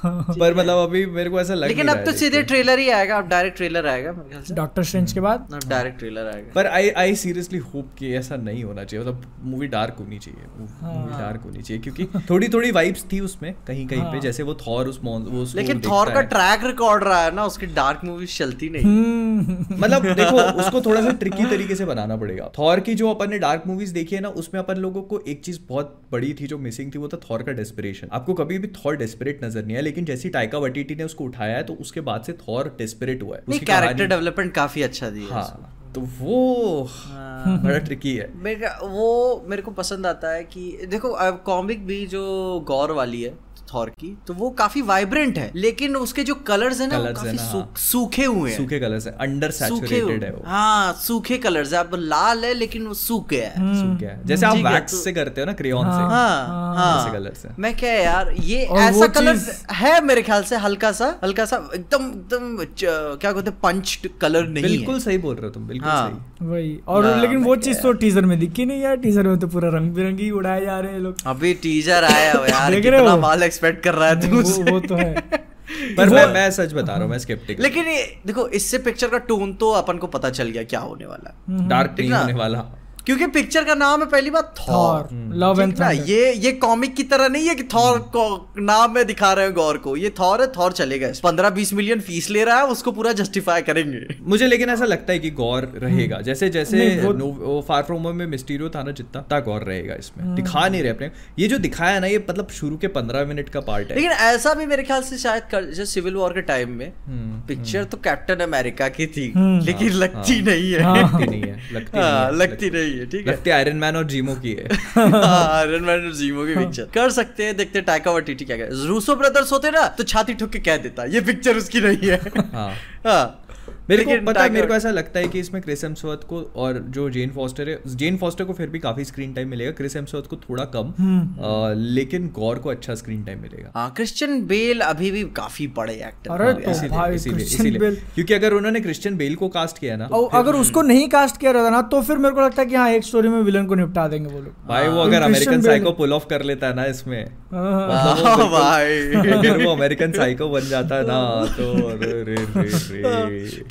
पर 0.04 0.54
मतलब 0.54 0.78
अभी 0.78 1.04
मेरे 1.06 1.30
को 1.30 1.40
ऐसा 1.40 1.54
लग 1.54 1.68
लेकिन 1.68 1.88
अब 1.88 2.04
तो 2.04 2.12
सीधे 2.12 2.42
ट्रेलर 2.42 2.78
ही 2.78 2.88
आएगा 2.90 3.16
अब 3.16 3.28
डायरेक्ट 3.28 3.56
ट्रेलर 3.56 3.86
आएगा 3.86 4.12
मेरे 4.12 4.28
ख्याल 4.30 4.42
से। 4.42 4.54
डॉक्टर 4.54 4.82
स्ट्रेंज 4.82 5.12
के 5.12 5.20
बाद? 5.20 5.48
अब 5.54 5.68
डायरेक्ट 5.68 5.98
ट्रेलर 5.98 6.26
आएगा। 6.26 6.52
पर 6.54 6.66
आई 6.66 6.88
आई 6.98 7.14
सीरियसली 7.14 7.58
होप 7.58 7.94
कि 7.98 8.12
ऐसा 8.14 8.36
नहीं 8.36 8.64
होना 8.64 8.84
चाहिए 8.84 9.06
मतलब 9.06 9.22
मूवी 9.44 9.66
डार्क 9.66 9.96
होनी 10.00 10.18
चाहिए 10.18 10.46
मूवी 10.58 11.12
डार्क 11.12 11.42
होनी 11.42 11.62
चाहिए 11.62 11.82
क्योंकि 11.82 12.06
थोड़ी 12.30 12.48
थोड़ी 12.48 12.70
वाइब्स 12.70 13.04
थी 13.12 13.20
उसमें 13.20 13.52
कहीं 13.66 13.86
कहीं 13.86 14.02
पे 14.02 14.20
जैसे 14.20 14.42
वो 14.42 14.54
थॉर 14.66 14.88
उस 14.88 15.00
मॉन 15.04 15.22
वो 15.22 15.44
लेकिन 15.54 15.80
थॉर 15.80 16.10
का 16.10 16.20
ट्रैक 16.34 16.64
रिकॉर्ड 16.64 17.04
रहा 17.04 17.22
है 17.24 17.34
ना 17.34 17.44
उसकी 17.44 17.66
डार्क 17.66 18.00
मूवीज़ 18.04 18.38
चलती 18.38 18.68
नहीं। 18.68 18.84
हम्म, 18.84 19.66
मतलब 19.78 20.02
देखो 20.20 20.40
उसको 20.60 20.80
थोड़ा 20.80 21.00
सा 21.02 21.10
ट्रिकी 21.10 21.44
तरीके 21.46 21.74
से 21.74 21.84
बनाना 21.84 22.16
पड़ेगा। 22.16 22.50
थॉर 22.58 22.80
की 22.80 22.94
जो 22.94 23.10
अपन 23.10 23.30
ने 23.30 23.38
डार्क 23.38 23.62
मूवीज़ 23.66 23.94
देखी 23.94 24.14
है 24.16 24.20
ना 24.22 24.28
उसमें 24.42 24.60
अपन 24.60 24.76
लोगों 24.78 25.02
को 25.02 25.20
एक 25.28 25.40
चीज़ 25.44 25.58
बहुत 25.68 26.00
बड़ी 26.12 26.32
थी 26.40 26.46
जो 26.46 26.58
मिसिंग 26.58 26.94
थी 26.94 26.98
वो 26.98 27.08
था 27.08 27.20
थॉर 27.30 27.42
का 27.42 27.52
डेस्परेशन 27.52 28.08
आपको 28.12 28.34
कभी 28.34 28.58
भी 28.58 28.68
थॉर 28.76 28.96
डेस्परेट 28.96 29.44
नज़र 29.44 29.64
नहीं 29.64 29.76
आया 29.76 29.84
लेकिन 29.90 30.04
जैसी 30.04 30.28
टाइका 30.30 30.58
वटीटी 30.58 30.94
ने 30.94 31.04
उसको 31.04 31.24
उठाया 31.24 31.56
है 31.56 31.62
तो 31.64 31.74
उसके 31.80 32.00
बाद 32.02 32.22
से 32.22 32.32
थॉर 32.40 32.74
डिस्परेट 32.78 33.22
हुआ 33.22 33.36
है। 33.36 33.58
कैरेक्टर 33.60 34.06
डेवलपमेंट 34.06 34.54
काफ़ी 34.54 34.82
अच्छा 34.82 35.10
दिया 35.10 35.34
हाँ 35.34 35.76
तो 35.94 36.00
वो 36.00 36.88
बड़ा 37.04 37.78
ट्रिकी 37.78 38.14
है। 38.16 38.28
मेरे 38.38 38.68
वो 38.88 39.06
मेरे 39.48 39.62
को 39.62 39.70
पसंद 39.72 40.06
आता 40.06 40.32
है 40.32 40.42
कि 40.44 40.62
देखो 40.90 41.14
कॉमिक 41.46 41.86
भी 41.86 42.06
जो 42.06 42.20
गौर 42.66 42.92
वाली 42.92 43.22
है 43.22 43.32
थॉर 43.74 43.90
की 43.90 44.16
तो 44.26 44.34
वो 44.34 44.50
काफ़ी 44.58 44.82
वाइब्रेंट 44.82 45.38
है 45.38 45.50
लेकिन 45.56 45.96
उसके 45.96 46.24
जो 46.24 46.34
कलर्स 46.46 46.80
है 46.80 46.88
ना 46.88 46.98
वो 46.98 47.12
काफ़ी 47.14 47.32
ना, 47.32 47.42
सू- 47.42 47.60
हाँ। 47.60 47.72
सूखे 47.78 48.24
हुए 48.24 48.50
हैं। 48.50 48.56
सूखे 48.56 48.78
कलर 48.80 48.98
से 49.00 49.10
अंडर 49.20 49.50
सूखे 49.50 49.86
सैचुरेटेड 49.86 50.24
है 50.24 50.30
वो। 50.32 50.42
हाँ 50.46 50.92
सूखे 51.02 51.38
कलर्स 51.38 51.72
है 51.72 51.78
अब 51.78 51.90
लाल 51.94 52.44
है 52.44 52.52
लेकिन 52.54 52.86
वो 52.86 52.94
सूख 52.94 53.28
गया 53.28 53.48
है 53.48 53.74
सूख 53.80 53.98
गया 54.00 54.10
है। 54.10 54.26
जैसे 54.26 54.46
आप 54.46 54.56
वैक्स 54.66 54.92
तो- 54.92 55.02
से 55.04 55.12
करते 55.12 55.40
हो 55.40 55.46
ना 55.46 55.52
क्रेयॉन 55.52 55.84
से। 55.84 55.90
हाँ 56.14 56.74
हाँ। 56.76 57.12
colours 57.14 57.44
हैं। 57.46 57.54
मैं 57.58 57.74
क्या 57.76 57.92
यार 57.92 58.32
ये 58.40 58.62
ऐसा 58.80 59.06
कलर 59.18 59.38
है 59.72 60.00
मेरे 60.04 60.22
ख्याल 60.22 60.42
से 60.44 60.56
हल्का 60.56 60.92
सा 60.92 61.14
हल्का 61.24 61.44
सा 61.44 61.56
एकदम 61.74 62.06
एकदम 62.10 62.56
क्या 62.74 63.32
कहते 63.32 63.50
हैं 63.50 63.58
पंच 63.62 63.98
कलर 64.20 64.46
नहीं 64.48 64.64
बिल्कुल 64.64 64.94
है 64.94 65.00
सही 65.00 65.18
बोल 65.18 65.34
रहे 65.34 65.46
हो 65.46 65.50
तुम 65.50 65.66
बिल्कुल 65.68 65.88
हाँ। 65.90 66.08
सही। 66.08 66.46
वही 66.46 66.78
और 66.88 67.04
ना, 67.04 67.14
लेकिन 67.16 67.42
वो 67.44 67.54
चीज़ 67.56 67.80
तो 67.80 67.92
टीजर 68.02 68.24
में 68.26 68.38
दिखी 68.38 68.64
नहीं 68.66 68.82
यार 68.82 68.96
टीजर 68.96 69.26
में 69.28 69.38
तो 69.38 69.46
पूरा 69.46 69.68
रंग 69.68 69.90
बिरंगी 69.94 70.30
उड़ाए 70.30 70.64
जा 70.64 70.78
रहे 70.80 70.92
हैं 70.92 70.98
लोग। 71.00 71.16
अभी 71.26 71.52
टीजर 71.62 72.04
आया 72.04 72.32
हो 72.32 72.44
यार 72.46 72.80
कितना 72.80 73.16
माल 73.16 73.42
एक्सपेक्ट 73.60 73.82
कर 73.84 73.94
रहा 73.94 74.08
है 74.08 74.20
तू 74.20 74.40
वो, 74.40 74.72
वो 74.72 74.80
तो 74.80 74.94
है। 74.94 75.14
पर 75.96 76.08
वो- 76.08 76.14
मैं 76.14 76.26
मैं 76.34 76.50
सच 76.50 76.72
बता 76.72 76.92
रहा 76.92 77.02
हूँ 77.02 77.10
मैं 77.10 77.18
स्केप्टिक 77.18 77.60
लेकिन 77.60 77.84
ये 77.84 78.02
देखो 78.26 78.46
इससे 78.48 78.78
पिक्चर 78.78 79.08
का 79.08 79.18
टोन 79.28 79.52
तो 79.54 79.70
अपन 79.72 79.98
को 79.98 80.06
पता 80.06 80.30
चल 80.30 80.48
गया 80.48 80.62
क्या 80.64 80.80
होने 80.80 81.06
वाला 81.06 81.34
डार्क 81.68 81.94
ठीक 81.96 82.10
नहीं 82.10 82.20
होने 82.20 82.32
वाला। 82.34 82.58
क्योंकि 83.06 83.26
पिक्चर 83.26 83.64
का 83.64 83.74
नाम 83.74 84.00
है 84.00 84.06
पहली 84.06 84.30
बात 84.30 84.54
थॉर 84.58 84.68
थॉर 84.70 85.08
लव 85.34 85.60
एंड 85.60 85.78
ना? 85.78 85.90
ये 85.90 86.32
ये 86.34 86.52
कॉमिक 86.62 86.94
की 86.96 87.02
तरह 87.02 87.28
नहीं 87.28 87.46
है 87.48 87.54
कि 87.54 87.62
थॉर 87.74 87.98
को 88.16 88.24
नाम 88.58 88.94
में 88.94 89.04
दिखा 89.06 89.32
रहे 89.32 89.44
हैं 89.44 89.54
गौर 89.54 89.78
को। 89.78 89.96
ये 89.96 90.10
थॉर 90.20 90.40
है 90.40 90.46
थॉर 90.52 90.72
चलेगा 90.72 91.08
पंद्रह 91.22 91.50
बीस 91.50 91.72
मिलियन 91.72 92.00
फ़ीस 92.00 92.30
ले 92.30 92.44
रहा 92.44 92.56
है 92.56 92.66
उसको 92.66 92.92
पूरा 92.92 93.12
जस्टिफाई 93.12 93.62
करेंगे। 93.62 94.16
मुझे 94.22 94.46
लेकिन 94.46 94.70
ऐसा 94.70 94.84
लगता 94.84 95.12
है 95.12 95.18
कि 95.18 95.30
गौर 95.40 95.70
रहेगा। 95.76 96.20
जैसे 96.20 96.48
जैसे 96.50 96.88
वो 97.00 97.64
फार 97.68 97.82
फ्रॉम 97.82 98.02
होम 98.02 98.16
में 98.16 98.26
मिस्टीरियो 98.26 98.68
था 98.68 98.82
ना 98.82 98.92
जितना 98.92 99.22
ता 99.30 99.40
गौर 99.40 99.62
रहेगा 99.62 99.94
इसमें। 99.94 100.34
दिखा 100.34 100.66
नहीं 100.68 100.82
रहे 100.82 100.90
अपने। 100.90 101.10
ये 101.38 101.48
जो 101.48 101.58
दिखाया 101.58 101.94
है 101.94 102.00
ना 102.00 102.06
ये 102.06 102.24
मतलब 102.30 102.48
शुरू 102.50 102.76
के 102.76 102.88
पंद्रह 102.90 103.24
मिनट 103.24 103.48
का 103.48 103.60
पार्ट 103.62 103.90
है। 103.90 103.96
लेकिन 103.96 104.10
ऐसा 104.10 104.54
भी 104.54 104.66
मेरे 104.66 104.82
ख्याल 104.82 105.02
से 105.02 105.18
शायद 105.18 105.58
जैसे 105.66 105.86
सिविल 105.86 106.14
वॉर 106.14 106.32
के 106.32 106.42
टाइम 106.42 106.70
में 106.72 106.86
हम्म, 107.06 107.40
पिक्चर 107.48 107.84
तो 107.84 107.96
कैप्टन 108.04 108.44
अमेरिका 108.44 108.88
की 108.90 109.06
थी 109.08 109.30
हम्म। 109.36 109.64
लेकिन 109.64 109.92
लगती 109.94 110.34
हाँ। 110.34 110.42
नहीं 110.44 110.72
है। 110.72 110.80
लगती 110.80 111.26
नहीं 111.26 111.42
है 111.42 112.36
लगती 112.36 112.70
नहीं 112.70 112.89
हाँ, 112.90 112.98
है, 112.98 113.04
है 113.04 113.10
ठीक 113.10 113.26
है। 113.26 113.32
लगती 113.32 113.50
आयरन 113.50 113.76
मैन 113.76 113.96
और 113.96 114.04
जीमो 114.04 114.34
की 114.34 114.52
है। 114.52 114.68
आयरन 114.98 115.84
मैन 115.84 116.06
और 116.06 116.12
जीमो 116.12 116.46
की 116.46 116.54
पिक्चर 116.54 116.82
कर 116.94 117.10
सकते 117.10 117.44
हैं 117.44 117.56
देखते 117.56 117.80
टाइका 117.80 118.10
वाइटिटी 118.10 118.44
क्या 118.44 118.56
रूसो 118.60 119.16
ब्रदर्स 119.16 119.52
होते 119.52 119.70
ना 119.70 119.86
तो 119.88 120.04
छाती 120.04 120.34
ठुक 120.34 120.50
के 120.50 120.58
कह 120.58 120.76
देता 120.76 121.04
ये 121.04 121.20
पिक्चर 121.20 121.56
उसकी 121.56 121.80
नहीं 121.80 122.10
है। 122.10 122.20
हाँ। 122.52 122.74
हाँ। 123.06 123.46
मेरे 123.90 124.04
को 124.04 124.10
पता 124.26 124.42
है 124.42 124.50
मेरे 124.50 124.66
को 124.66 124.74
ऐसा 124.74 124.90
लगता 124.90 125.20
है 125.20 125.28
कि 125.28 125.40
इसमें 125.40 125.62
क्रिस 125.62 125.84
हेम्सवर्थ 125.84 126.20
को 126.24 126.40
और 126.56 126.78
जो 126.88 127.10
जेन 127.10 127.30
फॉस्टर 127.30 127.68
है 127.68 127.78
जेन 127.96 128.16
फॉस्टर 128.16 128.44
को 128.44 128.52
फिर 128.52 128.68
भी 128.68 128.78
काफ़ी 128.78 129.04
स्क्रीन 129.04 129.32
टाइम 129.34 129.48
मिलेगा 129.48 129.70
क्रिस 129.70 129.96
हेम्सवर्थ 129.96 130.26
को 130.26 130.36
थोड़ा 130.36 130.64
कम 130.64 130.90
अ, 130.90 131.74
लेकिन 131.76 132.28
गौर 132.28 132.58
को 132.58 132.70
अच्छा 132.70 132.94
स्क्रीन 132.94 133.24
टाइम 133.24 133.40
मिलेगा। 133.42 133.70
हाँ 133.76 133.92
क्रिश्चियन 133.96 134.46
बेल 134.46 134.80
अभी 134.80 135.10
भी 135.10 135.22
काफ़ी 135.24 135.66
बड़े 135.66 135.94
एक्टर 135.94 136.30
अरे 136.30 136.44
हैं। 136.44 136.62
तो 136.62 137.78
बेल- 137.78 137.98
क्योंकि 138.14 138.34
अगर 138.34 138.52
उन्होंने 138.52 138.80
क्रिश्चियन 138.80 139.16
बेल 139.16 139.34
को 139.34 139.48
कास्ट 139.48 139.78
किया 139.78 139.96
ना 139.96 140.08
अगर 140.34 140.54
उसको 140.54 140.82
नहीं 140.82 141.08
कास्ट 141.08 141.36
किया 141.36 141.52
रहता 141.52 141.70
ना 141.70 141.82
तो 141.82 142.02
फिर 142.02 142.16
मेरे 142.16 142.34
को 142.34 142.40
लगता 142.40 142.62
है 142.62 142.68
कि 142.68 142.74
हाँ 142.74 142.90
एक 142.90 143.04
स्टोरी 143.04 143.28
में 143.28 143.40
विलन 143.40 143.66
को 143.66 143.74
निपटा 143.74 144.08
देंगे 144.08 144.28
वो 144.30 144.38
लोग। 144.38 144.68
भाई 144.68 144.88
वो 144.88 144.98
हाँ। 144.98 145.06
अगर 145.06 145.22
अमेरिकन 145.22 145.60
साइको 145.62 145.92
पुल 145.92 146.12
ऑफ़ 146.12 146.26
कर 146.26 146.42
लेता 146.42 146.66
है 146.66 146.74
ना 146.74 146.84
इसमें 146.84 147.24
हाँ, 147.52 148.14
हाँ, 148.16 148.36
भाई। 148.50 148.98
अगर 149.32 149.64
वो 149.64 149.72
अमेरिकन 149.72 150.12
साइको 150.12 150.48
बन 150.48 150.60
जाता 150.60 150.96
है 150.96 151.06
ना 151.06 151.20
तो 151.58 151.68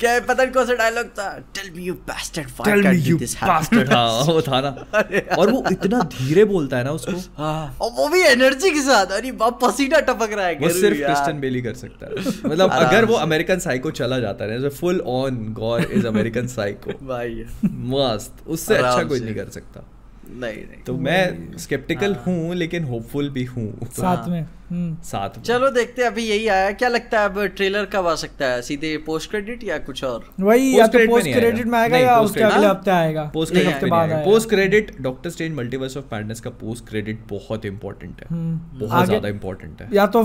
अरे 0.10 0.18
रे 0.18 0.24
रे 0.24 0.26
रे 0.26 0.26
क्या 0.26 0.34
है, 0.34 0.34
पता 0.34 0.44
नहीं 0.44 0.52
कौन 0.52 0.66
सा 0.66 0.74
डायलॉग 0.74 1.06
था। 1.06 1.38
Tell 1.38 1.70
me 1.76 1.82
you 1.82 1.94
bastard 1.94 2.46
why 2.46 2.72
Tell 2.72 2.80
me 2.80 2.94
can't 2.94 3.08
you 3.08 3.18
this 3.18 3.36
bastard. 3.36 3.88
हाँ 3.92 4.24
वो 4.24 4.42
था 4.42 4.60
ना। 4.60 4.68
और 5.38 5.50
वो 5.50 5.64
इतना 5.72 6.00
धीरे 6.00 6.44
बोलता 6.44 6.76
है 6.76 6.84
ना 6.84 6.90
उसको। 6.90 7.42
हाँ। 7.42 7.76
और 7.80 7.90
वो 7.90 8.08
भी 8.08 8.20
एनर्जी 8.20 8.70
के 8.70 8.80
साथ 8.80 9.06
अरे 9.06 9.32
बाप 9.32 9.64
पसीना 9.64 10.00
टपक 10.00 10.30
रहा 10.32 10.46
है 10.46 10.54
वो 10.54 10.68
सिर्फ़ 10.68 10.98
क्रिस्टन 10.98 11.40
बेल 11.40 11.54
ही 11.54 11.62
कर 11.62 11.74
सकता 11.74 12.06
है। 12.06 12.12
मतलब 12.50 12.70
अगर 12.70 13.04
वो 13.04 13.14
अमेरिकन 13.14 13.58
साइको 13.58 13.90
चला 13.90 14.18
जाता 14.18 14.44
है 14.44 14.68
full 14.68 15.00
on 15.00 15.36
Gorr 15.52 15.82
is 15.82 16.06
American 16.06 16.46
psycho 16.46 17.06
भाई। 17.06 17.44
मस्त। 17.64 18.34
उससे 18.46 18.76
अच्छा 18.76 19.04
कोई 19.04 19.20
नहीं 19.20 19.34
कर 19.34 19.48
सकता। 19.48 19.84
नहीं 20.30 20.56
नहीं। 20.56 20.82
तो 20.84 20.94
मैं 20.94 21.56
स्केप्टिकल 21.58 22.14
हूँ। 22.14 22.54
लेकिन 22.54 22.84
होपफुल 22.84 23.28
भी 23.28 23.44
हूँ। 23.44 23.78
साथ 23.84 24.28
में। 24.28 24.46
साथ 24.72 25.36
में। 25.36 25.42
चलो 25.44 25.70
देखते 25.70 26.02
हैं 26.02 26.10
अभी 26.10 26.24
यही 26.24 26.46
आया 26.48 26.70
क्या 26.72 26.88
लगता 26.88 27.20
है 27.20 27.28
अब 27.28 27.44
ट्रेलर 27.56 27.84
कब 27.92 28.06
आ 28.06 28.14
सकता 28.16 28.46
है? 28.46 28.60
सीधे 28.62 28.96
पोस्ट 29.06 29.30
क्रेडिट 29.30 29.64
या 29.64 29.78
कुछ 29.80 30.02
और? 30.04 30.24
वही 30.40 30.78
या 30.78 30.86
तो 30.86 30.98
पोस्ट 31.08 31.28
क्रेडिट 31.28 31.66
में 31.66 31.78
आएगा 31.78 31.98
या 31.98 32.18
उसके 32.20 32.42
अगले 32.42 32.66
हाँ? 32.66 32.74
हफ़्ते 32.74 32.90
आएगा। 32.90 33.24
पोस्ट 33.34 33.52
क्रेडिट 33.52 33.72
हफ़्ते 33.72 33.86
बाद 33.86 34.10
आएगा। 34.10 34.24
Post 34.24 34.48
credit 34.48 34.92
doctor 35.00 35.30
Strange 35.30 35.54
multiverse 35.56 35.96
of 35.96 36.04
madness 36.12 36.40
का 36.40 36.50
पोस्ट 36.60 36.88
क्रेडिट 36.88 37.24
बहुत 37.30 37.64
इंपॉर्टेंट 37.66 38.20
है। 38.20 38.26
हम्म। 38.30 38.78
बहुत 38.80 39.06
ज़्यादा 39.06 39.28
इंपॉर्टेंट 39.28 39.82
है। 39.82 39.88
या 39.92 40.06
तो 40.08 40.22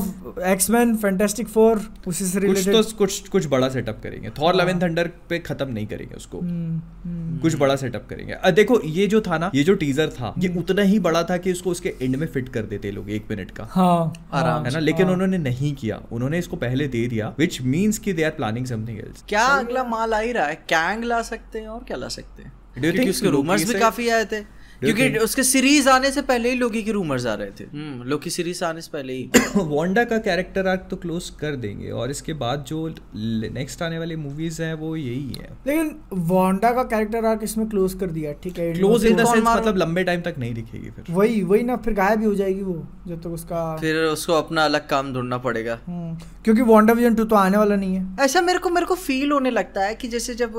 एक्समैन 0.47 0.95
फैंटास्टिक 0.97 1.47
फोर 1.47 1.81
उसी 2.07 2.25
से 2.25 2.39
कुछ 2.41 2.67
तो 2.67 2.83
कुछ 2.97 3.27
कुछ 3.29 3.47
बड़ा 3.47 3.69
सेटअप 3.69 3.99
करेंगे। 4.03 4.29
थॉर। 4.39 4.55
लव 4.55 4.69
एंड 4.69 4.81
थंडर 4.83 5.09
पे 5.29 5.39
खत्म 5.41 5.69
नहीं 5.69 5.87
करेंगे 5.87 6.15
उसको। 6.15 6.39
हम्म, 6.39 7.39
कुछ 7.39 7.55
बड़ा 7.55 7.75
सेटअप 7.75 8.07
करेंगे। 8.09 8.51
देखो 8.53 8.79
ये 8.85 9.07
जो 9.07 9.21
था 9.21 9.37
ना 9.37 9.51
ये 9.55 9.63
जो 9.63 9.73
टीजर 9.75 10.09
था 10.11 10.33
ये 10.39 10.53
उतना 10.57 10.81
ही 10.83 10.99
बड़ा 11.01 11.23
था 11.23 11.37
कि 11.37 11.51
उसको 11.51 11.71
उसके 11.71 11.93
एंड 12.01 12.15
में 12.15 12.27
फिट 12.27 12.49
कर 12.49 12.61
देते 12.65 12.91
लोग 12.91 13.09
एक 13.11 13.25
मिनट 13.29 13.51
का। 13.51 13.67
हाँ। 13.71 14.34
आराम 14.35 14.65
है 14.65 14.71
ना? 14.71 14.79
लेकिन 14.79 15.09
उन्होंने 15.09 15.37
नहीं 15.37 15.73
किया। 15.75 16.01
उन्होंने 16.11 16.39
इसको 16.39 16.57
पहले 16.57 16.87
दे 16.87 17.05
दिया 17.07 17.33
विच 17.39 17.61
मीन्स 17.61 17.97
की 17.97 18.13
they 18.13 18.23
are 18.23 18.31
planning 18.31 18.65
something 18.65 18.99
else 18.99 19.23
क्या 19.29 19.45
अगला 19.45 19.83
माल 19.83 20.13
आ 20.13 20.19
ही 20.19 20.31
रहा 20.31 20.45
है? 20.45 20.55
कैंग 20.69 21.03
ला 21.03 21.21
सकते 21.21 21.59
हैं 21.59 21.67
और 21.67 21.83
क्या 21.83 21.97
ला 21.97 22.07
सकते 22.07 22.43
हैं? 22.43 22.53
Do 22.77 22.93
you 22.93 23.09
उसके 23.09 23.29
रूमर्स 23.29 23.67
भी 23.67 23.79
काफ़ी 23.79 24.09
आए 24.09 24.25
थे। 24.25 24.39
क्योंकि 24.85 25.17
उसके 25.19 25.43
सीरीज़ 25.43 25.89
आने 25.89 26.11
से 26.11 26.21
पहले 26.23 26.49
ही 26.49 26.55
लोकी 26.55 26.83
के 26.83 26.91
रूमर्स 26.91 27.25
आ 27.25 27.33
रहे 27.33 27.51
थे। 27.59 27.63
हम्म 27.73 28.03
लोकी 28.09 28.29
सीरीज़ 28.29 28.63
आने 28.65 28.81
से 28.81 28.89
पहले 28.93 29.13
ही। 29.13 29.29
वांडा 29.67 30.03
का 30.03 30.17
कैरेक्टर 30.19 30.67
आर्क 30.67 30.87
तो 30.91 30.95
क्लोज 30.97 31.29
कर 31.39 31.55
देंगे 31.57 31.89
और 31.91 32.11
इसके 32.11 32.33
बाद 32.35 32.65
जो 32.67 32.87
नेक्स्ट 33.15 33.81
आने 33.81 33.99
वाली 33.99 34.15
मूवीज़ 34.17 34.61
हैं 34.61 34.73
वो 34.75 34.95
यही 34.95 35.33
है। 35.33 35.49
लेकिन 35.67 35.95
वांडा 36.29 36.71
का 36.71 36.83
कैरेक्टर 36.85 37.25
आर्क 37.25 37.43
इसमें 37.43 37.67
क्लोज 37.69 37.93
कर 37.93 38.09
दिया 38.09 38.33
ठीक 38.43 38.59
है? 38.59 38.71
क्लोज 38.73 39.05
इन 39.05 39.15
द 39.15 39.25
सेंस 39.25 39.43
मतलब 39.47 39.77
लंबे 39.77 40.03
टाइम 40.03 40.21
तक 40.21 40.35
नहीं 40.39 40.53
दिखेगी 40.53 40.89
फिर। 40.89 41.13
वही 41.15 41.41
वही 41.43 41.63
ना 41.63 41.75
फिर 41.77 41.93
गायब 41.93 42.19
ही 42.19 42.25
हो 42.25 42.35
जाएगी 42.35 42.61
वो 42.61 42.75
जब 43.07 43.21
तक 43.21 43.29
उसका 43.31 43.75
फिर 43.77 43.95
उसको 44.05 44.33
अपना 44.33 44.65
अलग 44.65 44.87
काम 44.89 45.13
ढूंढना 45.13 45.37
पड़ेगा। 45.39 45.79
हम्म, 45.87 46.15
क्योंकि 46.43 46.61
वांडा 46.63 46.93
विजन 46.93 47.15
टू 47.15 47.23
तो 47.25 47.35
आने 47.35 47.57
वाला 47.57 47.75
नहीं 47.75 47.95
है। 47.95 48.23
ऐसा 48.25 48.41
मेरे 48.41 48.59
को 48.59 48.69
मेरे 48.69 48.85
को 48.85 48.95
फील 48.97 49.31
होने 49.31 49.51
लगता 49.51 49.81
है 49.81 49.95
कि 49.95 50.07
जैसे 50.07 50.35
जब 50.35 50.53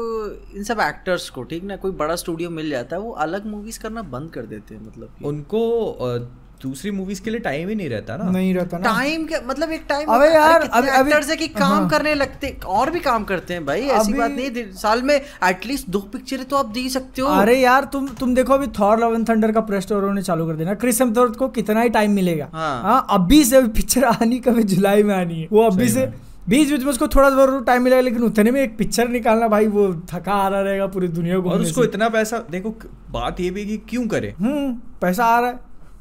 इन 0.56 0.64
सब 0.64 0.80
एक्टर्स 0.80 1.28
को 1.30 1.42
ठीक 1.44 1.64
ना 1.64 1.76
कोई 1.76 1.90
बड़ा 1.96 2.16
स्टूडियो 2.16 2.50
मिल 2.50 2.70
जाता 2.70 2.96
है 2.96 3.02
वो 3.02 3.10
अलग 3.24 3.46
मूवीज़ 3.46 3.78
करना 3.80 4.02
बंद 4.18 4.30
कर 4.30 4.42
देते 4.42 4.74
हैं 4.74 4.86
मतलब 4.86 5.08
उनको 5.24 6.30
दूसरी 6.62 6.90
मूवीज़ 6.90 7.22
के 7.22 7.30
लिए 7.30 7.40
टाइम 7.40 7.68
ही 7.68 7.74
नहीं 7.74 7.88
रहता 7.88 8.16
ना। 8.16 8.30
नहीं 8.30 8.54
रहता 8.54 8.78
ना। 8.78 8.84
टाइम 8.84 9.24
के 9.24 9.34
मतलब 9.46 9.70
एक 9.70 9.82
टाइम 9.88 10.08
अबे 10.08 10.26
यार, 10.26 10.60
अभी- 10.60 10.92
अभी- 10.92 11.30
है 11.30 11.36
कि 11.36 11.48
काम 11.48 11.72
हाँ। 11.72 11.88
करने 11.90 12.14
लगते 12.14 12.60
और 12.66 12.90
भी 12.90 13.00
काम 13.00 13.24
करते 13.24 13.54
हैं 13.54 13.66
भाई 13.66 13.80
ऐसी 13.80 14.12
बात 14.12 14.30
नहीं 14.30 14.50
साल 14.72 15.02
में 15.02 15.14
एटलीस्ट 15.44 15.90
दो 15.90 15.98
पिक्चरें 15.98 16.44
तो 16.44 16.56
आप 16.56 16.66
दे 16.66 16.80
ही 16.80 16.90
सकते 16.90 17.22
हो। 17.22 17.28
अरे 17.28 17.60
यार 17.60 17.84
तुम 17.84 18.08
तुम 18.08 18.34
देखो 18.34 18.52
अभी 18.52 18.66
थॉर 18.66 19.00
लव 19.00 19.14
एंड 19.14 19.28
थंडर 19.28 19.52
का 19.52 19.60
प्रेस 19.60 19.88
टूर 19.88 19.98
उन्होंने 19.98 20.22
चालू 20.22 20.46
कर 20.46 20.52
देना 20.52 20.74
क्रिस 20.74 21.00
हेम्सवर्थ 21.00 21.36
को 21.36 21.48
कितना 21.48 21.80
ही 21.80 21.88
टाइम 21.88 22.10
मिलेगा। 22.10 22.48
हाँ। 22.52 22.82
हाँ 22.82 23.06
अभी 23.10 23.44
से 23.44 23.62
पिक्चर 23.62 24.04
आनी 24.04 24.38
कभी 24.38 24.62
जुलाई 24.62 25.02
में 25.02 25.14
आनी 25.14 25.40
है। 25.40 25.48
वो 25.52 25.62
अभी 25.62 25.88
से। 25.88 26.25
बीच 26.48 26.70
बीच 26.70 26.82
में 26.82 26.90
उसको 26.90 27.06
थोड़ा 27.08 27.28
ज़रूर 27.30 27.62
टाइम 27.64 27.82
मिलेगा 27.82 28.00
लेकिन 28.02 28.22
उतने 28.22 28.50
में 28.50 28.60
एक 28.62 28.76
पिक्चर 28.78 29.08
निकालना 29.08 29.48
भाई 29.48 29.66
वो 29.66 29.86
थका 30.12 30.32
आ 30.32 30.48
रहा 30.48 30.60
रहेगा 30.60 30.86
पूरी 30.86 31.08
दुनिया 31.08 31.38
को 31.38 31.50
और 31.50 31.60
उसको 31.60 31.84
इतना 31.84 32.08
पैसा 32.08 32.38
देखो 32.50 32.70
बात 33.10 33.40
ये 33.40 33.50
भी 33.50 33.64
कि 33.66 33.76
क्यों 33.88 34.06
करे? 34.06 34.34
हम्म 34.38 34.72
पैसा 35.00 35.24
आ 35.24 35.40
रहा 35.40 35.50
है। 35.50 35.58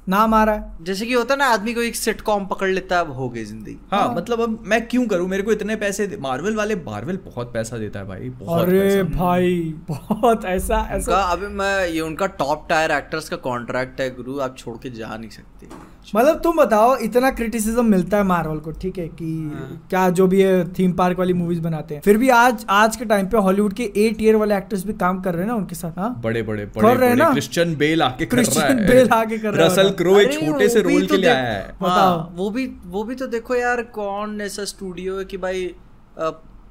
नाम 0.10 0.34
आ 0.34 0.44
रहा 0.44 0.56
है। 0.56 0.86
जैसे 0.86 1.06
कि 1.06 1.14
होता 1.14 1.34
है 1.34 1.38
ना 1.40 1.46
आदमी 1.48 1.74
को 1.74 1.82
एक 1.82 1.96
सिटकॉम 1.96 2.46
पकड़ 2.46 2.70
लेता 2.70 2.96
है 2.96 3.02
अब 3.02 3.12
हो 3.12 3.30
गई 3.30 3.44
ज़िंदगी। 3.46 3.78
हाँ 3.92 4.02
हाँ। 4.02 4.14
मतलब 4.16 4.42
अब 4.42 4.60
मैं 4.66 4.82
क्यों 4.88 5.06
करूँ? 5.08 5.28
मेरे 5.28 5.44
को 5.44 5.52
इतने 5.52 5.76
पैसे 5.76 6.18
मार्वल 6.22 6.56
वाले 6.56 6.76
मार्वल 6.76 7.20
बहुत 7.26 7.54
पैसा 7.54 7.78
देता 7.78 8.00
है 8.00 8.08
भाई 8.08 8.30
बहुत 8.40 8.68
अरे 8.68 8.80
पैसा। 8.80 9.04
भाई 9.16 9.74
बहुत 9.88 10.46
ऐसा 10.46 10.78
उनका 10.78 10.96
ऐसा 10.96 11.22
अभी 11.24 11.48
मैं 11.56 11.88
ये 11.88 12.00
उनका 12.02 12.26
टॉप 12.36 12.66
टायर 12.70 12.92
एक्टर्स 12.92 13.30
का 13.30 13.38
कॉन्ट्रैक्ट 13.50 14.02
है 14.02 14.10
गुरु 14.16 14.40
आप 14.40 14.58
छोड़ 14.58 14.78
के 14.78 14.90
जा 14.92 15.16
नहीं 15.18 15.30
सकते। 15.30 15.94
मतलब 16.16 16.40
तुम 16.40 16.58
बताओ 16.58 16.96
इतना 16.98 17.30
क्रिटिसिज्म 17.32 17.86
मिलता 17.86 18.18
है 18.18 18.24
मार्वल 18.24 18.58
को 18.60 18.72
ठीक 18.72 18.98
है 18.98 19.08
कि 19.12 19.30
हाँ। 19.54 19.70
क्या 19.90 20.10
जो 20.10 20.28
भी 20.28 20.42
है 20.42 20.74
थीम 20.74 20.92
पार्क 20.94 21.20
वाली 21.20 21.34
मूवीज़ 21.34 21.62
बनाते 21.62 21.96
हैं। 21.96 22.02
फिर 22.02 22.18
भी 22.18 22.30
आज 22.30 22.66
आज 22.70 22.96
के 22.96 23.06
टाइम 23.06 23.28
पे 23.28 23.38
हॉलीवुड 23.38 23.74
के 23.74 23.84
ए 23.98 24.10
टीयर 24.18 24.36
वाले 24.36 24.56
एक्टर्स 24.58 24.86
भी 24.86 24.94
काम 24.96 25.22
कर 25.22 25.34
रहे 25.34 25.42
हैं 25.42 25.48
ना 25.48 25.56
उनके 25.56 25.76
साथ 25.76 25.98
हाँ? 26.00 26.14
बड़े 26.24 26.44
बड़े 26.44 26.66
कर 26.66 26.82
बड़े 26.82 26.94
रहे 26.94 27.10
हैं 27.10 27.16
बड़े 27.16 27.24
ना? 27.24 27.32
क्रिश्चियन 27.32 27.76
बेल 27.78 28.02
आके 28.02 28.26
कर 28.26 28.38
रहा 28.38 28.44
क्रिश्चियन 28.44 28.86
बेल 28.88 29.10
आके 29.10 29.38
कर 29.38 29.54
रहा 29.54 29.64
है। 29.64 29.72
रसल 29.72 29.82
उधर। 29.82 29.95
क्रो 29.98 30.20
एक 30.20 30.34
छोटे 30.34 30.70
से 30.70 30.82
रोल 30.82 31.06
तो 31.06 31.16
के 31.16 31.22
लिए 31.22 31.30
आया 31.30 31.54
है। 31.54 31.76
हाँ, 31.82 32.34
वो 32.36 32.50
भी 32.50 32.66
वो 32.86 33.04
भी 33.04 33.16
तो 33.16 33.28
देखो 33.28 33.56
यार 33.56 33.82
कौन 33.94 34.40
ऐसा 34.42 34.66
स्टूडियो 34.66 35.18
है 35.20 35.26
कि 35.26 35.38
भाई 35.38 35.74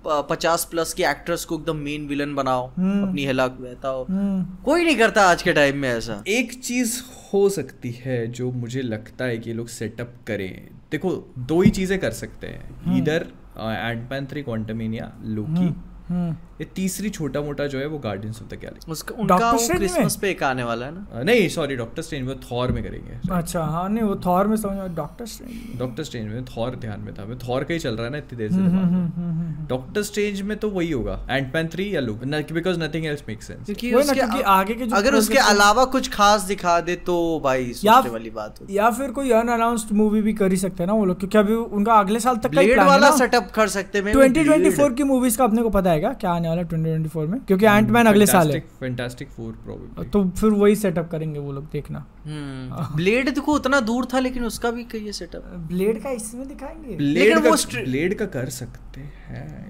पचास 0.07 0.65
प्लस 0.71 0.93
के 0.93 1.03
एक्टर्स 1.03 1.45
को 1.45 1.59
एकदम 1.59 1.77
मेन 1.77 2.07
विलन 2.07 2.35
बनाओ 2.35 2.67
हम्म। 2.69 3.09
अपनी 3.09 3.25
हेला 3.27 3.47
बहताओ। 3.49 4.05
हम्म, 4.05 4.43
कोई 4.65 4.85
नहीं 4.85 4.97
करता 4.97 5.23
आज 5.23 5.43
के 5.43 5.53
टाइम 5.53 5.77
में 5.77 5.89
ऐसा। 5.89 6.23
एक 6.29 6.53
चीज़ 6.65 7.01
हो 7.35 7.49
सकती 7.49 7.91
है 7.99 8.27
जो 8.33 8.51
मुझे 8.53 8.83
लगता 8.83 9.25
है 9.25 9.39
कि 9.39 9.53
लोग 9.53 9.69
सेटअप 9.69 10.13
करें। 10.27 10.69
देखो 10.93 11.13
दो 11.39 11.61
ही 11.63 11.71
चीज़ें 11.71 11.99
कर 11.99 12.11
सकते 12.13 12.47
हैं। 12.47 12.97
इधर 12.99 13.27
Ant Man 13.59 14.27
three 14.27 14.43
Quantumania 14.43 15.13
Loki 15.25 15.67
hmm. 16.09 16.37
ये 16.61 16.67
तीसरी 16.75 17.11
छोटा 17.11 17.41
मोटा 17.41 17.67
जो 17.67 17.79
है 17.79 17.87
वो 17.87 17.99
गार्डियंस 17.99 18.41
ऑफ़ 18.43 18.49
द 18.49 18.59
गैलेक्सी 18.61 18.93
उसका 18.93 19.15
उनका 19.19 19.51
वो 19.51 19.67
क्रिसमस 19.69 20.17
पे 20.17 20.31
एक 20.31 20.43
आने 20.43 20.65
वाला 20.65 20.87
है 20.87 20.93
ना? 20.95 21.23
नहीं 21.23 21.49
सॉरी 21.49 21.77
डॉक्टर 21.77 22.03
स्ट्रेंज 22.03 22.27
में 22.27 22.37
थॉर 22.41 22.73
में 22.73 22.83
करेंगे 22.85 23.19
अच्छा 23.35 23.63
हाँ 23.65 23.89
नहीं 23.89 24.05
वो 24.05 24.15
थॉर 24.27 24.47
में 24.47 24.57
समझ 24.57 24.91
डॉक्टर 24.97 25.27
स्ट्रेंज 25.27 25.79
डॉक्टर 25.79 26.05
स्ट्रेंज 26.05 26.29
में। 26.29 26.45
थॉर 26.45 26.77
ध्यान 26.77 27.01
में 27.01 27.15
था 27.15 27.25
मैं 27.25 27.39
थॉर 27.39 27.65
का 27.65 27.75
ही 27.75 27.81
चल 27.81 27.97
रहा 27.97 28.07
है 28.07 28.13
ना 28.13 28.19
इतनी 28.19 28.39
देर 28.39 28.53
हम्म, 28.53 29.09
से 29.09 29.67
डॉक्टर 29.69 30.03
स्ट्रेंज 30.03 30.41
में 30.43 30.57
तो 30.57 30.71
वही 30.71 30.91
होगा 30.91 31.19
एंटमैन 31.31 31.69
थ्री 31.69 31.95
या 31.97 32.01
look 32.01 32.25
because 32.53 32.79
nothing 32.81 33.07
else 33.07 33.25
make 33.29 33.43
sense 33.43 33.65
क्योंकि 33.67 33.93
उसके 33.95 34.21
आगे 34.43 34.75
के 34.75 34.87
जो 34.87 34.97
अगर 34.97 35.15
उसके 35.15 35.39
अलावा 35.39 35.85
कुछ 35.85 36.11
खास 36.11 36.43
दिखा 36.43 36.81
दे 36.81 36.97
तो 36.97 37.41
भाई 37.45 37.73
सोचने 37.73 38.11
वाली 38.11 38.31
बात 38.31 38.61
होती 38.61 38.77
या 38.79 38.91
फिर 38.91 39.11
कोई 39.11 39.31
अनअनाउंस्ड 39.31 39.93
मूवी 39.93 40.23
भी 40.23 40.33
कर 40.33 40.51
ही 40.51 40.57
सकते 40.57 40.83
हैं 40.83 40.87
ना 40.87 40.93
वो 40.93 41.05
लोग 41.05 41.19
क्योंकि 41.19 41.39
अभी 41.39 41.55
उनका 41.55 41.95
अगले 41.95 42.21
साल 42.21 42.37
तक 42.37 42.43
का 42.43 42.63
प्लान 42.63 42.79
है 42.79 42.87
वाला 42.87 43.09
ना। 43.09 43.17
सेटअप 43.17 43.51
कर 43.55 43.69
सकते 43.69 43.99
हैं 43.99 44.13
ट्वेंटी 44.13 44.45
ट्वेंटी 44.45 44.71
फोर 44.71 44.93
की 44.93 45.03
मूवीज़ 45.03 45.39
का 45.39 45.45
अपने 45.45 45.63
को 45.63 45.71
पता 45.71 45.91
है 45.91 46.01
क्या 46.01 46.13
आने 46.45 46.49
वाला 46.51 46.63
है 46.63 46.69
ट्वेंटी 46.69 46.91
ट्वेंटी 46.91 47.09
फोर 47.09 47.27
में 47.27 47.39
क्योंकि 47.41 47.67
एंट 47.67 47.91
मैन 47.91 48.07
अगले 48.07 48.27
साल 48.27 48.51
है। 48.51 48.61
फैंटास्टिक 48.81 49.29
फोर 49.29 49.53
प्रोबेबली 49.65 50.09
तो 50.11 50.25
फिर 50.31 50.51
वही 50.53 50.77
सेटअप 50.77 51.11
करेंगे 51.11 51.41
वो 51.41 51.53
लोग 51.53 51.65
देखना। 51.73 52.05
ब्लेड 52.97 53.31
देखो 53.35 53.55
उतना 53.55 53.81
दूर 53.83 54.07
था 54.15 54.19
लेकिन 54.19 54.45
उसका 54.45 54.71
भी 54.71 54.85
कहिए 54.87 55.13
सेटअप 55.13 55.43
ब्लेड 55.69 56.03
का 56.03 56.11
इसमें 56.13 56.47
दिखाएँगे? 56.49 56.97
ब्लेड 56.97 57.35
का 57.35 57.51
वो 57.51 57.57
ब्लेड 57.75 58.15
का 58.15 58.27
कर 58.29 58.49
सकते 58.51 59.01
हैं। 59.01 59.13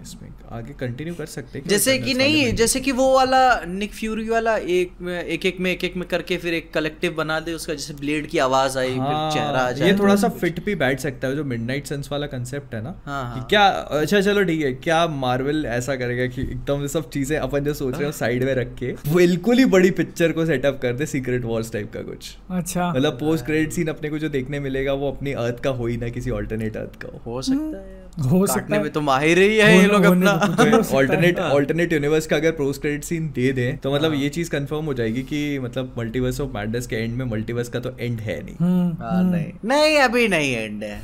इसमें। 0.02 0.28
आगे 0.52 0.72
कंटिन्यू 0.80 1.14
कर 1.14 1.26
सकते 1.26 1.58
हैं 1.58 1.68
जैसे 1.68 1.96
कि 1.98 2.14
नहीं 2.14 2.52
जैसे 2.56 2.80
कि 2.80 2.92
वो 2.92 3.06
वाला 3.14 3.40
निक 3.68 3.92
फ्यूरी 3.94 4.28
वाला 4.28 4.56
एक 4.76 4.92
में 5.00 5.22
एक 5.24 5.46
एक 5.46 5.60
में 5.60 5.70
एक 5.70 5.84
एक 5.84 5.96
में 5.96 6.06
करके 6.08 6.36
फिर 6.36 6.54
एक 6.54 6.72
कलेक्टिव 6.74 7.12
बना 7.14 7.38
दे 7.40 7.52
उसका 7.52 7.74
जैसे 7.74 7.94
ब्लेड 7.94 8.26
की 8.26 8.38
आवाज़ 8.38 8.78
आई 8.78 8.90
फिर 8.90 9.30
चेहरा 9.32 9.60
आ 9.60 9.70
जाए 9.70 9.88
हाँ, 9.88 9.92
ये 9.92 9.98
थोड़ा 9.98 10.16
सा 10.16 10.28
फिट 10.40 10.64
भी 10.64 10.74
बैठ 10.74 11.00
सकता 11.00 11.28
है 11.28 11.36
जो 11.36 11.44
मिडनाइट 11.44 11.86
सन्स 11.86 12.12
वाला 12.12 12.26
कंसेप्ट 12.26 12.74
है 12.74 12.82
ना 12.82 12.94
हाँ, 13.06 13.22
हाँ। 13.24 13.46
क्या 13.50 13.66
अच्छा 14.00 14.20
चलो 14.20 14.44
ठीक 14.44 14.60
है 14.64 14.72
क्या 14.84 15.06
मार्वल 15.16 15.64
ऐसा 15.66 15.96
करेगा 15.96 16.26
कि 16.26 16.42
एकदम 16.42 16.82
ये 16.82 16.88
सब 16.88 17.08
चीज़ें 17.10 17.36
अपन 17.38 17.64
जो 17.64 17.74
सोच 17.74 17.94
रहे 17.94 18.04
हो 18.04 18.12
साइड 18.12 18.44
में 18.44 18.54
रख 18.54 18.74
के 18.78 18.92
बिल्कुल 19.14 19.58
ही 19.58 19.64
बड़ी 19.74 19.90
पिक्चर 20.00 20.32
को 20.32 20.46
सेटअप 20.46 20.78
कर 20.82 20.92
दे 20.92 21.06
सीक्रेट 21.06 21.44
वॉर्स 21.44 21.72
टाइप 21.72 21.92
का 21.92 22.02
कुछ। 22.02 22.34
अच्छा। 22.50 22.90
मतलब 22.90 23.18
पोस्ट 23.20 23.44
क्रेडिट 23.46 23.72
सीन 23.72 23.88
अपने 23.88 24.10
को 24.10 24.18
जो 24.18 24.28
देखने 24.28 24.60
मिलेगा 24.60 24.92
वो 24.92 25.10
अपनी 25.12 25.32
अर्थ 25.44 25.60
का 25.60 25.70
हो 25.70 25.86
ही 25.86 25.96
ना 25.96 26.08
किसी 26.08 26.30
ऑल्टरनेट 26.30 26.76
अर्थ 26.76 27.00
का 27.02 27.08
हो। 27.14 27.20
हो 27.26 27.42
सकता 27.42 27.76
है। 27.76 28.03
हो 28.30 28.46
सकता 28.46 28.76
में 28.76 28.84
है। 28.84 28.90
तो 28.90 29.00
माहिर 29.00 29.38
ही 29.38 29.56
है 29.56 29.76
ये 29.78 29.86
लोग 29.86 30.04
अपना। 30.04 30.32
तो 30.32 30.64
हो 30.64 30.66
है। 30.66 30.96
ऑल्टरनेट 30.96 31.38
ऑल्टरनेट 31.38 31.92
यूनिवर्स 31.92 32.26
का 32.26 32.36
अगर 32.36 32.52
पोस्ट 32.52 32.80
क्रेडिट 32.80 33.04
सीन 33.04 33.26
दे 33.28 33.52
दें 33.52 33.76
तो 33.76 33.94
मतलब 33.94 34.14
ये 34.14 34.28
चीज़ 34.28 34.50
कंफर्म 34.50 34.84
हो 34.84 34.94
जाएगी 34.94 35.22
कि 35.22 35.58
मतलब 35.58 35.94
मल्टीवर्स 35.98 36.40
ऑफ़ 36.40 36.50
मैडनेस 36.50 36.86
के 36.86 36.96
एंड 36.96 37.16
में 37.16 37.24
मल्टीवर्स 37.24 37.68
का 37.68 37.80
तो 37.80 37.96
एंड 38.00 38.20
है 38.20 38.42
नहीं। 38.44 38.54
हम्म, 38.60 38.92
हाँ, 39.02 39.22
नहीं। 39.32 39.52
नहीं 39.64 39.98
अभी 39.98 40.28
नहीं 40.28 40.52
एंड 40.54 40.82
है। 40.84 41.00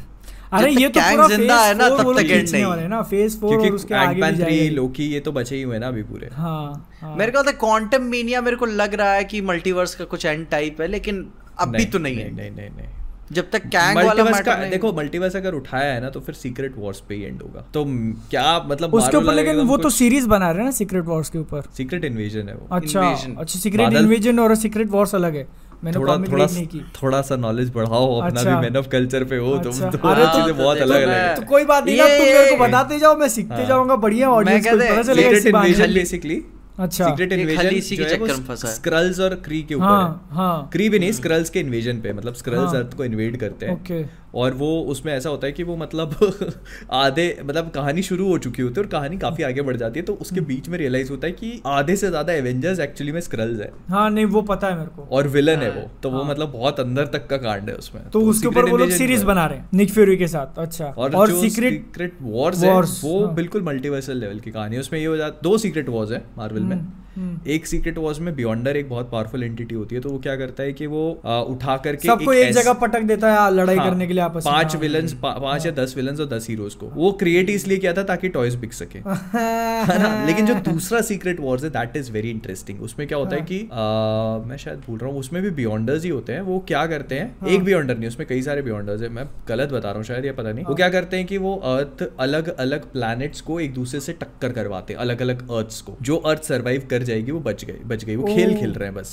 अरे 0.53 0.71
ये 0.71 0.89
तो 0.89 1.01
पूरा 1.01 1.27
ज़िंदा 1.29 1.61
है 1.65 1.75
ना 1.75 1.89
तब 1.89 2.13
तक 2.19 2.31
एंड 2.31 2.49
नहीं। 2.51 2.65
वाले 2.65 2.87
ना 2.89 3.03
फ़ेज़ 3.03 3.39
फोर 3.39 3.57
और 3.59 3.71
उसके 3.71 3.95
आगे 3.95 4.23
भी 4.23 4.37
जाएगा। 4.37 4.75
लोकी 4.75 5.05
ये 5.05 5.21
तो 5.21 5.33
बचे 5.33 5.57
ही 5.57 5.63
हुए 5.63 5.79
ना 5.79 5.89
अभी 5.89 6.03
पूरे। 6.03 6.29
हाँ 6.33 6.89
हाँ। 7.01 7.17
मेरे 7.17 7.33
को 7.33 7.43
है 7.43 7.53
क्वांटम 7.53 8.03
मीनिया 8.03 8.41
मेरे 8.41 8.57
को 8.57 8.67
लग 8.67 8.95
रहा 8.95 9.13
है 9.13 9.25
कि 9.25 9.41
मल्टीवर्स 9.41 9.95
का 9.95 10.05
कुछ 10.05 10.27
एंड 10.27 10.47
टाइप 10.49 10.81
है 10.81 10.89
लेकिन 10.89 11.27
अभी 11.59 11.85
तो 11.85 11.99
नहीं 11.99 12.17
है 12.17 12.35
नहीं 12.37 12.51
नहीं 12.51 12.71
नहीं। 12.71 12.89
जब 13.33 13.51
तक 13.51 13.67
कैंग 13.67 13.97
वाला 13.97 14.25
मैटर 14.25 14.43
का 14.43 14.57
नहीं। 14.57 14.71
देखो 14.71 14.93
मल्टीवर्स 14.93 15.37
अगर 15.37 15.55
उठाया 15.55 15.93
है 15.93 16.01
ना 16.01 16.11
तो 16.11 16.21
फिर 16.21 16.35
सीक्रेट 16.35 16.75
वॉर्स 16.77 17.01
पे 17.01 17.15
ही 17.15 17.23
एंड 17.23 17.43
होगा। 17.43 17.65
तो 17.75 17.85
क्या 18.31 18.59
मतलब 18.67 18.95
उसके 18.95 19.17
ऊपर 19.17 19.35
लेकिन 19.35 19.61
वो 19.61 19.77
तो 19.77 19.91
सीरीज़ 19.91 20.29
बना 20.29 20.51
रहे 20.51 20.59
हैं 20.59 20.65
ना 20.65 20.71
सीक्रेट 20.71 21.05
वॉर्स 21.05 21.29
के 21.29 21.39
ऊपर। 21.39 21.63
सीक्रेट 21.77 22.05
इन्वेजन 22.05 22.49
है 22.49 22.55
वो। 22.55 22.69
अच्छा 22.73 23.09
अच्छा 23.39 23.59
सीक्रेट 23.59 23.93
इन्वेजन 23.93 24.39
और 24.39 24.55
सीक्रेट 24.55 24.91
वॉर्स 24.91 25.15
अलग 25.15 25.37
है। 25.37 25.47
मैंने 25.85 25.99
थोड़ा 25.99 26.17
थोड़ा 26.17 26.47
की। 26.47 26.81
थोड़ा 27.03 27.21
सा 27.23 27.37
नॉलेज 27.37 27.71
बढ़ाओ 27.75 28.17
अपना 28.17 28.41
अच्छा। 28.41 28.55
भी 28.55 28.67
मैन 28.67 28.77
ऑफ़ 28.77 28.89
कल्चर 28.89 29.25
पे 29.25 29.37
हो 29.37 29.57
तुम 29.59 29.73
अच्छा। 29.73 29.91
तो 29.91 29.99
तो- 29.99 30.17
चीज़ें 30.17 30.57
बहुत 30.57 30.79
देखो 30.79 30.91
अलग 30.91 31.03
अलग 31.03 31.09
है 31.09 31.35
तो 31.35 31.43
कोई 31.43 31.65
बात 31.65 31.85
नहीं 31.85 31.97
ना 31.97 32.05
तुम 32.05 32.27
मेरे 32.27 32.51
को 32.51 32.65
बताते 32.65 32.99
जाओ 32.99 33.17
मैं 33.17 33.29
सीखते 33.29 33.55
हाँ। 33.55 33.67
जाऊँगा 33.67 33.97
बढ़िया 33.97 34.31
ऑडियंस 34.31 34.67
को 34.67 34.77
पता 34.77 35.03
चलेगा 35.03 35.87
बेसिकली 35.95 36.43
अच्छा। 36.81 37.09
सीक्रेट 37.09 37.33
इन्वेजन 37.33 37.69
इसी 37.69 37.97
के 37.97 38.05
जो 38.05 38.09
है 38.11 38.19
वो 38.19 38.27
चक्कर 38.27 38.41
में 38.41 38.47
फंसा 38.47 38.69
है। 38.69 38.75
स्क्रल्स 38.75 39.21
और 39.21 39.35
क्री 39.45 39.63
के 39.63 39.75
ऊपर 39.75 39.85
हाँ। 39.85 40.29
हाँ। 40.31 40.69
क्री 40.73 40.89
भी 40.89 40.99
नहीं 40.99 41.13
स्क्रल्स 41.13 41.51
के 41.51 41.61
इन्वेजन 41.61 42.01
पे 42.01 42.13
मतलब 42.13 42.35
स्क्रल्स 42.35 42.75
हाँ। 42.75 42.83
अर्थ 42.83 42.97
को 42.97 43.05
इन्वेड 43.05 43.37
करते 43.37 43.67
हैं। 43.67 43.75
ओके 43.75 44.03
और 44.35 44.55
वो 44.55 44.69
उसमें 44.83 45.13
ऐसा 45.13 45.31
होता 45.31 45.47
है 45.47 45.53
कि 45.53 45.63
वो 45.63 45.77
मतलब 45.77 46.15
आधे 46.93 47.27
मतलब 47.45 47.71
कहानी 47.71 48.03
शुरू 48.03 48.29
हो 48.29 48.39
चुकी 48.39 48.63
होती 48.63 48.81
है 48.81 48.85
और 48.85 48.91
कहानी 48.91 49.19
काफ़ी 49.19 49.45
आगे 49.45 49.63
बढ़ 49.63 49.77
जाती 49.77 50.01
है 50.01 50.07
तो 50.07 50.15
उसके 50.15 50.41
बीच 50.41 50.69
में 50.69 50.79
रियलाइज़ 50.79 51.11
होता 51.11 51.27
है 51.27 51.33
कि 51.33 51.61
आधे 51.67 51.97
से 51.97 52.09
ज़्यादा 52.09 52.33
एवेंजर्स 52.33 52.81
एक्चुअली 52.81 53.13
में 53.13 53.21
स्क्रल्स 53.21 53.61
है। 53.61 53.71
हाँ 53.89 54.09
नहीं 54.11 54.25
वो 54.27 54.43
पता 54.43 54.69
है 54.69 54.77
मेरे 54.79 54.91
को। 54.97 55.09
और 55.17 55.29
विलन 55.29 55.57
हाँ, 55.57 55.65
है 55.65 55.71
वो 55.71 55.91
तो 56.03 56.11
हाँ, 56.11 56.19
वो 56.19 56.25
मतलब 56.25 56.53
बहुत 56.53 56.81
अंदर 56.81 57.07
तक 57.07 57.27
का 57.27 57.37
कांड 57.37 57.69
है 57.71 57.75
उसमें। 57.75 58.03
तो 58.05 58.11
तो 58.11 58.27
उसके 58.27 58.49
ऊपर 58.49 58.71
वो 58.71 58.77
लोग 58.77 58.91
सीरीज़ 58.91 59.25
बना 59.25 59.47
रहे 59.47 59.59
हैं 59.59 59.69
निक 59.75 59.91
फ्यूरी 59.91 60.17
के 60.17 60.29
साथ 60.29 60.59
अच्छा। 60.59 60.85
और, 60.87 61.15
और 61.15 61.31
सीक्रेट 61.31 61.73
सीक्रेट 61.75 62.17
वॉर्स 62.23 62.63
है 62.65 62.75
वो 62.75 63.25
हाँ। 63.25 63.35
बिल्कुल 63.35 63.63
मल्टीवर्सल 63.63 64.17
लेवल 64.17 64.41
की 64.41 64.51
कहानी 64.51 64.77
है। 64.77 64.81
उसमें 64.81 64.99
ये 65.01 65.07
हो 65.07 65.17
जाता 65.17 65.41
दो 65.43 65.57
सीक्रेट 65.59 65.89
वॉर्स 65.89 66.13
है 66.13 66.25
मार्वल 66.39 66.63
में। 66.63 66.77
हम्म। 67.17 67.51
एक 67.51 67.67
सीक्रेट 67.67 67.97
वॉर्स 67.99 68.19
में 68.21 68.35
बियॉन्डर 68.37 68.77
एक 68.77 68.89
बहुत 68.89 69.11
पावरफुल 69.11 69.43
एंटिटी 69.43 69.75
होती 69.75 69.95
है 69.95 70.01
तो 70.01 70.11
वो 70.11 70.19
क्या 70.19 70.37
करता 70.37 70.63
है 70.63 70.73
कि 70.73 70.87
वो 70.87 71.01
उठा 71.25 71.77
करके 71.77 72.09
सबको 72.09 72.33
एक 72.33 72.53
जगह 72.53 72.73
पटक 72.83 73.03
देता 73.03 73.33
है 73.33 73.51
लड़ाई 73.55 73.77
हाँ, 73.77 73.89
करने 73.91 74.07
के 74.07 74.13
लिए 74.13 74.20
आपस 74.21 74.45
पाँच। 74.45 74.77
विलन्स 74.77 75.13
पाँच 75.23 75.67
या 75.67 75.73
दस 75.73 75.95
विलन्स 75.97 76.21
और 76.21 76.27
दस 76.27 76.47
हीरोज 76.49 76.75
को। 76.75 76.87
वो 76.95 77.13
क्रिएट 77.21 77.51
इसलिए 77.51 77.79
किया 77.79 77.93
था 77.93 78.03
ताकि 78.03 78.29
टॉयज 78.29 78.55
बिक 78.55 78.73
सके। 78.73 78.99
है 79.09 79.99
ना? 79.99 80.25
लेकिन 80.27 80.47
जो 80.47 80.55
दूसरा 80.71 81.01
सीक्रेट 81.01 81.41
वॉर्स 81.41 81.65
है 81.65 81.71
दैट 81.71 81.97
इज़ 81.97 82.11
वेरी 82.13 82.31
इंटरेस्टिंग 82.31 82.83
उसमें 82.83 83.07
क्या 83.09 83.19
होता 83.19 83.35
है 83.37 83.41
हाँ। 83.41 83.47
कि 83.49 83.59
आ, 83.63 84.49
मैं 84.49 84.57
शायद 84.57 84.79
भूल 84.87 84.99
रहा 84.99 85.11
हूँ 85.11 85.19
उसमें 85.21 85.43
भी 85.43 85.51
बियॉन्डर्स 85.51 86.05
ही 86.05 86.11
होते 86.11 86.33
हैं। 86.33 86.41
वो 86.41 86.59
क्या 86.69 86.87
करते 86.87 87.15
हैं? 87.15 87.35
हाँ। 87.41 87.49
एक 87.49 87.65
बियॉन्डर 87.65 87.97
नहीं 87.99 88.09
उसमें 88.09 88.27
कई 88.29 88.43
सारे 88.43 88.63
बियॉन्डर्स 88.63 89.03
है। 89.03 89.09
मैं 89.09 89.27
गलत 89.49 89.73
बता 89.73 89.89
रहा 89.89 89.97
हूँ 89.97 90.05
शायद 90.05 90.25
या 90.25 90.33
पता 90.33 90.53
नहीं। 90.53 90.65
वो 90.65 90.71
हाँ। 90.71 90.77
क्या 90.77 90.89
करते 90.89 91.17
हैं 91.17 91.27
कि 91.27 91.39
वो 91.39 91.55
अर्थ 91.57 92.03
अलग 92.21 92.49
अलग 92.57 92.91
प्लैनेट्स 92.93 93.41
को 93.41 93.61
एक 93.61 93.75
दूसरे 93.75 94.01
से 94.01 94.13
टक्कर 94.13 94.53
करवाते 94.53 94.93
हैं 94.93 95.01
अलग 95.01 95.23
अलग 95.23 95.51
अर्थ्स 95.51 95.81
को। 95.81 95.97
जो 96.03 96.17
अर्थ 96.17 96.43
सर्वाइव 96.43 96.87
कर 96.91 97.03
जाएगी 97.03 97.33
वो 97.33 97.41
बच 97.41 97.65
गई 97.65 97.79
बच 97.87 98.05
गई 98.05 98.17
वो 98.17 98.27
खेल 98.27 98.55
खेल 98.57 98.73
रहे 98.73 98.89
हैं 98.89 98.95
बस। 98.95 99.13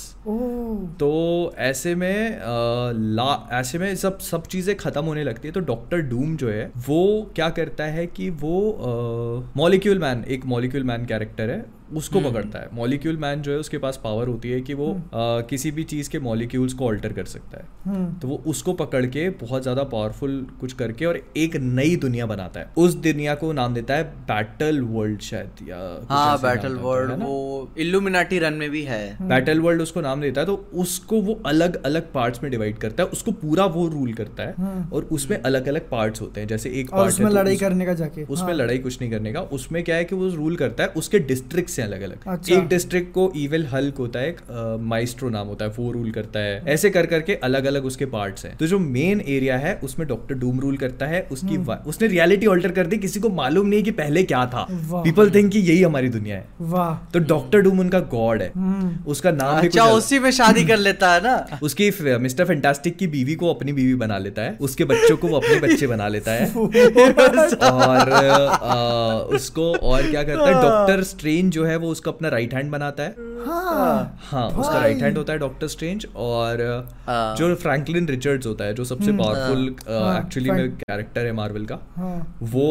तो 1.00 1.10
ऐसे 1.58 1.94
में 1.94 2.38
ला 3.16 3.48
ऐसे 3.52 3.78
में 3.78 3.94
सब 3.96 4.18
सब 4.20 4.46
चीज़ें 4.46 4.76
खत्म 4.76 4.97
होने 5.06 5.24
लगती 5.24 5.48
है 5.48 5.54
तो 5.54 5.60
डॉक्टर 5.60 6.00
डूम 6.08 6.36
जो 6.36 6.48
है, 6.48 6.70
वो 6.88 7.30
क्या 7.36 7.48
करता 7.50 7.84
है 7.84 8.06
कि 8.06 8.28
वो 8.30 8.54
मॉलिक्यूल 9.56 9.98
मैन 9.98 10.24
एक 10.28 10.46
मॉलिक्यूल 10.46 10.84
मैन 10.84 11.06
कैरेक्टर 11.06 11.50
है 11.50 11.64
उसको 11.92 12.20
पकड़ता 12.20 12.58
है। 12.58 12.68
मॉलिक्यूल 12.74 13.16
मैन 13.16 13.42
जो 13.42 13.52
है 13.52 13.58
उसके 13.58 13.78
पास 13.78 14.00
पावर 14.04 14.28
होती 14.28 14.50
है 14.50 14.60
कि 14.60 14.74
वो 14.74 14.88
अ, 14.92 15.00
किसी 15.50 15.70
भी 15.70 15.84
चीज़ 15.84 16.10
के 16.10 16.18
मॉलिक्यूल्स 16.20 16.72
को 16.72 16.86
ऑल्टर 16.86 17.12
कर 17.12 17.24
सकता 17.26 17.58
है। 17.58 17.66
हम्म। 17.84 18.12
तो 18.18 18.28
वो 18.28 18.42
उसको 18.46 18.72
पकड़ 18.72 19.04
के 19.06 19.28
बहुत 19.40 19.62
ज़्यादा 19.62 19.82
पावरफुल 19.84 20.46
कुछ 20.60 20.72
करके 20.72 21.04
और 21.04 21.20
एक 21.36 21.56
नई 21.56 21.96
दुनिया 21.96 22.26
बनाता 22.26 22.60
है। 22.60 22.70
उस 22.78 22.94
दुनिया 22.98 23.34
को 23.34 23.52
नाम 23.52 23.74
देता 23.74 23.94
है 23.94 24.04
बैटल 24.28 24.80
वर्ल्ड 24.82 25.20
शायद 25.20 25.68
या 25.68 25.78
हाँ 26.10 26.38
बैटल 26.42 26.74
वर्ल्ड 26.76 27.22
वो 27.22 27.68
इल्यूमिनाटी 27.78 28.38
रन 28.38 28.54
में 28.54 28.68
भी 28.70 28.82
है। 28.82 29.28
बैटल 29.28 29.60
वर्ल्ड 29.60 29.82
उसको 29.82 30.00
नाम 30.00 30.20
देता 30.20 30.40
है 30.40 30.46
तो 30.46 30.54
उसको 30.74 31.20
वो 31.22 31.40
अलग 31.46 31.82
अलग 31.84 32.12
पार्ट्स 32.12 32.42
में 32.42 32.50
डिवाइड 32.50 32.78
करता 32.78 33.02
है 33.02 33.08
उसको 33.08 33.32
पूरा 33.38 33.64
वो 33.68 33.86
रूल 33.88 34.12
करता 34.12 34.42
है 34.42 34.86
और 34.92 35.08
उसमें 35.12 35.36
अलग 35.38 35.68
अलग 35.68 35.88
पार्ट्स 35.90 36.20
होते 36.20 36.40
हैं 36.40 36.48
जैसे 36.48 36.70
एक 36.70 36.90
part 36.90 37.08
उसमें 37.08 37.28
तो 37.28 37.34
लड़ाई 37.34 37.56
करने 37.56 37.86
का 37.86 37.94
जाके 37.94 38.24
उसमें 38.24 38.46
हाँ। 38.46 38.54
लड़ाई 38.54 38.78
कुछ 38.78 39.00
नहीं 39.00 39.10
करने 39.10 39.32
का। 39.32 39.40
उसमें 39.52 39.82
क्या 39.84 39.96
है 39.96 40.04
कि 40.04 40.14
वो 40.14 40.28
रूल 40.28 40.56
करता 40.56 40.82
है 40.82 40.88
उसके 40.96 41.18
डिस्ट्रिक्ट 41.28 41.70
से 41.78 41.82
अलग 41.82 42.02
अलग 42.02 42.26
अच्छा। 42.26 42.54
एक 42.54 42.68
डिस्ट्रिक्ट 42.68 43.12
को 43.14 43.30
इविल 43.36 43.66
हल्क 43.66 43.98
होता 43.98 44.18
है 44.18 44.28
एक 44.28 44.40
माइस्ट्रो 44.88 45.28
नाम 45.30 45.46
होता 45.46 45.64
है 45.64 45.70
वो 45.78 45.90
रूल 45.92 46.10
करता 46.10 46.40
है। 46.40 46.62
ऐसे 46.68 46.90
कर 46.90 47.06
करके 47.06 47.34
अलग 47.44 47.64
अलग 47.64 47.84
उसके 47.84 48.06
पार्ट्स 48.06 48.44
हैं। 48.44 48.56
तो 48.56 48.66
जो 48.66 48.78
मेन 48.78 49.20
एरिया 49.28 49.56
है 49.58 49.74
उसमें 49.84 50.06
डॉक्टर 50.08 50.34
डूम 50.34 50.60
रूल 50.60 50.76
करता 50.76 51.06
है 51.06 51.20
उसकी 51.32 51.54
हम्म। 51.54 51.76
उसने 51.86 52.08
रियलिटी 52.08 52.46
ऑल्टर 52.46 52.72
कर 52.72 52.86
दी 52.86 52.96
किसी 52.98 53.20
को 53.20 53.28
मालूम 53.32 53.66
नहीं 53.66 53.82
कि 53.82 53.90
पहले 53.98 54.22
क्या 54.22 54.44
था। 54.46 54.66
पीपल 54.72 55.30
थिंक 55.30 55.50
कि 55.52 55.58
यही 55.60 55.82
हमारी 55.82 56.08
दुनिया 56.08 56.36
है। 56.36 56.46
वाह। 56.60 56.94
तो 57.12 57.18
डॉक्टर 57.26 57.60
डूम 57.60 57.80
उनका 57.80 58.00
गॉड 58.10 58.42
है। 58.42 58.50
हम्म। 58.56 59.10
उसका 59.10 59.30
नाम 59.32 59.58
अच्छा 59.58 59.84
उसी 59.92 60.18
में 60.18 60.30
शादी 60.30 60.64
कर 60.64 60.78
लेता 60.78 61.12
है 61.14 61.20
ना? 61.20 61.36
उसकी 61.62 61.90
मिस्टर 62.18 62.44
फैंटास्टिक 62.44 62.96
की 62.96 63.06
बीवी 63.06 63.34
को 63.34 63.52
अपनी 63.54 63.72
बीवी 63.72 63.94
बना 63.94 64.18
लेता 64.18 64.42
है। 64.42 64.56
उसके 64.60 64.84
बच्चों 64.84 65.16
को 65.16 65.28
वो 65.28 65.36
अपने 65.36 65.60
बच्चे 65.60 65.86
बना 65.86 66.08
लेता 66.08 66.32
है। 66.32 66.46
और 67.72 68.10
उसको 69.34 69.72
और 69.82 70.10
क्या 70.10 70.22
करता 70.22 70.46
है? 70.46 70.52
डॉक्टर 70.62 71.02
स्ट्रेंज 71.02 71.52
जो 71.52 71.64
है 71.64 71.67
वो 71.76 71.88
उसको 71.88 72.10
अपना 72.12 72.28
राइट 72.28 72.54
हैंड 72.54 72.70
बनाता 72.70 73.02
है। 73.02 73.14
हाँ। 73.46 74.18
हाँ 74.30 74.48
उसका 74.48 74.80
राइट 74.80 75.02
हैंड 75.02 75.18
होता 75.18 75.32
है 75.32 75.38
डॉक्टर 75.38 75.66
स्ट्रेंज 75.66 76.06
और 76.16 76.62
हाँ। 77.06 77.36
जो 77.36 77.54
फ्रैंकलिन 77.54 78.08
रिचर्ड्स 78.08 78.46
होता 78.46 78.64
है 78.64 78.74
जो 78.74 78.84
सबसे 78.84 79.12
पावरफुल 79.12 79.74
हाँ, 79.88 80.18
एक्चुअली 80.20 80.50
में 80.50 80.70
कैरेक्टर 80.70 81.26
है 81.26 81.32
मार्वल 81.32 81.64
का। 81.64 81.78
हाँ। 81.96 82.36
वो 82.42 82.66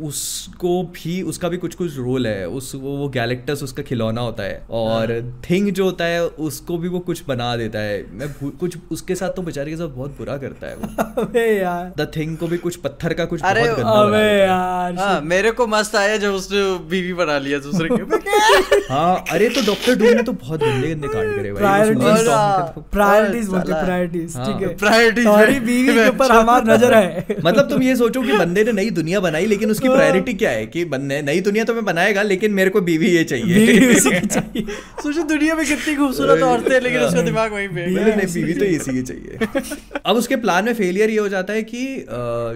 उसको 0.00 0.82
भी 0.82 1.20
उसका 1.22 1.48
भी 1.48 1.56
कुछ 1.56 1.74
कुछ 1.74 1.96
रोल 1.96 2.26
है। 2.26 2.48
उस 2.48 2.74
वो, 2.74 2.96
वो 2.96 3.08
गैलेक्टस 3.08 3.62
उसका 3.62 3.82
खिलौना 3.82 4.20
होता 4.20 4.42
है 4.42 4.66
और 4.70 5.12
थिंग 5.50 5.70
जो 5.72 5.84
होता 5.84 6.04
है 6.04 6.24
उसको 6.26 6.78
भी 6.78 6.88
वो 6.88 6.98
कुछ 7.00 7.22
बना 7.28 7.56
देता 7.56 7.78
है। 7.78 8.04
मैं 8.12 8.28
कुछ 8.50 8.76
उसके 8.92 9.14
साथ 9.14 9.30
तो 9.30 9.42
बेचारे 9.42 9.70
के 9.70 9.76
साथ 9.76 9.88
बहुत 9.88 10.16
बुरा 10.18 10.36
करता 10.36 10.66
है 10.66 10.76
वो। 10.76 11.38
यार। 11.38 11.92
द 11.98 12.10
थिंग 12.16 12.36
को 12.36 12.46
भी 12.46 12.58
कुछ 12.58 12.76
पत्थर 12.76 13.14
का 13.14 13.24
कुछ 13.24 13.42
अरे, 13.42 13.62
बहुत 13.62 13.76
गंदा 13.76 13.90
अबे 13.90 14.38
यार 14.38 14.98
हाँ 14.98 15.20
मेरे 15.20 15.50
को 15.50 15.66
मस्त 15.66 15.96
आया 15.96 16.16
जब 16.16 16.32
उसने 16.32 16.62
बीवी 16.88 17.12
बना 17.12 17.38
लिया 17.38 17.58
दूसरे 17.58 17.88
के। 17.92 18.02
हाँ 18.90 19.24
अरे 19.32 19.48
तो 19.48 19.60
डॉक्टर 19.66 19.94
डूम 19.98 20.08
ने 20.08 20.22
तो 20.22 20.32
बहुत 20.34 20.60
गंदे 20.60 20.88
गंदे 20.90 21.08
कांड 21.08 21.34
करे 21.36 21.52
भाई 21.52 21.62
प्रायोरिटीज 22.92 23.46
बोलते 23.48 23.72
प्रायोरिटीज 23.82 24.36
हाँ। 24.36 24.46
ठीक 24.46 24.62
है। 24.62 25.60
बीवी 25.60 25.94
के 25.94 26.08
ऊपर 26.08 26.32
हमारी 26.32 26.70
नज़र 26.70 26.94
है। 26.94 27.36
मतलब 27.44 27.68
तुम 27.70 27.82
ये 27.82 27.96
सोचो 27.96 28.22
कि 28.22 28.32
बंदे 28.32 28.64
ने 28.64 28.72
नई 28.72 28.90
दुनिया 28.92 29.20
बनाई 29.20 29.46
लेकिन 29.46 29.70
उसकी 29.70 29.88
प्रायोरिटी 29.88 30.34
क्या 30.34 30.50
है? 30.50 30.66
कि 30.66 30.84
बंदे 30.86 31.20
नई 31.22 31.40
दुनिया 31.40 31.64
तो 31.64 31.74
मैं 31.74 31.84
बनाएगा 31.84 32.22
लेकिन 32.22 32.52
मेरे 32.52 32.70
को 32.70 32.80
बीवी 32.80 33.08
ये 33.08 33.24
चाहिए। 33.24 33.92
सोचो 35.02 35.22
दुनिया 35.24 35.54
में 35.54 35.64
कितनी 35.66 35.94
खूबसूरत 35.94 36.42
औरतें 36.42 36.74
हैं 36.74 36.80
लेकिन 36.80 37.00
उसका 37.00 37.22
दिमाग 37.22 37.52
वहीं 37.52 37.68
पे 37.68 37.86
नहीं, 37.86 38.04
नहीं, 38.06 38.26
बीवी 38.34 38.54
तो 38.54 38.64
इसी 38.64 38.92
की 38.92 39.02
चाहिए। 39.02 39.38
अब 40.06 40.16
उसके 40.16 40.36
प्लान 40.36 40.64
में 40.64 40.74
फेलियर 40.74 41.10
ये 41.10 41.18
हो 41.18 41.28
जाता 41.28 41.52
है 41.52 41.62
कि 41.64 41.84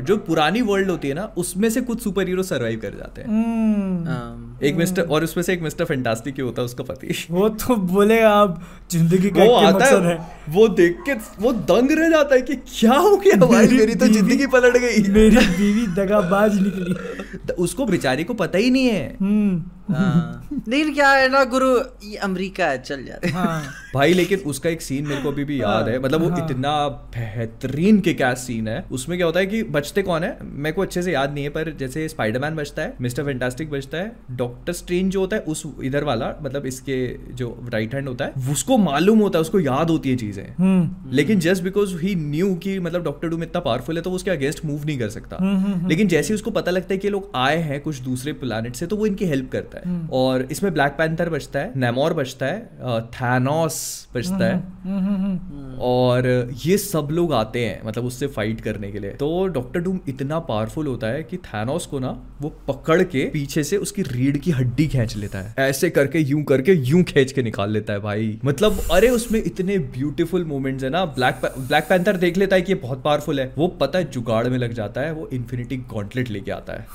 जो 0.06 0.16
पुरानी 0.26 0.60
वर्ल्ड 0.62 0.90
होती 0.90 1.08
है 1.08 1.14
ना 1.14 1.24
उसमें 1.38 1.68
से 1.70 1.80
कुछ 1.80 2.02
सुपर 2.02 2.28
हीरो 2.28 2.42
सर्वाइव 2.42 2.78
कर 2.82 2.90
जाते 2.98 3.22
हैं। 3.22 3.28
हम्म, 3.28 4.08
हाँ। 4.08 4.55
एक 4.62 4.76
मिस्टर 4.76 5.02
और 5.02 5.24
उसमें 5.24 5.42
से 5.44 5.52
एक 5.52 5.62
मिस्टर 5.62 5.84
फैंटास्टिक 5.84 6.34
ही 6.34 6.42
होता 6.42 6.62
है 6.62 6.66
उसका 6.66 6.84
पति। 6.84 7.14
वो 7.30 7.48
तो 7.48 7.76
बोले 7.76 8.20
आप 8.20 8.60
ज़िंदगी 8.90 9.30
का 9.30 9.44
वो 9.44 9.54
आता 9.54 9.70
मकसद 9.70 10.04
है। 10.04 10.12
है 10.12 10.26
वो 10.48 10.66
देख 10.68 10.96
के 11.06 11.14
वो 11.42 11.52
दंग 11.52 11.90
रह 11.90 12.08
जाता 12.10 12.34
है 12.34 12.40
कि 12.42 12.56
क्या 12.56 12.94
हो 12.94 13.16
गया 13.16 13.36
भाई? 13.46 13.66
मेरी 13.68 13.94
तो 13.94 14.06
ज़िंदगी 14.08 14.46
पलट 14.46 14.76
गई। 14.76 15.02
मेरी 15.12 15.46
बीवी 15.48 15.86
दगाबाज 15.96 16.60
निकली। 16.60 17.54
उसको 17.54 17.86
बेचारी 17.86 18.24
को 18.24 18.34
पता 18.34 18.58
ही 18.58 18.70
नहीं 18.70 18.86
है। 18.86 19.16
हम्म। 19.20 19.56
हाँ। 19.56 19.75
लेकिन 19.88 20.92
क्या 20.94 21.10
है 21.10 21.28
ना 21.28 21.42
गुरु 21.44 21.68
ये 22.04 22.16
अमेरिका 22.18 22.66
है 22.66 22.78
चल 22.82 23.04
जाते 23.04 23.28
हाँ। 23.28 23.62
भाई 23.94 24.12
लेकिन 24.14 24.38
उसका 24.46 24.70
एक 24.70 24.82
सीन 24.82 25.06
मेरे 25.06 25.20
को 25.22 25.30
अभी 25.30 25.44
भी 25.44 25.60
याद 25.60 25.88
है। 25.88 25.98
मतलब 25.98 26.22
वो 26.22 26.28
हाँ। 26.30 26.44
इतना 26.44 26.72
बेहतरीन 27.14 28.00
के 28.00 28.14
क्या 28.14 28.32
सीन 28.36 28.68
है 28.68 28.84
उसमें 28.90 29.16
क्या 29.18 29.26
होता 29.26 29.40
है 29.40 29.46
कि 29.46 29.62
बचते 29.70 30.02
कौन 30.02 30.24
है? 30.24 30.36
मेरे 30.42 30.72
को 30.72 30.82
अच्छे 30.82 31.02
से 31.02 31.12
याद 31.12 31.32
नहीं 31.34 31.44
है 31.44 31.50
पर 31.50 31.70
जैसे 31.78 32.08
स्पाइडरमैन 32.08 32.56
बचता 32.56 32.82
है 32.82 32.94
मिस्टर 33.00 33.24
फैंटास्टिक 33.24 33.70
बचता 33.70 33.98
है 33.98 34.12
डॉक्टर 34.32 34.72
स्ट्रेंज 34.72 35.12
जो 35.12 35.20
होता 35.20 35.36
है 35.36 35.42
उस 35.44 35.62
इधर 35.82 36.04
वाला 36.04 36.32
मतलब 36.42 36.66
इसके 36.66 36.98
जो 37.34 37.48
राइट 37.72 37.94
हैंड 37.94 38.08
होता 38.08 38.24
है 38.24 38.50
उसको 38.52 38.78
मालूम 38.78 39.18
होता 39.18 39.38
है 39.38 39.40
उसको 39.40 39.60
याद 39.60 39.90
होती 39.90 40.10
है 40.10 40.16
चीज़ें। 40.16 40.44
हम्म। 40.58 41.16
लेकिन 41.16 41.40
जस्ट 41.40 41.62
बिकॉज़ 41.62 41.96
ही 41.98 42.14
न्यू 42.14 42.54
कि 42.54 42.78
मतलब 42.78 43.04
डॉक्टर 43.04 43.28
डूम 43.28 43.42
इतना 43.42 43.60
पावरफुल 43.60 43.96
है 43.96 44.02
तो 44.02 44.10
वो 44.10 44.16
उसके 44.16 44.30
अगेंस्ट 44.30 44.64
मूव 44.64 44.84
नहीं 44.84 44.98
कर 44.98 45.08
सकता। 45.08 45.36
हम्म, 45.36 45.56
हम्म, 45.56 45.88
लेकिन 45.88 46.08
जैसे 46.08 46.34
उसको 46.34 46.50
पता 46.50 46.70
लगता 46.70 46.94
है 46.94 46.98
कि 46.98 47.08
लोग 47.08 47.30
आए 47.36 47.56
हैं 47.62 47.80
कुछ 47.80 47.98
दूसरे 48.00 48.32
प्लानट 48.34 48.74
से 48.74 48.86
तो 48.86 48.96
वो 48.96 49.06
इनकी 49.06 49.24
हेल्प 49.24 49.50
करता 49.52 49.75
है। 49.75 49.75
और 50.12 50.42
इसमें 50.50 50.72
ब्लैक 50.74 50.92
पैंथर 50.92 51.30
बचता 51.30 51.58
है 51.58 51.72
नेमोर 51.76 52.14
बचता 52.14 52.46
है 52.46 53.00
थैनोस 53.10 53.76
बचता 54.14 54.44
है। 54.44 55.78
और 55.82 56.26
ये 56.66 56.76
सब 56.78 57.08
लोग 57.10 57.32
आते 57.34 57.64
हैं 57.66 57.80
मतलब 57.86 58.04
उससे 58.04 58.26
फाइट 58.26 58.60
करने 58.60 58.90
के 58.92 58.98
लिए। 58.98 59.10
तो 59.12 59.46
डॉक्टर 59.48 59.80
डूम 59.80 59.98
इतना 60.08 60.38
पावरफुल 60.40 60.86
होता 60.86 61.06
है 61.06 61.22
कि 61.22 61.36
थैनोस 61.36 61.86
को 61.86 61.98
ना, 61.98 62.10
वो 62.40 62.48
पकड़ 62.68 63.02
के 63.02 63.24
पीछे 63.30 63.64
से 63.64 63.76
उसकी 63.76 64.02
रीढ़ 64.02 64.36
की 64.36 64.50
हड्डी 64.50 64.86
खींच 64.88 65.16
लेता 65.16 65.38
है। 65.38 65.54
ऐसे 65.58 65.90
करके, 65.90 66.18
यूँ 66.18 66.42
करके, 66.44 66.72
यूँ 66.72 67.02
खींच 67.02 67.32
के 67.32 67.42
निकाल 67.42 67.70
लेता 67.70 67.92
है 67.92 68.00
भाई। 68.00 68.38
मतलब 68.44 68.80
अरे 68.92 69.08
उसमें 69.08 69.42
इतने 69.42 69.78
ब्यूटीफुल 69.78 70.44
मोमेंट्स 70.44 70.84
है 70.84 70.90
ना। 70.90 71.04
ब्लैक 71.06 71.40
ब्लैक 71.58 71.88
पैंथर 71.88 72.16
देख 72.16 72.36
लेता 72.36 72.56
है 72.56 72.62
कि 72.62 72.72
ये 72.72 72.78
बहुत 72.78 73.02
पावरफुल 73.02 73.40
है। 73.40 73.52
वो 73.58 73.68
पता 73.80 73.98
है, 73.98 74.10
जुगाड़ 74.10 74.46
में 74.48 74.58
लग 74.58 74.72
जाता 74.72 75.00
है, 75.00 75.12
वो 75.12 75.28
इन्फिनिटी 75.32 75.76
गॉन्टलेट 75.90 76.30
लेके 76.30 76.50
आता 76.50 76.72
है। 76.72 76.86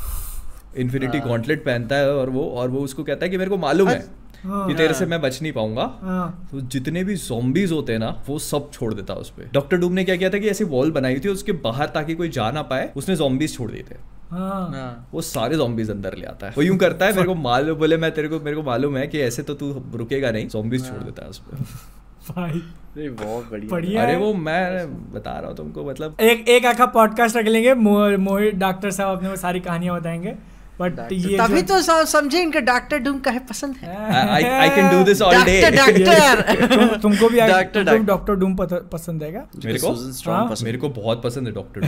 इन्फिनिटी 0.77 1.19
गॉन्टलेट 1.19 1.65
पहनता 1.65 1.95
है 1.95 2.15
और 2.15 2.29
वो 2.29 2.49
और 2.49 2.69
वो 2.69 2.79
उसको 2.79 3.03
कहता 3.03 3.25
है 3.25 3.29
कि 3.29 3.37
मेरे 3.37 3.49
को 3.49 3.57
मालूम 3.57 3.89
है 3.89 4.21
हाँ। 4.43 4.67
कि 4.67 4.73
तेरे 4.73 4.93
से 4.93 5.05
मैं 5.05 5.21
बच 5.21 5.41
नहीं 5.41 5.53
पाऊँगा। 5.53 5.99
हाँ। 6.01 6.47
तो 6.51 6.61
जितने 6.61 7.03
भी 7.03 7.15
जोम्बीज 7.15 7.71
होते 7.71 7.91
हैं 7.91 7.99
ना 7.99 8.23
वो 8.27 8.39
सब 8.39 8.71
छोड़ 8.71 8.93
देता 8.93 9.13
है 9.13 9.19
उस 9.19 9.29
पे। 9.29 9.43
डॉक्टर 9.53 9.77
डूम 9.77 9.91
ने 9.93 10.03
क्या 10.03 10.15
किया 10.15 10.29
था 10.29 10.37
कि 10.37 10.49
ऐसी 10.49 10.63
वॉल 10.63 10.91
बनाई 10.91 11.19
थी 11.19 11.29
उसके 11.29 11.51
बाहर 11.51 11.85
ताकि 11.85 12.15
कोई 12.15 12.29
जा 12.29 12.51
ना 12.51 12.61
पाए 12.61 12.91
उसने 12.95 13.17
zombies 13.17 13.53
छोड़ 13.53 13.71
दिए 13.71 13.83
थे। 13.91 13.95
हाँ। 14.31 14.71
हाँ। 14.71 15.09
वो 15.13 15.21
सारे 15.21 15.57
zombies 15.57 15.89
अंदर 15.89 16.15
ले 16.17 16.25
आता 16.25 16.47
है। 16.47 16.53
वो 16.57 16.63
यूँ 16.63 16.77
करता 16.77 17.05
है 17.05 17.13
मेरे 17.13 17.27
को 17.27 17.35
मालूम 17.35 17.77
बोले 17.77 17.97
मैं 17.97 18.11
तेरे 18.11 18.27
को 18.27 18.39
मेरे 18.39 18.55
को 18.55 18.63
मालूम 18.63 18.97
है 18.97 19.07
कि 19.07 19.19
ऐसे 19.19 19.43
तो 19.43 19.53
तू 19.53 19.83
रुकेगा 19.95 20.31
नहीं। 20.31 20.49
Zombies 20.49 20.87
छोड़ 20.87 21.03
देता 21.03 21.23
है 21.23 21.29
उस 21.29 21.39
पे। 21.39 21.57
भाई। 22.33 22.51
अरे 22.51 23.09
बहुत 23.09 23.49
बढ़िया। 23.71 24.03
अरे 24.03 24.15
वो 24.15 24.33
मैं 24.33 24.85
बता 25.13 25.39
रहा 25.39 25.47
हूँ 25.47 25.57
तुमको 25.57 25.85
मतलब 25.85 26.17
एक 26.21 26.49
एक 26.49 26.65
आखा 26.65 26.85
पॉडकास्ट 26.85 27.37
रख 27.37 27.45
लेंगे। 27.45 27.73
मोहित 27.73 28.55
डॉक्टर 28.55 28.91
साहब 28.91 29.17
अपने 29.17 29.29
को 29.29 29.35
सारी 29.35 29.59
कहानियाँ 29.59 29.99
बताएँगे। 29.99 30.50
बट 30.81 31.11
ये 31.11 31.37
तभी 31.37 31.61
तो 31.71 31.79
समझे 32.05 32.41
इनका 32.41 32.59
डॉक्टर 32.67 32.97
डूम 33.07 33.19
का 33.19 33.31
है 33.31 33.39
पसंद 33.49 33.75
है। 33.81 33.95
I, 34.35 34.41
I 34.59 34.69
can 34.75 34.87
do 34.93 34.99
this 35.09 35.19
all 35.25 35.33
day. 35.47 35.57
Doctor 35.71 36.03
doctor 36.05 36.99
तुमको 37.01 37.29
भी 37.29 37.39
डॉक्टर, 37.39 37.83
डॉक्टर 37.83 38.03
डॉक्टर। 38.05 38.35
डूम 38.35 38.55
पसंद 38.91 39.23
है 39.23 39.31
क्या 39.31 39.45
मेरे 39.65 39.79
को 39.79 39.87
Storm 40.19 40.35
हाँ? 40.35 40.45
पसंद 40.49 40.65
मेरे 40.65 40.77
को 40.77 40.89
बहुत 41.01 41.21
पसंद 41.23 41.47
है 41.47 41.53
डॉक्टर 41.53 41.81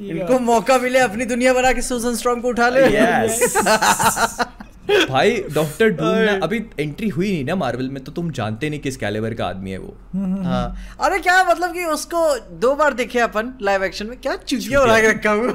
डूम 0.00 0.08
इनको 0.10 0.38
मौका 0.52 0.78
मिले 0.78 0.98
अपनी 1.00 1.24
दुनिया 1.34 1.52
बना 1.54 1.72
के 1.72 1.82
सूजन 1.82 2.14
स्ट्रॉन्ग 2.16 2.42
को 2.42 2.48
उठा 2.48 2.68
ले। 2.68 2.86
यस 2.96 3.54
भाई 5.10 5.36
डॉक्टर 5.54 5.88
डूम 5.88 6.16
ना 6.16 6.32
अभी 6.42 6.58
एंट्री 6.80 7.08
हुई 7.08 7.30
नहीं 7.32 7.44
ना 7.44 7.54
मार्वल 7.56 7.88
में 7.88 8.02
तो 8.04 8.12
तुम 8.12 8.30
जानते 8.38 8.70
नहीं 8.70 8.80
किस 8.80 8.96
कैलिबर 8.96 9.34
का 9.34 9.46
आदमी 9.46 9.70
है 9.70 9.78
वो। 9.78 9.94
हाँ। 10.44 10.64
अरे 11.00 11.18
क्या 11.18 11.42
मतलब 11.50 11.72
कि 11.72 11.84
उसको 11.92 12.22
दो 12.60 12.74
बार 12.76 12.94
देखे 12.94 13.18
अपन 13.20 13.52
लाइव 13.62 13.84
एक्शन 13.84 14.06
में? 14.06 14.16
क्या 14.20 14.36
चुटिया 14.36 14.80
बना 14.84 14.98
के 15.00 15.08
रखा 15.08 15.30
हुआ 15.30 15.52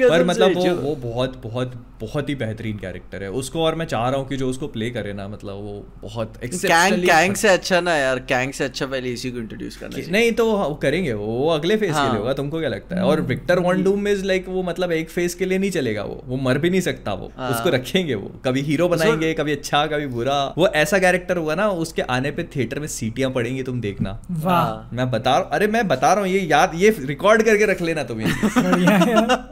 पर 0.00 0.24
मतलब 0.24 0.56
वो 0.56 0.74
वो 0.74 0.94
बहुत 1.02 1.40
बहुत 1.42 1.74
बहुत 2.00 2.28
ही 2.28 2.34
बेहतरीन 2.34 2.78
कैरेक्टर 2.78 3.22
है 3.22 3.30
उसको 3.30 3.62
और 3.64 3.74
मैं 3.74 3.86
चाह 3.86 4.08
रहा 4.08 4.20
हूँ 4.20 4.28
कि 4.28 4.36
जो 4.36 4.48
उसको 4.48 4.66
प्ले 4.68 4.90
करे 4.90 5.12
ना 5.12 5.26
मतलब 5.28 5.54
वो 5.54 5.74
बहुत 6.02 6.36
कैंग 6.44 7.04
कैंग 7.04 7.34
से 7.34 7.48
अच्छा 7.48 7.80
ना 7.80 7.96
यार 7.96 8.18
कैंग 8.28 8.52
से 8.52 8.64
अच्छा 8.64 8.86
पहले 8.86 9.12
इसी 9.12 9.30
को 9.30 9.38
इंट्रोड्यूस 9.38 9.76
करना 9.76 9.96
चाहिए 9.96 10.10
नहीं 10.10 10.32
तो 10.32 10.46
वो 10.46 10.74
करेंगे 10.82 11.12
वो 11.12 11.26
वो 11.26 11.48
अगले 11.50 11.76
फ़ेज़ 11.76 11.92
हाँ. 11.92 12.00
के 12.00 12.06
हाँ। 12.06 12.12
लिए 12.12 12.20
होगा 12.20 12.32
तुमको 12.32 12.60
क्या 12.60 12.68
लगता 12.68 12.96
है 12.96 13.02
और 13.02 13.20
Victor 13.20 13.58
von 13.58 13.82
Doom 13.82 14.08
is 14.08 14.24
like 14.24 14.48
वो 14.48 14.62
मतलब 14.62 14.92
एक 14.92 15.10
फ़ेज़ 15.10 15.36
के 15.36 15.44
लिए 15.44 15.58
नहीं 15.58 15.70
चलेगा 15.70 16.02
वो 16.02 16.22
वो 16.26 16.36
मर 16.38 16.58
भी 16.58 16.70
नहीं 16.70 16.80
सकता 16.80 17.12
वो 17.14 17.30
हाँ। 17.36 17.50
उसको 17.50 17.70
रखेंगे 17.70 18.14
वो 18.14 18.32
कभी 18.44 18.60
हीरो 18.62 18.88
बनाएँगे 18.88 19.32
कभी 19.34 19.52
अच्छा 19.52 19.86
कभी 19.86 20.06
बुरा 20.08 20.42
वो 20.58 20.68
ऐसा 20.76 20.98
कैरेक्टर 20.98 21.36
होगा 21.36 21.54
ना 21.54 21.68
उसके 21.82 22.02
आने 22.10 22.30
पे 22.30 22.44
थिएटर 22.56 22.80
में 22.80 22.88
सीटियाँ 22.88 23.30
पड़ेंगी 23.30 23.62
तुम 23.62 23.80
देखना 23.80 24.18
वाह 24.30 24.60
हाँ। 24.62 24.90
मैं 24.92 25.10
बता 25.10 25.38
रहा 25.38 25.48
अरे 25.52 25.66
मैं 25.68 25.86
बता 25.88 26.12
रहा 26.12 26.24
हूँ 26.24 26.32
ये 26.32 26.40
याद 26.48 26.72
ये 26.74 26.96
रिकॉर्ड 27.00 27.42
करके 27.42 27.66
रख 27.66 27.82
लेना 27.82 28.04
तुम्हें 28.04 28.26
है। 28.32 29.51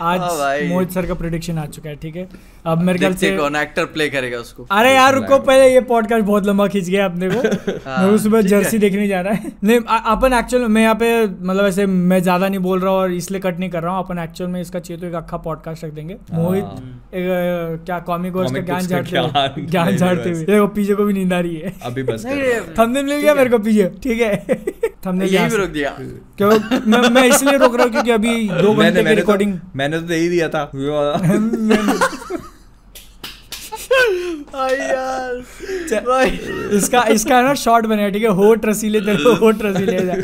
आज 0.00 0.20
हाँ 0.20 0.56
मोहित 0.68 0.90
सर 0.90 1.06
का 1.06 1.14
प्रोडिक्शन 1.14 1.58
आ 1.58 1.64
चुका 1.66 1.90
है 1.90 1.96
ठीक 1.96 2.16
है? 2.16 2.28
अब 2.66 2.80
मेरे 2.82 2.98
ख्याल 2.98 3.14
से 3.14 3.30
कौन 3.36 3.56
एक्टर 3.56 3.84
प्ले 3.84 4.08
करेगा 4.08 4.38
उसको। 4.38 4.66
अरे 4.70 4.92
यार 4.94 5.14
रुको 5.14 5.38
पहले 5.38 5.72
ये 5.74 5.80
पॉडकास्ट 5.80 6.24
बहुत 6.26 6.46
लंबा 6.46 6.66
खींच 6.66 6.88
गया 6.88 7.04
अपने 7.04 7.28
को। 7.30 7.38
हाँ, 7.86 7.98
मेरे 7.98 8.10
को 8.10 8.18
सुबह 8.18 8.40
जर्सी 8.42 8.76
है। 8.76 8.80
देखने 8.80 9.06
जाना 9.08 9.30
है। 9.30 9.52
नहीं 9.64 9.80
अपन 9.80 10.32
एक्चुअल 10.32 10.66
मैं 10.66 10.82
यहाँ 10.82 10.94
पे 10.94 11.10
मतलब 11.26 11.66
ऐसे 11.66 11.86
मैं 11.86 12.22
ज़्यादा 12.22 12.48
नहीं 12.48 12.60
बोल 12.60 12.80
रहा 12.80 12.92
हूँ 12.92 13.00
और 13.00 13.12
इसलिए 13.12 13.40
कट 13.40 13.58
नहीं 13.58 13.70
कर 13.70 13.82
रहा 13.82 13.94
हूँ। 13.94 14.04
अपन 14.04 14.18
एक्चुअल 14.18 14.50
में 14.50 14.60
इसका 14.60 14.78
चाहिए 14.78 15.00
तो 15.00 15.06
एक 15.06 15.14
अक्खा 15.14 15.36
पॉडकास्ट 15.36 15.84
रख 15.84 15.92
देंगे। 15.92 16.16
मोहित 16.32 16.64
एक 17.14 17.84
क्या 17.86 17.98
कॉमिक 17.98 18.32
Comic 18.32 18.64
ज्ञान 18.64 18.80
झाड़ते 18.80 19.18
हुए 19.18 19.66
ज्ञान 19.66 19.96
झाड़ते 19.96 20.30
हुए। 20.30 20.44
देखो 20.44 20.66
पीछे 20.66 20.94
को 20.94 21.04
भी 21.04 21.12
नींद 21.12 21.32
आ 21.32 21.40
रही 21.40 21.56
है। 21.56 21.74
अभी 21.82 22.02
बस 22.02 22.26
थंबनेल 22.78 23.04
मिल 23.04 23.20
गया 23.20 23.34
मेरे 23.34 23.50
को 23.50 23.58
पीछे 23.58 23.90
ठीक 24.02 24.20
है? 24.20 24.60
थंबनेल 25.06 25.34
यही 25.34 25.48
भी 25.48 25.56
रोक 25.56 25.68
दिया। 25.70 25.90
क्यों? 26.38 26.50
मैं 26.86 27.08
मैं 27.10 27.24
इसलिए 27.24 27.58
रोक 27.58 27.74
रहा 27.74 27.84
हूँ 27.84 27.92
क्योंकि 27.92 28.10
अभी 28.10 28.48
दो 28.62 28.74
घंटे 28.74 29.04
की 29.04 29.14
रिकॉर्डिंग 29.14 29.58
मैंने 29.86 30.00
तो 30.00 30.06
दे 30.06 30.16
ही 30.16 30.28
दिया 30.28 30.48
था 30.48 30.70
ये 30.74 30.88
वाला। 30.88 31.12
भाई 31.16 31.28
यार 31.28 31.82
भाई 31.82 31.98
इसका 36.76 37.02
इसका 37.10 37.40
ना 37.42 37.54
शॉर्ट 37.56 37.86
बनेगा 37.86 38.08
ठीक 38.08 38.22
है? 38.22 38.28
होट 38.36 38.66
रसीले 38.66 39.00
तेरे 39.00 39.34
होट 39.36 39.62
रसीले 39.62 39.98
जा। 40.06 40.14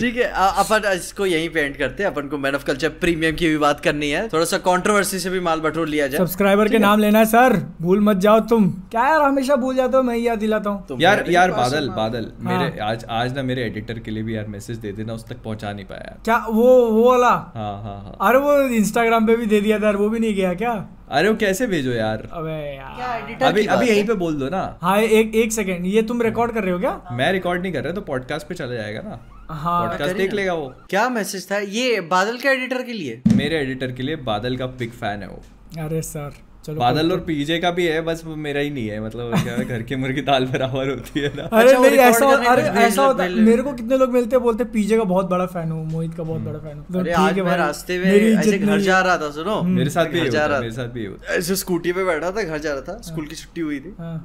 ठीक 0.00 0.16
है 0.16 0.30
अपन 0.58 0.90
इसको 0.92 1.26
यहीं 1.26 1.48
पे 1.50 1.60
एंड 1.60 1.76
करते 1.76 2.02
हैं। 2.02 2.10
अपन 2.10 2.28
को 2.28 2.38
मैन 2.38 2.54
ऑफ़ 2.54 2.64
कल्चर 2.66 2.88
प्रीमियम 3.00 3.34
की 3.36 3.48
भी 3.48 3.58
बात 3.58 3.80
करनी 3.80 4.10
है। 4.10 4.26
थोड़ा 4.28 4.44
सा 4.44 4.58
कंट्रोवर्सी 4.60 5.18
से 5.18 5.30
भी 5.30 5.40
माल 5.40 5.60
बटोर 5.60 5.88
लिया 5.88 6.06
जाए। 6.06 6.18
सब्सक्राइबर 6.18 6.68
के 6.68 6.78
नाम 6.78 7.00
लेना 7.00 7.18
है 7.18 7.24
सर। 7.26 7.56
भूल 7.82 8.00
मत 8.00 8.16
जाओ 8.18 8.40
तुम। 8.50 8.70
क्या 8.90 9.06
यार 9.08 9.22
हमेशा 9.22 9.56
भूल 9.56 9.76
जाते 9.76 9.96
हो 9.96 10.02
मैं 10.02 10.16
याद 10.16 10.38
दिलाता 10.38 10.70
हूँ। 10.70 11.00
यार 11.00 11.24
यार 11.30 11.50
बादल 11.52 11.88
बादल। 11.96 12.30
हाँ। 12.42 12.58
मेरे 12.58 12.78
आज 12.82 13.04
आज 13.10 13.34
ना 13.36 13.42
मेरे 13.42 13.62
एडिटर 13.64 13.98
के 13.98 14.10
लिए 14.10 14.22
भी 14.22 14.36
यार 14.36 14.46
मैसेज 14.48 14.76
दे 14.78 14.92
देना 14.92 15.12
उस 15.12 15.24
तक 15.28 15.42
पहुँचा 15.44 15.72
नहीं 15.72 15.84
पाया 15.84 16.16
क्या 16.24 16.36
वो 16.48 16.66
वो 16.86 17.10
वाला? 17.10 17.28
हाँ 17.56 17.76
हाँ 17.82 17.98
हाँ। 17.98 18.16
अरे 18.28 18.38
वो 18.38 18.58
इंस्टाग्राम 18.76 19.26
पे 19.26 19.36
भी 19.36 19.46
दे 19.46 19.60
दिया 19.60 19.78
था 19.78 19.86
यार, 19.86 19.96
वो 19.96 20.08
भी 20.08 20.18
नहीं 20.18 20.34
गया 20.34 20.52
क्या? 20.54 20.74
अरे 21.12 21.28
वो 21.28 21.34
कैसे 21.36 21.66
भेजो 21.66 21.92
यार? 21.92 22.28
अबे 22.32 22.52
यार। 22.76 23.42
अभी 23.42 23.64
अभी 23.66 23.88
यहीं 23.88 24.04
पे 24.06 24.14
बोल 24.14 24.34
दो 24.34 24.48
ना। 24.48 24.60
हाँ 24.82 24.98
एक 24.98 25.34
एक 25.34 25.52
सेकंड 25.52 25.86
ये 25.86 26.02
तुम 26.02 26.22
रिकॉर्ड 26.22 26.52
कर 26.52 26.64
रहे 26.64 26.72
हो 26.72 26.78
क्या? 26.78 27.00
मैं 27.12 27.32
रिकॉर्ड 27.32 27.62
नहीं 27.62 27.72
कर 27.72 27.84
रहा 27.84 27.92
तो 27.92 28.00
पॉडकास्ट 28.00 28.46
पे 28.46 28.54
चला 28.54 28.74
जाएगा 28.74 29.00
ना। 29.00 29.18
हाँ। 29.54 29.88
पॉडकास्ट 29.88 30.16
देख 30.16 30.32
लेगा 30.32 30.54
वो। 30.54 30.72
क्या 30.90 31.08
मैसेज 31.08 31.50
था? 31.50 31.58
ये 31.58 32.00
बादल 32.00 32.36
के 32.36 32.48
एडिटर 32.48 32.82
के 32.82 32.92
लिए? 32.92 33.20
मेरे 33.34 33.58
एडिटर 33.58 33.92
के 33.92 34.02
लिए 34.02 34.16
बादल 34.30 34.56
का 34.56 34.66
बिग 34.66 34.90
फ़ैन 34.90 35.22
है 35.22 35.28
वो। 35.28 35.42
अरे 35.84 36.02
सर। 36.02 36.32
चलो 36.64 36.80
बादल 36.80 37.12
और 37.12 37.20
पीजे 37.20 37.58
का 37.58 37.70
भी 37.70 37.86
है 37.86 38.00
बस 38.02 38.22
मेरा 38.26 38.60
ही 38.60 38.70
नहीं 38.70 38.88
है 38.88 39.00
मतलब 39.00 39.64
घर 39.64 39.82
की 39.82 39.96
मुर्गी 39.96 40.22
दाल 40.22 40.46
बराबर 40.46 40.90
होती 40.90 41.20
है 41.20 41.30
ना। 41.36 41.42
अरे 41.42 41.70
अच्छा, 41.70 41.80
नहीं 41.80 41.98
ऐसा 42.00 42.26
अरे 42.50 42.62
ऐसा 42.80 43.04
होता 43.04 43.24
है। 43.24 43.40
मेरे 43.46 43.62
को 43.62 43.72
कितने 43.72 43.98
लोग 43.98 44.12
मिलते 44.12 44.36
हैं 44.36 44.42
बोलते 44.42 44.64
पीजे 44.74 44.96
का 44.96 45.04
बहुत 45.04 45.30
बड़ा 45.30 45.46
फ़ैन 45.46 45.70
हूँ 45.70 45.84
मोहित 45.86 46.14
का 46.14 46.22
बहुत 46.22 46.40
बड़ा 46.42 46.58
फ़ैन 46.58 46.76
हूँ। 46.78 46.86
तो 46.92 46.98
अरे 46.98 47.12
आज 47.14 47.38
है 47.38 47.44
मैं 47.44 47.56
रास्ते 47.56 47.98
में 47.98 48.04
ऐसे 48.04 48.58
घर 48.58 48.80
जा 48.80 49.00
रहा 49.00 49.16
था 49.18 49.30
सुनो। 49.32 49.60
मेरे 49.70 49.90
साथ 49.90 50.06
भी 50.08 50.28
जा 50.30 50.46
रहा 50.46 50.60
मेरे 50.60 50.72
साथ 50.72 50.88
भी 50.90 51.04
है। 51.04 51.38
ऐसे 51.38 51.56
स्कूटी 51.56 51.92
पे 51.92 52.04
बैठा 52.04 52.30
था 52.30 52.42
घर 52.42 52.58
जा 52.58 52.72
रहा 52.72 52.82
था 52.82 53.00
स्कूल 53.02 53.26
की 53.26 53.36
छुट्टी 53.36 53.60
हुई 53.60 53.80
थी। 53.80 53.94
हाँ। 53.98 54.16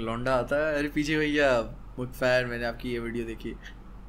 लौंडा 0.00 0.34
आता 0.34 0.56
है 0.56 0.74
अरे 0.74 0.88
पीछे 0.94 1.16
भैया 1.18 1.60
फ़ैन 2.00 2.46
मैंने 2.48 2.64
आपकी 2.66 2.92
ये 2.92 2.98
वीडियो 2.98 3.24
देखी 3.26 3.54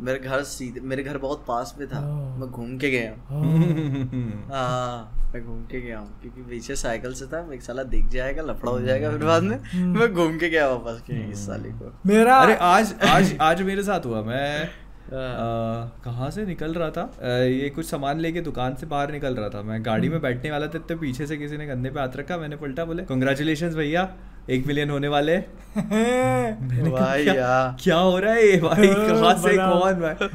मेरे 0.02 0.20
घर 0.20 0.44
सीधे 0.44 0.80
मेरे 0.82 1.04
घर 1.04 1.18
बहुत 1.18 1.44
पास 1.48 1.76
में 1.80 1.88
था 1.88 2.00
oh. 2.00 2.40
मैं 2.40 2.50
घूम 2.50 2.78
के 2.78 2.90
गया 2.92 3.12
हूँ 3.12 3.20
हाँ। 3.30 4.50
हाँ 4.52 5.30
मैं 5.34 5.44
घूम 5.46 5.64
के 5.66 5.82
गया 5.82 6.00
हूँ 6.00 6.08
क्योंकि 6.22 6.42
पीछे 6.42 6.76
साइकिल 6.76 7.14
से 7.14 7.26
था 7.26 7.44
मैं 7.44 7.56
एक 7.56 7.62
साला 7.62 7.84
दिख 7.92 8.08
जाएगा 8.10 8.44
लफड़ा 8.44 8.72
हो 8.72 8.80
जाएगा 8.82 9.12
फिर 9.12 9.26
बाद 9.26 9.44
में 9.44 9.58
हम्म। 9.64 10.00
मैं 10.00 10.12
घूम 10.14 10.38
के 10.38 10.50
गया 10.50 10.68
वापस 10.70 11.02
कि 11.08 11.22
इस 11.24 11.46
साली 11.48 11.72
को 11.72 11.94
मेरा 12.06 12.38
अरे 12.38 12.56
आज 12.64 12.96
आज 13.08 13.36
आज 13.42 13.62
मेरे 13.62 13.84
साथ 13.84 14.06
हुआ 14.06 14.22
मैं 14.24 14.58
हाँ। 14.60 14.83
कहाँ 15.14 16.30
से 16.32 16.46
निकल 16.46 16.74
रहा 16.74 16.90
था? 16.92 17.02
अ, 17.22 17.28
ये 17.46 17.70
कुछ 17.70 17.86
सामान 17.86 18.20
लेके 18.20 18.42
दुकान 18.42 18.76
से 18.76 18.86
बाहर 18.88 19.12
निकल 19.12 19.36
रहा 19.36 19.50
था। 19.50 19.62
मैं 19.64 19.84
गाड़ी 19.86 20.10
में 20.10 20.20
बैठने 20.22 20.52
वाला 20.52 20.68
था 20.68 20.80
तो 20.90 20.96
पीछे 20.98 21.28
से 21.28 21.38
किसी 21.38 21.58
ने 21.58 21.68
कंधे 21.68 21.90
पे 21.90 22.00
हाथ 22.00 22.16
रखा 22.18 22.38
मैंने 22.38 22.56
पलटा 22.56 22.86
बोले 22.86 23.04
कंग्रेचुलेशन 23.10 23.76
भैया 23.76 24.08
एक 24.50 24.66
मिलियन 24.68 24.90
होने 24.90 25.08
वाले 25.08 25.36
मैंने 25.78 26.90
भाई 26.90 27.24
क्या, 27.26 27.76
क्या 27.84 27.98
हो 27.98 28.18
रहा 28.20 28.34
है 28.34 28.48
ये 28.48 28.58
भाई? 28.62 28.88
हाँ, 28.88 29.08
कहाँ 29.10 29.36
से 29.38 29.56
कौन 29.58 29.94
भाई 29.94 29.94
मैंने 29.94 30.28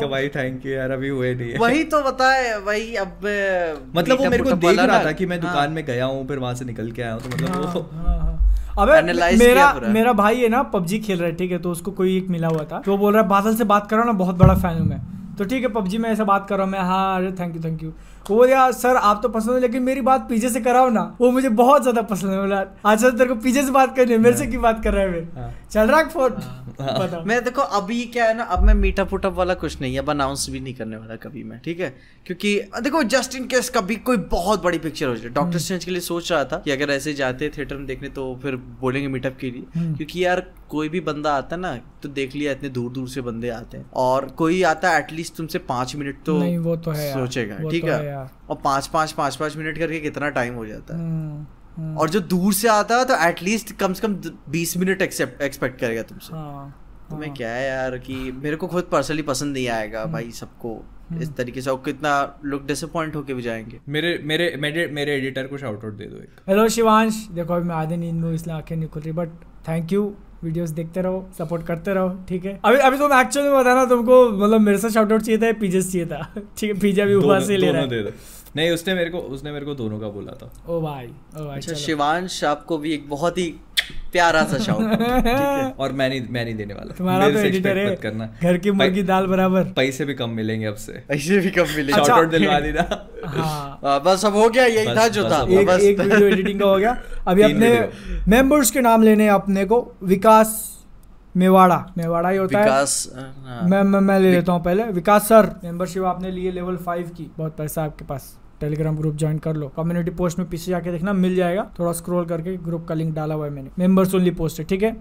कहा 0.00 0.06
भाई 0.08 0.28
थैंक 0.36 0.66
यू 0.66 0.72
यार 0.72 0.90
अभी 0.90 1.08
हुए 1.08 1.34
नहीं 1.34 1.50
है। 1.52 1.58
वही 1.58 1.84
तो 1.94 2.02
बताए 2.02 2.52
वही 2.60 2.94
अब 2.96 3.20
मतलब 3.96 4.18
वो 4.18 4.30
मेरे 4.30 4.42
को 4.44 4.52
देख 4.66 4.78
रहा 4.80 5.04
था 5.04 5.12
कि 5.12 5.26
मैं 5.26 5.38
हाँ। 5.40 5.48
दुकान 5.48 5.72
में 5.72 5.84
गया 5.86 6.04
हूँ 6.06 6.26
फिर 6.28 6.38
वहाँ 6.38 6.54
से 6.54 6.64
निकल 6.64 6.90
के 6.92 7.02
आया 7.02 7.12
हूँ 7.12 7.22
तो 7.22 7.28
मतलब 7.28 7.50
हाँ, 7.50 7.60
वो 7.64 7.80
हाँ, 7.92 8.18
हाँ। 8.18 8.23
अबे 8.78 9.00
मेरा 9.36 9.72
मेरा 9.88 10.12
भाई 10.14 10.40
है 10.40 10.48
ना 10.48 10.62
पबजी 10.70 10.98
खेल 10.98 11.18
रहा 11.18 11.28
है 11.28 11.34
ठीक 11.36 11.52
है 11.52 11.58
तो 11.58 11.70
उसको 11.70 11.90
कोई 11.92 12.16
एक 12.16 12.28
मिला 12.30 12.48
हुआ 12.48 12.64
था। 12.64 12.78
तो 12.78 12.90
वो 12.90 12.96
बोल 12.98 13.12
रहा 13.12 13.22
है 13.22 13.28
बादल 13.28 13.54
से 13.56 13.64
बात 13.64 13.90
करो 13.90 14.04
ना 14.04 14.12
बहुत 14.14 14.36
बड़ा 14.36 14.54
फ़ैन 14.54 14.78
हूँ 14.78 14.86
मैं। 14.86 15.00
तो 15.38 15.44
ठीक 15.44 15.62
है 15.62 15.68
पबजी 15.70 15.98
में 15.98 16.08
ऐसा 16.10 16.24
बात 16.24 16.46
कर 16.48 16.56
रहा 16.56 16.64
हूँ 16.64 16.72
मैं 16.72 16.80
हाँ 16.80 17.16
अरे 17.16 17.30
थैंक 17.32 17.54
यू 17.56 17.62
थैंक 17.62 17.82
यू 17.82 17.92
वो 18.30 18.46
यार 18.46 18.72
सर 18.72 18.96
आप 18.96 19.20
तो 19.22 19.28
पसंद 19.28 19.54
है 19.54 19.60
लेकिन 19.60 19.82
मेरी 19.82 20.00
बात 20.00 20.26
पीछे 20.28 20.48
से 20.48 20.60
कराओ 20.60 20.88
ना। 20.90 21.02
वो 21.20 21.30
मुझे 21.30 21.48
बहुत 21.50 21.82
ज़्यादा 21.82 22.02
पसंद 22.04 22.30
है 22.30 22.40
बोला 22.40 22.58
अच्छा 22.58 23.10
तेरे 23.10 23.24
को 23.26 23.34
पीछे 23.36 23.62
से 23.62 23.70
बात 23.72 23.96
करनी 23.96 24.12
है 24.12 24.18
मेरे 24.18 24.36
से 24.36 24.46
की 24.46 24.58
बात 24.58 24.82
कर 24.84 24.94
रहा 24.94 25.04
है 25.04 25.22
हाँ। 25.34 25.50
चल 25.74 25.88
रहा 25.88 26.02
फ़ोन? 26.08 27.24
मैं 27.26 27.42
देखो 27.44 27.62
अभी 27.76 28.04
क्या 28.06 28.24
है 28.24 28.36
ना 28.36 28.44
अब 28.44 28.62
मैं 28.64 28.74
मीटअप 28.74 29.12
उटअप 29.14 29.32
वाला 29.34 29.54
कुछ 29.54 29.80
नहीं 29.80 29.98
अब 29.98 30.10
अनाउंस 30.10 30.46
भी 30.50 30.60
नहीं 30.60 30.74
करने 30.74 30.96
वाला 30.96 31.16
कभी 31.16 31.42
मैं 31.44 31.58
ठीक 31.64 31.80
है? 31.80 31.88
क्योंकि 32.26 32.54
देखो 32.82 33.02
जस्ट 33.14 33.34
इन 33.34 33.46
केस 33.46 33.70
कभी 33.70 33.96
कोई 34.08 34.16
बहुत 34.32 34.62
बड़ी 34.62 34.78
पिक्चर 34.78 35.06
हो 35.06 35.14
जाए। 35.14 35.24
हम्म। 35.24 35.34
डॉक्टर 35.34 35.58
स्ट्रेंज 35.58 35.84
के 35.84 35.90
लिए 35.90 36.00
सोच 36.00 36.30
रहा 36.32 36.44
था 36.44 36.58
कि 36.58 36.70
अगर 36.70 36.90
ऐसे 36.90 37.14
जाते 37.14 37.48
थिएटर 37.56 37.76
में 37.76 37.86
देखने 37.86 38.08
तो 38.10 38.34
फिर 38.42 38.56
बोलेंगे 38.80 39.08
मीटअप 39.08 39.36
के 39.40 39.50
लिए। 39.50 39.64
हम्म। 39.74 39.94
क्योंकि 39.96 40.24
यार 40.24 40.44
कोई 40.70 40.88
भी 40.88 41.00
बंदा 41.00 41.32
आता 41.32 41.56
है 41.56 41.60
ना 41.62 41.74
तो 42.02 42.08
देख 42.10 42.34
लिया 42.34 42.52
इतने 42.52 42.68
दूर 42.68 42.92
दूर 42.92 43.08
से 43.08 43.20
बंदे 43.20 43.48
आते 43.48 43.78
हैं। 43.78 43.90
और 43.96 44.26
कोई 44.38 44.62
आता 44.62 44.90
है 44.90 44.98
एटलीस्ट 44.98 45.36
तुमसे 45.36 45.58
पाँच 45.68 45.96
मिनट 45.96 46.22
तो 46.26 46.38
नहीं 46.38 46.58
वो 46.58 46.76
तो 46.76 46.90
है 46.90 47.12
सोचेगा 47.14 47.58
ठीक 47.70 47.84
तो 47.84 47.92
है? 47.92 48.16
और 48.16 48.60
पाँच 48.64 48.86
पाँच 48.86 49.12
पाँच 49.12 49.36
पाँच 49.36 49.56
मिनट 49.56 49.78
करके 49.78 50.00
कितना 50.00 50.28
टाइम 50.30 50.54
हो 50.54 50.66
जाता 50.66 50.96
है। 50.96 51.62
हम्म, 51.76 51.86
हम्म, 51.86 51.98
और 51.98 52.10
जो 52.10 52.20
दूर 52.32 52.52
से 52.52 52.68
आता 52.68 52.98
है 52.98 53.04
तो 53.04 53.14
एटलीस्ट 53.28 53.72
कम 53.76 53.92
से 53.92 54.06
कम 54.06 54.14
बीस 54.50 54.76
मिनट 54.76 55.02
एक्सपेक्ट 55.02 55.78
करेगा 55.80 56.02
तुमसे। 56.02 56.34
हाँ, 56.36 57.06
तो 57.10 57.16
मैं 57.16 57.26
हाँ। 57.26 57.36
क्या 57.36 57.50
है 57.50 57.68
यार 57.68 57.98
कि 57.98 58.14
मेरे 58.42 58.56
को 58.56 58.66
खुद 58.66 58.88
पर्सनली 58.92 59.22
पसंद 59.22 59.52
नहीं 59.52 59.68
आएगा 59.68 60.04
भाई 60.12 60.30
सबको 60.32 60.82
इस 61.22 61.32
तरीके 61.36 61.60
से 61.60 61.70
और 61.70 61.82
कितना 61.84 62.12
लोग 62.44 62.66
डिसअपॉइंट 62.66 63.16
होके 63.16 63.34
भी 63.34 63.42
जाएँगे। 63.42 63.80
मेरे 63.88 64.18
मेरे 64.24 64.54
मेरे 64.60 64.86
मेरे 64.92 65.16
एडिटर 65.16 65.46
को 65.46 65.58
शाउट 65.58 65.84
आउट 65.84 65.94
दे 65.94 66.04
दो 66.04 66.16
एक। 66.16 66.40
हेलो 66.48 66.68
शिवांश 66.68 67.26
देखो 67.32 67.54
अभी 67.54 67.68
मैं 67.68 67.74
आधे 67.74 67.96
नींद 67.96 68.14
में 68.14 68.32
इसलिए 68.32 68.56
आँखें 68.56 68.76
नहीं 68.76 68.88
खुल 68.88 69.02
रही 69.02 69.12
बट 69.12 69.28
थैंक 69.68 69.92
यू 69.92 70.12
वीडियोस 70.44 70.70
देखते 70.70 71.02
रहो 71.02 71.28
सपोर्ट 71.38 71.66
करते 71.66 71.94
रहो 71.94 72.08
ठीक 72.28 72.44
है? 72.44 72.58
अभी 72.64 72.78
अभी 72.78 72.98
तुम 72.98 73.12
एक्चुअल 73.20 73.46
में 73.46 73.58
बताना 73.58 73.84
तुमको 73.84 74.16
मतलब 74.30 74.60
मेरे 74.60 74.78
से 74.78 74.90
शाउट 74.90 75.12
आउट 75.12 75.22
चाहिए 75.22 75.40
था 75.42 75.52
पीजे 75.60 75.82
चाहिए 75.82 76.06
था? 76.06 76.22
ठीक 76.58 76.72
है 76.72 76.78
पीजे 76.80 77.02
अभी 77.02 77.14
ऊपर 77.14 77.40
से 77.44 77.56
ले 77.56 77.70
रहा 77.72 77.82
है। 77.82 77.88
दे 77.88 78.02
दो। 78.02 78.10
नहीं 78.56 78.70
उसने 78.70 78.94
मेरे 78.94 79.10
को 79.10 79.18
उसने 79.18 79.52
मेरे 79.52 79.64
को 79.66 79.74
दोनों 79.74 79.98
का 80.00 80.08
बोला 80.08 80.32
था। 80.32 80.50
ओ 80.68 80.80
भाई 80.80 81.06
ओ 81.06 81.44
भाई 81.46 81.56
अच्छा 81.56 81.74
शिवांश 81.74 82.44
आपको 82.44 82.78
भी 82.78 82.92
एक 82.92 83.08
बहुत 83.08 83.38
ही 83.38 83.54
प्यारा 84.12 84.42
सा 84.44 84.58
शाउट 84.58 84.82
और 85.80 85.92
मैं 85.92 86.08
नहीं 86.08 86.20
मैं 86.30 86.44
नहीं 86.44 86.54
देने 86.54 86.74
वाला। 86.74 86.94
तुम्हारा 86.98 87.30
तो 87.30 87.38
एडिटर 87.38 87.78
है। 87.78 87.94
करना। 87.96 88.28
घर 88.42 88.58
की 88.58 88.70
मुर्गी 88.70 89.02
दाल 89.02 89.26
बराबर। 89.26 89.64
पैसे 89.76 90.04
भी 90.04 90.14
कम 90.14 90.30
मिलेंगे 90.30 90.66
अब 90.66 90.74
से। 90.74 91.02
ऐसे 91.10 91.38
भी 91.38 91.50
कम 91.50 91.66
मिलेगा। 91.76 91.98
अच्छा। 91.98 92.14
आउट 92.14 92.30
दिलवा 92.30 92.60
दी 92.60 92.72
ना। 92.72 92.86
हाँ। 93.26 94.00
बस 94.04 94.24
अब 94.24 94.36
हो 94.36 94.48
गया 94.48 94.64
यही 94.66 94.96
था 94.96 95.08
जो 95.08 95.24
था। 95.30 95.40
एक 95.60 95.66
बस। 95.66 95.80
एक 95.80 95.98
वीडियो 96.00 96.28
एडिटिंग 96.28 96.60
का 96.60 96.66
हो 96.66 96.78
गया। 96.78 96.96
अभी 97.28 97.42
अपने 97.42 97.72
मेंबर्स 98.28 98.70
के 98.70 98.80
नाम 98.80 99.02
लेने 99.02 99.24
हैं 99.24 99.30
अपने 99.30 99.64
को। 99.64 99.80
विकास 100.04 100.54
मेवाड़ा। 101.36 101.78
मेवाड़ा 101.98 102.28
ही 102.28 102.36
होता 102.38 102.58
है। 102.58 102.64
विकास 102.64 103.12
हाँ। 103.16 103.60
मैं 103.68 103.82
मैं 103.82 104.00
मैं 104.00 104.18
ले 104.20 104.32
लेता 104.32 104.52
हूँ 104.52 104.62
पहले। 104.64 104.84
विकास 104.84 105.28
सर 105.28 105.54
मेंबरशिप 105.64 106.04
आपने 106.04 106.30
लिए 106.30 106.50
लेवल 106.50 106.76
फाइव 106.76 107.10
की। 107.16 107.30
बहुत 107.38 107.56
पैसा 107.56 107.84
आपके 107.84 108.04
पास। 108.04 108.34
टेलीग्राम 108.60 108.96
ग्रुप 108.96 109.16
ज्वाइन 109.16 109.38
कर 109.38 109.56
लो। 109.56 109.68
कम्युनिटी 109.68 110.10
पोस्ट 110.10 110.38
में 110.38 110.48
पीछे 110.48 110.70
जाके 110.70 110.92
देखना 110.92 111.12
मिल 111.12 111.36
जाएगा। 111.36 111.70
थोड़ा 111.78 111.92
स्क्रॉल 111.92 112.24
करके 112.24 112.56
ग्रुप 112.56 112.86
का 112.86 112.94
लिंक 112.94 113.14
डाला 113.14 113.34
हुआ 113.34 113.44
है 113.44 113.50
मैंने। 113.50 113.70
मेंबर्स 113.78 114.14
ओनली 114.14 114.30
पोस्ट 114.30 114.58
है 114.58 114.64
ठीक 114.64 114.82
है? 114.82 114.96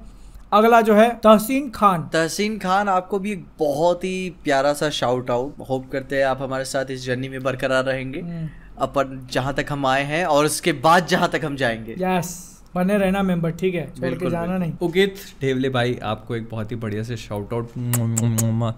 अगला 0.54 0.82
जो 0.82 0.96
है 0.96 1.10
तहसीन 1.10 1.70
खान। 1.70 2.10
तहसीन 2.14 2.60
खान 2.60 2.90
आपको 2.90 3.20
भी 3.20 3.32
एक 3.32 3.46
बहुत 3.60 4.04
ही 4.04 4.34
प्यारा 4.44 4.74
सा 4.74 4.90
शाउट 4.90 5.30
आउट 5.30 5.56
होप 5.70 5.92
करते 5.92 6.18
हैं 6.18 6.26
आप 6.26 6.42
हमारे 6.42 6.66
साथ 6.66 6.86
इस 6.92 7.06
जर्नी 7.06 7.30
में 7.30 7.44
बरकरार 7.44 7.84
रहेंगे। 7.84 8.20
हम्म। 8.20 8.50
अपन 8.78 9.28
जहाँ 9.32 9.54
तक 9.54 9.66
हम 9.70 9.86
आए 9.86 10.04
हैं 10.04 10.26
और 10.26 10.46
उसके 10.46 10.72
बाद 10.72 11.08
जहाँ 11.08 11.30
तक 11.30 11.42
हम 11.46 11.56
जाएँगे। 11.56 11.96
यस 12.00 12.53
बने 12.76 12.98
रहना 12.98 13.22
मेंबर 13.24 13.52
ठीक 13.52 13.76
है? 13.76 13.86
छोड़ 14.00 14.10
के 14.20 14.30
जाना 14.30 14.58
नहीं। 14.58 14.72
उगित 14.82 15.16
ढेवले 15.42 15.70
भाई 15.70 15.98
आपको 16.04 16.36
एक 16.36 16.48
बहुत 16.52 16.72
ही 16.72 16.76
बढ़िया 16.84 17.04
से 17.04 17.18
shout 17.18 17.54
out 17.54 17.68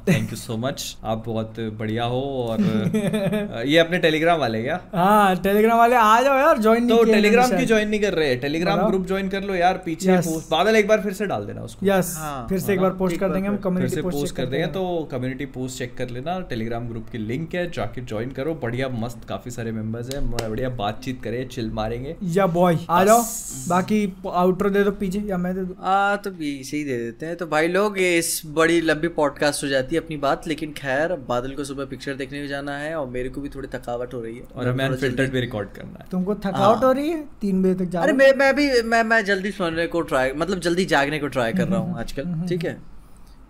thank 0.10 0.32
you 0.32 0.36
so 0.38 0.58
much 0.58 0.96
आप 1.04 1.24
बहुत 1.26 1.60
बढ़िया 1.80 2.04
हो 2.06 2.22
और 2.50 2.62
ये 3.68 3.78
अपने 3.78 4.00
टेलीग्राम 4.00 4.40
वाले 4.40 4.62
क्या? 4.64 4.80
हाँ 4.96 5.36
टेलीग्राम 5.36 5.78
वाले 5.78 5.96
आ 5.96 6.22
जाओ 6.22 6.38
यार 6.38 6.58
ज्वाइन 6.62 6.88
तो 6.90 7.04
टेलीग्राम 7.04 7.58
की 7.58 7.66
ज्वाइन 7.66 7.90
नहीं 7.90 8.00
कर 8.02 8.14
रहे 8.14 8.36
टेलीग्राम 8.36 8.88
ग्रुप 8.88 9.06
ज्वाइन 9.08 9.30
कर 9.30 9.44
लो 9.44 9.56
यार 9.56 9.82
पीछे 9.86 10.18
बादल 10.52 10.76
एक 10.76 10.88
बार 10.88 11.02
फिर 11.02 11.14
से 11.14 11.26
डाल 11.26 11.46
देना 11.46 11.62
उसको। 11.62 11.86
यस 11.86 12.14
हाँ, 12.18 12.46
फिर 12.50 12.60
से 12.60 12.74
एक 12.74 12.80
हाँ, 12.80 12.90
बार 12.90 12.98
पोस्ट 12.98 13.18
कर 13.18 13.30
देंगे 13.30 13.48
हम 13.50 13.58
कम्युनिटी 13.58 14.02
पोस्ट 14.02 14.36
कर 14.36 14.46
देंगे 14.46 14.68
तो 14.68 14.84
कम्युनिटी 15.12 15.46
पोस्ट 15.56 15.78
चेक 15.80 15.96
कर 15.98 16.10
लेना 16.10 16.40
टेलीग्राम 16.50 16.88
ग्रुप 16.90 17.10
की 17.12 17.18
लिंक 17.18 17.56
है 17.56 17.70
जाके 17.72 18.02
ज्वाइन 18.06 18.32
करो 18.32 18.54
बढ़िया 18.64 18.90
मस्त 19.00 19.26
काफ़ी 19.30 19.52
सारे 19.52 19.72
मेंबर्स 19.72 20.14
हैं 20.16 20.30
बढ़िया 20.32 20.70
बातचीत 20.84 21.22
करें 21.24 21.48
चिल 21.48 21.72
मारेंगे। 21.74 22.16
या 22.34 22.48
बॉय 22.60 22.78
आ 22.90 23.04
जाओ 23.04 23.22
बाकी 23.70 23.85
बाकी 23.86 24.30
आउटर 24.34 24.70
दे 24.70 24.84
दो 24.84 24.92
पीछे 24.92 25.20
या 25.22 25.38
मैं 25.38 25.54
दे 25.56 25.62
दूँ? 25.62 25.76
आ 25.80 26.16
तो 26.18 26.32
भी 26.32 26.52
इसे 26.60 26.78
ही 26.78 26.84
दे 26.84 26.98
देते 26.98 27.26
हैं। 27.26 27.36
तो 27.38 27.48
भाई 27.48 27.68
लोग 27.68 28.00
ये 28.00 28.18
इस 28.18 28.42
बड़ी 28.56 28.80
लंबी 28.82 29.08
पॉडकास्ट 29.18 29.64
हो 29.64 29.68
जाती 29.70 29.96
है 29.96 30.02
अपनी 30.02 30.18
बात 30.18 30.48
लेकिन 30.48 30.72
खैर 30.78 31.16
बादल 31.30 31.52
को 31.56 31.64
सुबह 31.64 31.86
पिक्चर 31.86 32.14
देखने 32.16 32.42
भी 32.42 32.48
जाना 32.48 32.78
है 32.78 32.96
और 32.96 33.08
मेरे 33.08 33.30
को 33.30 33.42
भी 33.42 33.50
थोड़ी 33.50 33.68
थकावट 33.74 34.14
हो 34.14 34.22
रही 34.22 34.38
है। 34.38 34.44
और 34.56 34.68
हमें 34.68 34.86
अनफिल्टर्ड 34.86 35.32
भी 35.32 35.40
रिकॉर्ड 35.42 35.70
करना 35.76 36.00
है। 36.00 36.06
तुमको 36.12 36.36
थकावट 36.36 36.84
हो। 36.84 36.92
रही 36.92 37.10
है? 37.10 37.24
तीन 37.42 37.62
बजे 37.64 37.76
तक 37.76 37.92
जा 37.92 38.02
अरे 38.02 38.14
मैं 38.14 38.32
मैं 38.38 38.54
भी 38.56 38.70
मैं 38.84 39.04
मैं 39.04 39.24
जल्दी 39.26 39.52
सोने 39.52 39.88
को 39.88 40.02
ट्राई 40.12 40.32
मतलब 40.34 40.60
जल्दी 40.60 40.86
जागने 40.96 41.20
को 41.20 41.28
ट्राई 41.28 41.54
कर 41.54 41.68
रहा 41.68 41.80
हूँ 41.80 41.98
आजकल 42.00 42.42
ठीक 42.50 42.66
है? 42.66 42.78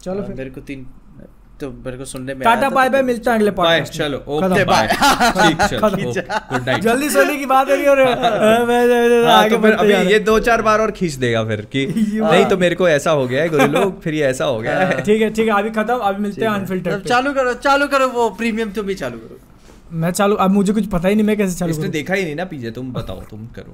चलो 0.02 0.24
फिर। 0.24 0.36
मेरे 0.36 0.50
को 0.50 0.62
तीन 0.62 0.86
तो 1.62 1.70
मेरे 1.86 1.98
को 1.98 2.06
सुनने 2.06 2.34
में 2.34 2.42
टाटा 2.44 2.70
बाय 2.70 2.88
तो 2.88 2.92
बाय 2.94 3.02
मिलता 3.02 3.32
है 3.32 3.38
अगले 3.38 3.52
बाय 3.52 3.80
पॉडकास्ट 3.80 3.94
चलो 3.98 4.18
ओके 4.28 4.64
बाय 4.66 4.88
ठीक 4.88 5.62
चलो 5.62 5.90
गुड 6.52 6.68
नाइट 6.68 6.82
जल्दी 6.84 7.10
सोने 7.10 7.36
की 7.38 7.46
बात 7.46 7.70
हो 7.70 7.76
रही 7.76 7.84
है 7.84 7.90
और 7.90 8.02
हाँ, 9.28 9.50
तो 9.50 9.58
फिर 9.62 9.74
अभी 9.74 9.94
ये 10.12 10.20
दो 10.20 10.38
चार 10.40 10.62
बार 10.62 10.82
और 10.82 10.92
खींच 10.92 11.14
देगा 11.24 11.44
फिर 11.46 11.62
कि 11.76 11.86
नहीं 11.96 12.46
तो 12.46 12.58
मेरे 12.58 12.76
को 12.76 12.90
ऐसा 12.90 13.12
हो 13.12 13.26
गया 13.28 13.44
है 13.44 13.50
गुरु 13.50 13.68
लोग 13.68 14.02
फिर 14.02 14.14
ये 14.14 14.26
ऐसा 14.26 14.46
हो 14.46 14.60
गया 14.60 14.80
है। 14.80 15.02
ठीक 15.04 15.22
है 15.22 15.30
ठीक 15.30 15.48
है 15.48 15.54
अभी 15.60 15.70
खत्म 15.80 15.98
अभी 16.10 16.22
मिलते 16.24 16.46
हैं 16.46 16.52
अनफिल्टर्ड 16.52 17.08
चालू 17.08 17.34
करो 17.34 17.54
चालू 17.66 17.88
करो 17.88 18.08
वो 18.18 18.30
प्रीमियम 18.42 18.72
तुम 18.72 18.86
भी 18.86 18.96
चालू 18.96 19.18
करो। 19.18 19.40
मैं 20.02 20.12
चालू 20.12 20.36
अब 20.36 20.52
मुझे 20.52 20.74
कुछ 20.74 20.86
पता 20.92 21.08
ही 21.08 21.16
नहीं 21.16 21.26
मैं 21.26 21.38
कैसे 21.38 21.56
चालू 21.60 21.72
इसने 21.72 21.88
देखा 21.90 22.14
ही 22.14 22.24
नहीं 22.24 22.36
ना 22.36 22.46
पीछे 22.46 22.72
तुम 22.72 22.92
बताओ 22.94 23.22
तुम 23.30 23.48
करो। 23.56 23.74